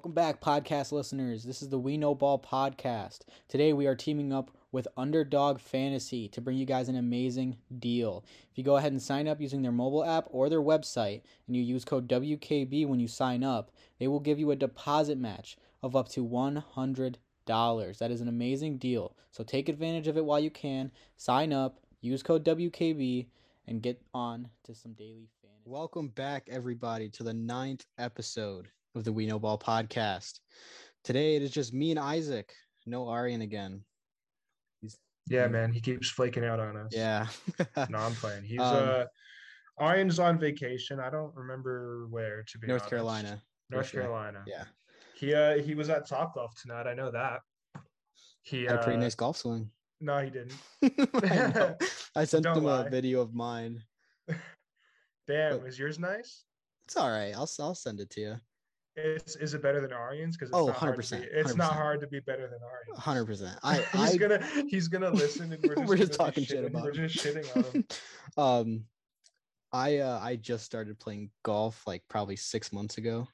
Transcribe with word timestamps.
Welcome 0.00 0.12
back, 0.12 0.40
podcast 0.40 0.92
listeners. 0.92 1.44
This 1.44 1.60
is 1.60 1.68
the 1.68 1.78
We 1.78 1.98
Know 1.98 2.14
Ball 2.14 2.38
podcast. 2.38 3.18
Today 3.48 3.74
we 3.74 3.86
are 3.86 3.94
teaming 3.94 4.32
up 4.32 4.50
with 4.72 4.88
Underdog 4.96 5.60
Fantasy 5.60 6.26
to 6.28 6.40
bring 6.40 6.56
you 6.56 6.64
guys 6.64 6.88
an 6.88 6.96
amazing 6.96 7.58
deal. 7.78 8.24
If 8.50 8.56
you 8.56 8.64
go 8.64 8.76
ahead 8.76 8.92
and 8.92 9.02
sign 9.02 9.28
up 9.28 9.42
using 9.42 9.60
their 9.60 9.70
mobile 9.70 10.02
app 10.02 10.24
or 10.30 10.48
their 10.48 10.62
website 10.62 11.20
and 11.46 11.54
you 11.54 11.60
use 11.60 11.84
code 11.84 12.08
WKB 12.08 12.86
when 12.86 12.98
you 12.98 13.08
sign 13.08 13.44
up, 13.44 13.72
they 13.98 14.08
will 14.08 14.20
give 14.20 14.38
you 14.38 14.50
a 14.50 14.56
deposit 14.56 15.18
match 15.18 15.58
of 15.82 15.94
up 15.94 16.08
to 16.12 16.26
$100. 16.26 17.18
That 17.98 18.10
is 18.10 18.22
an 18.22 18.28
amazing 18.28 18.78
deal. 18.78 19.14
So 19.30 19.44
take 19.44 19.68
advantage 19.68 20.08
of 20.08 20.16
it 20.16 20.24
while 20.24 20.40
you 20.40 20.50
can. 20.50 20.92
Sign 21.18 21.52
up, 21.52 21.78
use 22.00 22.22
code 22.22 22.42
WKB, 22.46 23.26
and 23.68 23.82
get 23.82 24.00
on 24.14 24.48
to 24.64 24.74
some 24.74 24.94
daily 24.94 25.28
fantasy. 25.42 25.60
Welcome 25.66 26.08
back, 26.08 26.48
everybody, 26.50 27.10
to 27.10 27.22
the 27.22 27.34
ninth 27.34 27.84
episode 27.98 28.70
of 28.94 29.04
the 29.04 29.12
We 29.12 29.26
Know 29.26 29.38
Ball 29.38 29.58
podcast. 29.58 30.40
Today 31.04 31.36
it 31.36 31.42
is 31.42 31.50
just 31.50 31.72
me 31.72 31.90
and 31.90 32.00
Isaac. 32.00 32.52
No 32.86 33.08
Arian 33.10 33.42
again. 33.42 33.84
Yeah, 35.28 35.46
man, 35.46 35.72
he 35.72 35.80
keeps 35.80 36.10
flaking 36.10 36.44
out 36.44 36.58
on 36.58 36.76
us. 36.76 36.88
Yeah. 36.92 37.26
no, 37.88 37.98
I'm 37.98 38.14
playing. 38.14 38.42
He's 38.44 38.58
Um, 38.60 38.88
uh, 38.88 39.04
Aryan's 39.78 40.18
on 40.18 40.38
vacation. 40.38 40.98
I 40.98 41.08
don't 41.08 41.34
remember 41.36 42.06
where 42.10 42.42
to 42.48 42.58
be. 42.58 42.66
North 42.66 42.82
honest. 42.82 42.90
Carolina. 42.90 43.42
North. 43.70 43.92
Carolina. 43.92 44.42
Yeah. 44.46 44.64
He 45.14 45.34
uh 45.34 45.58
he 45.62 45.74
was 45.74 45.88
at 45.90 46.08
Top 46.08 46.34
Golf 46.34 46.52
tonight. 46.60 46.86
I 46.86 46.94
know 46.94 47.10
that. 47.10 47.40
He 48.42 48.64
Had 48.64 48.76
a 48.76 48.82
pretty 48.82 48.96
uh, 48.98 49.02
nice 49.02 49.14
golf 49.14 49.36
swing. 49.36 49.70
No, 50.00 50.18
he 50.18 50.30
didn't. 50.30 50.54
I. 50.82 51.74
I 52.16 52.24
sent 52.24 52.44
Don't 52.44 52.56
him 52.58 52.64
lie. 52.64 52.86
a 52.86 52.90
video 52.90 53.20
of 53.20 53.34
mine. 53.34 53.82
Damn, 55.28 55.58
But- 55.60 55.68
is 55.68 55.78
yours 55.78 55.98
nice? 55.98 56.44
It's 56.86 56.96
all 56.96 57.10
right. 57.10 57.32
I'll 57.34 57.48
I'll 57.60 57.74
send 57.76 58.00
it 58.00 58.10
to 58.10 58.20
you. 58.20 58.34
It's 58.96 59.36
is 59.36 59.54
it 59.54 59.62
better 59.62 59.80
than 59.80 59.92
Aryan's? 59.92 60.36
Because 60.36 60.52
Oh, 60.52 60.66
not 60.66 60.76
hard 60.76 60.96
to 60.96 61.02
100%, 61.02 61.28
It's 61.30 61.56
not 61.56 61.72
100%. 61.72 61.76
hard 61.76 62.00
to 62.00 62.06
be 62.06 62.20
better 62.20 62.48
than 62.48 62.58
Aryan's. 62.62 62.98
hundred 62.98 63.26
percent. 63.26 63.58
I 63.62 63.76
he's 63.92 64.14
I 64.14 64.16
gonna 64.16 64.46
he's 64.68 64.88
gonna 64.88 65.10
listen 65.24 65.52
and 65.52 65.62
we're 65.62 65.76
just, 65.76 65.88
We're 65.88 65.96
just 65.96 66.12
talking 66.14 66.44
shit 66.44 66.64
about 66.64 66.84
We're 66.84 66.92
just 66.92 67.16
shitting 67.16 67.56
on 67.56 67.64
him. 67.64 67.84
um 68.36 68.84
I 69.72 69.98
uh 69.98 70.18
I 70.20 70.36
just 70.36 70.64
started 70.64 70.98
playing 70.98 71.30
golf 71.44 71.86
like 71.86 72.02
probably 72.08 72.36
six 72.36 72.72
months 72.72 72.98
ago. 72.98 73.28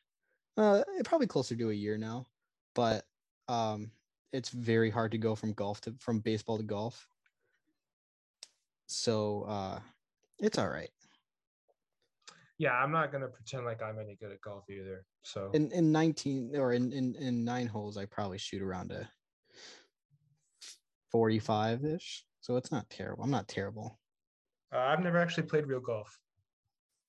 Uh 0.57 0.83
probably 1.05 1.27
closer 1.27 1.57
to 1.57 1.71
a 1.71 1.75
year 1.75 1.97
now. 1.97 2.27
But 2.75 3.07
um 3.49 3.91
it's 4.33 4.51
very 4.51 4.91
hard 4.91 5.12
to 5.12 5.19
go 5.19 5.34
from 5.34 5.55
golf 5.55 5.81
to 5.83 5.95
from 5.99 6.21
baseball 6.21 6.59
to 6.59 6.65
golf. 6.65 7.09
So 8.87 9.43
uh 9.45 9.81
it's 10.39 10.59
all 10.59 10.69
right. 10.69 10.91
Yeah, 12.59 12.73
I'm 12.73 12.91
not 12.91 13.12
gonna 13.12 13.29
pretend 13.29 13.65
like 13.67 13.83
I'm 13.83 13.99
any 13.99 14.17
good 14.17 14.33
at 14.33 14.41
golf 14.41 14.65
either. 14.71 15.05
So 15.23 15.51
In 15.53 15.71
in 15.73 15.93
19 15.93 16.57
or 16.57 16.73
in 16.73 16.93
in, 16.93 17.15
in 17.17 17.45
nine 17.45 17.67
holes, 17.67 17.97
I 17.99 18.07
probably 18.07 18.39
shoot 18.39 18.62
around 18.62 18.93
a 18.93 19.09
45-ish. 21.15 22.25
So 22.41 22.57
it's 22.57 22.71
not 22.73 22.89
terrible. 22.91 23.25
I'm 23.25 23.31
not 23.31 23.49
terrible. 23.49 23.99
Uh, 24.75 24.79
I've 24.79 25.01
never 25.03 25.19
actually 25.19 25.45
played 25.45 25.67
real 25.67 25.81
golf. 25.81 26.19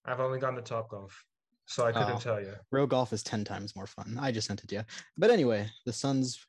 I've 0.06 0.20
only 0.20 0.40
gone 0.40 0.56
to 0.56 0.62
Top 0.62 0.90
Golf, 0.90 1.26
so 1.66 1.86
I 1.86 1.92
couldn't 1.92 2.12
Oh. 2.16 2.20
tell 2.20 2.40
you. 2.42 2.54
Real 2.72 2.88
golf 2.88 3.12
is 3.12 3.24
10 3.24 3.44
times 3.44 3.76
more 3.76 3.88
fun. 3.88 4.18
I 4.20 4.32
just 4.32 4.48
sent 4.48 4.64
it 4.64 4.70
to 4.70 4.76
you. 4.76 4.84
But 5.18 5.32
anyway, 5.32 5.70
the 5.86 5.92
Suns 5.94 6.46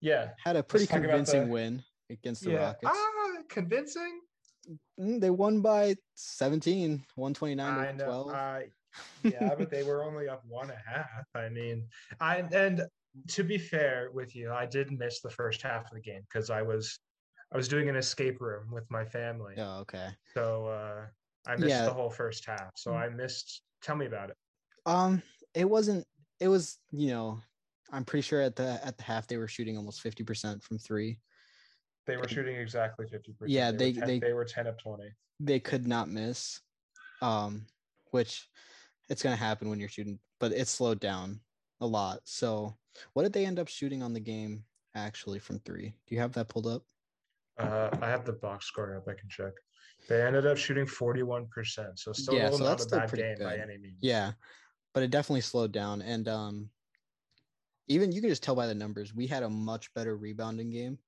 Yeah, 0.00 0.32
had 0.44 0.56
a 0.56 0.62
pretty 0.62 0.86
convincing 0.86 1.46
the- 1.46 1.52
win 1.52 1.82
against 2.10 2.42
the 2.44 2.50
yeah. 2.52 2.66
Rockets. 2.66 2.92
Ah, 2.94 3.42
convincing. 3.48 4.20
Mm, 5.00 5.20
They 5.20 5.30
won 5.30 5.60
by 5.60 5.96
17, 6.14 7.04
129 7.14 7.56
to 7.74 7.80
I 7.80 7.92
know. 7.92 8.24
112. 8.24 8.30
I 8.30 8.66
yeah, 9.24 9.54
but 9.56 9.70
they 9.70 9.82
were 9.82 10.04
only 10.04 10.28
up 10.28 10.42
one 10.46 10.70
and 10.70 10.78
a 10.78 10.90
half. 10.90 11.26
I 11.34 11.48
mean, 11.48 11.88
I 12.20 12.36
and 12.52 12.82
to 13.28 13.42
be 13.44 13.58
fair 13.58 14.10
with 14.12 14.36
you, 14.36 14.52
I 14.52 14.66
did 14.66 14.92
miss 14.92 15.20
the 15.20 15.30
first 15.30 15.62
half 15.62 15.84
of 15.86 15.90
the 15.94 16.00
game 16.00 16.22
because 16.28 16.48
I 16.50 16.62
was 16.62 17.00
I 17.52 17.56
was 17.56 17.68
doing 17.68 17.88
an 17.88 17.96
escape 17.96 18.40
room 18.40 18.70
with 18.70 18.88
my 18.90 19.04
family. 19.04 19.54
oh, 19.58 19.80
okay. 19.80 20.08
So 20.34 20.66
uh, 20.68 21.06
I 21.46 21.56
missed 21.56 21.70
Yeah. 21.70 21.84
the 21.84 21.92
whole 21.92 22.10
first 22.10 22.44
half. 22.46 22.70
So 22.76 22.94
I 22.94 23.08
missed. 23.08 23.62
Tell 23.82 23.96
me 23.96 24.06
about 24.06 24.30
it. 24.30 24.36
Um, 24.86 25.22
it 25.54 25.68
wasn't. 25.68 26.06
It 26.40 26.48
was. 26.48 26.78
You 26.92 27.08
know, 27.08 27.38
I'm 27.90 28.04
pretty 28.04 28.22
sure 28.22 28.40
at 28.40 28.56
the 28.56 28.80
at 28.84 28.96
the 28.96 29.02
half 29.04 29.26
they 29.26 29.36
were 29.38 29.48
shooting 29.48 29.76
almost 29.76 30.00
50 30.02 30.22
percent 30.24 30.62
from 30.62 30.78
three. 30.78 31.18
They 32.06 32.16
were 32.16 32.28
shooting 32.28 32.56
exactly 32.56 33.06
fifty 33.08 33.32
percent. 33.32 33.50
Yeah, 33.52 33.70
they 33.70 33.92
they- 33.92 33.92
were 33.92 34.00
10, 34.00 34.06
they- 34.08 34.18
they 34.20 34.32
were 34.32 34.44
ten 34.44 34.66
of 34.66 34.76
twenty. 34.78 35.12
They 35.40 35.60
could 35.60 35.86
not 35.86 36.08
miss. 36.08 36.60
Um, 37.22 37.66
which 38.10 38.48
it's 39.08 39.22
gonna 39.22 39.36
happen 39.36 39.68
when 39.70 39.80
you're 39.80 39.88
shooting, 39.88 40.18
but 40.38 40.52
it 40.52 40.68
slowed 40.68 41.00
down 41.00 41.40
a 41.80 41.86
lot. 41.86 42.20
So, 42.24 42.76
what 43.12 43.22
did 43.22 43.32
they 43.32 43.46
end 43.46 43.58
up 43.58 43.68
shooting 43.68 44.02
on 44.02 44.12
the 44.12 44.20
game 44.20 44.64
actually 44.94 45.38
from 45.38 45.58
three? 45.60 45.88
Do 46.06 46.14
you 46.14 46.20
have 46.20 46.32
that 46.34 46.48
pulled 46.48 46.66
up? 46.66 46.82
Uh, 47.58 47.96
I 48.02 48.08
have 48.08 48.24
the 48.24 48.32
box 48.32 48.66
score 48.66 48.96
up. 48.96 49.08
I 49.08 49.14
can 49.14 49.28
check. 49.28 49.52
They 50.08 50.22
ended 50.22 50.46
up 50.46 50.56
shooting 50.58 50.86
forty-one 50.86 51.46
percent, 51.48 51.98
so 51.98 52.12
still 52.12 52.34
Yeah, 52.34 52.50
not 52.50 52.58
so 52.58 52.64
that's 52.64 52.86
a 52.86 52.88
bad 52.90 53.12
game 53.12 53.36
by 53.38 53.56
any 53.56 53.78
means. 53.78 53.98
Yeah, 54.00 54.32
but 54.92 55.02
it 55.02 55.10
definitely 55.10 55.40
slowed 55.40 55.72
down. 55.72 56.02
And 56.02 56.28
um, 56.28 56.70
even 57.88 58.12
you 58.12 58.20
can 58.20 58.30
just 58.30 58.42
tell 58.42 58.54
by 58.54 58.66
the 58.66 58.74
numbers, 58.74 59.14
we 59.14 59.26
had 59.26 59.42
a 59.42 59.48
much 59.48 59.92
better 59.94 60.16
rebounding 60.16 60.70
game. 60.70 60.98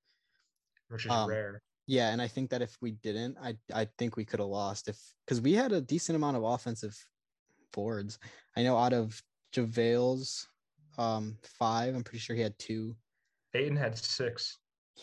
Which 0.88 1.06
is 1.06 1.10
Um, 1.12 1.28
rare. 1.28 1.62
Yeah, 1.86 2.10
and 2.10 2.20
I 2.20 2.26
think 2.28 2.50
that 2.50 2.62
if 2.62 2.76
we 2.80 2.92
didn't, 2.92 3.38
I 3.38 3.56
I 3.72 3.88
think 3.98 4.16
we 4.16 4.24
could 4.24 4.40
have 4.40 4.48
lost 4.48 4.88
if 4.88 5.00
because 5.24 5.40
we 5.40 5.52
had 5.52 5.72
a 5.72 5.80
decent 5.80 6.16
amount 6.16 6.36
of 6.36 6.42
offensive 6.42 6.96
boards. 7.72 8.18
I 8.56 8.62
know 8.62 8.76
out 8.76 8.92
of 8.92 9.22
JaVale's 9.52 10.48
um 10.98 11.38
five, 11.58 11.94
I'm 11.94 12.02
pretty 12.02 12.18
sure 12.18 12.34
he 12.34 12.42
had 12.42 12.58
two. 12.58 12.96
Ayton 13.54 13.76
had 13.76 13.96
six. 13.96 14.58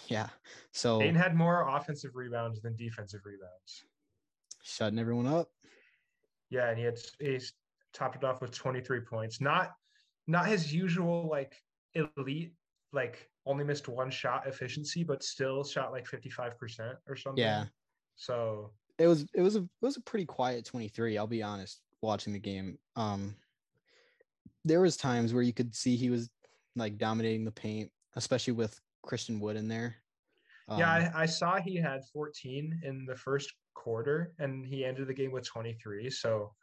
Yeah, 0.07 0.29
so 0.73 1.01
Ayton 1.01 1.15
had 1.15 1.35
more 1.35 1.67
offensive 1.69 2.11
rebounds 2.15 2.61
than 2.61 2.75
defensive 2.75 3.21
rebounds. 3.25 3.85
shutting 4.63 4.99
everyone 4.99 5.27
up. 5.27 5.49
Yeah, 6.49 6.69
and 6.69 6.77
he 6.77 6.83
had 6.83 6.99
he's 7.19 7.53
topped 7.93 8.15
it 8.17 8.23
off 8.23 8.41
with 8.41 8.51
23 8.51 9.01
points. 9.01 9.39
Not 9.39 9.71
not 10.27 10.47
his 10.47 10.73
usual 10.73 11.29
like 11.29 11.55
elite 11.93 12.53
like 12.93 13.29
only 13.45 13.63
missed 13.63 13.87
one 13.87 14.09
shot 14.09 14.47
efficiency, 14.47 15.03
but 15.03 15.23
still 15.23 15.63
shot 15.63 15.91
like 15.91 16.05
55% 16.05 16.95
or 17.07 17.15
something. 17.15 17.43
Yeah, 17.43 17.65
So 18.15 18.71
it 18.97 19.07
was 19.07 19.25
it 19.33 19.41
was 19.41 19.55
a 19.55 19.59
it 19.59 19.69
was 19.81 19.97
a 19.97 20.01
pretty 20.01 20.25
quiet 20.25 20.65
23. 20.65 21.17
I'll 21.17 21.27
be 21.27 21.43
honest, 21.43 21.81
watching 22.01 22.33
the 22.33 22.39
game. 22.39 22.77
Um, 22.95 23.35
there 24.63 24.81
was 24.81 24.95
times 24.95 25.33
where 25.33 25.43
you 25.43 25.53
could 25.53 25.75
see 25.75 25.95
he 25.95 26.09
was 26.09 26.29
like 26.75 26.97
dominating 26.97 27.45
the 27.45 27.51
paint, 27.51 27.91
especially 28.15 28.53
with 28.53 28.79
Christian 29.01 29.39
Wood 29.39 29.57
in 29.57 29.67
there. 29.67 29.95
yeah, 30.69 30.75
Um, 30.75 31.11
I, 31.15 31.23
I 31.23 31.25
saw 31.25 31.59
he 31.59 31.75
had 31.75 32.05
14 32.13 32.81
in 32.83 33.05
the 33.05 33.15
first 33.15 33.51
quarter 33.73 34.33
and 34.39 34.65
he 34.65 34.85
ended 34.85 35.07
the 35.07 35.13
game 35.13 35.31
with 35.31 35.45
23. 35.45 36.09
So 36.09 36.53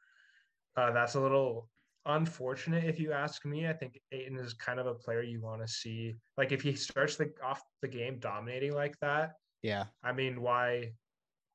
uh, 0.77 0.93
that's 0.93 1.15
a 1.15 1.21
little 1.21 1.69
unfortunate 2.07 2.85
if 2.85 2.99
you 2.99 3.13
ask 3.13 3.45
me. 3.45 3.69
I 3.69 3.73
think 3.73 4.01
Ayton 4.13 4.39
is 4.39 4.55
kind 4.55 4.81
of 4.81 4.87
a 4.87 4.95
player 4.95 5.23
you 5.23 5.41
want 5.41 5.61
to 5.61 5.69
see. 5.69 6.15
Like 6.37 6.53
if 6.53 6.63
he 6.63 6.75
starts 6.75 7.17
the 7.17 7.31
off 7.45 7.61
the 7.83 7.89
game 7.89 8.19
dominating 8.19 8.75
like 8.75 8.99
that, 9.01 9.33
yeah, 9.63 9.85
I 10.03 10.13
mean, 10.13 10.41
why 10.41 10.93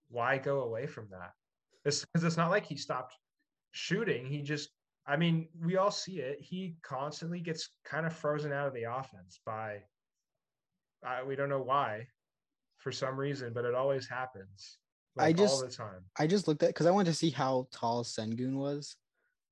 why 0.10 0.38
go 0.38 0.62
away 0.62 0.86
from 0.86 1.08
that? 1.12 1.32
It's 1.84 2.06
because 2.06 2.24
it's 2.24 2.38
not 2.38 2.52
like 2.52 2.66
he 2.66 2.78
stopped 2.78 3.16
shooting. 3.72 4.26
He 4.26 4.42
just 4.42 4.70
I 5.08 5.18
mean, 5.18 5.48
we 5.64 5.78
all 5.78 5.92
see 5.92 6.20
it. 6.20 6.40
He 6.42 6.76
constantly 6.82 7.40
gets 7.40 7.70
kind 7.84 8.06
of 8.08 8.14
frozen 8.14 8.52
out 8.52 8.68
of 8.68 8.74
the 8.74 8.84
offense 8.84 9.40
by 9.46 9.84
uh, 11.06 11.20
we 11.28 11.36
don't 11.36 11.50
know 11.50 11.62
why 11.62 12.08
for 12.80 12.92
some 12.92 13.16
reason, 13.16 13.54
but 13.54 13.66
it 13.66 13.76
always 13.76 14.08
happens. 14.08 14.78
I 15.18 15.28
Like 15.28 15.40
all 15.40 15.46
just- 15.46 15.62
the 15.62 15.70
time. 15.70 16.04
I 16.20 16.28
just 16.28 16.48
looked 16.48 16.64
at 16.64 16.70
because 16.70 16.86
I 16.88 16.92
wanted 16.92 17.12
to 17.12 17.18
see 17.18 17.30
how 17.30 17.68
tall 17.72 18.04
Sengun 18.04 18.56
was 18.56 18.96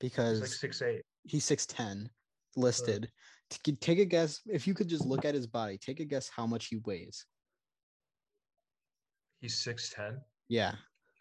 He's 0.04 0.12
because 0.12 0.42
like 0.42 0.50
six 0.50 0.82
eight. 0.82 1.04
he's 1.24 1.46
6'10 1.46 2.10
listed. 2.58 3.10
T- 3.50 3.72
Take 3.78 4.00
a 4.00 4.06
guess 4.06 4.42
if 4.48 4.68
you 4.68 4.74
could 4.74 4.90
just 4.90 5.06
look 5.06 5.24
at 5.24 5.34
his 5.34 5.48
body, 5.48 5.78
take 5.78 6.02
a 6.02 6.06
guess 6.06 6.30
how 6.30 6.46
much 6.46 6.68
he 6.68 6.78
weighs. 6.86 7.26
He's 9.40 9.56
six 9.56 9.94
ten. 9.96 10.20
Yeah. 10.50 10.74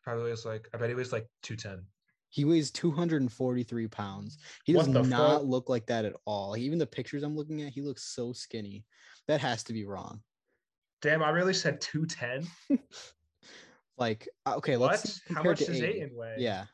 Probably 0.02 0.30
was 0.32 0.44
like 0.44 0.68
I 0.74 0.78
bet 0.78 0.88
he 0.88 0.96
weighs 0.96 1.12
like 1.12 1.28
two 1.44 1.54
ten. 1.54 1.84
He 2.30 2.44
weighs 2.44 2.70
243 2.70 3.88
pounds. 3.88 4.38
He 4.64 4.72
does 4.72 4.88
not 4.88 5.04
fuck? 5.04 5.42
look 5.44 5.68
like 5.68 5.86
that 5.86 6.06
at 6.06 6.14
all. 6.24 6.56
Even 6.56 6.78
the 6.78 6.86
pictures 6.86 7.22
I'm 7.22 7.36
looking 7.36 7.60
at, 7.60 7.72
he 7.74 7.82
looks 7.82 8.04
so 8.14 8.32
skinny. 8.32 8.86
That 9.28 9.40
has 9.42 9.62
to 9.64 9.72
be 9.74 9.84
wrong. 9.84 10.22
Damn, 11.02 11.22
I 11.22 11.28
really 11.28 11.54
said 11.54 11.80
two 11.80 12.06
ten. 12.06 12.48
Like, 13.98 14.26
uh, 14.46 14.54
okay, 14.56 14.76
let's 14.76 15.02
see 15.02 15.34
How 15.34 15.42
much 15.42 15.58
to 15.58 15.66
does 15.66 15.80
Ayton. 15.80 16.10
Weigh? 16.16 16.36
Yeah. 16.38 16.64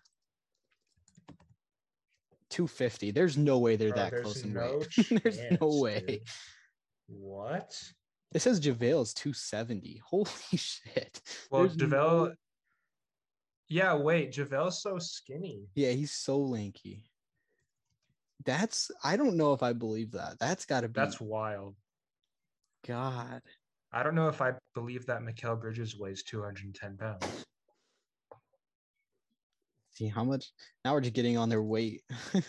250. 2.50 3.10
There's 3.10 3.36
no 3.36 3.58
way 3.58 3.76
they're 3.76 3.90
Bro, 3.92 3.98
that 4.10 4.22
close 4.22 4.42
in 4.42 4.52
no 4.54 4.78
weight. 4.78 5.08
there's 5.22 5.36
chance, 5.36 5.58
no 5.60 5.68
way. 5.80 6.04
dude. 6.06 6.20
What? 7.08 7.80
It 8.32 8.40
says 8.40 8.60
JaVale's 8.60 9.14
270. 9.14 10.00
Holy 10.04 10.26
shit. 10.56 11.20
Well, 11.50 11.62
There's 11.62 11.76
JaVale. 11.76 11.90
no- 11.90 12.34
Yeah, 13.68 13.94
wait, 13.94 14.32
JaVale's 14.32 14.82
so 14.82 14.98
skinny. 14.98 15.66
Yeah, 15.74 15.90
he's 15.90 16.12
so 16.12 16.38
lanky. 16.38 17.04
That's 18.44 18.90
I 19.02 19.16
don't 19.16 19.36
know 19.36 19.52
if 19.52 19.62
I 19.62 19.72
believe 19.72 20.12
that. 20.12 20.38
That's 20.38 20.64
got 20.64 20.82
to 20.82 20.88
be 20.88 20.92
That's 21.00 21.20
wild. 21.20 21.74
God. 22.86 23.42
I 23.92 24.02
don't 24.02 24.14
know 24.14 24.28
if 24.28 24.40
I 24.40 24.52
believe 24.74 25.06
that 25.06 25.20
Mikal 25.22 25.60
Bridges 25.60 25.98
weighs 25.98 26.22
210 26.22 26.96
pounds. 26.98 27.44
See 29.98 30.06
how 30.06 30.22
much 30.22 30.52
now 30.84 30.94
we're 30.94 31.00
just 31.00 31.14
getting 31.14 31.36
on 31.36 31.48
their 31.48 31.64
weight. 31.64 32.02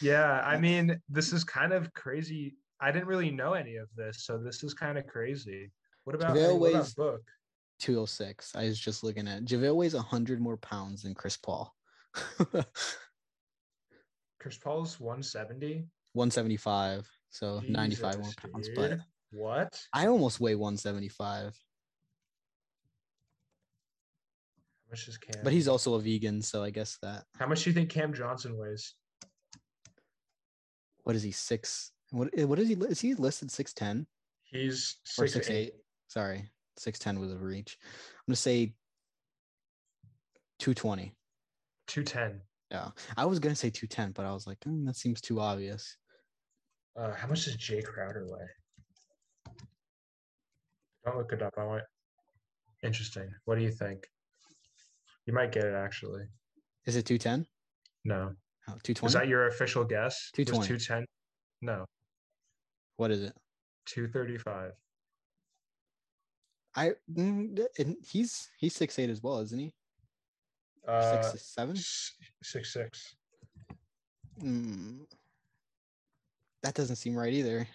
Yeah, 0.00 0.40
I 0.40 0.56
mean, 0.56 0.98
this 1.10 1.34
is 1.34 1.44
kind 1.44 1.74
of 1.74 1.92
crazy. 1.92 2.56
I 2.80 2.90
didn't 2.90 3.06
really 3.06 3.30
know 3.30 3.52
any 3.52 3.76
of 3.76 3.90
this, 3.94 4.24
so 4.24 4.38
this 4.38 4.64
is 4.64 4.72
kind 4.72 4.96
of 4.96 5.06
crazy. 5.06 5.70
What 6.04 6.16
about, 6.16 6.34
JaVale 6.34 6.58
what 6.58 6.70
about 6.70 6.94
Book? 6.96 7.20
206. 7.80 8.56
I 8.56 8.64
was 8.64 8.80
just 8.80 9.04
looking 9.04 9.28
at 9.28 9.44
JaVale 9.44 9.76
weighs 9.76 9.92
100 9.92 10.40
more 10.40 10.56
pounds 10.56 11.02
than 11.02 11.12
Chris 11.12 11.36
Paul. 11.36 11.70
Chris 14.40 14.56
Paul's 14.56 14.98
170. 14.98 15.84
175. 16.14 17.06
So 17.28 17.60
95 17.68 18.14
more 18.14 18.22
Jesus, 18.22 18.34
pounds. 18.36 18.70
But 18.74 19.00
what? 19.32 19.78
I 19.92 20.06
almost 20.06 20.40
weigh 20.40 20.54
175. 20.54 21.44
How 21.44 21.50
much 24.90 25.08
is 25.08 25.18
Cam? 25.18 25.42
But 25.44 25.52
he's 25.52 25.68
also 25.68 25.94
a 25.94 26.00
vegan, 26.00 26.42
so 26.42 26.62
I 26.62 26.70
guess 26.70 26.98
that 27.02 27.24
How 27.38 27.46
much 27.46 27.64
do 27.64 27.70
you 27.70 27.74
think 27.74 27.90
Cam 27.90 28.12
Johnson 28.12 28.56
weighs? 28.56 28.94
what 31.04 31.16
is 31.16 31.22
he 31.22 31.32
six? 31.32 31.92
What 32.10 32.28
eh, 32.36 32.44
what 32.44 32.58
is 32.58 32.68
he? 32.68 32.74
Is 32.74 33.00
he 33.00 33.14
listed 33.14 33.50
six 33.50 33.72
ten 33.72 34.06
He's 34.44 34.96
or 35.18 35.26
six, 35.26 35.32
six 35.32 35.50
eight? 35.50 35.72
Sorry, 36.08 36.48
six 36.76 36.98
ten 36.98 37.18
was 37.20 37.32
a 37.32 37.38
reach. 37.38 37.78
I'm 37.82 38.24
gonna 38.28 38.36
say 38.36 38.74
two 40.58 40.74
twenty. 40.74 41.14
210. 41.88 42.40
Yeah, 42.70 42.90
I 43.16 43.26
was 43.26 43.40
gonna 43.40 43.56
say 43.56 43.70
two 43.70 43.88
ten, 43.88 44.12
but 44.12 44.24
I 44.24 44.32
was 44.32 44.46
like, 44.46 44.58
"Hmm, 44.62 44.84
that 44.84 44.96
seems 44.96 45.20
too 45.20 45.40
obvious. 45.40 45.96
Uh, 46.96 47.12
how 47.14 47.26
much 47.26 47.44
does 47.44 47.56
Jae 47.56 47.84
Crowder 47.84 48.26
weigh? 48.28 49.54
Don't 51.04 51.16
look 51.16 51.32
it 51.32 51.42
up. 51.42 51.54
I 51.56 51.64
want. 51.64 51.82
Interesting. 52.84 53.28
What 53.44 53.56
do 53.56 53.62
you 53.62 53.72
think? 53.72 54.06
You 55.26 55.32
might 55.34 55.52
get 55.52 55.64
it 55.64 55.74
actually. 55.74 56.24
Is 56.86 56.96
it 56.96 57.04
two 57.06 57.18
ten? 57.18 57.46
No. 58.04 58.32
Two 58.82 58.94
twenty. 58.94 59.10
Is 59.10 59.14
that 59.14 59.28
your 59.28 59.48
official 59.48 59.84
guess? 59.84 60.30
220. 60.34 60.78
210? 60.78 61.06
No. 61.62 61.84
What 62.96 63.10
is 63.10 63.22
it? 63.22 63.32
235. 63.86 64.72
I 66.76 66.90
mm, 67.12 67.58
and 67.78 67.96
he's 68.08 68.48
he's 68.58 68.74
six 68.76 68.98
eight 68.98 69.10
as 69.10 69.22
well, 69.22 69.40
isn't 69.40 69.58
he? 69.58 69.72
Uh, 70.86 71.22
Six 71.22 71.44
seven. 71.54 71.76
six 72.42 72.72
six. 72.72 73.16
Mm. 74.40 75.00
That 76.62 76.74
doesn't 76.74 76.96
seem 76.96 77.16
right 77.16 77.32
either. 77.32 77.66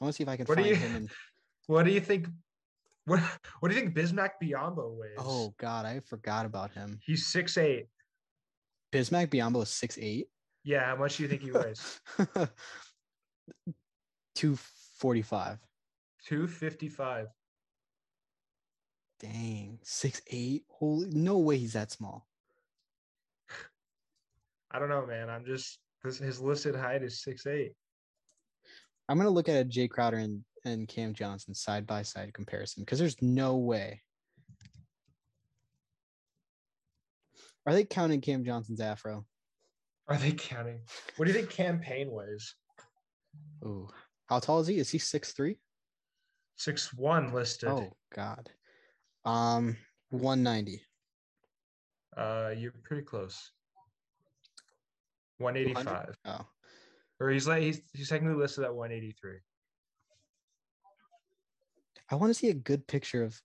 I 0.00 0.04
want 0.04 0.14
to 0.14 0.16
see 0.16 0.22
if 0.22 0.28
I 0.28 0.36
can 0.36 0.46
What 0.46 0.56
find 0.58 0.68
you- 0.68 0.76
him. 0.76 0.96
In, 0.96 1.08
What 1.66 1.84
do 1.84 1.90
you 1.90 2.00
think? 2.00 2.28
What 3.06 3.20
What 3.60 3.68
do 3.70 3.74
you 3.74 3.80
think 3.80 3.94
Bismack 3.96 4.30
Biyombo 4.42 4.96
weighs? 4.98 5.14
oh 5.18 5.54
God, 5.58 5.86
I 5.86 6.00
forgot 6.00 6.44
about 6.44 6.72
him. 6.72 6.98
he's 7.04 7.26
six 7.26 7.56
eight. 7.56 7.86
Bismack 8.92 9.28
Biyombo 9.28 9.62
is 9.62 9.70
six 9.70 9.96
eight. 10.00 10.26
Yeah, 10.64 10.84
how 10.84 10.96
much 10.96 11.16
do 11.16 11.22
you 11.22 11.28
think 11.28 11.42
he 11.42 11.52
weighs? 11.52 12.00
Two 14.34 14.56
forty 14.98 15.22
five. 15.22 15.58
Two 16.24 16.46
fifty 16.48 16.88
five. 16.88 17.28
Dang, 19.20 19.78
six 19.82 20.20
eight. 20.30 20.64
Holy, 20.68 21.08
no 21.10 21.38
way 21.38 21.56
he's 21.58 21.72
that 21.74 21.90
small. 21.92 22.26
I 24.70 24.78
don't 24.78 24.88
know, 24.88 25.06
man. 25.06 25.30
I'm 25.30 25.44
just 25.44 25.78
his 26.02 26.40
listed 26.40 26.74
height 26.76 27.02
is 27.02 27.22
six 27.22 27.46
eight. 27.46 27.72
I'm 29.08 29.16
gonna 29.16 29.30
look 29.30 29.48
at 29.48 29.60
a 29.60 29.64
Jae 29.64 29.88
Crowder 29.88 30.18
and 30.18 30.42
and 30.66 30.88
Cam 30.88 31.14
Johnson 31.14 31.54
side 31.54 31.86
by 31.86 32.02
side 32.02 32.34
comparison 32.34 32.82
because 32.82 32.98
there's 32.98 33.20
no 33.22 33.56
way. 33.56 34.02
Are 37.66 37.72
they 37.72 37.84
counting 37.84 38.20
Cam 38.20 38.44
Johnson's 38.44 38.80
afro? 38.80 39.24
Are 40.08 40.16
they 40.16 40.32
counting? 40.32 40.80
What 41.16 41.26
do 41.26 41.32
you 41.32 41.38
think 41.38 41.50
Cam 41.50 41.80
Payne 41.80 42.10
weighs? 42.10 42.54
Ooh, 43.64 43.88
how 44.26 44.38
tall 44.38 44.60
is 44.60 44.66
he? 44.66 44.78
Is 44.78 44.90
he 44.90 44.98
six 44.98 45.32
three? 45.32 45.58
Six 46.56 46.92
one 46.94 47.32
listed. 47.32 47.68
Oh 47.70 47.90
God. 48.14 48.50
Um, 49.24 49.76
one 50.10 50.42
ninety. 50.42 50.80
Uh, 52.16 52.52
you're 52.56 52.72
pretty 52.84 53.02
close. 53.02 53.50
One 55.38 55.56
eighty 55.56 55.74
five. 55.74 56.16
Oh, 56.24 56.46
Or 57.20 57.30
he's 57.30 57.48
like 57.48 57.62
he's 57.62 57.80
he's 57.92 58.08
technically 58.08 58.40
listed 58.40 58.64
at 58.64 58.74
one 58.74 58.92
eighty 58.92 59.14
three. 59.20 59.38
I 62.10 62.14
want 62.14 62.30
to 62.30 62.34
see 62.34 62.50
a 62.50 62.54
good 62.54 62.86
picture 62.86 63.22
of. 63.22 63.40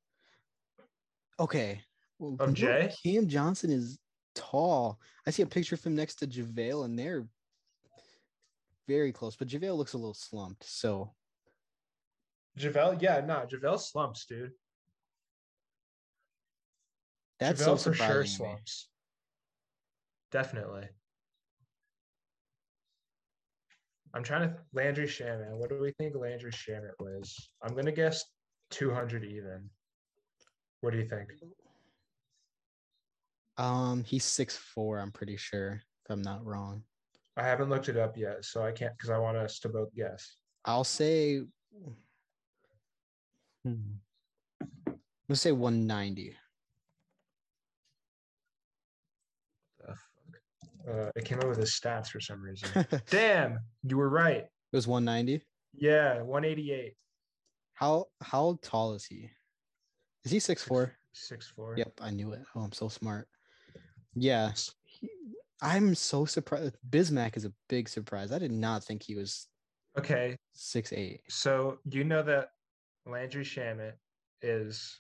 Okay. 1.40 1.82
well, 2.20 2.36
Of 2.40 2.54
Jay? 2.54 2.94
Cam 3.04 3.28
Johnson 3.28 3.72
is 3.72 4.00
tall. 4.36 5.00
I 5.26 5.32
see 5.32 5.42
a 5.42 5.48
picture 5.48 5.76
of 5.76 5.84
him 5.84 5.96
next 5.96 6.16
to 6.16 6.28
JaVale, 6.28 6.86
and 6.86 6.98
they're 6.98 7.26
very 8.88 9.12
close, 9.12 9.36
but 9.36 9.48
JaVale 9.48 9.78
looks 9.78 9.94
a 9.94 9.98
little 9.98 10.14
slumped. 10.14 10.64
So 10.64 11.14
JaVale, 12.60 13.02
yeah, 13.02 13.22
no, 13.26 13.46
JaVale 13.52 13.80
slumps, 13.80 14.26
dude. 14.26 14.52
that's 17.40 17.62
JaVale 17.62 17.80
so 17.80 17.92
for 17.92 17.94
sure 17.94 18.26
slumps. 18.26 18.90
Definitely. 20.32 20.88
I'm 24.14 24.24
trying 24.24 24.50
to 24.50 24.56
Landry 24.74 25.08
Shamet. 25.08 25.56
What 25.58 25.70
do 25.70 25.80
we 25.80 25.92
think 25.94 26.16
Landry 26.16 26.52
Shamet 26.52 27.00
was? 27.00 27.34
I'm 27.64 27.74
gonna 27.76 27.94
guess 27.94 28.26
200 28.72 29.24
even. 29.24 29.70
What 30.82 30.92
do 30.94 31.00
you 31.00 31.08
think? 31.08 31.30
Um, 33.58 34.04
he's 34.04 34.26
six 34.26 34.58
four. 34.58 35.00
I'm 35.00 35.12
pretty 35.12 35.38
sure, 35.38 35.82
if 36.04 36.10
I'm 36.10 36.22
not 36.22 36.44
wrong. 36.44 36.84
I 37.38 37.44
haven't 37.44 37.70
looked 37.70 37.90
it 37.90 37.98
up 37.98 38.18
yet, 38.18 38.44
so 38.44 38.64
I 38.64 38.72
can't 38.72 38.98
because 38.98 39.10
I 39.10 39.18
want 39.18 39.38
us 39.38 39.60
to 39.60 39.70
both 39.70 39.94
guess. 39.96 40.38
I'll 40.66 40.84
say. 40.84 41.42
Hmm. 43.64 43.76
Let's 45.30 45.42
say 45.42 45.52
190. 45.52 46.36
The 49.80 49.88
fuck? 49.88 49.98
Uh, 50.90 51.12
it 51.16 51.24
came 51.24 51.40
up 51.40 51.48
with 51.48 51.60
his 51.60 51.72
stats 51.72 52.08
for 52.08 52.20
some 52.20 52.42
reason. 52.42 52.86
Damn, 53.10 53.60
you 53.84 53.98
were 53.98 54.10
right. 54.10 54.44
It 54.44 54.76
was 54.76 54.88
190. 54.88 55.46
Yeah, 55.74 56.22
188. 56.22 56.96
How 57.82 58.06
how 58.22 58.60
tall 58.62 58.94
is 58.94 59.06
he? 59.06 59.28
Is 60.24 60.32
he 60.32 60.40
six 60.40 60.64
four? 60.64 60.94
Six 61.14 61.48
four. 61.48 61.74
Yep, 61.78 61.94
I 62.00 62.12
knew 62.12 62.32
it. 62.32 62.42
Oh, 62.56 62.62
I'm 62.62 62.72
so 62.72 62.88
smart. 62.90 63.28
Yeah, 64.14 64.52
he- 64.84 65.10
I'm 65.64 65.96
so 65.96 66.26
surprised. 66.26 66.78
Bismack 66.88 67.36
is 67.38 67.46
a 67.46 67.54
big 67.70 67.90
surprise. 67.90 68.32
I 68.32 68.38
did 68.38 68.52
not 68.52 68.84
think 68.84 69.02
he 69.02 69.16
was 69.16 69.48
Okay, 69.98 70.38
six 70.54 70.94
eight. 70.94 71.22
so 71.28 71.80
you 71.90 72.04
know 72.04 72.22
that 72.22 72.50
Landry 73.08 73.44
Shamet 73.44 73.94
is 74.44 75.00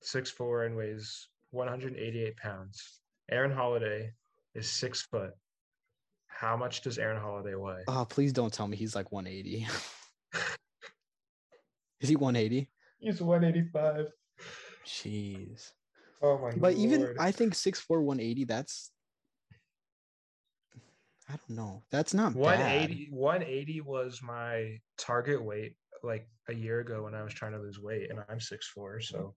six 0.00 0.30
four 0.30 0.64
and 0.64 0.76
weighs 0.76 1.28
188 1.50 2.36
pounds. 2.38 3.00
Aaron 3.30 3.52
Holiday 3.52 4.12
is 4.54 4.70
six 4.70 5.02
foot. 5.02 5.32
How 6.28 6.56
much 6.56 6.80
does 6.80 6.96
Aaron 6.96 7.20
Holiday 7.20 7.54
weigh? 7.54 7.82
Oh, 7.86 8.06
please 8.08 8.32
don't 8.32 8.52
tell 8.52 8.66
me 8.66 8.78
he's 8.78 8.94
like 8.96 9.12
180. 9.12 9.66
is 12.00 12.08
he 12.08 12.16
180? 12.16 12.68
He's 13.00 13.20
185. 13.20 14.06
Jeez. 14.86 15.72
Oh 16.22 16.38
my 16.38 16.50
But 16.52 16.74
even. 16.74 17.14
I 17.18 17.30
think 17.30 17.54
6'4", 17.54 18.02
180, 18.02 18.44
that's 18.44 18.90
I 21.28 21.32
don't 21.32 21.56
know. 21.56 21.82
That's 21.90 22.14
not 22.14 22.32
bad. 22.32 22.40
180 22.40 23.08
180 23.10 23.80
was 23.82 24.20
my 24.22 24.78
target 24.96 25.44
weight 25.44 25.76
like 26.02 26.26
a 26.48 26.54
year 26.54 26.80
ago 26.80 27.02
when 27.04 27.14
I 27.14 27.22
was 27.22 27.34
trying 27.34 27.52
to 27.52 27.58
lose 27.58 27.78
weight 27.78 28.10
and 28.10 28.20
I'm 28.28 28.38
6'4 28.38 29.02
so 29.02 29.34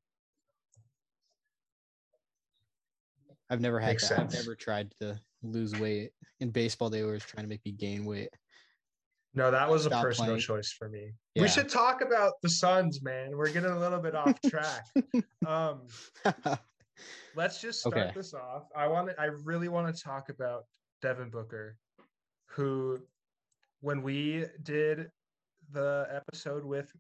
I've 3.50 3.60
never 3.60 3.80
had 3.80 3.90
Makes 3.90 4.10
that. 4.10 4.20
I've 4.20 4.34
never 4.34 4.56
tried 4.56 4.94
to 5.02 5.20
lose 5.44 5.78
weight. 5.78 6.12
In 6.40 6.52
baseball, 6.52 6.90
they 6.90 7.04
were 7.04 7.20
trying 7.20 7.44
to 7.44 7.50
make 7.50 7.66
me 7.66 7.74
gain 7.74 8.06
weight. 8.06 8.30
No 9.34 9.50
that 9.52 9.70
was 9.70 9.86
a 9.86 9.90
personal 9.90 10.32
playing. 10.32 10.42
choice 10.42 10.72
for 10.72 10.90
me. 10.90 11.12
Yeah. 11.36 11.44
We 11.44 11.48
should 11.48 11.70
talk 11.70 12.02
about 12.02 12.34
the 12.42 12.50
Suns 12.50 13.02
man. 13.02 13.36
We're 13.38 13.52
getting 13.52 13.72
a 13.72 13.80
little 13.80 14.00
bit 14.00 14.16
off 14.16 14.40
track. 14.42 14.86
um 15.48 15.88
let's 17.36 17.62
just 17.62 17.80
start 17.80 17.96
Okay. 17.98 18.12
this 18.16 18.34
off. 18.34 18.64
I 18.76 18.88
want 18.88 19.10
to 19.10 19.20
I 19.22 19.26
really 19.44 19.70
want 19.70 19.94
to 19.96 20.04
talk 20.04 20.30
about 20.30 20.66
Devin 21.02 21.30
Booker 21.30 21.78
who 22.48 23.00
when 23.80 24.02
we 24.04 24.46
did 24.64 25.10
the 25.72 26.08
episode 26.12 26.64
with 26.66 26.92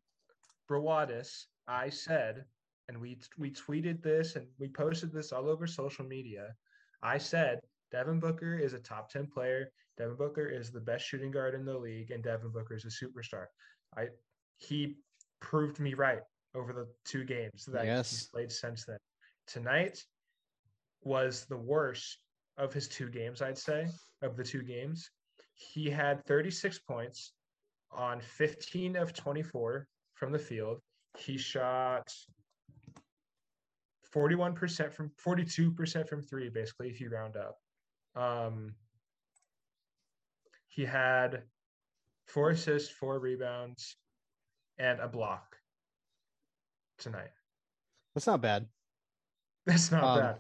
Brawadis, 0.70 1.46
I 1.68 1.90
said 1.90 2.46
and 2.88 3.00
we 3.00 3.18
we 3.38 3.52
tweeted 3.52 4.02
this 4.02 4.36
and 4.36 4.48
we 4.60 4.68
posted 4.70 5.12
this 5.12 5.32
all 5.32 5.50
over 5.50 5.68
social 5.68 6.06
media. 6.06 6.56
I 7.04 7.18
said 7.18 7.60
Devin 7.92 8.20
Booker 8.20 8.58
is 8.58 8.74
a 8.74 8.80
top 8.80 9.10
10 9.10 9.28
player. 9.28 9.72
Devin 9.98 10.16
Booker 10.16 10.48
is 10.48 10.72
the 10.72 10.80
best 10.80 11.06
shooting 11.06 11.32
guard 11.32 11.54
in 11.54 11.66
the 11.66 11.78
league, 11.78 12.12
and 12.12 12.24
Devin 12.24 12.52
Booker 12.52 12.76
is 12.76 12.86
a 12.86 12.88
superstar. 12.88 13.46
I 13.98 14.08
he 14.58 14.98
proved 15.40 15.80
me 15.80 15.94
right 15.96 16.22
over 16.56 16.72
the 16.72 16.88
two 17.04 17.24
games 17.24 17.66
that 17.66 17.86
Yes. 17.86 18.12
he's 18.12 18.28
played 18.28 18.52
since 18.52 18.86
then. 18.86 18.98
Tonight 19.48 20.04
was 21.04 21.46
the 21.46 21.58
worst 21.58 22.20
of 22.58 22.74
his 22.74 22.88
two 22.88 23.10
games, 23.10 23.42
I'd 23.42 23.58
say, 23.58 23.88
of 24.22 24.38
the 24.38 24.44
two 24.44 24.62
games. 24.62 25.10
He 25.54 25.90
had 25.90 26.24
36 26.26 26.80
points 26.80 27.34
on 27.90 28.22
15 28.22 28.96
of 28.96 29.14
24 29.14 29.88
from 30.14 30.32
the 30.32 30.40
field. 30.40 30.80
He 31.18 31.38
shot 31.38 32.14
41% 34.14 34.94
from 34.94 35.10
42% 35.26 36.08
from 36.08 36.22
three, 36.22 36.50
basically, 36.50 36.90
if 36.90 37.02
you 37.02 37.10
round 37.10 37.36
up. 37.38 37.61
Um, 38.16 38.76
he 40.68 40.86
had 40.86 41.44
four 42.28 42.52
assists, 42.52 42.90
four 42.92 43.20
rebounds, 43.20 43.98
and 44.78 45.00
a 45.00 45.08
block 45.08 45.56
tonight. 46.98 47.32
That's 48.16 48.28
not 48.28 48.42
bad. 48.42 48.68
That's 49.66 49.92
not 49.92 50.04
Um, 50.04 50.20
bad. 50.20 50.40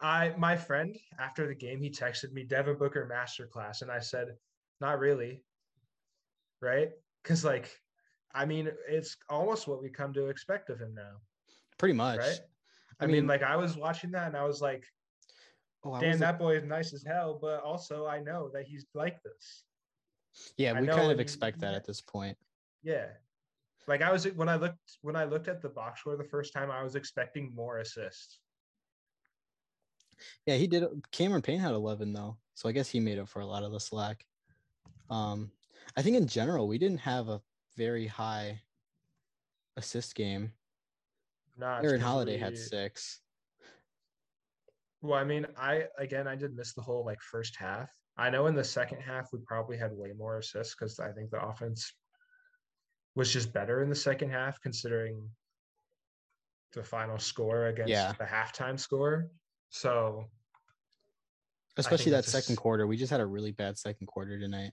I 0.00 0.34
my 0.38 0.56
friend 0.56 0.96
after 1.18 1.46
the 1.46 1.54
game 1.54 1.80
he 1.82 1.90
texted 1.90 2.32
me 2.32 2.44
Devin 2.44 2.78
Booker 2.78 3.08
masterclass 3.10 3.82
and 3.82 3.90
I 3.90 3.98
said 3.98 4.28
not 4.80 4.98
really. 5.00 5.42
Right? 6.60 6.90
Cuz 7.24 7.44
like 7.44 7.76
I 8.32 8.44
mean 8.46 8.70
it's 8.88 9.16
almost 9.28 9.66
what 9.66 9.82
we 9.82 9.90
come 9.90 10.12
to 10.14 10.26
expect 10.26 10.70
of 10.70 10.78
him 10.80 10.94
now, 10.94 11.16
Pretty 11.78 11.94
much. 11.94 12.18
right? 12.18 12.40
I 13.00 13.04
I, 13.04 13.06
mean, 13.06 13.16
mean- 13.16 13.26
like 13.26 13.42
I 13.42 13.56
was 13.56 13.76
watching 13.76 14.10
that 14.12 14.28
and 14.28 14.36
I 14.36 14.44
was 14.44 14.60
like 14.60 14.84
Oh, 15.84 15.90
was- 15.90 16.18
that 16.18 16.38
boy 16.38 16.56
is 16.56 16.64
nice 16.64 16.92
as 16.92 17.04
hell 17.04 17.38
but 17.40 17.62
also 17.62 18.06
I 18.06 18.20
know 18.20 18.50
that 18.52 18.66
he's 18.66 18.86
like 18.94 19.22
this. 19.22 19.64
yeah, 20.56 20.78
we 20.78 20.86
kind 20.86 21.12
of 21.12 21.20
expect 21.20 21.60
that 21.60 21.74
at 21.74 21.84
this 21.84 22.00
point. 22.00 22.36
Yeah. 22.82 23.06
Like 23.86 24.02
I 24.02 24.12
was 24.12 24.24
when 24.24 24.48
I 24.48 24.56
looked 24.56 24.98
when 25.02 25.16
I 25.16 25.24
looked 25.24 25.48
at 25.48 25.62
the 25.62 25.68
box 25.68 26.00
score 26.00 26.16
the 26.16 26.24
first 26.24 26.52
time 26.52 26.70
I 26.70 26.82
was 26.82 26.94
expecting 26.94 27.54
more 27.54 27.78
assists. 27.78 28.40
Yeah, 30.46 30.56
he 30.56 30.66
did. 30.66 30.84
Cameron 31.10 31.42
Payne 31.42 31.60
had 31.60 31.72
11 31.72 32.12
though, 32.12 32.36
so 32.54 32.68
I 32.68 32.72
guess 32.72 32.88
he 32.88 33.00
made 33.00 33.18
up 33.18 33.28
for 33.28 33.40
a 33.40 33.46
lot 33.46 33.62
of 33.62 33.72
the 33.72 33.80
slack. 33.80 34.24
Um, 35.10 35.50
I 35.96 36.02
think 36.02 36.16
in 36.16 36.26
general 36.26 36.68
we 36.68 36.76
didn't 36.76 36.98
have 36.98 37.28
a 37.28 37.40
very 37.76 38.06
high 38.06 38.60
assist 39.76 40.14
game. 40.14 40.52
Not 41.56 41.84
Aaron 41.84 42.00
Holiday 42.00 42.36
had 42.36 42.58
six. 42.58 43.20
Well, 45.00 45.18
I 45.18 45.24
mean, 45.24 45.46
I 45.56 45.84
again, 45.98 46.26
I 46.26 46.34
did 46.34 46.56
miss 46.56 46.74
the 46.74 46.82
whole 46.82 47.04
like 47.04 47.20
first 47.20 47.56
half. 47.56 47.88
I 48.16 48.30
know 48.30 48.46
in 48.46 48.54
the 48.56 48.64
second 48.64 49.00
half 49.00 49.28
we 49.32 49.38
probably 49.46 49.76
had 49.78 49.92
way 49.92 50.12
more 50.16 50.38
assists 50.38 50.74
because 50.74 50.98
I 50.98 51.12
think 51.12 51.30
the 51.30 51.40
offense 51.44 51.92
was 53.14 53.32
just 53.32 53.52
better 53.52 53.82
in 53.82 53.88
the 53.88 53.94
second 53.94 54.30
half, 54.30 54.60
considering 54.60 55.28
the 56.72 56.82
final 56.82 57.18
score 57.18 57.66
against 57.66 57.90
Yeah. 57.90 58.12
the 58.18 58.24
halftime 58.24 58.78
score. 58.78 59.30
So 59.70 60.24
Especially 61.76 62.10
that 62.10 62.18
that's 62.24 62.28
a 62.28 62.42
second 62.42 62.56
quarter. 62.56 62.86
We 62.88 62.96
just 62.96 63.10
had 63.12 63.20
a 63.20 63.26
really 63.26 63.52
bad 63.52 63.78
second 63.78 64.08
quarter 64.08 64.38
tonight. 64.38 64.72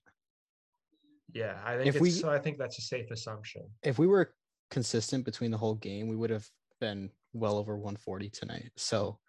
yeah, 1.33 1.61
I 1.63 1.75
think 1.77 1.87
If 1.95 2.01
we- 2.01 2.09
so. 2.11 2.29
I 2.31 2.39
think 2.39 2.57
that's 2.57 2.77
a 2.79 2.81
safe 2.81 3.11
assumption. 3.11 3.69
If 3.83 3.99
we 3.99 4.07
were 4.07 4.33
consistent 4.71 5.23
between 5.25 5.51
the 5.51 5.57
whole 5.57 5.75
game, 5.75 6.07
we 6.07 6.15
would 6.15 6.29
have 6.31 6.49
been 6.79 7.11
well 7.33 7.57
over 7.57 7.77
140 7.77 8.29
tonight. 8.29 8.71
So 8.75 9.19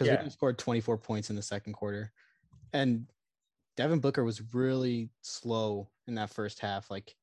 because 0.00 0.14
Yeah. 0.14 0.24
we 0.24 0.30
scored 0.30 0.56
24 0.56 0.96
points 0.96 1.28
in 1.28 1.36
the 1.36 1.42
second 1.42 1.74
quarter. 1.74 2.10
And 2.72 3.06
Devin 3.76 4.00
Booker 4.00 4.24
was 4.24 4.54
really 4.54 5.10
slow 5.20 5.90
in 6.06 6.14
that 6.14 6.30
first 6.30 6.58
half. 6.58 6.90
Like 6.90 7.14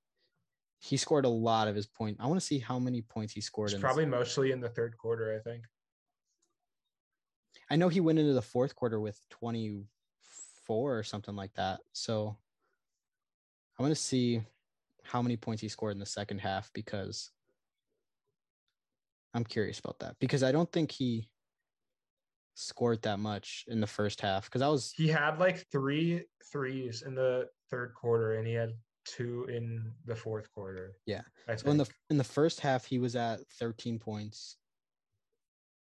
he 0.77 0.95
scored 0.95 1.25
a 1.25 1.29
lot 1.29 1.67
of 1.67 1.75
his 1.75 1.87
point. 1.87 2.17
I 2.19 2.27
want 2.27 2.39
to 2.39 2.45
see 2.45 2.59
how 2.59 2.77
many 2.77 3.01
points 3.01 3.33
he 3.33 3.41
scored 3.41 3.73
probably 3.79 4.05
mostly 4.05 4.51
in 4.51 4.59
the 4.59 4.69
third 4.69 4.95
quarter. 4.95 5.35
I 5.35 5.39
think. 5.39 5.65
I 7.71 7.75
know 7.77 7.89
he 7.89 7.99
went 7.99 8.19
into 8.19 8.33
the 8.33 8.41
fourth 8.43 8.75
quarter 8.75 8.99
with 8.99 9.19
24 9.29 10.99
or 10.99 11.03
something 11.03 11.35
like 11.35 11.53
that. 11.55 11.79
So 11.93 12.37
I 13.77 13.81
want 13.81 13.93
to 13.93 13.99
see 14.01 14.43
how 15.03 15.23
many 15.23 15.35
points 15.35 15.61
he 15.61 15.67
scored 15.67 15.93
in 15.93 15.99
the 15.99 16.05
second 16.05 16.39
half 16.39 16.71
because 16.73 17.31
I'm 19.33 19.43
curious 19.43 19.79
about 19.79 19.99
that 19.99 20.15
because 20.19 20.43
I 20.43 20.51
don't 20.51 20.71
think 20.71 20.91
he 20.91 21.29
scored 22.57 23.01
that 23.03 23.19
much 23.19 23.65
in 23.67 23.79
the 23.79 23.87
first 23.87 24.19
half 24.19 24.45
because 24.45 24.61
I 24.63 24.67
was 24.67 24.91
He 24.95 25.07
had 25.07 25.39
like 25.39 25.63
three 25.71 26.23
threes 26.51 27.03
in 27.05 27.13
the 27.13 27.47
third 27.69 27.93
quarter, 27.93 28.33
and 28.33 28.47
he 28.47 28.53
had 28.53 28.71
two 29.05 29.45
in 29.45 29.91
the 30.05 30.15
fourth 30.15 30.51
quarter. 30.51 30.93
Yeah. 31.05 31.21
So 31.55 31.69
in 31.69 31.77
the 31.77 31.87
in 32.09 32.17
the 32.17 32.23
first 32.23 32.59
half 32.59 32.83
he 32.85 32.97
was 32.99 33.15
at 33.15 33.39
13 33.59 33.99
points 33.99 34.57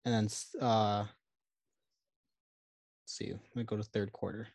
and 0.07 0.15
then 0.15 0.29
uh 0.63 1.01
let's 1.01 1.11
see 3.07 3.33
let 3.33 3.57
me 3.57 3.65
go 3.65 3.77
to 3.77 3.83
third 3.83 4.11
quarter 4.13 4.49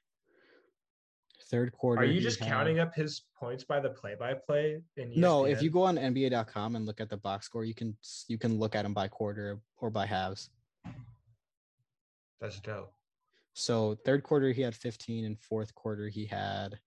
third 1.52 1.72
quarter 1.74 2.02
Are 2.02 2.06
you 2.06 2.20
just 2.22 2.40
had- 2.40 2.50
counting 2.50 2.80
up 2.80 2.96
his 2.96 3.22
points 3.40 3.64
by 3.64 3.80
the 3.80 3.90
play-by-play? 3.90 4.82
E 4.98 5.04
no 5.16 5.46
if 5.46 5.62
you 5.62 5.70
go 5.70 5.84
on 5.84 5.98
nba.com 5.98 6.76
and 6.76 6.88
look 6.88 7.00
at 7.00 7.10
the 7.10 7.18
box 7.18 7.46
score 7.46 7.66
you 7.66 7.76
can 7.76 7.96
you 8.28 8.40
can 8.40 8.58
look 8.58 8.74
at 8.74 8.82
them 8.82 8.94
by 8.96 9.08
quarter 9.08 9.60
or 9.78 9.92
by 9.92 10.08
halves 10.08 10.50
that's 12.42 12.60
dope. 12.60 12.92
so 13.54 13.96
third 14.06 14.24
quarter 14.24 14.52
he 14.52 14.62
had 14.62 14.76
15 14.76 15.26
and 15.26 15.40
fourth 15.40 15.74
quarter 15.76 16.08
he 16.10 16.26
had 16.26 16.80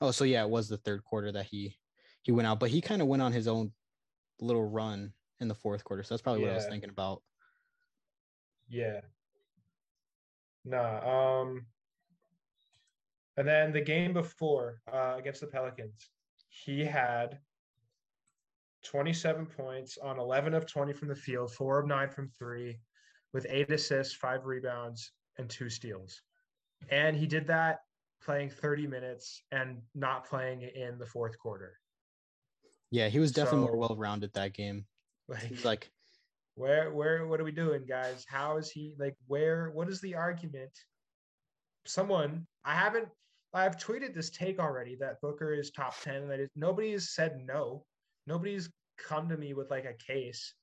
oh 0.00 0.10
so 0.10 0.24
yeah 0.24 0.42
it 0.42 0.50
was 0.50 0.68
the 0.68 0.76
third 0.76 1.02
quarter 1.04 1.32
that 1.32 1.46
he 1.46 1.76
he 2.22 2.32
went 2.32 2.46
out 2.46 2.60
but 2.60 2.70
he 2.70 2.80
kind 2.80 3.02
of 3.02 3.08
went 3.08 3.22
on 3.22 3.32
his 3.32 3.48
own 3.48 3.72
little 4.40 4.68
run 4.68 5.12
in 5.40 5.48
the 5.48 5.54
fourth 5.54 5.82
quarter 5.84 6.02
so 6.02 6.14
that's 6.14 6.22
probably 6.22 6.42
what 6.42 6.50
i 6.52 6.54
was 6.54 6.66
thinking 6.66 6.90
about 6.90 7.22
Yeah. 8.68 9.00
Nah. 10.64 11.40
Um. 11.40 11.66
And 13.36 13.48
then 13.48 13.72
the 13.72 13.80
game 13.80 14.12
before 14.12 14.80
uh, 14.92 15.16
against 15.18 15.40
the 15.40 15.46
Pelicans, 15.46 16.10
he 16.48 16.84
had 16.84 17.38
27 18.84 19.46
points 19.46 19.98
on 19.98 20.18
11 20.18 20.54
of 20.54 20.66
20 20.66 20.92
from 20.92 21.08
the 21.08 21.14
field, 21.14 21.52
four 21.52 21.78
of 21.78 21.86
nine 21.86 22.08
from 22.08 22.28
three, 22.28 22.78
with 23.32 23.46
eight 23.48 23.70
assists, 23.70 24.14
five 24.14 24.44
rebounds, 24.44 25.12
and 25.38 25.48
two 25.48 25.68
steals. 25.68 26.20
And 26.90 27.16
he 27.16 27.26
did 27.26 27.46
that 27.46 27.80
playing 28.22 28.50
30 28.50 28.86
minutes 28.86 29.42
and 29.52 29.80
not 29.94 30.26
playing 30.26 30.62
in 30.62 30.98
the 30.98 31.06
fourth 31.06 31.38
quarter. 31.38 31.78
Yeah, 32.90 33.08
he 33.08 33.18
was 33.18 33.32
definitely 33.32 33.66
So- 33.66 33.72
more 33.72 33.76
well 33.76 33.96
rounded 33.96 34.32
that 34.34 34.52
game. 34.52 34.86
Like, 35.28 35.42
He's 35.42 35.64
like, 35.64 35.90
where 36.54 36.92
where 36.92 37.26
what 37.26 37.40
are 37.40 37.44
we 37.44 37.52
doing 37.52 37.82
guys 37.86 38.26
how 38.28 38.58
is 38.58 38.70
he 38.70 38.94
like 38.98 39.16
where 39.26 39.70
what 39.70 39.88
is 39.88 40.02
the 40.02 40.14
argument 40.14 40.70
someone 41.86 42.46
i 42.64 42.74
haven't 42.74 43.08
i've 43.54 43.78
tweeted 43.78 44.14
this 44.14 44.28
take 44.28 44.58
already 44.58 44.94
that 44.94 45.18
booker 45.22 45.54
is 45.54 45.70
top 45.70 45.98
10 46.02 46.16
and 46.16 46.30
that 46.30 46.40
is 46.40 46.50
nobody 46.54 46.92
has 46.92 47.14
said 47.14 47.38
no 47.46 47.82
nobody's 48.26 48.70
come 48.98 49.28
to 49.28 49.36
me 49.36 49.54
with 49.54 49.70
like 49.70 49.84
a 49.84 49.94
case 49.94 50.54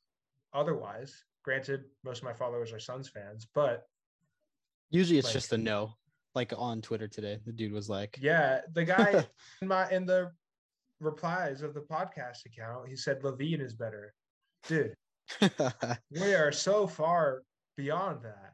otherwise 0.53 1.23
granted 1.43 1.83
most 2.03 2.19
of 2.19 2.23
my 2.23 2.33
followers 2.33 2.71
are 2.71 2.79
suns 2.79 3.09
fans 3.09 3.47
but 3.53 3.85
usually 4.91 5.17
it's 5.19 5.27
Like- 5.27 5.33
just 5.33 5.53
a 5.53 5.57
no. 5.57 5.93
Like 6.35 6.53
on 6.55 6.79
Twitter 6.81 7.07
today, 7.07 7.39
the 7.43 7.51
dude 7.51 7.71
was 7.73 7.89
like, 7.89 8.17
yeah 8.21 8.61
the 8.73 8.85
guy 8.85 9.25
in 9.63 9.67
my 9.67 9.89
in 9.89 10.05
the 10.05 10.31
replies 10.99 11.63
of 11.63 11.73
the 11.73 11.81
podcast 11.81 12.45
account 12.45 12.87
he 12.87 12.95
said 12.95 13.21
LaVine 13.23 13.61
is 13.61 13.73
better 13.73 14.13
dude 14.67 14.93
we 16.11 16.33
are 16.35 16.51
so 16.51 16.85
far 16.85 17.41
beyond 17.77 18.21
that 18.21 18.53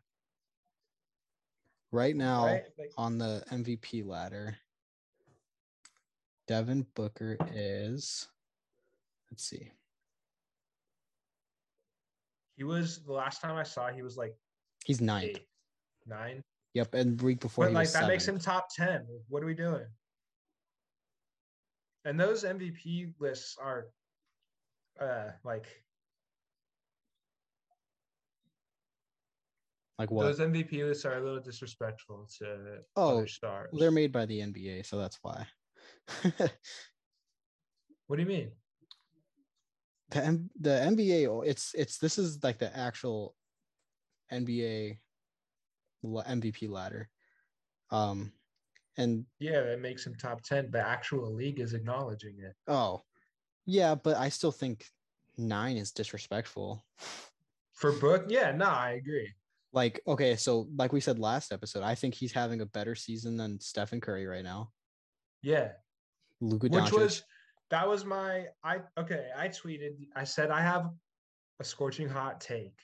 right 1.91 2.15
now 2.15 2.45
right 2.45 2.63
like 2.79 2.91
on 2.97 3.17
the 3.17 3.43
MVP 3.51 4.05
ladder, 4.05 4.55
Devin 6.47 6.85
Booker 6.95 7.37
is, 7.53 8.27
let's 9.35 9.49
see, 9.49 9.69
He 12.55 12.63
was 12.63 13.03
the 13.03 13.11
last 13.11 13.41
time 13.41 13.57
I 13.57 13.63
saw 13.63 13.91
he 13.91 14.01
was 14.01 14.15
like 14.15 14.33
he's 14.85 15.01
nine. 15.01 15.25
eight, 15.25 15.45
nine. 16.07 16.41
Yep, 16.73 16.93
and 16.93 17.21
week 17.21 17.41
before 17.41 17.65
But 17.65 17.71
he 17.71 17.75
like 17.75 17.83
was 17.87 17.93
that 17.93 18.07
makes 18.07 18.25
him 18.25 18.39
top 18.39 18.67
ten. 18.73 19.05
What 19.27 19.43
are 19.43 19.45
we 19.45 19.53
doing? 19.53 19.85
And 22.05 22.17
those 22.17 22.45
MVP 22.45 23.15
lists 23.19 23.57
are 23.61 23.87
uh 25.01 25.31
like 25.43 25.65
Like 29.99 30.11
what? 30.11 30.23
those 30.23 30.39
MVP 30.39 30.85
lists 30.85 31.03
are 31.03 31.17
a 31.17 31.21
little 31.21 31.41
disrespectful 31.41 32.29
to 32.39 32.77
Oh, 32.95 33.17
other 33.17 33.27
stars. 33.27 33.69
They're 33.77 33.91
made 33.91 34.13
by 34.13 34.25
the 34.25 34.39
NBA, 34.39 34.85
so 34.85 34.97
that's 34.97 35.19
why. 35.21 35.45
what 38.07 38.15
do 38.15 38.21
you 38.21 38.25
mean? 38.27 38.51
The 40.11 40.23
M- 40.23 40.49
the 40.59 40.69
NBA, 40.69 41.27
oh, 41.27 41.41
it's 41.41 41.73
it's 41.73 41.97
this 41.97 42.17
is 42.17 42.43
like 42.43 42.57
the 42.59 42.75
actual 42.75 43.35
NBA 44.31 44.97
MVP 46.03 46.69
ladder. 46.69 47.09
Um, 47.91 48.31
and 48.97 49.25
Yeah, 49.39 49.61
that 49.61 49.81
makes 49.81 50.05
him 50.05 50.15
top 50.15 50.41
10. 50.41 50.71
The 50.71 50.85
actual 50.85 51.33
league 51.33 51.59
is 51.59 51.73
acknowledging 51.73 52.35
it. 52.39 52.53
oh, 52.67 53.01
yeah, 53.65 53.95
but 53.95 54.15
I 54.17 54.29
still 54.29 54.51
think 54.51 54.85
nine 55.37 55.77
is 55.77 55.91
disrespectful. 55.91 56.85
For 57.73 57.91
Book, 57.93 58.25
yeah, 58.27 58.51
no, 58.51 58.65
I 58.67 58.91
agree. 58.91 59.33
Like, 59.73 59.99
okay, 60.07 60.35
so 60.37 60.69
like 60.77 60.93
we 60.93 61.01
said 61.01 61.19
last 61.19 61.51
episode, 61.51 61.83
I 61.83 61.95
think 61.95 62.13
he's 62.13 62.31
having 62.31 62.61
a 62.61 62.65
better 62.65 62.95
season 62.95 63.35
than 63.35 63.59
Stephen 63.59 63.99
Curry 63.99 64.25
right 64.25 64.43
now. 64.43 64.71
Yeah. 65.41 65.71
Luka 66.39 66.67
Which 66.67 66.83
Doncic. 66.85 66.97
was 66.97 67.23
that 67.71 67.87
was 67.87 68.05
my 68.05 68.45
I 68.63 68.79
okay, 68.97 69.29
I 69.37 69.47
tweeted 69.47 70.07
I 70.15 70.23
said 70.23 70.51
I 70.51 70.61
have 70.61 70.89
a 71.59 71.63
scorching 71.63 72.09
hot 72.09 72.39
take. 72.41 72.77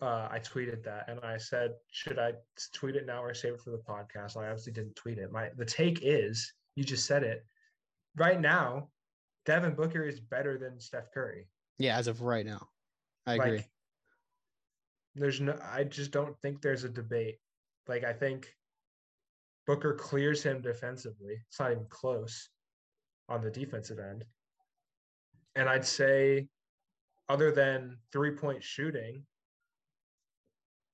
Uh, 0.00 0.28
I 0.30 0.38
tweeted 0.40 0.84
that 0.84 1.08
and 1.08 1.20
I 1.20 1.38
said, 1.38 1.72
should 1.90 2.18
I 2.18 2.32
tweet 2.74 2.96
it 2.96 3.06
now 3.06 3.22
or 3.22 3.32
save 3.32 3.54
it 3.54 3.60
for 3.62 3.70
the 3.70 3.78
podcast? 3.78 4.36
I 4.36 4.48
obviously 4.48 4.74
didn't 4.74 4.94
tweet 4.94 5.18
it. 5.18 5.32
My 5.32 5.50
the 5.56 5.64
take 5.64 6.00
is 6.02 6.52
you 6.74 6.84
just 6.84 7.06
said 7.06 7.22
it. 7.22 7.44
Right 8.16 8.40
now, 8.40 8.88
Devin 9.46 9.74
Booker 9.74 10.04
is 10.04 10.20
better 10.20 10.58
than 10.58 10.80
Steph 10.80 11.12
Curry. 11.12 11.48
yeah, 11.78 11.96
as 11.96 12.08
of 12.08 12.22
right 12.22 12.44
now. 12.44 12.68
I 13.26 13.34
agree. 13.34 13.56
Like, 13.56 13.68
there's 15.14 15.40
no, 15.40 15.58
I 15.72 15.84
just 15.84 16.10
don't 16.10 16.36
think 16.42 16.60
there's 16.60 16.84
a 16.84 16.88
debate. 16.88 17.36
Like, 17.88 18.04
I 18.04 18.12
think 18.12 18.54
Booker 19.66 19.94
clears 19.94 20.42
him 20.42 20.60
defensively. 20.60 21.40
It's 21.48 21.58
not 21.58 21.72
even 21.72 21.86
close 21.88 22.50
on 23.28 23.42
the 23.42 23.50
defensive 23.50 23.98
end. 23.98 24.24
And 25.54 25.68
I'd 25.68 25.84
say, 25.86 26.48
other 27.28 27.50
than 27.50 27.96
three 28.12 28.32
point 28.32 28.62
shooting, 28.62 29.24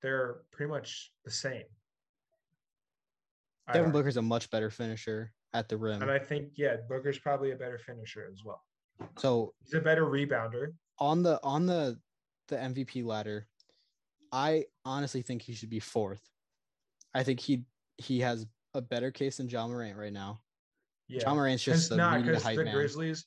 they're 0.00 0.42
pretty 0.52 0.70
much 0.70 1.12
the 1.24 1.30
same. 1.30 1.64
Devin. 3.72 3.92
Booker's 3.92 4.16
a 4.16 4.22
much 4.22 4.50
better 4.50 4.70
finisher 4.70 5.32
at 5.54 5.68
the 5.68 5.76
rim. 5.76 6.02
And 6.02 6.10
I 6.10 6.18
think, 6.18 6.48
yeah, 6.56 6.76
Booker's 6.88 7.18
probably 7.18 7.52
a 7.52 7.56
better 7.56 7.78
finisher 7.78 8.28
as 8.32 8.42
well. 8.44 8.62
so 9.18 9.54
He's 9.64 9.74
a 9.74 9.80
better 9.80 10.04
rebounder. 10.06 10.72
on 10.98 11.22
the 11.22 11.40
on 11.42 11.66
the 11.66 11.98
the 12.48 12.56
MVP 12.56 13.04
ladder, 13.04 13.46
I 14.32 14.64
honestly 14.84 15.22
think 15.22 15.42
he 15.42 15.54
should 15.54 15.70
be 15.70 15.80
fourth. 15.80 16.22
I 17.14 17.22
think 17.22 17.40
he 17.40 17.64
he 17.98 18.20
has 18.20 18.46
a 18.74 18.80
better 18.80 19.10
case 19.10 19.36
than 19.36 19.48
Ja 19.48 19.66
Morant 19.66 19.96
right 19.96 20.12
now. 20.12 20.40
Yeah. 21.08 21.22
Ja 21.26 21.34
Morant's 21.34 21.62
just 21.62 21.90
the 21.90 21.96
not 21.96 22.24
because 22.24 22.42
the 22.42 22.64
man. 22.64 22.74
Grizzlies, 22.74 23.26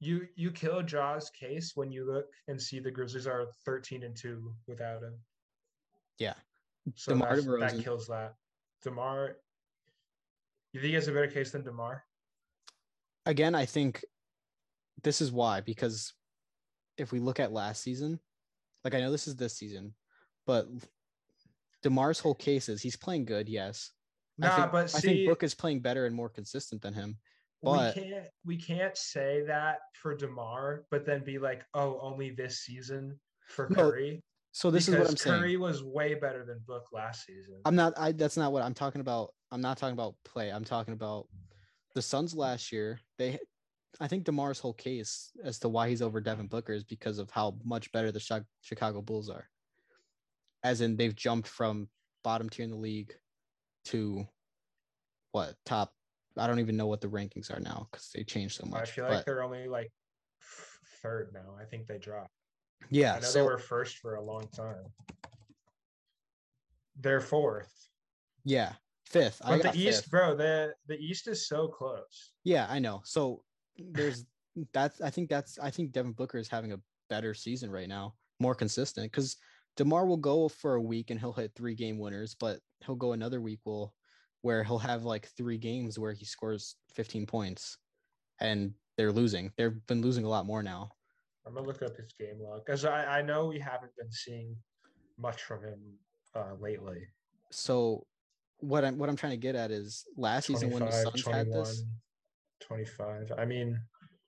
you 0.00 0.26
you 0.36 0.50
kill 0.50 0.82
Ja's 0.82 1.30
case 1.30 1.72
when 1.74 1.90
you 1.90 2.06
look 2.06 2.26
and 2.46 2.60
see 2.60 2.78
the 2.78 2.90
Grizzlies 2.90 3.26
are 3.26 3.46
thirteen 3.64 4.04
and 4.04 4.16
two 4.16 4.52
without 4.66 5.02
him. 5.02 5.14
Yeah. 6.18 6.34
So 6.94 7.12
DeMar 7.12 7.40
that 7.60 7.82
kills 7.82 8.06
that. 8.06 8.34
DeMar, 8.82 9.36
you 10.72 10.80
think 10.80 10.90
he 10.90 10.94
has 10.94 11.08
a 11.08 11.12
better 11.12 11.26
case 11.26 11.50
than 11.50 11.64
DeMar? 11.64 12.04
Again, 13.26 13.54
I 13.54 13.66
think 13.66 14.04
this 15.02 15.20
is 15.20 15.32
why 15.32 15.60
because 15.60 16.14
if 16.96 17.12
we 17.12 17.20
look 17.20 17.40
at 17.40 17.52
last 17.52 17.82
season, 17.82 18.20
like 18.84 18.94
I 18.94 19.00
know 19.00 19.10
this 19.10 19.28
is 19.28 19.36
this 19.36 19.56
season, 19.56 19.94
but 20.46 20.68
DeMar's 21.82 22.20
whole 22.20 22.34
case 22.34 22.68
is 22.68 22.82
he's 22.82 22.96
playing 22.96 23.24
good, 23.24 23.48
yes. 23.48 23.90
I 24.40 24.46
Nah, 24.46 24.56
think, 24.56 24.72
but 24.72 24.94
I 24.94 25.00
think 25.00 25.28
Book 25.28 25.42
is 25.42 25.54
playing 25.54 25.80
better 25.80 26.06
and 26.06 26.14
more 26.14 26.28
consistent 26.28 26.82
than 26.82 26.94
him. 26.94 27.18
but- 27.62 27.96
we 27.96 28.02
can't 28.02 28.28
we 28.44 28.56
can't 28.56 28.96
say 28.96 29.42
that 29.46 29.78
for 29.94 30.14
DeMar, 30.14 30.84
but 30.90 31.04
then 31.04 31.24
be 31.24 31.38
like, 31.38 31.64
oh, 31.74 31.98
only 32.00 32.30
this 32.30 32.60
season 32.60 33.18
for 33.46 33.68
No, 33.70 33.90
Curry. 33.90 34.22
So 34.52 34.70
this 34.70 34.88
is 34.88 34.96
what 34.96 35.08
I'm 35.08 35.16
saying. 35.16 35.40
Curry 35.40 35.56
was 35.56 35.82
way 35.82 36.14
better 36.14 36.44
than 36.44 36.60
Book 36.66 36.86
last 36.92 37.26
season. 37.26 37.60
I'm 37.64 37.74
not. 37.74 37.94
I. 37.98 38.12
That's 38.12 38.36
not 38.36 38.52
what 38.52 38.62
I'm 38.62 38.74
talking 38.74 39.00
about. 39.00 39.34
I'm 39.50 39.60
not 39.60 39.76
talking 39.76 39.92
about 39.92 40.14
play. 40.24 40.50
I'm 40.50 40.64
talking 40.64 40.94
about 40.94 41.26
the 41.94 42.02
Suns 42.02 42.34
last 42.34 42.72
year. 42.72 43.00
They, 43.18 43.38
I 44.00 44.08
think 44.08 44.24
DeMar's 44.24 44.58
whole 44.58 44.72
case 44.74 45.30
as 45.42 45.58
to 45.60 45.68
why 45.68 45.88
he's 45.88 46.02
over 46.02 46.20
Devin 46.20 46.46
Booker 46.46 46.72
is 46.72 46.84
because 46.84 47.18
of 47.18 47.30
how 47.30 47.56
much 47.64 47.90
better 47.92 48.12
the 48.12 48.44
Chicago 48.62 49.02
Bulls 49.02 49.28
are. 49.30 49.48
As 50.62 50.80
in, 50.80 50.96
they've 50.96 51.14
jumped 51.14 51.48
from 51.48 51.88
bottom 52.24 52.48
tier 52.48 52.64
in 52.64 52.70
the 52.70 52.76
league 52.76 53.14
to 53.88 54.26
what 55.32 55.54
top? 55.64 55.92
I 56.36 56.46
don't 56.46 56.60
even 56.60 56.76
know 56.76 56.86
what 56.86 57.00
the 57.00 57.08
rankings 57.08 57.54
are 57.54 57.60
now 57.60 57.88
because 57.90 58.10
they 58.14 58.22
changed 58.22 58.56
so 58.56 58.66
much. 58.66 58.82
I 58.82 58.84
feel 58.84 59.04
but 59.04 59.14
like 59.14 59.24
they're 59.24 59.42
only 59.42 59.68
like 59.68 59.90
third 61.02 61.30
now. 61.32 61.56
I 61.60 61.64
think 61.64 61.86
they 61.86 61.98
dropped. 61.98 62.30
yeah, 62.90 63.14
I 63.14 63.20
know 63.20 63.26
so 63.26 63.38
they 63.38 63.44
were 63.44 63.58
first 63.58 63.98
for 63.98 64.14
a 64.16 64.22
long 64.22 64.46
time. 64.54 64.84
They're 67.00 67.20
fourth. 67.20 67.72
yeah, 68.44 68.72
fifth. 69.06 69.40
But 69.46 69.62
the 69.62 69.72
East, 69.74 70.02
fifth. 70.02 70.10
bro, 70.10 70.36
the 70.36 70.74
the 70.86 70.96
East 70.96 71.28
is 71.28 71.46
so 71.46 71.68
close. 71.68 72.32
Yeah, 72.44 72.66
I 72.68 72.78
know. 72.78 73.02
So 73.04 73.42
there's 73.78 74.24
that's 74.72 75.00
I 75.00 75.10
think 75.10 75.28
that's 75.28 75.58
I 75.58 75.70
think 75.70 75.92
Devin 75.92 76.12
Booker 76.12 76.38
is 76.38 76.48
having 76.48 76.72
a 76.72 76.80
better 77.08 77.34
season 77.34 77.70
right 77.70 77.88
now, 77.88 78.14
more 78.40 78.54
consistent 78.54 79.10
because 79.10 79.36
DeMar 79.78 80.06
will 80.06 80.16
go 80.16 80.48
for 80.48 80.74
a 80.74 80.82
week 80.82 81.10
and 81.10 81.20
he'll 81.20 81.32
hit 81.32 81.52
three 81.54 81.76
game 81.76 81.98
winners, 81.98 82.34
but 82.34 82.58
he'll 82.84 82.96
go 82.96 83.12
another 83.12 83.40
week 83.40 83.60
will 83.64 83.94
where 84.42 84.64
he'll 84.64 84.78
have 84.78 85.04
like 85.04 85.28
three 85.36 85.56
games 85.56 85.98
where 86.00 86.12
he 86.12 86.24
scores 86.24 86.74
15 86.94 87.26
points 87.26 87.78
and 88.40 88.74
they're 88.96 89.12
losing. 89.12 89.52
They've 89.56 89.74
been 89.86 90.02
losing 90.02 90.24
a 90.24 90.28
lot 90.28 90.46
more 90.46 90.64
now. 90.64 90.90
I'm 91.46 91.54
gonna 91.54 91.66
look 91.66 91.80
up 91.82 91.96
his 91.96 92.12
game 92.18 92.40
log 92.40 92.64
because 92.66 92.84
I, 92.84 93.18
I 93.18 93.22
know 93.22 93.46
we 93.46 93.60
haven't 93.60 93.92
been 93.96 94.10
seeing 94.10 94.56
much 95.16 95.42
from 95.42 95.62
him 95.62 95.80
uh, 96.34 96.54
lately. 96.60 97.06
So 97.52 98.04
what 98.58 98.84
I'm 98.84 98.98
what 98.98 99.08
I'm 99.08 99.16
trying 99.16 99.32
to 99.32 99.38
get 99.38 99.54
at 99.54 99.70
is 99.70 100.04
last 100.16 100.46
season 100.46 100.70
when 100.70 100.84
the 100.84 100.90
Suns 100.90 101.24
had 101.24 101.52
this 101.52 101.84
25. 102.62 103.32
I 103.38 103.44
mean, 103.44 103.80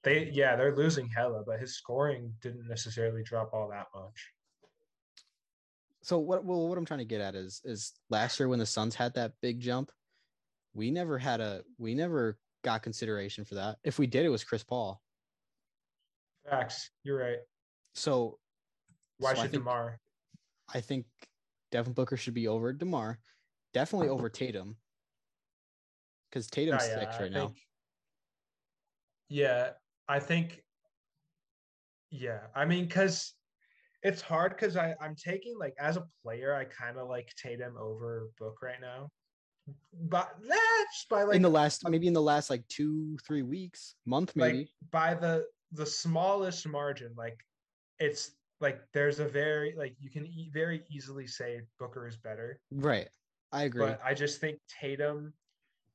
they 0.04 0.30
yeah 0.32 0.54
they're 0.54 0.76
losing 0.76 1.08
hella, 1.08 1.42
but 1.44 1.58
his 1.58 1.76
scoring 1.76 2.32
didn't 2.40 2.68
necessarily 2.68 3.24
drop 3.24 3.50
all 3.52 3.68
that 3.68 3.86
much. 3.94 4.30
So 6.02 6.18
what 6.18 6.44
well 6.44 6.68
what 6.68 6.78
I'm 6.78 6.84
trying 6.86 7.00
to 7.00 7.04
get 7.04 7.20
at 7.20 7.34
is 7.34 7.60
is 7.64 7.92
last 8.08 8.38
year 8.40 8.48
when 8.48 8.58
the 8.58 8.66
Suns 8.66 8.94
had 8.94 9.14
that 9.14 9.32
big 9.42 9.60
jump, 9.60 9.90
we 10.74 10.90
never 10.90 11.18
had 11.18 11.40
a 11.40 11.62
we 11.78 11.94
never 11.94 12.38
got 12.64 12.82
consideration 12.82 13.44
for 13.44 13.56
that. 13.56 13.76
If 13.84 13.98
we 13.98 14.06
did, 14.06 14.24
it 14.24 14.30
was 14.30 14.44
Chris 14.44 14.62
Paul. 14.62 15.00
Facts, 16.48 16.90
you're 17.04 17.18
right. 17.18 17.38
So 17.94 18.38
Why 19.18 19.34
so 19.34 19.40
I 19.40 19.42
should 19.44 19.50
think, 19.52 19.64
DeMar? 19.64 19.98
I 20.72 20.80
think 20.80 21.04
Devin 21.70 21.92
Booker 21.92 22.16
should 22.16 22.34
be 22.34 22.48
over 22.48 22.72
DeMar, 22.72 23.18
definitely 23.74 24.08
over 24.08 24.28
Tatum, 24.30 24.76
because 26.30 26.46
Tatum's 26.46 26.82
Yeah, 26.86 26.94
yeah, 26.94 27.00
six 27.00 27.16
I 27.16 27.22
right 27.22 27.32
now. 27.32 27.46
think- 27.48 27.58
Yeah, 29.28 29.70
I 30.08 30.18
think. 30.18 30.62
Yeah, 32.10 32.40
I 32.54 32.64
mean, 32.64 32.86
because 32.86 33.34
it's 34.02 34.20
hard 34.20 34.52
because 34.56 34.76
I 34.76 34.94
I'm 35.00 35.14
taking 35.14 35.58
like 35.58 35.74
as 35.78 35.96
a 35.96 36.06
player, 36.22 36.54
I 36.54 36.64
kind 36.64 36.98
of 36.98 37.08
like 37.08 37.32
Tatum 37.36 37.76
over 37.78 38.30
Book 38.38 38.62
right 38.62 38.80
now, 38.80 39.10
but 40.08 40.34
that's 40.40 41.06
by 41.08 41.24
like 41.24 41.36
in 41.36 41.42
the 41.42 41.50
last 41.50 41.88
maybe 41.88 42.06
in 42.06 42.14
the 42.14 42.22
last 42.22 42.50
like 42.50 42.66
two 42.68 43.18
three 43.26 43.42
weeks 43.42 43.94
month 44.06 44.32
maybe 44.34 44.58
like 44.58 44.68
by 44.90 45.14
the 45.14 45.44
the 45.72 45.86
smallest 45.86 46.66
margin. 46.66 47.12
Like 47.16 47.38
it's 47.98 48.32
like 48.60 48.80
there's 48.92 49.20
a 49.20 49.28
very 49.28 49.74
like 49.76 49.94
you 49.98 50.10
can 50.10 50.26
e- 50.26 50.50
very 50.52 50.82
easily 50.90 51.26
say 51.26 51.60
Booker 51.78 52.06
is 52.06 52.16
better, 52.16 52.60
right. 52.70 53.08
I 53.52 53.64
agree. 53.64 53.84
but 53.84 54.00
I 54.04 54.14
just 54.14 54.40
think 54.40 54.58
Tatum 54.68 55.32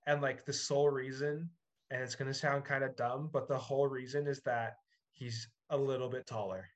and 0.08 0.22
like 0.22 0.46
the 0.46 0.54
sole 0.54 0.89
reason, 0.89 1.50
and 1.89 2.02
it's 2.02 2.15
gonna 2.15 2.34
sound 2.34 2.65
kind 2.65 2.84
of 2.84 2.96
dumb, 2.96 3.30
but 3.34 3.48
the 3.48 3.58
whole 3.58 3.88
reason 3.88 4.28
is 4.28 4.41
that 4.41 4.76
he's 5.12 5.48
a 5.70 5.78
little 5.78 6.10
bit 6.10 6.28
taller. 6.28 6.68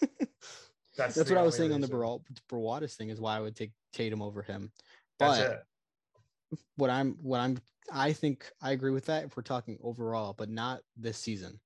That's, 0.96 1.14
That's 1.14 1.30
what 1.30 1.38
I 1.38 1.42
was 1.42 1.56
saying 1.56 1.72
on 1.72 1.80
the 1.80 1.86
reason. 1.86 1.98
Baral- 1.98 2.24
Brawadis 2.50 2.94
thing 2.94 3.10
is 3.10 3.20
why 3.20 3.36
I 3.36 3.40
would 3.40 3.56
take 3.56 3.72
Tatum 3.92 4.22
over 4.22 4.42
him. 4.42 4.70
But 5.18 5.64
what 6.76 6.90
I'm 6.90 7.16
what 7.20 7.40
I'm 7.40 7.58
I 7.92 8.12
think 8.12 8.50
I 8.62 8.72
agree 8.72 8.90
with 8.90 9.06
that 9.06 9.24
if 9.24 9.36
we're 9.36 9.42
talking 9.42 9.78
overall, 9.82 10.34
but 10.36 10.48
not 10.48 10.80
this 10.96 11.18
season. 11.18 11.60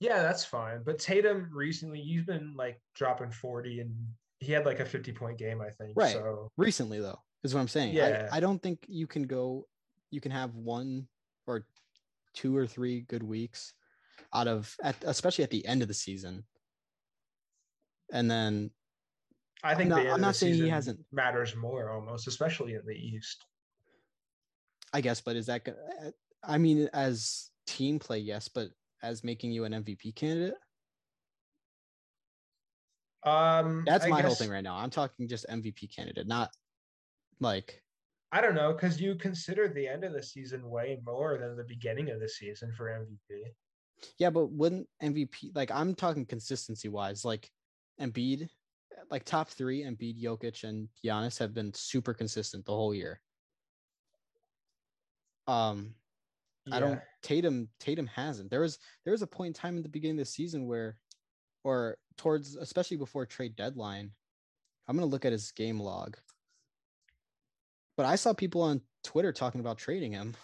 Yeah, 0.00 0.22
that's 0.22 0.44
fine. 0.44 0.82
But 0.84 0.98
Tatum 0.98 1.48
recently, 1.52 2.00
he's 2.00 2.24
been 2.24 2.54
like 2.56 2.80
dropping 2.94 3.30
40 3.30 3.80
and 3.80 3.94
he 4.40 4.52
had 4.52 4.66
like 4.66 4.80
a 4.80 4.84
50 4.84 5.12
point 5.12 5.38
game, 5.38 5.60
I 5.60 5.70
think. 5.70 5.92
Right. 5.96 6.12
So 6.12 6.50
Recently 6.56 7.00
though, 7.00 7.18
is 7.44 7.54
what 7.54 7.60
I'm 7.60 7.68
saying. 7.68 7.94
Yeah. 7.94 8.28
I, 8.30 8.36
I 8.36 8.40
don't 8.40 8.62
think 8.62 8.84
you 8.86 9.06
can 9.06 9.22
go 9.22 9.66
you 10.10 10.20
can 10.20 10.30
have 10.30 10.54
one 10.54 11.08
or 11.46 11.66
two 12.34 12.56
or 12.56 12.66
three 12.66 13.00
good 13.02 13.22
weeks 13.22 13.72
out 14.34 14.46
of 14.46 14.74
at, 14.82 14.96
especially 15.04 15.44
at 15.44 15.50
the 15.50 15.66
end 15.66 15.82
of 15.82 15.88
the 15.88 15.94
season. 15.94 16.44
And 18.12 18.30
then 18.30 18.70
I 19.62 19.74
think 19.74 19.90
not- 19.90 19.96
the 19.96 20.00
end 20.02 20.08
I'm 20.10 20.14
of 20.16 20.20
not 20.20 20.28
the 20.28 20.34
saying 20.34 20.54
he 20.54 20.68
hasn't- 20.68 21.04
matters 21.12 21.54
more 21.56 21.90
almost, 21.90 22.26
especially 22.28 22.74
in 22.74 22.84
the 22.86 22.94
East. 22.94 23.44
I 24.92 25.00
guess, 25.00 25.20
but 25.20 25.36
is 25.36 25.46
that 25.46 25.66
I 26.42 26.58
mean 26.58 26.88
as 26.92 27.50
team 27.66 27.98
play, 27.98 28.18
yes, 28.18 28.48
but 28.48 28.68
as 29.02 29.24
making 29.24 29.50
you 29.52 29.64
an 29.64 29.72
MVP 29.74 30.12
candidate? 30.14 30.54
Um, 33.24 33.82
That's 33.84 34.04
I 34.04 34.08
my 34.08 34.22
whole 34.22 34.34
thing 34.36 34.50
right 34.50 34.62
now. 34.62 34.76
I'm 34.76 34.90
talking 34.90 35.26
just 35.26 35.46
MVP 35.48 35.88
candidate, 35.94 36.26
not 36.28 36.50
like 37.40 37.82
I 38.32 38.40
don't 38.40 38.54
know 38.54 38.72
because 38.72 39.00
you 39.00 39.16
consider 39.16 39.68
the 39.68 39.86
end 39.88 40.04
of 40.04 40.12
the 40.12 40.22
season 40.22 40.68
way 40.68 41.00
more 41.04 41.38
than 41.38 41.56
the 41.56 41.64
beginning 41.64 42.10
of 42.10 42.20
the 42.20 42.28
season 42.28 42.72
for 42.72 42.88
MVP. 42.88 43.42
yeah, 44.18 44.30
but 44.30 44.46
wouldn't 44.52 44.88
MVP 45.02 45.54
like 45.56 45.70
I'm 45.72 45.94
talking 45.94 46.24
consistency 46.24 46.88
wise, 46.88 47.24
like 47.24 47.50
Embiid, 48.00 48.48
like 49.10 49.24
top 49.24 49.48
three, 49.48 49.82
Embiid, 49.82 50.20
Jokic, 50.22 50.64
and 50.64 50.88
Giannis 51.04 51.38
have 51.38 51.54
been 51.54 51.72
super 51.74 52.14
consistent 52.14 52.64
the 52.64 52.72
whole 52.72 52.94
year. 52.94 53.20
Um, 55.46 55.94
I 56.72 56.80
don't 56.80 57.00
Tatum 57.22 57.68
Tatum 57.78 58.06
hasn't. 58.08 58.50
There 58.50 58.60
was 58.60 58.78
there 59.04 59.12
was 59.12 59.22
a 59.22 59.26
point 59.26 59.48
in 59.48 59.52
time 59.54 59.76
in 59.76 59.82
the 59.82 59.88
beginning 59.88 60.16
of 60.16 60.26
the 60.26 60.30
season 60.30 60.66
where 60.66 60.96
or 61.62 61.98
towards 62.16 62.56
especially 62.56 62.96
before 62.96 63.26
trade 63.26 63.56
deadline. 63.56 64.10
I'm 64.88 64.96
gonna 64.96 65.06
look 65.06 65.24
at 65.24 65.32
his 65.32 65.52
game 65.52 65.80
log. 65.80 66.16
But 67.96 68.06
I 68.06 68.16
saw 68.16 68.32
people 68.32 68.62
on 68.62 68.82
Twitter 69.04 69.32
talking 69.32 69.60
about 69.60 69.78
trading 69.78 70.12
him. 70.12 70.34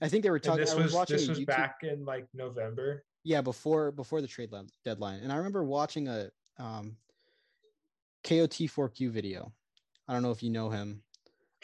I 0.00 0.08
think 0.08 0.22
they 0.22 0.30
were 0.30 0.36
And 0.36 0.44
talking 0.44 0.60
this 0.60 0.72
I 0.72 0.76
was, 0.76 0.84
was 0.86 0.94
watching 0.94 1.16
this 1.16 1.28
was 1.28 1.40
YouTube, 1.40 1.46
back 1.46 1.78
in 1.82 2.04
like 2.04 2.26
November. 2.34 3.04
Yeah, 3.24 3.40
before 3.40 3.92
before 3.92 4.20
the 4.20 4.26
trade 4.26 4.50
deadline. 4.84 5.20
And 5.20 5.32
I 5.32 5.36
remember 5.36 5.64
watching 5.64 6.08
a 6.08 6.30
um 6.58 6.96
KOT4Q 8.24 9.10
video. 9.10 9.52
I 10.08 10.12
don't 10.12 10.22
know 10.22 10.30
if 10.30 10.42
you 10.42 10.50
know 10.50 10.70
him. 10.70 11.02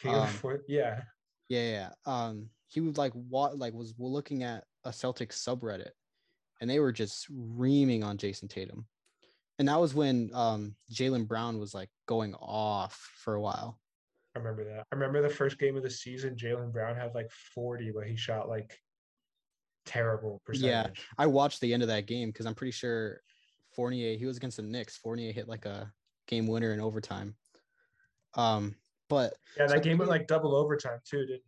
Um, 0.04 0.28
yeah. 0.68 1.00
Yeah, 1.48 1.70
yeah. 1.70 1.90
Um, 2.06 2.50
he 2.68 2.80
would 2.80 2.98
like 2.98 3.12
what 3.12 3.58
like 3.58 3.74
was 3.74 3.94
looking 3.98 4.42
at 4.42 4.64
a 4.84 4.90
Celtics 4.90 5.32
subreddit, 5.32 5.90
and 6.60 6.68
they 6.68 6.80
were 6.80 6.92
just 6.92 7.26
reaming 7.30 8.04
on 8.04 8.18
Jayson 8.18 8.48
Tatum, 8.48 8.86
and 9.58 9.68
that 9.68 9.80
was 9.80 9.94
when 9.94 10.30
um 10.34 10.76
Jaylen 10.92 11.26
Brown 11.26 11.58
was 11.58 11.74
like 11.74 11.90
going 12.06 12.34
off 12.34 12.94
for 13.16 13.34
a 13.34 13.40
while. 13.40 13.80
I 14.36 14.38
remember 14.38 14.64
that. 14.64 14.86
I 14.92 14.94
remember 14.94 15.22
the 15.22 15.34
first 15.34 15.58
game 15.58 15.76
of 15.76 15.82
the 15.82 15.90
season, 15.90 16.36
Jaylen 16.36 16.72
Brown 16.72 16.94
had 16.94 17.14
like 17.14 17.30
40, 17.54 17.90
but 17.90 18.06
he 18.06 18.14
shot 18.14 18.48
like 18.48 18.78
terrible 19.88 20.40
percentage. 20.44 20.98
Yeah. 20.98 21.02
I 21.16 21.26
watched 21.26 21.60
the 21.60 21.72
end 21.72 21.82
of 21.82 21.88
that 21.88 22.06
game 22.06 22.28
because 22.30 22.46
I'm 22.46 22.54
pretty 22.54 22.72
sure 22.72 23.22
Fournier 23.74 24.16
he 24.16 24.26
was 24.26 24.36
against 24.36 24.56
the 24.58 24.62
Knicks. 24.62 24.96
Fournier 24.96 25.32
hit 25.32 25.48
like 25.48 25.64
a 25.66 25.92
game 26.26 26.46
winner 26.46 26.72
in 26.72 26.80
overtime. 26.80 27.34
Um, 28.34 28.74
but 29.08 29.34
Yeah, 29.56 29.66
So 29.66 29.74
that 29.74 29.82
game 29.82 29.98
went 29.98 30.10
like 30.10 30.26
double 30.26 30.54
overtime 30.54 31.00
too, 31.04 31.20
didn't 31.20 31.36
it? 31.36 31.42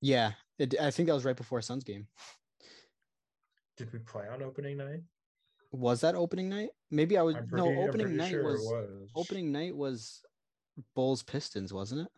yeah, 0.00 0.32
it, 0.58 0.74
I 0.80 0.90
think 0.90 1.08
that 1.08 1.14
was 1.14 1.24
right 1.24 1.36
before 1.36 1.60
Suns 1.60 1.84
game. 1.84 2.06
Did 3.76 3.92
we 3.92 3.98
play 4.00 4.26
on 4.28 4.42
opening 4.42 4.76
night? 4.78 5.02
Was 5.70 6.00
that 6.00 6.14
opening 6.14 6.48
night? 6.48 6.70
Maybe 6.90 7.18
I 7.18 7.22
was 7.22 7.36
I'm 7.36 7.48
no 7.52 7.68
opening 7.82 8.16
night 8.16 8.30
sure 8.30 8.44
was 8.44 8.60
was. 8.60 9.10
opening 9.14 9.52
night 9.52 9.76
was 9.76 10.22
Bulls 10.94 11.22
Pistons, 11.22 11.72
wasn't 11.72 12.08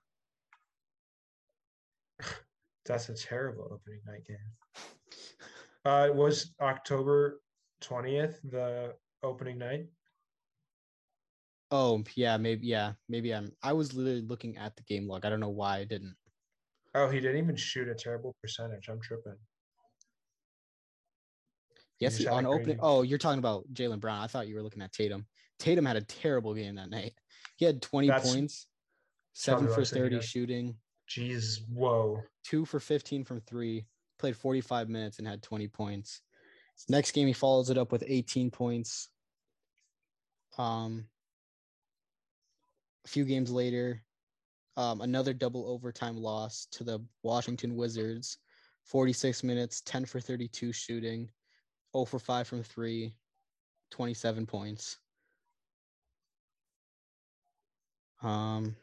it? 2.20 2.26
That's 2.86 3.08
a 3.08 3.14
terrible 3.14 3.64
opening 3.72 4.00
night 4.06 4.24
game. 4.26 4.36
Uh, 5.84 6.06
it 6.08 6.14
was 6.14 6.52
October 6.60 7.40
20th, 7.82 8.36
the 8.50 8.94
opening 9.22 9.58
night. 9.58 9.86
Oh 11.70 12.02
yeah, 12.16 12.36
maybe 12.36 12.66
yeah, 12.66 12.92
maybe 13.08 13.32
I'm. 13.32 13.52
I 13.62 13.72
was 13.72 13.94
literally 13.94 14.22
looking 14.22 14.56
at 14.56 14.74
the 14.76 14.82
game 14.82 15.06
log. 15.06 15.24
I 15.24 15.30
don't 15.30 15.40
know 15.40 15.50
why 15.50 15.78
I 15.78 15.84
didn't. 15.84 16.16
Oh, 16.94 17.08
he 17.08 17.20
didn't 17.20 17.38
even 17.38 17.54
shoot 17.54 17.88
a 17.88 17.94
terrible 17.94 18.34
percentage. 18.42 18.88
I'm 18.88 19.00
tripping. 19.00 19.36
Yes, 22.00 22.16
he, 22.16 22.26
on 22.26 22.46
opening. 22.46 22.78
Oh, 22.80 23.02
you're 23.02 23.18
talking 23.18 23.38
about 23.38 23.64
Jaylen 23.72 24.00
Brown. 24.00 24.20
I 24.20 24.26
thought 24.26 24.48
you 24.48 24.56
were 24.56 24.62
looking 24.62 24.82
at 24.82 24.92
Tatum. 24.92 25.26
Tatum 25.60 25.84
had 25.84 25.96
a 25.96 26.00
terrible 26.00 26.54
game 26.54 26.74
that 26.76 26.90
night. 26.90 27.12
He 27.56 27.66
had 27.66 27.82
20 27.82 28.08
That's 28.08 28.32
points, 28.32 28.66
seven 29.34 29.68
for 29.68 29.84
30 29.84 30.20
shooting, 30.22 30.76
Jeez, 31.08 31.60
whoa. 31.68 32.22
two 32.42 32.64
for 32.64 32.80
15 32.80 33.24
from 33.24 33.40
three. 33.42 33.84
Played 34.20 34.36
45 34.36 34.90
minutes 34.90 35.18
and 35.18 35.26
had 35.26 35.42
20 35.42 35.66
points. 35.68 36.20
Next 36.90 37.12
game, 37.12 37.26
he 37.26 37.32
follows 37.32 37.70
it 37.70 37.78
up 37.78 37.90
with 37.90 38.04
18 38.06 38.50
points. 38.50 39.08
Um, 40.58 41.06
a 43.06 43.08
few 43.08 43.24
games 43.24 43.50
later, 43.50 44.02
um, 44.76 45.00
another 45.00 45.32
double 45.32 45.66
overtime 45.68 46.18
loss 46.18 46.66
to 46.72 46.84
the 46.84 47.00
Washington 47.22 47.76
Wizards. 47.76 48.36
46 48.84 49.42
minutes, 49.42 49.80
10 49.82 50.04
for 50.04 50.20
32 50.20 50.72
shooting, 50.72 51.30
0 51.94 52.04
for 52.04 52.18
5 52.18 52.46
from 52.46 52.62
3, 52.62 53.14
27 53.90 54.46
points. 54.46 54.98
Um, 58.22 58.76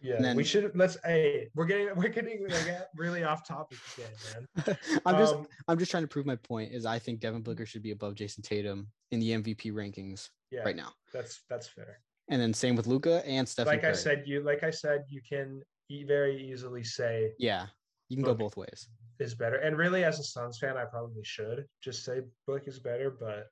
Yeah, 0.00 0.20
then- 0.20 0.36
we 0.36 0.44
should 0.44 0.70
let's. 0.74 0.96
Hey, 1.04 1.48
we're 1.54 1.66
getting 1.66 1.94
we're 1.96 2.08
getting 2.08 2.46
like, 2.48 2.88
really 2.96 3.24
off 3.24 3.46
topic 3.46 3.78
again, 3.96 4.46
man. 4.66 4.78
I'm 5.06 5.18
just 5.18 5.34
Um, 5.34 5.46
I'm 5.66 5.78
just 5.78 5.90
trying 5.90 6.04
to 6.04 6.08
prove 6.08 6.26
my 6.26 6.36
point 6.36 6.72
is 6.72 6.86
I 6.86 6.98
think 6.98 7.20
Devin 7.20 7.42
Booker 7.42 7.66
should 7.66 7.82
be 7.82 7.90
above 7.90 8.14
Jayson 8.14 8.42
Tatum 8.42 8.88
in 9.10 9.20
the 9.20 9.30
MVP 9.30 9.72
rankings 9.72 10.28
yeah, 10.50 10.62
right 10.62 10.76
now. 10.76 10.92
that's 11.12 11.42
that's 11.48 11.68
fair. 11.68 12.00
And 12.30 12.40
then 12.40 12.52
same 12.52 12.76
with 12.76 12.86
Luka 12.86 13.26
and 13.26 13.48
Stephen 13.48 13.72
like 13.72 13.84
I 13.84 13.92
said, 13.92 14.24
you 14.26 14.42
like 14.42 14.62
I 14.62 14.70
said, 14.70 15.04
you 15.08 15.20
can 15.26 15.62
e- 15.88 16.04
very 16.04 16.50
easily 16.50 16.84
say 16.84 17.32
yeah, 17.38 17.66
you 18.08 18.16
can 18.16 18.24
go 18.24 18.34
both 18.34 18.56
ways. 18.56 18.88
is 19.18 19.34
better. 19.34 19.56
And 19.56 19.76
really, 19.76 20.04
as 20.04 20.18
a 20.18 20.24
Suns 20.24 20.58
fan, 20.58 20.76
I 20.76 20.84
probably 20.84 21.24
should 21.24 21.66
just 21.82 22.04
say 22.04 22.20
Book 22.46 22.68
is 22.68 22.78
better. 22.78 23.10
But 23.10 23.46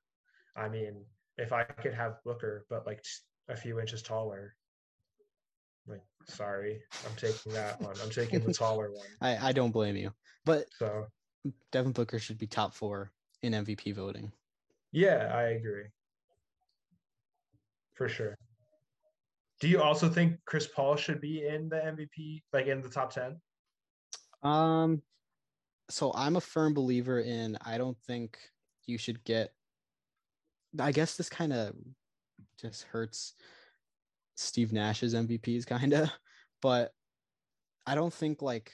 I 0.55 0.69
mean, 0.69 1.03
if 1.37 1.53
I 1.53 1.63
could 1.63 1.93
have 1.93 2.17
Booker, 2.23 2.65
but 2.69 2.85
like 2.85 3.03
a 3.49 3.55
few 3.55 3.79
inches 3.79 4.01
taller, 4.01 4.55
like 5.87 6.01
sorry, 6.27 6.81
I'm 7.05 7.15
taking 7.15 7.53
that 7.53 7.81
one. 7.81 7.95
I'm 8.03 8.09
taking 8.09 8.39
the 8.41 8.53
taller 8.53 8.91
one. 8.93 9.07
I, 9.21 9.49
I 9.49 9.51
don't 9.51 9.71
blame 9.71 9.95
you. 9.95 10.11
But 10.45 10.65
So 10.77 11.07
Devin 11.71 11.91
Booker 11.93 12.19
should 12.19 12.37
be 12.37 12.47
top 12.47 12.73
four 12.73 13.11
in 13.41 13.53
MVP 13.53 13.95
voting. 13.95 14.31
yeah, 14.91 15.31
I 15.33 15.49
agree 15.49 15.85
for 17.93 18.07
sure. 18.07 18.35
Do 19.59 19.67
you 19.67 19.81
also 19.81 20.07
think 20.07 20.37
Chris 20.45 20.67
Paul 20.67 20.95
should 20.97 21.19
be 21.19 21.47
in 21.47 21.67
the 21.67 21.77
MVP, 21.77 22.43
like 22.53 22.67
in 22.67 22.81
the 22.81 22.89
top 22.89 23.11
ten? 23.11 23.41
Um 24.43 25.01
so 25.89 26.11
I'm 26.13 26.35
a 26.35 26.41
firm 26.41 26.73
believer 26.73 27.19
in 27.21 27.57
I 27.61 27.77
don't 27.77 27.97
think 28.05 28.37
you 28.85 28.97
should 28.97 29.23
get 29.23 29.51
I 30.79 30.91
guess 30.91 31.17
this 31.17 31.29
kind 31.29 31.53
of 31.53 31.73
just 32.61 32.83
hurts 32.83 33.33
Steve 34.37 34.71
Nash's 34.71 35.13
MVPs 35.13 35.65
kind 35.65 35.93
of, 35.93 36.09
but 36.61 36.91
I 37.85 37.95
don't 37.95 38.13
think 38.13 38.41
like 38.41 38.71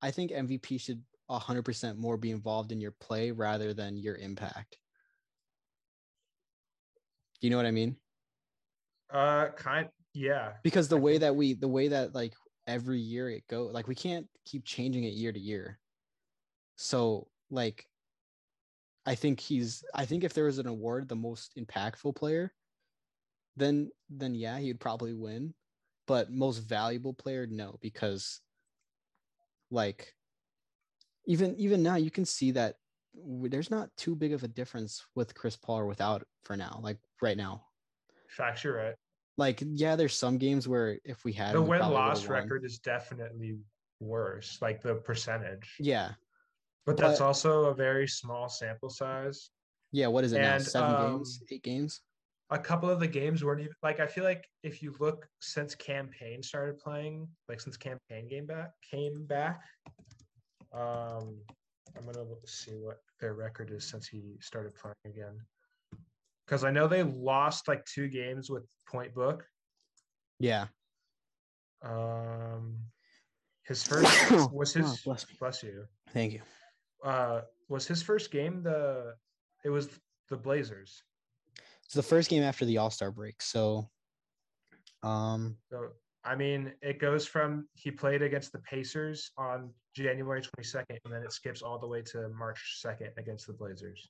I 0.00 0.10
think 0.10 0.30
MVP 0.30 0.80
should 0.80 1.02
100% 1.30 1.96
more 1.96 2.16
be 2.16 2.30
involved 2.30 2.72
in 2.72 2.80
your 2.80 2.92
play 2.92 3.30
rather 3.30 3.74
than 3.74 3.96
your 3.96 4.16
impact. 4.16 4.78
Do 7.40 7.46
you 7.46 7.50
know 7.50 7.56
what 7.56 7.66
I 7.66 7.70
mean? 7.70 7.96
Uh, 9.12 9.48
kind, 9.56 9.88
yeah. 10.14 10.52
Because 10.62 10.88
the 10.88 10.96
way 10.96 11.18
that 11.18 11.34
we 11.34 11.54
the 11.54 11.68
way 11.68 11.88
that 11.88 12.14
like 12.14 12.34
every 12.66 13.00
year 13.00 13.28
it 13.30 13.44
go 13.48 13.64
like 13.64 13.88
we 13.88 13.94
can't 13.94 14.26
keep 14.44 14.64
changing 14.64 15.04
it 15.04 15.14
year 15.14 15.32
to 15.32 15.40
year. 15.40 15.78
So 16.76 17.28
like 17.50 17.86
I 19.06 19.14
think 19.14 19.40
he's 19.40 19.82
I 19.94 20.04
think 20.04 20.22
if 20.22 20.34
there 20.34 20.44
was 20.44 20.58
an 20.58 20.66
award 20.66 21.08
the 21.08 21.16
most 21.16 21.58
impactful 21.58 22.14
player 22.14 22.52
then 23.56 23.90
then 24.08 24.34
yeah, 24.34 24.58
he'd 24.58 24.80
probably 24.80 25.14
win. 25.14 25.54
But 26.06 26.32
most 26.32 26.58
valuable 26.58 27.14
player 27.14 27.46
no 27.46 27.78
because 27.80 28.40
like 29.70 30.12
even 31.26 31.54
even 31.56 31.82
now 31.82 31.96
you 31.96 32.10
can 32.10 32.24
see 32.24 32.50
that 32.52 32.76
there's 33.14 33.70
not 33.70 33.90
too 33.96 34.14
big 34.16 34.32
of 34.32 34.42
a 34.42 34.48
difference 34.48 35.04
with 35.14 35.34
Chris 35.34 35.56
Paul 35.56 35.80
or 35.80 35.86
without 35.86 36.24
for 36.44 36.56
now 36.56 36.80
like 36.82 36.98
right 37.22 37.36
now. 37.36 37.64
Facts, 38.28 38.64
you're 38.64 38.76
right. 38.76 38.94
Like 39.36 39.62
yeah, 39.64 39.96
there's 39.96 40.16
some 40.16 40.38
games 40.38 40.68
where 40.68 40.98
if 41.04 41.24
we 41.24 41.32
had 41.32 41.54
The 41.54 41.62
win 41.62 41.80
loss 41.80 42.26
record 42.26 42.64
is 42.64 42.78
definitely 42.78 43.58
worse, 44.00 44.58
like 44.60 44.82
the 44.82 44.96
percentage. 44.96 45.76
Yeah. 45.78 46.12
But 46.86 46.96
that's 46.96 47.18
but- 47.18 47.26
also 47.26 47.66
a 47.66 47.74
very 47.74 48.08
small 48.08 48.48
sample 48.48 48.90
size. 48.90 49.50
Yeah, 49.92 50.06
what 50.06 50.24
is 50.24 50.32
it 50.32 50.40
now? 50.40 50.58
Seven 50.58 50.94
um, 50.94 51.12
games, 51.12 51.42
eight 51.50 51.62
games. 51.62 52.00
A 52.52 52.58
couple 52.58 52.90
of 52.90 52.98
the 52.98 53.06
games 53.06 53.44
weren't 53.44 53.60
even 53.60 53.72
like 53.82 54.00
I 54.00 54.06
feel 54.06 54.24
like 54.24 54.44
if 54.64 54.82
you 54.82 54.94
look 54.98 55.26
since 55.40 55.74
Cam 55.76 56.08
Payne 56.08 56.42
started 56.42 56.78
playing, 56.78 57.28
like 57.48 57.60
since 57.60 57.76
Cam 57.76 57.96
Payne 58.08 58.26
game 58.28 58.46
back 58.46 58.70
came 58.90 59.24
back, 59.24 59.62
um, 60.72 61.38
I'm 61.96 62.04
gonna 62.04 62.22
look- 62.24 62.48
see 62.48 62.72
what 62.76 62.98
their 63.20 63.34
record 63.34 63.70
is 63.70 63.84
since 63.88 64.08
he 64.08 64.36
started 64.40 64.74
playing 64.74 64.94
again. 65.06 65.40
Because 66.44 66.64
I 66.64 66.70
know 66.72 66.88
they 66.88 67.04
lost 67.04 67.68
like 67.68 67.84
two 67.84 68.08
games 68.08 68.50
with 68.50 68.64
Point 68.88 69.14
Book. 69.14 69.46
Yeah. 70.40 70.66
Um, 71.82 72.78
his 73.64 73.86
first 73.86 74.10
was 74.52 74.72
his 74.74 74.86
Oh, 74.90 74.96
bless 75.04 75.24
bless 75.38 75.62
you. 75.62 75.86
Thank 76.12 76.32
you. 76.32 76.42
uh 77.04 77.42
was 77.68 77.86
his 77.86 78.02
first 78.02 78.30
game 78.32 78.62
the 78.64 79.14
it 79.64 79.70
was 79.70 79.88
the 80.28 80.36
blazers 80.36 81.02
It's 81.90 81.96
the 81.96 82.04
first 82.04 82.30
game 82.30 82.44
after 82.44 82.64
the 82.64 82.78
All 82.78 82.88
Star 82.88 83.10
break. 83.10 83.42
So, 83.42 83.90
um, 85.02 85.56
So 85.72 85.88
I 86.22 86.36
mean, 86.36 86.72
it 86.82 87.00
goes 87.00 87.26
from 87.26 87.66
he 87.74 87.90
played 87.90 88.22
against 88.22 88.52
the 88.52 88.60
Pacers 88.60 89.32
on 89.36 89.70
January 89.96 90.40
22nd, 90.40 90.84
and 91.04 91.12
then 91.12 91.24
it 91.24 91.32
skips 91.32 91.62
all 91.62 91.80
the 91.80 91.88
way 91.88 92.00
to 92.02 92.28
March 92.28 92.80
2nd 92.86 93.08
against 93.16 93.48
the 93.48 93.54
Blazers. 93.54 94.08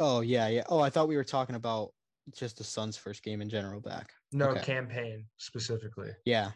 oh 0.00 0.22
yeah, 0.22 0.48
yeah. 0.48 0.64
Oh, 0.68 0.80
I 0.80 0.90
thought 0.90 1.06
we 1.06 1.14
were 1.14 1.22
talking 1.22 1.54
about 1.54 1.92
just 2.36 2.58
the 2.58 2.64
Suns' 2.64 2.96
first 2.96 3.22
game 3.22 3.42
in 3.42 3.48
general 3.48 3.80
back. 3.80 4.12
No 4.32 4.48
Okay. 4.48 4.62
Cam 4.62 4.88
Payne 4.88 5.24
specifically, 5.36 6.10
Yeah, 6.24 6.50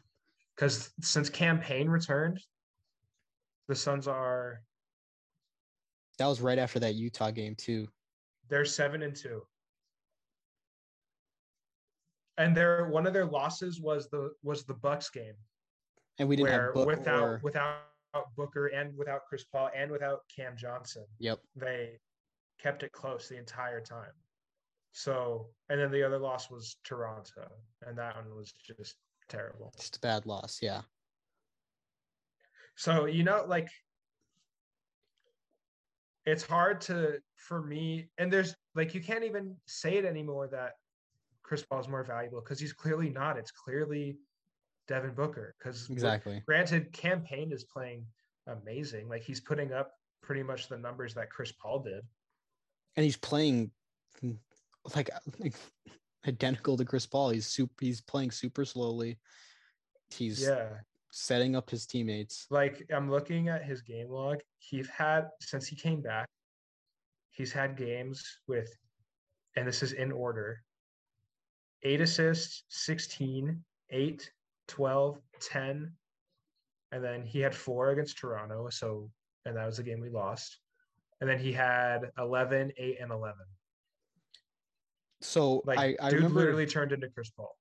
because 0.56 0.90
since 1.02 1.30
Cam 1.30 1.60
Payne 1.60 1.88
returned, 1.88 2.40
the 3.68 3.76
Suns 3.76 4.08
are 4.08 4.62
that 6.18 6.26
was 6.26 6.40
right 6.40 6.58
after 6.58 6.80
that 6.80 6.96
Utah 6.96 7.30
game 7.30 7.54
too. 7.54 7.86
they're 8.48 8.64
seven 8.64 9.02
and 9.02 9.14
two, 9.14 9.46
and 12.38 12.56
their 12.56 12.88
one 12.88 13.06
of 13.06 13.12
their 13.12 13.26
losses 13.26 13.80
was 13.80 14.08
the 14.10 14.30
was 14.42 14.64
the 14.64 14.74
Bucks 14.74 15.10
game 15.10 15.34
And 16.18 16.28
we 16.28 16.36
didn't 16.36 16.50
where 16.50 16.74
have 16.74 16.86
without 16.86 17.22
or 17.22 17.40
without 17.42 17.82
Booker 18.36 18.66
and 18.68 18.96
without 18.96 19.22
Chris 19.28 19.44
Paul 19.44 19.70
and 19.74 19.90
without 19.90 20.20
Cam 20.34 20.56
Johnson. 20.56 21.04
yep. 21.18 21.40
they 21.56 21.98
kept 22.60 22.82
it 22.82 22.92
close 22.92 23.28
the 23.28 23.38
entire 23.38 23.80
time. 23.80 24.12
So, 24.92 25.46
and 25.70 25.80
then 25.80 25.90
the 25.90 26.02
other 26.02 26.18
loss 26.18 26.50
was 26.50 26.76
Toronto, 26.84 27.48
and 27.86 27.96
that 27.96 28.14
one 28.14 28.36
was 28.36 28.52
just 28.52 28.96
terrible. 29.28 29.72
Just 29.78 29.96
a 29.96 30.00
bad 30.00 30.26
loss. 30.26 30.58
Yeah. 30.60 30.82
So, 32.76 33.06
you 33.06 33.24
know, 33.24 33.44
like 33.46 33.68
it's 36.26 36.42
hard 36.42 36.82
to 36.82 37.20
for 37.36 37.62
me, 37.62 38.08
and 38.18 38.32
there's 38.32 38.54
like 38.74 38.94
you 38.94 39.00
can't 39.00 39.24
even 39.24 39.56
say 39.66 39.96
it 39.96 40.04
anymore 40.04 40.48
that 40.48 40.72
Chris 41.52 41.62
Paul 41.64 41.80
is 41.80 41.88
more 41.88 42.02
valuable 42.02 42.40
because 42.40 42.58
he's 42.58 42.72
clearly 42.72 43.10
not. 43.10 43.36
It's 43.36 43.50
clearly 43.50 44.16
Devin 44.88 45.12
Booker 45.12 45.54
because 45.58 45.90
Exactly. 45.90 46.42
granted, 46.46 46.90
Cam 46.94 47.20
Payne 47.22 47.52
is 47.52 47.64
playing 47.64 48.06
amazing. 48.46 49.06
Like 49.06 49.22
he's 49.22 49.38
putting 49.38 49.70
up 49.70 49.92
pretty 50.22 50.42
much 50.42 50.68
the 50.70 50.78
numbers 50.78 51.12
that 51.12 51.28
Chris 51.28 51.52
Paul 51.52 51.80
did. 51.80 52.02
And 52.96 53.04
he's 53.04 53.18
playing 53.18 53.70
like, 54.96 55.10
like 55.40 55.52
identical 56.26 56.78
to 56.78 56.86
Chris 56.86 57.04
Paul. 57.04 57.28
He's 57.28 57.48
super. 57.48 57.74
He's 57.84 58.00
playing 58.00 58.30
super 58.30 58.64
slowly. 58.64 59.18
He's 60.08 60.40
Yeah. 60.40 60.78
setting 61.10 61.54
up 61.54 61.68
his 61.68 61.84
teammates. 61.84 62.46
like 62.48 62.82
I'm 62.90 63.10
looking 63.10 63.48
at 63.50 63.62
his 63.62 63.82
game 63.82 64.08
log. 64.08 64.40
He's 64.56 64.88
had 64.88 65.28
since 65.42 65.66
he 65.66 65.76
came 65.76 66.00
back, 66.00 66.30
he's 67.32 67.52
had 67.52 67.76
games 67.76 68.24
with, 68.46 68.74
and 69.54 69.68
this 69.68 69.82
is 69.82 69.92
in 69.92 70.10
order 70.12 70.62
eight 71.82 72.00
assists, 72.00 72.64
16, 72.68 73.62
8, 73.90 74.30
12, 74.68 75.18
10. 75.40 75.92
And 76.92 77.04
then 77.04 77.24
he 77.24 77.40
had 77.40 77.54
four 77.54 77.90
against 77.90 78.18
Toronto. 78.18 78.68
So, 78.70 79.10
and 79.44 79.56
that 79.56 79.66
was 79.66 79.78
the 79.78 79.82
game 79.82 80.00
we 80.00 80.10
lost. 80.10 80.58
And 81.20 81.28
then 81.28 81.38
he 81.38 81.52
had 81.52 82.10
11, 82.18 82.72
8, 82.76 82.96
and 83.00 83.10
11. 83.12 83.34
So 85.20 85.62
Like, 85.64 85.78
I, 85.78 85.96
I 86.00 86.10
dude 86.10 86.18
remember. 86.18 86.40
literally 86.40 86.66
turned 86.66 86.92
into 86.92 87.08
Chris 87.08 87.30
Paul. 87.30 87.56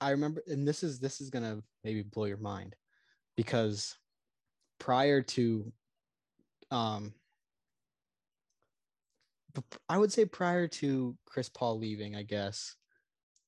I 0.00 0.10
remember, 0.10 0.42
and 0.46 0.66
this 0.66 0.82
is 0.82 0.98
this 0.98 1.20
is 1.20 1.28
gonna 1.28 1.60
maybe 1.84 2.02
blow 2.02 2.24
your 2.24 2.38
mind, 2.38 2.74
because 3.36 3.96
prior 4.78 5.20
to, 5.22 5.70
um, 6.70 7.12
I 9.88 9.98
would 9.98 10.12
say 10.12 10.24
prior 10.24 10.68
to 10.68 11.16
Chris 11.26 11.48
Paul 11.50 11.78
leaving, 11.78 12.16
I 12.16 12.22
guess 12.22 12.76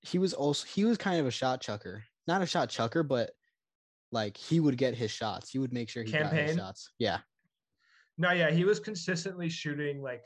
he 0.03 0.19
was 0.19 0.35
also 0.35 0.67
he 0.67 0.85
was 0.85 0.99
kind 0.99 1.21
of 1.21 1.27
a 1.27 1.31
shot 1.31 1.61
chucker, 1.61 2.05
not 2.27 2.43
a 2.43 2.47
shot 2.47 2.69
chucker, 2.69 3.03
but 3.03 3.31
like 4.11 4.37
he 4.37 4.61
would 4.61 4.77
get 4.77 4.95
his 4.95 5.11
shots. 5.11 5.51
He 5.51 5.59
would 5.59 5.73
make 5.73 5.89
sure 5.89 6.03
he 6.03 6.13
got 6.13 6.23
his 6.23 6.31
Cam 6.31 6.47
Payne? 6.47 6.57
shots. 6.59 6.91
Yeah, 6.99 7.19
No, 8.19 8.33
yeah, 8.33 8.51
he 8.51 8.65
was 8.65 8.79
consistently 8.81 9.49
shooting 9.49 10.03
like 10.03 10.25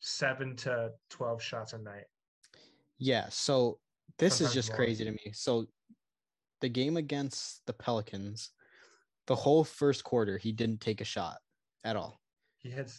seven 0.00 0.54
to 0.56 0.90
12 1.10 1.42
shots 1.42 1.72
a 1.72 1.78
night. 1.78 2.04
yeah. 2.98 3.26
So 3.30 3.78
this 4.18 4.40
is 4.40 4.52
just 4.52 4.68
more. 4.70 4.76
crazy 4.76 5.04
to 5.04 5.10
me. 5.10 5.32
So 5.32 5.66
the 6.60 6.68
game 6.68 6.96
against 6.96 7.62
the 7.66 7.72
Pelicans, 7.72 8.50
the 9.26 9.34
whole 9.34 9.64
first 9.64 10.04
quarter, 10.04 10.36
he 10.38 10.52
didn't 10.52 10.80
take 10.80 11.00
a 11.00 11.04
shot 11.04 11.38
at 11.84 11.96
all. 11.96 12.20
He 12.58 12.70
had 12.70 12.90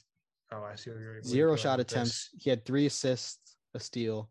oh, 0.51 0.63
I 0.63 0.75
see 0.75 0.89
what 0.91 0.99
you're 0.99 1.21
Zero 1.23 1.55
shot 1.55 1.77
with 1.77 1.87
this. 1.87 1.93
attempts. 1.95 2.29
He 2.39 2.49
had 2.49 2.65
three 2.65 2.85
assists, 2.87 3.55
a 3.73 3.79
steal. 3.79 4.29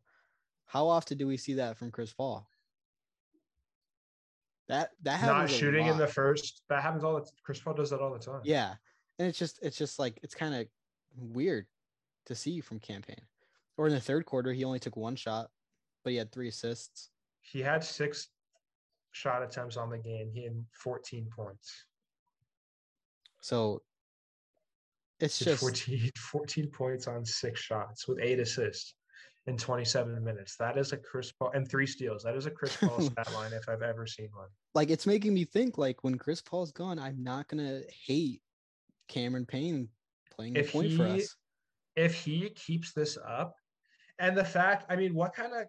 How 0.75 0.89
often 0.89 1.17
do 1.17 1.29
we 1.29 1.37
see 1.37 1.55
that 1.55 1.79
from 1.79 1.93
Chris 1.93 2.13
Paul? 2.13 2.49
That 4.67 4.91
that 5.05 5.21
Not 5.23 5.35
happens 5.37 5.53
a 5.53 5.55
shooting 5.55 5.87
in 5.87 5.97
the 5.97 6.07
first. 6.09 6.63
That 6.69 6.83
happens 6.83 7.05
all 7.05 7.15
the 7.15 7.21
time. 7.21 7.31
Chris 7.45 7.61
Paul 7.61 7.75
does 7.75 7.91
that 7.91 8.01
all 8.01 8.13
the 8.13 8.19
time. 8.19 8.41
yeah, 8.43 8.75
and 9.21 9.29
it's 9.29 9.39
just 9.39 9.61
it's 9.63 9.79
just 9.79 10.01
like 10.01 10.19
it's 10.25 10.35
kind 10.35 10.53
of 10.53 10.67
weird 11.17 11.67
to 12.27 12.35
see 12.35 12.61
from 12.61 12.81
Cam 12.81 13.03
Payne. 13.03 13.21
Or 13.77 13.87
in 13.87 13.93
the 13.93 14.01
third 14.01 14.27
quarter, 14.27 14.53
he 14.53 14.65
only 14.65 14.81
took 14.81 14.97
one 14.97 15.15
shot, 15.15 15.49
but 16.03 16.11
he 16.11 16.17
had 16.17 16.33
three 16.33 16.49
assists. 16.49 17.11
He 17.41 17.61
had 17.61 17.85
six 17.85 18.31
shot 19.13 19.45
attempts 19.45 19.77
on 19.77 19.91
the 19.91 19.99
game. 19.99 20.31
He 20.35 20.43
had 20.43 20.55
14 20.73 21.29
points. 21.37 21.85
So 23.43 23.83
it's 25.21 25.39
just 25.39 25.61
14, 25.61 26.11
14 26.17 26.67
points 26.69 27.07
on 27.07 27.25
six 27.25 27.61
shots 27.61 28.09
with 28.09 28.19
eight 28.21 28.41
assists 28.41 28.95
in 29.47 29.57
27 29.57 30.23
minutes. 30.23 30.57
That 30.57 30.79
is 30.79 30.93
a 30.93 30.97
Chris 30.97 31.33
Paul 31.33 31.51
and 31.55 31.69
three 31.69 31.87
steals. 31.87 32.23
That 32.23 32.35
is 32.35 32.47
a 32.47 32.51
Chris 32.51 32.77
Paul 32.77 33.01
stat 33.01 33.33
line 33.35 33.53
if 33.53 33.69
I've 33.69 33.83
ever 33.83 34.07
seen 34.07 34.29
one. 34.33 34.49
like 34.75 34.91
it's 34.91 35.07
making 35.07 35.35
me 35.35 35.45
think 35.45 35.77
like 35.79 36.03
when 36.03 36.17
Chris 36.17 36.41
Paul's 36.41 36.73
gone, 36.73 36.99
I'm 36.99 37.23
not 37.23 37.49
gonna 37.49 37.83
hate 38.07 38.41
Cameron 39.09 39.47
Payne 39.47 39.89
playing 40.35 40.55
the 40.55 40.61
If 40.61 40.73
point 40.73 40.93
for 40.93 41.07
us. 41.07 41.37
If 41.97 42.15
he 42.15 42.49
keeps 42.51 42.93
this 42.93 43.19
up, 43.25 43.55
and 44.19 44.37
the 44.37 44.45
fact, 44.45 44.91
I 44.91 44.97
mean, 44.97 45.15
what 45.15 45.35
kind 45.35 45.53
of 45.53 45.67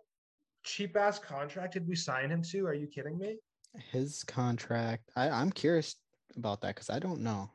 cheap 0.63 0.95
ass 0.97 1.19
contract 1.19 1.73
did 1.73 1.87
we 1.87 1.95
sign 1.95 2.29
him 2.29 2.41
to? 2.43 2.65
Are 2.65 2.73
you 2.73 2.87
kidding 2.87 3.17
me? 3.17 3.37
His 3.91 4.23
contract. 4.23 5.09
I, 5.15 5.29
I'm 5.29 5.51
curious 5.51 5.95
about 6.35 6.61
that 6.61 6.75
because 6.75 6.89
I 6.89 6.99
don't 6.99 7.21
know. 7.21 7.49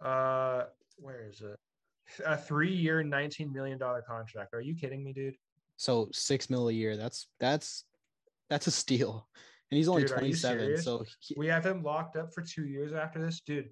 Uh, 0.00 0.64
where 0.96 1.26
is 1.28 1.40
it? 1.40 1.58
A 2.26 2.36
three-year, 2.36 3.02
nineteen 3.02 3.52
million 3.52 3.78
dollar 3.78 4.02
contract. 4.02 4.54
Are 4.54 4.60
you 4.60 4.74
kidding 4.74 5.02
me, 5.02 5.12
dude? 5.12 5.36
So 5.76 6.08
six 6.12 6.50
mil 6.50 6.68
a 6.68 6.72
year. 6.72 6.96
That's 6.96 7.28
that's 7.40 7.84
that's 8.50 8.66
a 8.66 8.70
steal. 8.70 9.28
And 9.70 9.78
he's 9.78 9.88
only 9.88 10.02
Dude, 10.02 10.12
27. 10.12 10.82
So 10.82 11.02
he, 11.20 11.34
We 11.38 11.46
have 11.46 11.64
him 11.64 11.82
locked 11.82 12.16
up 12.16 12.34
for 12.34 12.42
two 12.42 12.66
years 12.66 12.92
after 12.92 13.24
this, 13.24 13.40
dude. 13.40 13.70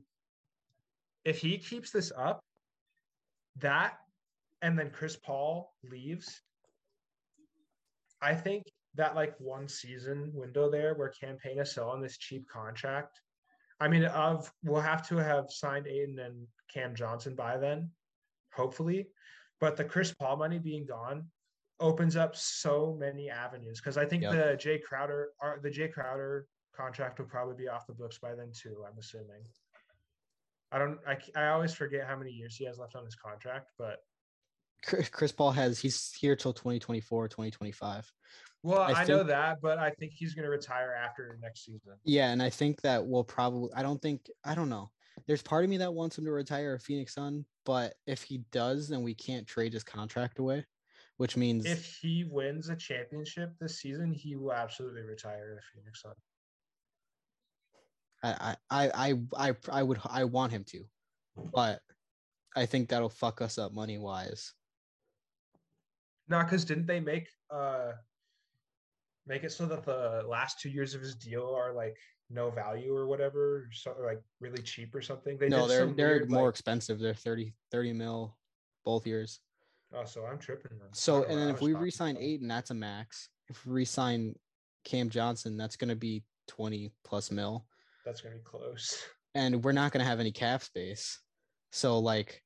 If 1.26 1.38
he 1.38 1.58
keeps 1.58 1.90
this 1.90 2.10
up, 2.16 2.40
that 3.56 3.98
and 4.62 4.78
then 4.78 4.90
Chris 4.90 5.16
Paul 5.16 5.74
leaves, 5.84 6.40
I 8.22 8.34
think 8.34 8.64
that 8.94 9.14
like 9.14 9.34
one 9.38 9.68
season 9.68 10.30
window 10.34 10.70
there 10.70 10.94
where 10.94 11.10
Cam 11.10 11.36
Payne 11.36 11.58
is 11.58 11.72
still 11.72 11.88
on 11.88 12.00
this 12.00 12.16
cheap 12.16 12.48
contract. 12.48 13.20
I 13.80 13.88
mean, 13.88 14.04
of 14.04 14.50
we'll 14.64 14.80
have 14.80 15.06
to 15.08 15.16
have 15.16 15.50
signed 15.50 15.86
Ayton 15.86 16.18
and 16.18 16.46
Cam 16.72 16.94
Johnson 16.94 17.34
by 17.34 17.56
then, 17.56 17.90
hopefully. 18.54 19.08
But 19.60 19.76
the 19.76 19.84
Chris 19.84 20.14
Paul 20.14 20.36
money 20.36 20.58
being 20.58 20.86
gone 20.86 21.26
opens 21.80 22.16
up 22.16 22.36
so 22.36 22.96
many 22.98 23.30
avenues 23.30 23.80
because 23.80 23.96
I 23.96 24.04
think 24.06 24.22
Yep. 24.22 24.32
the 24.32 24.68
Jae 24.68 24.82
Crowder, 24.82 25.30
or 25.40 25.60
the 25.62 25.70
Jae 25.70 25.92
Crowder 25.92 26.46
contract 26.74 27.18
will 27.18 27.26
probably 27.26 27.56
be 27.56 27.68
off 27.68 27.86
the 27.86 27.92
books 27.92 28.18
by 28.18 28.34
then 28.34 28.52
too. 28.54 28.84
I'm 28.90 28.98
assuming. 28.98 29.42
I 30.72 30.78
don't. 30.78 30.98
I, 31.06 31.18
I 31.36 31.48
always 31.48 31.74
forget 31.74 32.06
how 32.06 32.16
many 32.16 32.30
years 32.30 32.56
he 32.56 32.64
has 32.64 32.78
left 32.78 32.94
on 32.96 33.04
his 33.04 33.16
contract, 33.16 33.72
but 33.78 33.98
Chris, 34.84 35.08
Chris 35.08 35.32
Paul 35.32 35.50
has 35.52 35.78
he's 35.78 36.12
here 36.12 36.36
till 36.36 36.52
2024, 36.52 37.28
2025. 37.28 38.12
well, 38.62 38.80
I 38.80 38.92
I, 38.92 39.04
know 39.04 39.24
that, 39.24 39.58
but 39.60 39.78
I 39.78 39.90
think 39.90 40.12
he's 40.14 40.34
going 40.34 40.44
to 40.44 40.50
retire 40.50 40.94
after 40.94 41.38
next 41.42 41.64
season. 41.64 41.94
Yeah, 42.04 42.30
and 42.30 42.42
I 42.42 42.50
think 42.50 42.80
that 42.82 43.04
will 43.06 43.24
probably 43.24 43.70
I 43.74 43.82
don't 43.82 44.00
think 44.00 44.28
I 44.44 44.54
don't 44.54 44.68
know. 44.68 44.90
There's 45.26 45.42
part 45.42 45.64
of 45.64 45.70
me 45.70 45.76
that 45.78 45.94
wants 45.94 46.18
him 46.18 46.24
to 46.24 46.32
retire 46.32 46.74
a 46.74 46.80
Phoenix 46.80 47.14
Sun, 47.14 47.44
but 47.64 47.94
if 48.06 48.22
he 48.22 48.38
does, 48.50 48.88
then 48.88 49.02
we 49.02 49.14
can't 49.14 49.46
trade 49.46 49.72
his 49.72 49.84
contract 49.84 50.38
away, 50.38 50.64
which 51.16 51.36
means 51.36 51.66
If 51.66 51.98
he 52.00 52.24
wins 52.24 52.68
a 52.68 52.76
championship 52.76 53.52
this 53.60 53.80
season, 53.80 54.12
he 54.12 54.36
will 54.36 54.52
absolutely 54.52 55.02
retire 55.02 55.54
the 55.54 55.62
Phoenix 55.72 56.02
Sun. 56.02 56.14
I, 58.22 58.56
I 58.70 58.90
I 58.90 59.14
I 59.36 59.56
I 59.70 59.82
would 59.82 59.98
I 60.04 60.24
want 60.24 60.52
him 60.52 60.64
to, 60.64 60.84
but 61.36 61.80
I 62.54 62.66
think 62.66 62.88
that'll 62.88 63.08
fuck 63.08 63.40
us 63.40 63.58
up 63.58 63.72
money 63.72 63.98
wise. 63.98 64.52
No, 66.28 66.42
because 66.42 66.64
didn't 66.64 66.86
they 66.86 67.00
make 67.00 67.28
uh 67.50 67.92
make 69.26 69.44
it 69.44 69.52
so 69.52 69.66
that 69.66 69.84
the 69.84 70.22
last 70.28 70.60
two 70.60 70.68
years 70.68 70.94
of 70.94 71.00
his 71.00 71.14
deal 71.14 71.54
are 71.56 71.72
like 71.72 71.96
no 72.30 72.50
value 72.50 72.94
or 72.94 73.06
whatever, 73.06 73.68
so 73.72 73.94
like 74.04 74.22
really 74.40 74.62
cheap 74.62 74.94
or 74.94 75.02
something? 75.02 75.36
They 75.38 75.48
no, 75.48 75.62
did 75.62 75.70
they're 75.70 75.80
some 75.80 75.96
they're 75.96 76.08
weird, 76.08 76.30
more 76.30 76.44
like- 76.46 76.50
expensive. 76.50 76.98
They're 76.98 77.14
30 77.14 77.52
30 77.70 77.92
mil 77.92 78.36
both 78.84 79.06
years. 79.06 79.40
Oh, 79.92 80.04
so 80.04 80.24
I'm 80.24 80.38
tripping. 80.38 80.78
Then. 80.78 80.88
So 80.92 81.24
and 81.24 81.34
know, 81.34 81.36
then 81.46 81.54
if 81.54 81.60
we 81.60 81.74
resign 81.74 82.12
about- 82.16 82.22
Ayton, 82.24 82.48
that's 82.48 82.70
a 82.70 82.74
max. 82.74 83.28
If 83.48 83.66
we 83.66 83.72
resign 83.72 84.34
Cam 84.84 85.10
Johnson, 85.10 85.56
that's 85.56 85.76
gonna 85.76 85.96
be 85.96 86.22
twenty 86.46 86.92
plus 87.04 87.30
mil. 87.30 87.66
that's 88.04 88.20
gonna 88.20 88.36
be 88.36 88.42
close. 88.42 89.02
and 89.34 89.62
we're 89.62 89.72
not 89.72 89.92
going 89.92 90.02
to 90.02 90.08
have 90.08 90.18
any 90.20 90.32
cap 90.32 90.62
space. 90.62 91.20
So 91.70 91.98
like 91.98 92.42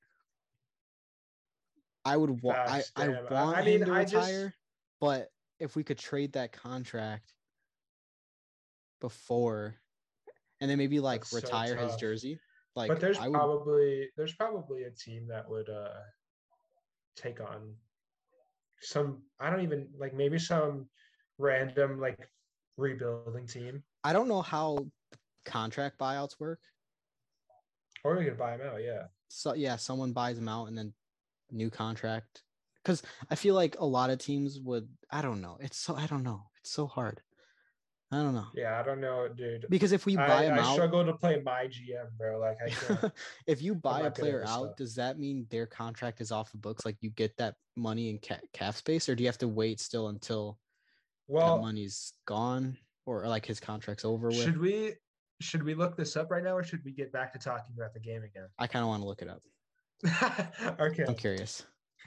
I 2.04 2.16
would 2.16 2.42
want 2.42 2.58
I, 2.58 2.66
Facts, 2.66 2.92
I. 2.96 3.04
I- 3.06 3.08
want 3.08 3.56
I 3.56 3.62
him 3.62 3.80
mean, 3.80 3.88
to 3.88 3.94
I 3.94 4.04
just- 4.04 4.14
retire, 4.28 4.54
but 5.00 5.28
if 5.60 5.76
we 5.76 5.82
could 5.84 5.98
trade 5.98 6.32
that 6.32 6.52
contract 6.52 7.32
before 9.04 9.74
and 10.62 10.70
then 10.70 10.78
maybe 10.78 10.98
like 10.98 11.20
That's 11.20 11.30
so 11.30 11.36
retire 11.36 11.76
his 11.76 11.94
jersey, 11.96 12.38
like 12.74 12.88
but 12.88 13.00
there's 13.00 13.20
would 13.20 13.32
probably 13.32 14.08
there's 14.16 14.32
probably 14.32 14.84
a 14.84 14.90
team 14.90 15.26
that 15.28 15.46
would 15.46 15.68
uh 15.68 16.00
take 17.16 17.38
on 17.38 17.74
some 18.80 19.18
I 19.38 19.50
don't 19.50 19.60
even 19.60 19.88
like 19.98 20.14
maybe 20.14 20.38
some 20.38 20.86
random 21.36 22.00
like 22.00 22.18
rebuilding 22.78 23.46
team. 23.46 23.82
I 24.04 24.14
don't 24.14 24.26
know 24.26 24.40
how 24.40 24.86
contract 25.44 25.98
buyouts 25.98 26.40
work. 26.40 26.60
Or 28.04 28.16
we 28.16 28.24
could 28.24 28.38
buy 28.38 28.54
him 28.54 28.62
out, 28.62 28.82
yeah. 28.82 29.04
So 29.28 29.52
yeah, 29.52 29.76
someone 29.76 30.14
buys 30.14 30.38
him 30.38 30.48
out 30.48 30.68
and 30.68 30.78
then 30.78 30.94
new 31.50 31.68
contract. 31.68 32.42
Because 32.82 33.02
I 33.30 33.34
feel 33.34 33.54
like 33.54 33.76
a 33.78 33.84
lot 33.84 34.08
of 34.08 34.18
teams 34.18 34.60
would. 34.60 34.88
I 35.10 35.20
don't 35.20 35.42
know. 35.42 35.58
It's 35.60 35.76
so 35.76 35.94
I 35.94 36.06
don't 36.06 36.22
know. 36.22 36.44
It's 36.60 36.70
so 36.70 36.86
hard. 36.86 37.20
I 38.12 38.16
don't 38.16 38.34
know. 38.34 38.46
Yeah, 38.54 38.78
I 38.78 38.82
don't 38.82 39.00
know, 39.00 39.28
dude. 39.28 39.66
Because 39.68 39.92
if 39.92 40.06
we 40.06 40.14
buy 40.14 40.42
I, 40.42 40.44
him 40.44 40.54
I 40.54 40.58
out, 40.58 40.74
struggle 40.74 41.04
to 41.04 41.14
play 41.14 41.40
my 41.44 41.66
GM, 41.66 42.16
bro. 42.16 42.38
Like 42.38 42.58
I 42.64 42.70
can't. 42.70 43.12
if 43.46 43.60
you 43.60 43.74
buy 43.74 44.00
a 44.00 44.02
not 44.04 44.14
good 44.14 44.26
at 44.26 44.30
player 44.30 44.44
out, 44.46 44.64
stuff. 44.66 44.76
does 44.76 44.94
that 44.96 45.18
mean 45.18 45.46
their 45.50 45.66
contract 45.66 46.20
is 46.20 46.30
off 46.30 46.52
the 46.52 46.58
books? 46.58 46.84
Like 46.84 46.96
you 47.00 47.10
get 47.10 47.36
that 47.38 47.56
money 47.76 48.10
in 48.10 48.18
ca- 48.18 48.44
cap 48.52 48.74
space, 48.74 49.08
or 49.08 49.14
do 49.14 49.22
you 49.22 49.28
have 49.28 49.38
to 49.38 49.48
wait 49.48 49.80
still 49.80 50.08
until 50.08 50.58
that 51.28 51.34
well, 51.34 51.58
money's 51.60 52.12
gone, 52.26 52.76
or 53.06 53.26
like 53.26 53.46
his 53.46 53.58
contract's 53.58 54.04
over 54.04 54.28
with? 54.28 54.40
should 54.40 54.58
we 54.58 54.94
should 55.40 55.62
we 55.62 55.74
look 55.74 55.96
this 55.96 56.16
up 56.16 56.30
right 56.30 56.44
now, 56.44 56.56
or 56.56 56.62
should 56.62 56.84
we 56.84 56.92
get 56.92 57.12
back 57.12 57.32
to 57.32 57.38
talking 57.38 57.74
about 57.76 57.94
the 57.94 58.00
game 58.00 58.22
again? 58.22 58.48
I 58.58 58.66
kind 58.66 58.82
of 58.82 58.88
want 58.88 59.02
to 59.02 59.08
look 59.08 59.22
it 59.22 59.28
up. 59.28 59.42
okay. 60.80 61.04
I'm 61.08 61.14
curious. 61.14 61.64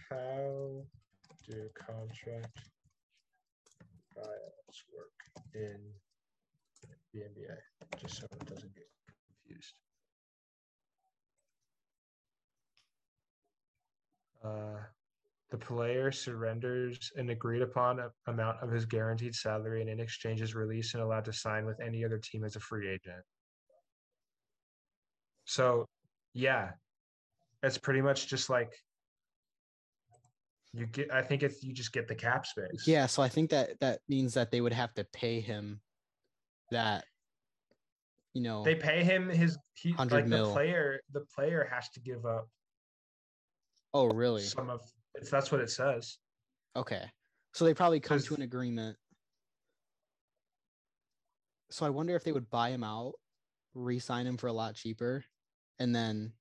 How 0.10 0.84
do 1.48 1.70
contract 1.76 2.60
buyouts 4.16 4.84
work 4.94 5.17
in 5.54 5.78
the 7.14 7.20
NBA? 7.20 7.58
Just 8.02 8.20
so 8.20 8.28
it 8.32 8.46
doesn't 8.46 8.76
get 8.76 8.88
confused. 9.46 9.74
Uh, 14.44 14.84
the 15.50 15.58
player 15.58 16.12
surrenders 16.12 17.12
an 17.16 17.30
agreed 17.30 17.62
upon 17.62 18.02
amount 18.28 18.58
of 18.62 18.70
his 18.70 18.86
guaranteed 18.86 19.34
salary 19.34 19.82
and 19.82 19.90
in 19.90 20.00
exchange 20.00 20.42
is 20.42 20.56
released 20.56 20.94
and 20.94 21.02
allowed 21.02 21.26
to 21.26 21.34
sign 21.34 21.66
with 21.66 21.80
any 21.80 22.04
other 22.04 22.18
team 22.18 22.44
as 22.44 22.56
a 22.56 22.60
free 22.60 22.90
agent. 22.90 23.24
So, 25.46 25.86
yeah, 26.34 26.72
it's 27.64 27.78
pretty 27.78 28.02
much 28.02 28.28
just 28.28 28.50
like 28.50 28.74
you 30.78 30.86
get. 30.86 31.12
I 31.12 31.22
think 31.22 31.44
it's 31.44 31.64
you 31.64 31.74
just 31.74 31.92
get 31.92 32.08
the 32.08 32.16
cap 32.16 32.46
space. 32.46 32.86
Yeah, 32.86 33.08
so 33.08 33.24
I 33.24 33.30
think 33.30 33.50
that 33.50 33.80
that 33.80 34.00
means 34.08 34.34
that 34.36 34.52
they 34.52 34.62
would 34.62 34.74
have 34.74 34.94
to 34.96 35.04
pay 35.06 35.40
him 35.40 35.82
that, 36.72 37.06
you 38.34 38.42
know, 38.42 38.64
they 38.64 38.76
pay 38.76 39.04
him 39.04 39.30
his 39.30 39.58
he 39.74 39.90
100 39.90 40.16
like 40.16 40.28
mil. 40.28 40.48
the 40.48 40.54
player. 40.54 41.02
The 41.14 41.26
player 41.34 41.68
has 41.72 41.90
to 41.90 42.00
give 42.00 42.26
up 42.26 42.48
oh 43.94 44.08
really? 44.08 44.44
some 44.44 44.70
of. 44.70 44.82
It's 45.16 45.32
that's 45.32 45.52
what 45.52 45.62
it 45.62 45.72
says. 45.72 46.18
Okay. 46.76 47.04
So 47.54 47.66
they 47.66 47.74
probably 47.74 48.00
come 48.00 48.20
to 48.20 48.36
an 48.36 48.44
agreement. 48.44 48.96
So 51.72 51.86
I 51.86 51.90
wonder 51.90 52.16
if 52.16 52.24
they 52.24 52.32
would 52.32 52.50
buy 52.52 52.70
him 52.70 52.84
out, 52.84 53.14
re-sign 53.74 54.28
him 54.28 54.38
for 54.38 54.48
a 54.48 54.54
lot 54.54 54.76
cheaper, 54.76 55.26
and 55.80 55.96
then 55.96 56.34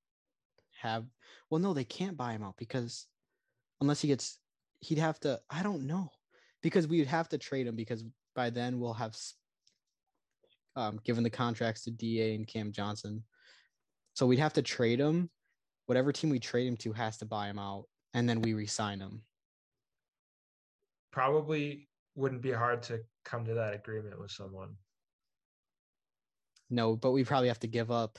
have 0.83 1.07
well 1.49 1.61
no, 1.61 1.72
they 1.72 1.85
can't 1.85 2.18
buy 2.18 2.33
him 2.33 2.42
out 2.42 2.57
because 2.59 3.07
unless 3.80 4.00
he 4.00 4.08
gets 4.08 4.38
he'd 4.80 4.98
have 4.98 5.18
to 5.20 5.40
I 5.50 5.62
don't 5.62 5.86
know. 5.86 6.10
Because 6.62 6.86
we 6.88 6.98
would 6.98 7.08
have 7.08 7.28
to 7.28 7.38
trade 7.38 7.66
him 7.66 7.76
because 7.76 8.04
by 8.34 8.50
then 8.50 8.80
we'll 8.80 8.94
have 8.94 9.16
um, 10.76 11.00
given 11.04 11.24
the 11.24 11.30
contracts 11.30 11.84
to 11.84 11.90
DA 11.90 12.34
and 12.34 12.46
Cam 12.46 12.72
Johnson. 12.72 13.22
So 14.14 14.26
we'd 14.26 14.38
have 14.38 14.54
to 14.54 14.62
trade 14.62 15.00
him. 15.00 15.30
Whatever 15.86 16.12
team 16.12 16.30
we 16.30 16.38
trade 16.38 16.66
him 16.66 16.76
to 16.78 16.92
has 16.92 17.18
to 17.18 17.26
buy 17.26 17.48
him 17.48 17.58
out, 17.58 17.84
and 18.14 18.28
then 18.28 18.42
we 18.42 18.54
re-sign 18.54 19.00
him. 19.00 19.22
Probably 21.12 21.88
wouldn't 22.16 22.42
be 22.42 22.50
hard 22.50 22.82
to 22.84 23.00
come 23.24 23.44
to 23.44 23.54
that 23.54 23.74
agreement 23.74 24.18
with 24.20 24.30
someone. 24.30 24.74
No, 26.68 26.96
but 26.96 27.12
we 27.12 27.24
probably 27.24 27.48
have 27.48 27.60
to 27.60 27.68
give 27.68 27.90
up 27.90 28.18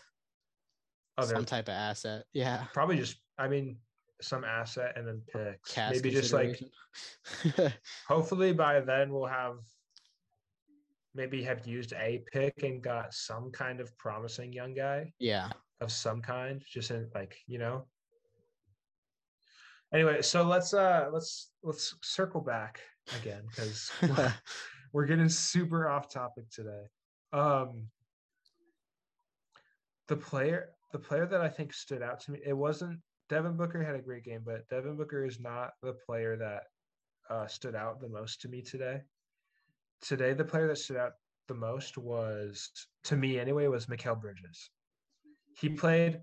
Other 1.17 1.35
some 1.35 1.45
type 1.45 1.67
of 1.67 1.73
asset. 1.73 2.23
Yeah. 2.33 2.65
probably 2.73 2.97
just. 2.97 3.17
I 3.37 3.47
mean, 3.47 3.77
some 4.21 4.43
asset 4.43 4.93
and 4.95 5.07
then 5.07 5.21
picks. 5.31 5.73
Cash 5.73 5.95
Maybe 5.95 6.11
just 6.11 6.33
like 6.33 6.61
hopefully 8.07 8.53
by 8.53 8.79
then 8.79 9.11
we'll 9.11 9.27
have 9.27 9.57
maybe 11.17 11.43
have 11.43 11.67
used 11.67 11.93
a 11.93 12.23
pick 12.31 12.63
and 12.63 12.81
got 12.81 13.13
some 13.13 13.51
kind 13.51 13.81
of 13.81 13.95
promising 13.97 14.53
young 14.53 14.73
guy 14.73 15.11
yeah. 15.19 15.49
of 15.81 15.91
some 15.91 16.21
kind 16.21 16.63
just 16.69 16.91
in 16.91 17.09
like 17.15 17.35
you 17.47 17.57
know 17.57 17.85
anyway 19.91 20.21
so 20.21 20.43
let's 20.43 20.73
uh 20.73 21.09
let's 21.11 21.51
let's 21.63 21.95
circle 22.03 22.39
back 22.39 22.79
again 23.19 23.41
because 23.49 23.91
we're 24.93 25.07
getting 25.07 25.27
super 25.27 25.89
off 25.89 26.07
topic 26.07 26.45
today 26.51 26.83
um 27.33 27.87
the 30.07 30.15
player 30.15 30.69
the 30.91 30.99
player 30.99 31.25
that 31.25 31.41
i 31.41 31.49
think 31.49 31.73
stood 31.73 32.03
out 32.03 32.19
to 32.19 32.31
me 32.31 32.39
it 32.45 32.55
wasn't 32.55 32.99
devin 33.29 33.55
booker 33.57 33.83
had 33.83 33.95
a 33.95 34.01
great 34.01 34.23
game 34.23 34.41
but 34.45 34.67
devin 34.69 34.95
booker 34.95 35.25
is 35.25 35.39
not 35.39 35.71
the 35.83 35.93
player 36.05 36.35
that 36.37 36.63
uh, 37.29 37.45
stood 37.47 37.75
out 37.75 37.99
the 37.99 38.07
most 38.09 38.41
to 38.41 38.47
me 38.47 38.61
today 38.61 39.01
today 40.01 40.33
the 40.33 40.45
player 40.45 40.67
that 40.67 40.77
stood 40.77 40.97
out 40.97 41.13
the 41.47 41.53
most 41.53 41.97
was 41.97 42.69
to 43.05 43.15
me 43.15 43.39
anyway 43.39 43.67
was 43.67 43.85
Mikal 43.85 44.19
Bridges. 44.19 44.69
He 45.57 45.69
played. 45.69 46.19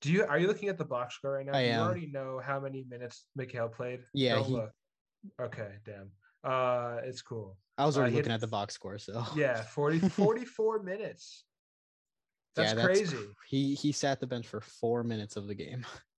Do 0.00 0.10
you 0.12 0.24
are 0.24 0.36
you 0.36 0.48
looking 0.48 0.68
at 0.68 0.78
the 0.78 0.84
box 0.84 1.14
score 1.14 1.34
right 1.34 1.46
now? 1.46 1.52
I 1.52 1.60
am. 1.60 1.78
You 1.78 1.84
already 1.84 2.06
know 2.10 2.40
how 2.44 2.58
many 2.58 2.84
minutes 2.90 3.26
Mikal 3.38 3.72
played. 3.72 4.00
Yeah, 4.12 4.34
Don't 4.34 4.44
he- 4.46 4.52
look. 4.54 4.70
Okay, 5.40 5.74
damn. 5.86 6.10
Uh, 6.42 6.96
it's 7.04 7.22
cool. 7.22 7.56
I 7.78 7.86
was 7.86 7.96
Uh, 7.96 8.00
already 8.00 8.14
had- 8.16 8.18
looking 8.24 8.32
at 8.32 8.40
the 8.40 8.48
box 8.48 8.74
score, 8.74 8.98
so 8.98 9.24
Yeah, 9.36 9.62
40, 9.62 10.00
44 10.08 10.82
minutes. 10.82 11.44
That's, 12.56 12.74
Yeah, 12.74 12.84
crazy. 12.84 13.16
cr- 13.16 13.22
He 13.48 13.74
he 13.76 13.92
sat 13.92 14.18
the 14.18 14.26
bench 14.26 14.48
for 14.48 14.60
four 14.60 15.04
minutes 15.04 15.36
of 15.36 15.46
the 15.46 15.54
game. 15.54 15.86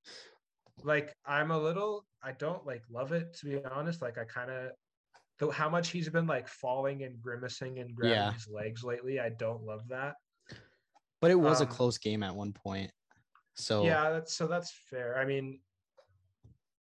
like 0.82 1.14
I'm 1.24 1.50
a 1.50 1.58
little. 1.58 2.04
I 2.22 2.32
don't 2.32 2.66
like 2.66 2.82
love 2.90 3.12
it 3.12 3.34
to 3.38 3.46
be 3.46 3.64
honest. 3.64 4.02
Like 4.02 4.18
I 4.18 4.24
kind 4.24 4.50
of. 4.50 4.70
Though 5.38 5.50
how 5.50 5.68
much 5.68 5.88
he's 5.88 6.08
been 6.08 6.28
like 6.28 6.46
falling 6.46 7.02
and 7.02 7.20
grimacing 7.20 7.80
and 7.80 7.92
grabbing 7.94 8.16
Yeah. 8.16 8.32
his 8.32 8.46
legs 8.48 8.84
lately, 8.84 9.18
I 9.18 9.30
don't 9.30 9.64
love 9.64 9.88
that. 9.88 10.14
But 11.20 11.32
it 11.32 11.34
was 11.36 11.60
Um, 11.60 11.66
a 11.66 11.70
close 11.70 11.98
game 11.98 12.22
at 12.22 12.34
one 12.34 12.52
point. 12.52 12.92
So 13.56 13.84
Yeah, 13.84 14.10
that's 14.10 14.32
so 14.34 14.46
that's 14.46 14.72
fair. 14.90 15.18
I 15.18 15.24
mean, 15.24 15.60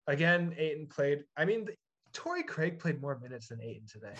again, 0.07 0.55
Ayton 0.57 0.87
played. 0.87 1.25
I 1.37 1.45
mean, 1.45 1.67
th- 1.67 1.79
Torrey 2.15 2.43
Craig 2.43 2.79
played 2.79 3.01
more 3.03 3.19
minutes 3.19 3.49
than 3.49 3.61
Ayton 3.63 3.87
today. 3.87 4.15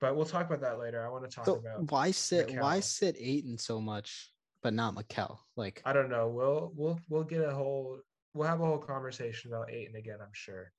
But 0.00 0.16
we'll 0.16 0.26
talk 0.26 0.46
about 0.46 0.60
that 0.60 0.78
later. 0.80 1.06
I 1.06 1.08
want 1.08 1.28
to 1.28 1.34
talk 1.34 1.46
so 1.46 1.56
about. 1.56 1.90
why 1.90 2.10
sit 2.10 2.50
why 2.56 2.80
sit 2.80 3.16
Ayton 3.18 3.58
so 3.58 3.80
much, 3.80 4.33
but 4.64 4.74
not 4.74 4.96
Mikal? 4.96 5.38
Like 5.56 5.82
I 5.84 5.92
don't 5.92 6.10
know. 6.10 6.26
We'll 6.26 6.72
we'll 6.74 6.98
we'll 7.08 7.22
get 7.22 7.44
a 7.44 7.54
whole. 7.54 8.00
We'll 8.32 8.48
have 8.48 8.60
a 8.60 8.66
whole 8.66 8.78
conversation 8.78 9.52
about 9.52 9.70
Ayton 9.70 9.94
again. 9.94 10.18
I'm 10.20 10.32
sure. 10.32 10.72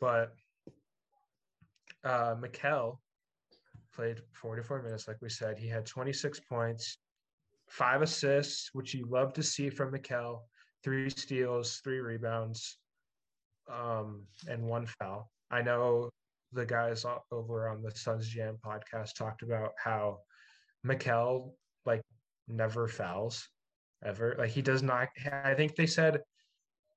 But 0.00 0.32
uh 2.04 2.36
Mikal 2.36 2.98
played 3.94 4.22
44 4.32 4.82
minutes, 4.82 5.06
like 5.06 5.18
we 5.20 5.28
said. 5.28 5.58
He 5.58 5.68
had 5.68 5.84
26 5.84 6.40
points, 6.48 6.98
five 7.68 8.02
assists, 8.02 8.70
which 8.72 8.94
you 8.94 9.06
love 9.10 9.32
to 9.34 9.42
see 9.42 9.68
from 9.68 9.92
Mikal, 9.92 10.40
three 10.82 11.10
steals, 11.10 11.80
three 11.84 12.00
rebounds, 12.00 12.78
um, 13.70 14.22
and 14.48 14.62
one 14.64 14.86
foul. 14.86 15.30
I 15.50 15.62
know 15.62 16.10
the 16.52 16.66
guys 16.66 17.04
over 17.30 17.68
on 17.68 17.82
the 17.82 17.90
Suns 17.94 18.28
Jam 18.28 18.58
podcast 18.64 19.14
talked 19.16 19.42
about 19.42 19.72
how 19.82 20.18
Mikal 20.86 21.52
like 21.86 22.02
never 22.48 22.88
fouls 22.88 23.48
ever. 24.04 24.36
Like 24.38 24.50
he 24.50 24.62
does 24.62 24.82
not. 24.82 25.08
I 25.30 25.54
think 25.54 25.76
they 25.76 25.86
said 25.86 26.20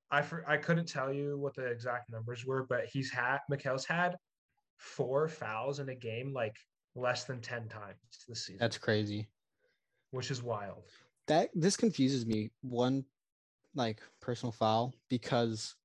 I 0.10 0.22
for, 0.22 0.48
I 0.48 0.58
couldn't 0.58 0.88
tell 0.88 1.12
you 1.12 1.38
what 1.38 1.56
the 1.56 1.66
exact 1.66 2.10
numbers 2.10 2.46
were, 2.46 2.66
but 2.68 2.86
he's 2.86 3.12
had 3.12 3.40
Mikal's 3.50 3.86
had 3.86 4.16
four 4.78 5.28
fouls 5.28 5.80
in 5.80 5.90
a 5.90 5.96
game 5.96 6.34
like 6.34 6.56
less 6.96 7.26
than 7.26 7.42
10 7.42 7.68
times 7.68 7.98
this 8.28 8.46
season, 8.46 8.60
that's 8.60 8.78
crazy. 8.78 9.28
which 10.12 10.32
is 10.32 10.42
wild. 10.42 10.84
That 11.28 11.50
this 11.54 11.76
confuses 11.76 12.26
me. 12.26 12.52
One 12.62 13.04
like 13.76 14.02
personal 14.22 14.52
foul 14.52 14.94
because 15.10 15.76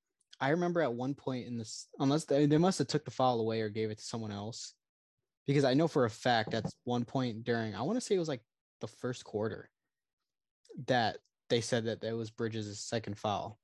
I 0.40 0.50
remember 0.50 0.82
at 0.82 0.92
one 0.92 1.14
point 1.14 1.46
in 1.46 1.58
this, 1.58 1.88
unless 1.98 2.24
they, 2.24 2.46
they 2.46 2.58
must 2.58 2.78
have 2.78 2.88
took 2.88 3.04
the 3.04 3.10
foul 3.10 3.40
away 3.40 3.60
or 3.60 3.68
gave 3.68 3.90
it 3.90 3.98
to 3.98 4.04
someone 4.04 4.32
else, 4.32 4.74
because 5.46 5.64
I 5.64 5.74
know 5.74 5.88
for 5.88 6.04
a 6.04 6.10
fact 6.10 6.52
that's 6.52 6.74
one 6.84 7.04
point 7.04 7.44
during. 7.44 7.74
I 7.74 7.82
want 7.82 7.96
to 7.96 8.00
say 8.00 8.14
it 8.14 8.20
was 8.20 8.28
like 8.28 8.42
the 8.82 8.88
first 8.88 9.24
quarter 9.24 9.70
that 10.86 11.18
they 11.48 11.62
said 11.62 11.86
that 11.86 12.02
that 12.02 12.16
was 12.16 12.30
Bridges' 12.30 12.80
second 12.80 13.16
foul, 13.16 13.58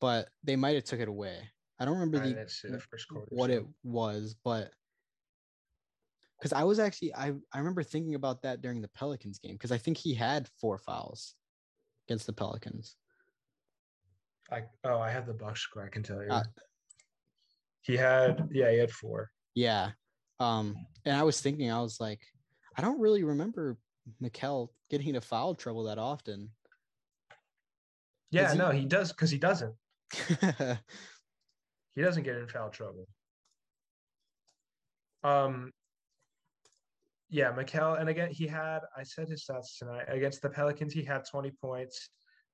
but 0.00 0.28
they 0.44 0.54
might 0.54 0.76
have 0.76 0.84
took 0.84 1.00
it 1.00 1.08
away. 1.08 1.38
I 1.80 1.84
don't 1.86 1.94
remember 1.94 2.20
the 2.20 2.34
the 2.68 2.78
first 2.78 3.08
quarter. 3.08 3.26
what 3.30 3.50
so- 3.50 3.56
it 3.56 3.66
was, 3.82 4.36
but 4.44 4.70
because 6.38 6.52
I 6.52 6.62
was 6.64 6.78
actually 6.78 7.14
I 7.14 7.32
I 7.52 7.58
remember 7.58 7.82
thinking 7.82 8.14
about 8.14 8.42
that 8.42 8.60
during 8.60 8.82
the 8.82 8.88
Pelicans 8.88 9.38
game 9.38 9.54
because 9.54 9.72
I 9.72 9.78
think 9.78 9.96
he 9.96 10.14
had 10.14 10.46
four 10.60 10.78
fouls 10.78 11.34
against 12.06 12.26
the 12.26 12.32
Pelicans. 12.32 12.96
I 14.52 14.62
oh, 14.84 14.98
I 14.98 15.10
have 15.10 15.26
the 15.26 15.34
Bucks 15.34 15.60
score. 15.60 15.84
I 15.84 15.88
can 15.88 16.02
tell 16.02 16.22
you. 16.22 16.30
Uh, 16.30 16.42
he 17.80 17.96
had 17.96 18.48
yeah, 18.52 18.70
he 18.70 18.78
had 18.78 18.90
four. 18.90 19.30
Yeah. 19.54 19.90
Um, 20.38 20.74
and 21.04 21.16
I 21.16 21.22
was 21.22 21.40
thinking, 21.40 21.70
I 21.70 21.80
was 21.80 22.00
like, 22.00 22.20
I 22.76 22.82
don't 22.82 23.00
really 23.00 23.24
remember 23.24 23.76
Mikal 24.22 24.68
getting 24.90 25.08
into 25.08 25.20
foul 25.20 25.54
trouble 25.54 25.84
that 25.84 25.98
often. 25.98 26.50
Yeah, 28.30 28.52
he- 28.52 28.58
no, 28.58 28.70
he 28.70 28.84
does 28.84 29.12
because 29.12 29.30
he 29.30 29.38
doesn't. 29.38 29.74
He 31.96 32.02
doesn't 32.02 32.22
get 32.22 32.36
in 32.36 32.46
foul 32.46 32.70
trouble. 32.70 33.06
Um. 35.24 35.72
Yeah, 37.28 37.52
Mikal, 37.52 38.00
and 38.00 38.08
again, 38.08 38.30
he 38.30 38.46
had. 38.46 38.80
I 38.96 39.02
said 39.02 39.28
his 39.28 39.44
stats 39.44 39.78
tonight 39.78 40.04
against 40.08 40.40
the 40.42 40.50
Pelicans. 40.50 40.92
He 40.92 41.04
had 41.04 41.24
twenty 41.28 41.50
points, 41.50 42.08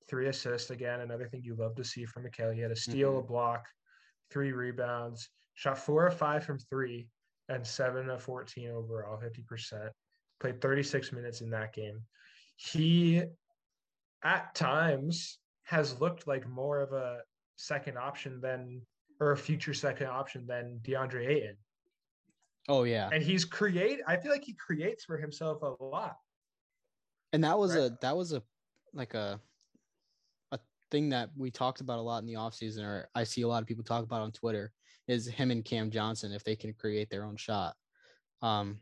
three 0.09 0.29
assists. 0.29 0.71
Again, 0.71 1.01
another 1.01 1.29
thing 1.29 1.43
you 1.45 1.55
love 1.55 1.75
to 1.77 1.85
see 1.85 2.05
from 2.07 2.25
Mikal. 2.25 2.55
He 2.55 2.61
had 2.61 2.71
a 2.73 2.77
steal, 2.77 3.19
a 3.19 3.23
block, 3.23 3.67
three 4.31 4.53
rebounds, 4.53 5.29
shot 5.55 5.79
four 5.79 6.07
of 6.07 6.17
five 6.17 6.45
from 6.45 6.59
three, 6.59 7.09
and 7.49 7.65
seven 7.67 8.11
of 8.11 8.23
fourteen 8.23 8.71
overall, 8.71 9.19
fifty 9.19 9.43
percent. 9.43 9.93
Played 10.41 10.61
thirty 10.61 10.83
six 10.83 11.13
minutes 11.13 11.41
in 11.41 11.51
that 11.51 11.73
game. 11.73 12.03
He, 12.57 13.23
at 14.25 14.55
times, 14.55 15.39
has 15.65 16.01
looked 16.01 16.27
like 16.27 16.49
more 16.49 16.81
of 16.81 16.93
a 16.93 17.19
second 17.57 17.97
option 17.99 18.41
than 18.41 18.83
or 19.21 19.33
a 19.33 19.37
future 19.37 19.73
second 19.75 20.09
option 20.09 20.47
than 20.47 20.79
DeAndre 20.83 21.27
Ayton. 21.29 21.57
oh 22.69 22.85
yeah. 22.85 23.09
And 23.13 23.23
he's 23.23 23.45
create 23.45 24.01
I 24.07 24.17
feel 24.17 24.31
like 24.31 24.45
he 24.45 24.53
creates 24.55 25.05
for 25.05 25.17
himself 25.17 25.63
a 25.63 25.83
lot. 25.83 26.17
And 27.33 27.43
that 27.45 27.59
was 27.59 27.75
Right. 27.75 27.85
a 27.91 27.99
that 28.03 28.17
was 28.17 28.33
a 28.33 28.43
like 28.93 29.15
a 29.15 29.41
a 30.53 30.59
thing 30.91 31.09
that 31.11 31.31
we 31.37 31.51
talked 31.51 31.81
about 31.81 31.99
a 31.99 32.03
lot 32.03 32.19
in 32.19 32.27
the 32.27 32.35
offseason, 32.35 32.85
or 32.85 33.09
I 33.15 33.25
see 33.25 33.43
a 33.43 33.49
lot 33.49 33.63
of 33.63 33.67
people 33.69 33.85
talk 33.85 34.05
about 34.05 34.21
on 34.23 34.33
Twitter, 34.33 34.73
is 35.09 35.27
him 35.27 35.51
and 35.51 35.65
Cam 35.65 35.91
Johnson 35.91 36.33
if 36.33 36.45
they 36.45 36.57
can 36.57 36.75
create 36.75 37.09
their 37.11 37.25
own 37.25 37.37
shot. 37.37 37.75
Um, 38.43 38.81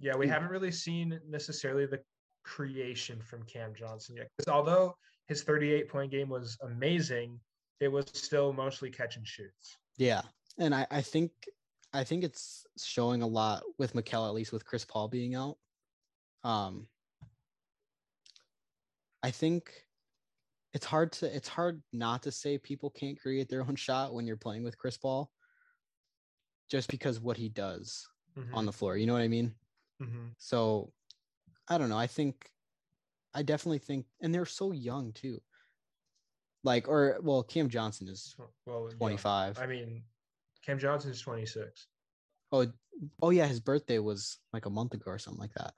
Yeah, 0.00 0.16
we 0.16 0.26
Mm. 0.26 0.30
haven't 0.30 0.48
really 0.50 0.72
seen 0.72 1.20
necessarily 1.26 1.86
the 1.86 2.02
creation 2.42 3.20
from 3.22 3.44
Cam 3.44 3.74
Johnson 3.74 4.16
yet. 4.16 4.28
Because 4.36 4.52
although 4.52 4.96
his 5.26 5.42
38 5.42 5.88
point 5.88 6.10
game 6.10 6.28
was 6.28 6.58
amazing, 6.62 7.40
it 7.80 7.88
was 7.88 8.06
still 8.12 8.52
mostly 8.52 8.90
catch 8.90 9.16
and 9.16 9.26
shoots. 9.26 9.76
Yeah, 9.96 10.22
and 10.58 10.74
I, 10.74 10.86
I 10.90 11.02
think 11.02 11.32
I 11.92 12.04
think 12.04 12.24
it's 12.24 12.66
showing 12.78 13.22
a 13.22 13.26
lot 13.26 13.64
with 13.78 13.94
Mikal, 13.94 14.26
at 14.26 14.34
least 14.34 14.52
with 14.52 14.64
Chris 14.64 14.84
Paul 14.84 15.08
being 15.08 15.34
out. 15.34 15.58
Um, 16.44 16.88
I 19.22 19.30
think 19.30 19.86
it's 20.72 20.86
hard 20.86 21.12
to 21.12 21.34
it's 21.34 21.48
hard 21.48 21.82
not 21.92 22.22
to 22.22 22.32
say 22.32 22.56
people 22.58 22.90
can't 22.90 23.20
create 23.20 23.48
their 23.48 23.62
own 23.62 23.76
shot 23.76 24.14
when 24.14 24.26
you're 24.26 24.36
playing 24.36 24.62
with 24.62 24.78
Chris 24.78 24.96
Paul, 24.96 25.30
just 26.70 26.88
because 26.88 27.20
what 27.20 27.36
he 27.36 27.48
does 27.48 28.08
Mhm, 28.36 28.54
on 28.54 28.64
the 28.66 28.72
floor. 28.72 28.96
You 28.96 29.06
know 29.06 29.12
what 29.12 29.22
I 29.22 29.28
mean? 29.28 29.54
Mhm. 30.00 30.34
So 30.38 30.92
I 31.68 31.78
don't 31.78 31.88
know. 31.88 31.98
I 31.98 32.06
think 32.06 32.50
I 33.34 33.42
definitely 33.42 33.78
think, 33.78 34.06
and 34.20 34.34
they're 34.34 34.46
so 34.46 34.72
young 34.72 35.12
too. 35.12 35.40
Like, 36.62 36.88
or 36.88 37.18
well, 37.22 37.42
Cam 37.42 37.68
Johnson 37.68 38.08
is 38.08 38.34
Well, 38.66 38.88
yeah. 38.90 38.96
25. 38.96 39.58
I 39.58 39.66
mean, 39.66 40.04
Cam 40.62 40.78
Johnson 40.78 41.10
is 41.10 41.20
26. 41.20 41.86
Oh, 42.52 42.66
oh 43.22 43.30
yeah, 43.30 43.46
his 43.46 43.60
birthday 43.60 43.98
was 43.98 44.38
like 44.52 44.66
a 44.66 44.70
month 44.70 44.94
ago 44.94 45.10
or 45.10 45.18
something 45.18 45.40
like 45.40 45.54
that. 45.54 45.74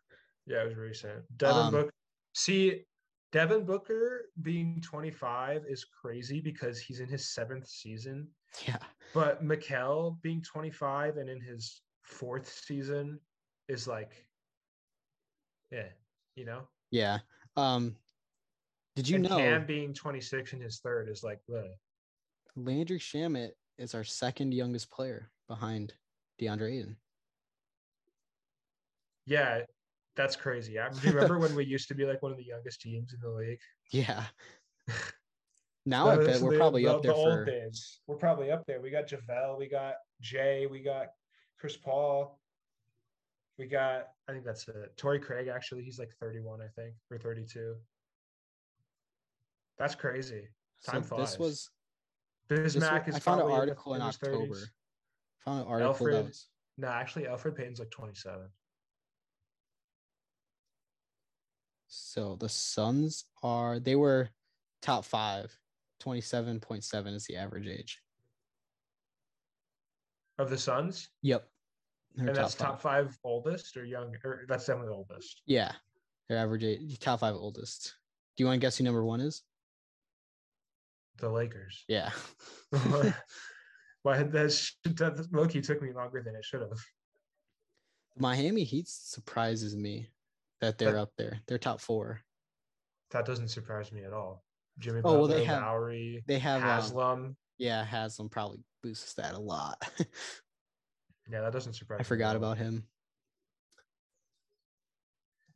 Yeah, 0.46 0.62
it 0.62 0.68
was 0.68 0.76
recent. 0.76 1.24
Devin 1.36 1.56
Um, 1.66 1.70
Booker. 1.72 1.92
See, 2.34 2.84
Devin 3.30 3.64
Booker 3.64 4.30
being 4.40 4.80
25 4.80 5.64
is 5.66 5.84
crazy 5.84 6.40
because 6.40 6.80
he's 6.80 7.00
in 7.00 7.08
his 7.08 7.32
seventh 7.32 7.68
season. 7.68 8.28
Yeah, 8.66 8.78
But 9.14 9.42
Mikal 9.44 10.20
being 10.22 10.42
25 10.42 11.16
and 11.18 11.28
in 11.28 11.40
his 11.40 11.82
fourth 12.02 12.48
season 12.48 13.20
is 13.72 13.88
like, 13.88 14.12
yeah, 15.70 15.88
you 16.36 16.44
know. 16.44 16.60
yeah. 16.90 17.18
Um, 17.56 17.96
did 18.96 19.08
you 19.08 19.16
and 19.16 19.28
know 19.28 19.36
Cam 19.36 19.66
being 19.66 19.94
26 19.94 20.52
in 20.52 20.60
his 20.60 20.78
third 20.80 21.08
is 21.08 21.22
like, 21.24 21.40
ugh. 21.54 21.64
Landry 22.56 22.98
Shamet 22.98 23.50
is 23.78 23.94
our 23.94 24.04
second 24.04 24.52
youngest 24.52 24.90
player 24.90 25.30
behind 25.48 25.94
DeAndre 26.40 26.78
Ayton? 26.78 26.96
yeah, 29.26 29.60
that's 30.16 30.36
crazy. 30.36 30.78
I 30.78 30.90
do 30.90 31.08
you 31.08 31.14
remember 31.14 31.38
when 31.38 31.54
we 31.54 31.64
used 31.64 31.88
to 31.88 31.94
be 31.94 32.04
like 32.04 32.22
one 32.22 32.32
of 32.32 32.38
the 32.38 32.44
youngest 32.44 32.80
teams 32.82 33.14
in 33.14 33.20
the 33.20 33.30
league. 33.30 33.60
Yeah. 33.90 34.24
Now 35.84 36.10
I 36.10 36.16
bet 36.16 36.40
we're 36.40 36.52
the- 36.52 36.58
probably 36.58 36.84
the- 36.84 36.94
up 36.94 37.02
there 37.02 37.10
the 37.10 37.16
old 37.18 37.32
for 37.40 37.44
days. 37.44 37.98
We're 38.06 38.14
probably 38.14 38.52
up 38.52 38.64
there. 38.66 38.80
We 38.80 38.90
got 38.90 39.08
JaVale, 39.08 39.58
we 39.58 39.68
got 39.68 39.94
Jae, 40.22 40.70
we 40.70 40.80
got 40.80 41.08
Chris 41.58 41.76
Paul. 41.76 42.38
We 43.58 43.66
got, 43.66 44.08
I 44.28 44.32
think 44.32 44.44
that's 44.44 44.66
it. 44.68 44.96
Torrey 44.96 45.18
Craig, 45.20 45.48
actually, 45.48 45.82
he's 45.84 45.98
like 45.98 46.10
31, 46.20 46.60
I 46.62 46.68
think, 46.68 46.94
or 47.10 47.18
32. 47.18 47.74
That's 49.78 49.94
crazy. 49.94 50.48
so 50.80 50.92
Time 50.92 51.00
this 51.02 51.08
flies. 51.08 51.38
was 51.38 51.70
Bismack 52.48 52.64
this 52.64 52.76
wa- 52.76 53.02
is 53.08 53.14
I 53.16 53.18
found 53.18 53.40
an 53.40 53.46
probably 53.46 53.52
in 53.54 53.60
article 53.60 53.94
in, 53.94 54.00
October. 54.02 54.54
30s. 54.54 54.64
Found 55.44 55.60
an 55.62 55.66
article 55.66 56.06
Elfrid. 56.06 56.24
was 56.26 56.48
No, 56.78 56.88
actually, 56.88 57.24
Elfrid 57.24 57.56
Payton's 57.56 57.78
like 57.78 57.90
27. 57.90 58.48
so 61.94 62.36
the 62.36 62.48
Suns 62.48 63.26
are 63.42 63.78
they 63.78 63.96
were 63.96 64.30
top 64.80 65.04
five. 65.04 65.54
27.7 66.02 67.14
is 67.14 67.26
the 67.26 67.36
average 67.36 67.68
age. 67.68 68.00
Of 70.38 70.48
the 70.50 70.56
Suns, 70.58 71.10
Yep. 71.22 71.48
And 72.18 72.28
that's 72.28 72.54
five. 72.54 72.68
top 72.68 72.80
five 72.82 73.18
oldest 73.24 73.76
or 73.76 73.84
young, 73.84 74.14
or 74.24 74.42
that's 74.48 74.66
definitely 74.66 74.92
oldest. 74.92 75.42
Yeah. 75.46 75.72
Their 76.28 76.38
average 76.38 76.64
age 76.64 76.98
top 76.98 77.20
five 77.20 77.34
oldest. 77.34 77.94
Do 78.36 78.42
you 78.44 78.46
want 78.48 78.60
to 78.60 78.64
guess 78.64 78.76
who 78.78 78.84
number 78.84 79.04
one 79.04 79.20
is? 79.20 79.42
The 81.18 81.28
Lakers. 81.28 81.84
Yeah. 81.88 82.10
Why 84.02 84.22
that's 84.24 84.76
that 84.84 85.28
Loki 85.32 85.60
took 85.60 85.80
me 85.82 85.92
longer 85.92 86.22
than 86.24 86.34
it 86.34 86.44
should 86.44 86.60
have. 86.60 86.78
Miami 88.18 88.64
Heat 88.64 88.88
surprises 88.88 89.76
me 89.76 90.08
that 90.60 90.76
they're 90.78 90.98
up 90.98 91.12
there. 91.16 91.40
They're 91.46 91.58
top 91.58 91.80
four. 91.80 92.20
That 93.10 93.24
doesn't 93.26 93.48
surprise 93.48 93.92
me 93.92 94.04
at 94.04 94.12
all. 94.12 94.44
Jimmy 94.78 95.00
Oh, 95.04 95.18
well, 95.18 95.26
they 95.26 95.44
have- 95.44 95.62
Lowry, 95.62 96.22
They 96.26 96.38
have 96.38 96.62
um, 96.62 96.68
Haslem. 96.68 97.36
yeah, 97.58 97.84
Haslem 97.84 98.28
probably 98.28 98.60
boosts 98.82 99.14
that 99.14 99.34
a 99.34 99.38
lot. 99.38 99.76
yeah, 101.30 101.40
that 101.40 101.52
doesn't 101.52 101.74
surprise. 101.74 102.00
I 102.00 102.04
forgot 102.04 102.36
about 102.36 102.58
him. 102.58 102.84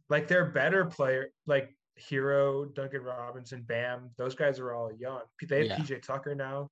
Like 0.08 0.28
they're 0.28 0.44
better 0.44 0.84
player, 0.84 1.28
like 1.46 1.76
Herro, 1.98 2.72
Duncan 2.74 3.02
Robinson, 3.02 3.62
Bam. 3.62 4.10
Those 4.16 4.34
guys 4.34 4.60
are 4.60 4.72
all 4.72 4.92
young. 4.92 5.22
They 5.42 5.66
have 5.68 5.78
Yeah. 5.78 5.84
PJ 5.84 6.02
Tucker 6.02 6.34
now. 6.34 6.68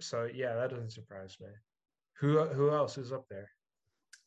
So 0.00 0.28
yeah, 0.32 0.54
that 0.54 0.70
doesn't 0.70 0.90
surprise 0.90 1.36
me. 1.40 1.48
Who 2.18 2.44
who 2.46 2.70
else 2.70 2.98
is 2.98 3.12
up 3.12 3.26
there? 3.28 3.50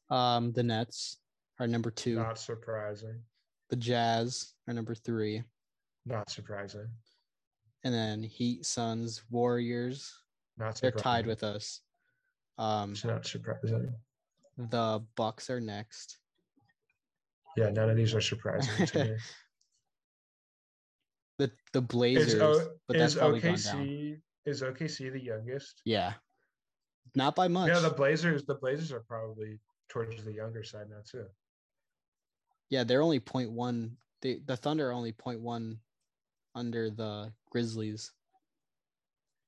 Um, 0.10 0.52
the 0.54 0.64
Nets 0.64 1.18
are 1.60 1.68
number 1.68 1.92
two. 1.92 2.16
Not 2.16 2.40
surprising. 2.40 3.22
The 3.70 3.76
Jazz 3.76 4.54
are 4.68 4.74
number 4.74 4.94
three. 4.96 5.44
Not 6.06 6.30
surprising. 6.30 6.88
And 7.84 7.94
then 7.94 8.24
Heat, 8.24 8.66
Suns, 8.66 9.24
Warriors. 9.30 10.14
Not 10.58 10.78
surprising. 10.78 10.82
They're 10.96 11.04
tied 11.04 11.26
with 11.26 11.44
us. 11.44 11.82
Um, 12.58 12.92
It's 12.92 13.04
not 13.04 13.26
surprising. 13.26 13.94
the 14.58 15.04
Bucks 15.16 15.50
are 15.50 15.60
next. 15.60 16.20
Yeah, 17.58 17.70
none 17.70 17.90
of 17.90 17.96
these 17.98 18.14
are 18.16 18.22
surprising 18.22 18.86
to 18.88 19.04
me. 19.06 19.18
The 21.40 21.52
the 21.74 21.82
Blazers, 21.82 22.36
Is, 22.36 22.42
o, 22.42 22.70
but 22.88 22.96
that's 22.98 23.14
is 23.14 23.20
probably 23.20 23.40
gone 23.42 23.56
down. 23.56 23.88
OKC 23.88 24.22
is 24.46 24.62
OKC 24.62 25.12
the 25.12 25.20
youngest? 25.20 25.82
Yeah, 25.84 26.14
not 27.16 27.36
by 27.36 27.48
much. 27.48 27.70
Yeah, 27.70 27.80
the 27.80 27.90
Blazers. 27.90 28.46
The 28.46 28.54
Blazers 28.54 28.92
are 28.92 29.00
probably 29.00 29.60
towards 29.90 30.24
the 30.24 30.32
younger 30.32 30.64
side 30.64 30.90
now 30.92 31.02
too. 31.04 31.26
yeah, 32.70 32.84
they're 32.84 33.02
only 33.02 33.20
0.1. 33.20 33.92
They, 34.22 34.42
the 34.46 34.56
Thunder 34.56 34.90
are 34.90 34.94
only 34.94 35.12
0.1 35.14 35.78
under 36.54 36.92
the 36.92 37.34
Grizzlies. 37.50 38.12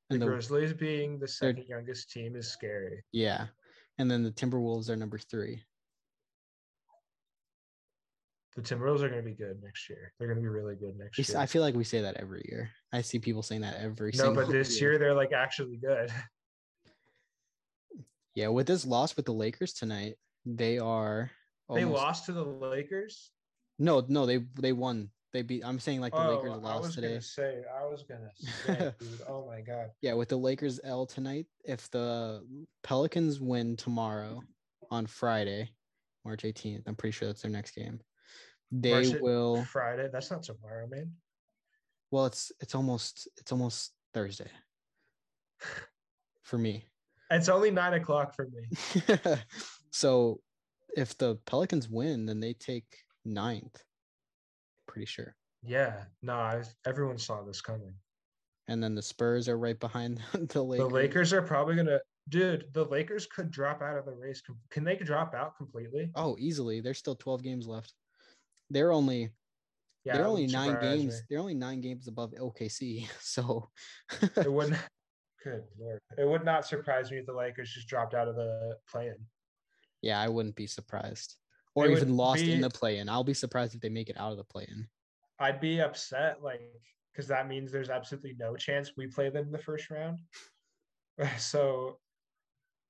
The 0.10 0.16
And 0.16 0.22
the, 0.22 0.28
Grizzlies 0.28 0.74
being 0.74 1.20
the 1.20 1.28
second 1.28 1.66
youngest 1.68 2.12
team 2.12 2.36
is 2.36 2.48
scary. 2.48 3.04
yeah, 3.12 3.48
and 3.98 4.10
then 4.10 4.24
the 4.24 4.32
Timberwolves 4.32 4.90
are 4.90 4.96
number 4.96 5.18
three. 5.18 5.64
The 8.56 8.62
Timberwolves 8.62 9.02
are 9.02 9.10
going 9.10 9.22
to 9.22 9.30
be 9.30 9.36
good 9.36 9.62
next 9.62 9.90
year. 9.90 10.14
They're 10.18 10.28
going 10.30 10.38
to 10.38 10.42
be 10.42 10.48
really 10.48 10.76
good 10.76 10.98
next 10.98 11.18
We 11.18 11.26
year. 11.26 11.42
I 11.42 11.46
feel 11.46 11.62
like 11.62 11.76
we 11.76 11.84
say 11.84 12.02
that 12.02 12.16
every 12.16 12.46
year. 12.48 12.70
I 12.94 13.02
see 13.02 13.20
people 13.20 13.44
saying 13.44 13.62
that 13.62 13.76
every 13.82 14.14
no, 14.16 14.34
but 14.34 14.48
this 14.50 14.80
year 14.80 14.98
they're 14.98 15.14
like 15.14 15.34
actually 15.34 15.78
good. 15.78 16.12
Yeah, 18.36 18.50
with 18.50 18.68
this 18.68 18.86
loss 18.86 19.16
with 19.16 19.26
the 19.26 19.32
Lakers 19.32 19.72
tonight, 19.72 20.16
they 20.46 20.78
are. 20.78 21.32
They 21.74 21.86
lost 21.86 22.26
to 22.26 22.34
the 22.34 22.44
Lakers. 22.44 23.32
No, 23.80 24.04
no, 24.10 24.26
they 24.26 24.40
they 24.60 24.74
won. 24.74 25.10
They 25.36 25.42
beat. 25.42 25.66
I'm 25.66 25.80
saying 25.80 26.00
like 26.00 26.14
the 26.14 26.26
oh, 26.26 26.34
Lakers 26.34 26.54
I 26.54 26.56
lost 26.56 26.84
was 26.84 26.96
today. 26.96 27.08
gonna 27.10 27.22
say. 27.22 27.64
I 27.78 27.84
was 27.84 28.04
gonna 28.04 28.32
say, 28.66 28.94
dude. 29.00 29.20
Oh 29.28 29.46
my 29.46 29.60
god. 29.60 29.90
Yeah, 30.02 30.14
with 30.14 30.30
the 30.30 30.38
Lakers 30.38 30.80
L 30.82 31.06
tonight, 31.06 31.48
if 31.66 31.92
the 31.92 32.42
Pelicans 32.84 33.42
win 33.42 33.76
tomorrow 33.76 34.42
on 34.90 35.06
Friday, 35.08 35.72
March 36.24 36.44
18th, 36.44 36.84
I'm 36.88 36.96
pretty 36.96 37.12
sure 37.12 37.28
that's 37.28 37.42
their 37.42 37.52
next 37.52 37.76
game. 37.76 38.00
They 38.72 39.10
March 39.10 39.20
will. 39.20 39.66
Friday. 39.66 40.08
That's 40.10 40.32
not 40.32 40.44
tomorrow, 40.44 40.88
man. 40.88 41.12
Well, 42.12 42.28
it's 42.28 42.54
it's 42.62 42.74
almost 42.74 43.28
it's 43.36 43.52
almost 43.52 43.92
Thursday 44.14 44.52
for 46.44 46.58
me. 46.58 46.86
It's 47.30 47.50
only 47.50 47.72
nine 47.72 47.96
o'clock 47.96 48.34
for 48.34 48.48
me. 48.48 49.18
so 49.92 50.40
if 50.96 51.18
the 51.18 51.36
Pelicans 51.46 51.90
win, 51.90 52.26
then 52.26 52.40
they 52.40 52.54
take 52.54 52.86
ninth. 53.26 53.84
Pretty 54.88 55.06
sure. 55.06 55.36
Yeah. 55.64 56.04
No, 56.22 56.34
I, 56.34 56.64
everyone 56.86 57.18
saw 57.18 57.44
this 57.44 57.62
coming. 57.62 57.94
And 58.68 58.84
then 58.84 58.96
the 58.96 59.02
Spurs 59.02 59.48
are 59.48 59.58
right 59.58 59.80
behind 59.80 60.22
the 60.34 60.64
Lakers. 60.64 60.88
The 60.88 60.94
Lakers 60.94 61.34
are 61.34 61.42
probably 61.42 61.76
gonna. 61.76 62.00
Dude, 62.30 62.66
the 62.74 62.86
Lakers 62.86 63.28
could 63.28 63.52
drop 63.52 63.84
out 63.84 63.98
of 63.98 64.06
the 64.06 64.14
race. 64.16 64.42
Can 64.72 64.84
they 64.84 64.96
drop 64.96 65.36
out 65.36 65.56
completely? 65.56 66.10
Oh, 66.16 66.36
easily. 66.40 66.82
There's 66.82 66.98
still 66.98 67.16
12 67.16 67.44
games 67.44 67.68
left. 67.68 67.94
They're 68.72 68.92
only 68.92 69.30
Yeah, 70.06 70.18
they're 70.18 70.26
only 70.26 70.48
nine 70.48 70.80
games. 70.82 71.14
me. 71.14 71.20
They're 71.30 71.40
only 71.40 71.54
nine 71.54 71.82
games 71.82 72.08
above 72.08 72.32
OKC. 72.32 73.08
So 73.20 73.70
It 74.38 74.52
wouldn't. 74.52 74.78
Good 75.44 75.62
lord. 75.80 76.00
It 76.18 76.28
would 76.28 76.44
not 76.44 76.66
surprise 76.66 77.12
me 77.12 77.20
if 77.20 77.28
the 77.28 77.34
Lakers 77.34 77.72
just 77.72 77.88
dropped 77.88 78.16
out 78.16 78.28
of 78.28 78.36
the 78.36 78.76
play-in. 78.92 79.18
yeah, 80.02 80.20
I 80.20 80.28
wouldn't 80.28 80.56
be 80.56 80.66
surprised. 80.66 81.36
Or 81.76 81.88
even 81.88 82.16
lost 82.16 82.44
in 82.44 82.62
the 82.62 82.70
play-in. 82.70 83.10
I'll 83.10 83.24
be 83.24 83.34
surprised 83.34 83.76
if 83.76 83.82
they 83.82 83.90
make 83.90 84.10
it 84.10 84.18
out 84.18 84.32
of 84.32 84.38
the 84.38 84.46
play-in. 84.46 84.88
I'd 85.40 85.60
be 85.60 85.82
upset, 85.82 86.42
like, 86.42 86.62
because 87.12 87.28
that 87.28 87.48
means 87.48 87.72
there's 87.72 87.90
absolutely 87.90 88.36
no 88.40 88.56
chance 88.56 88.94
we 88.96 89.08
play 89.08 89.30
them 89.30 89.46
in 89.46 89.52
the 89.52 89.58
first 89.58 89.90
round. 89.90 90.20
So, 91.38 92.00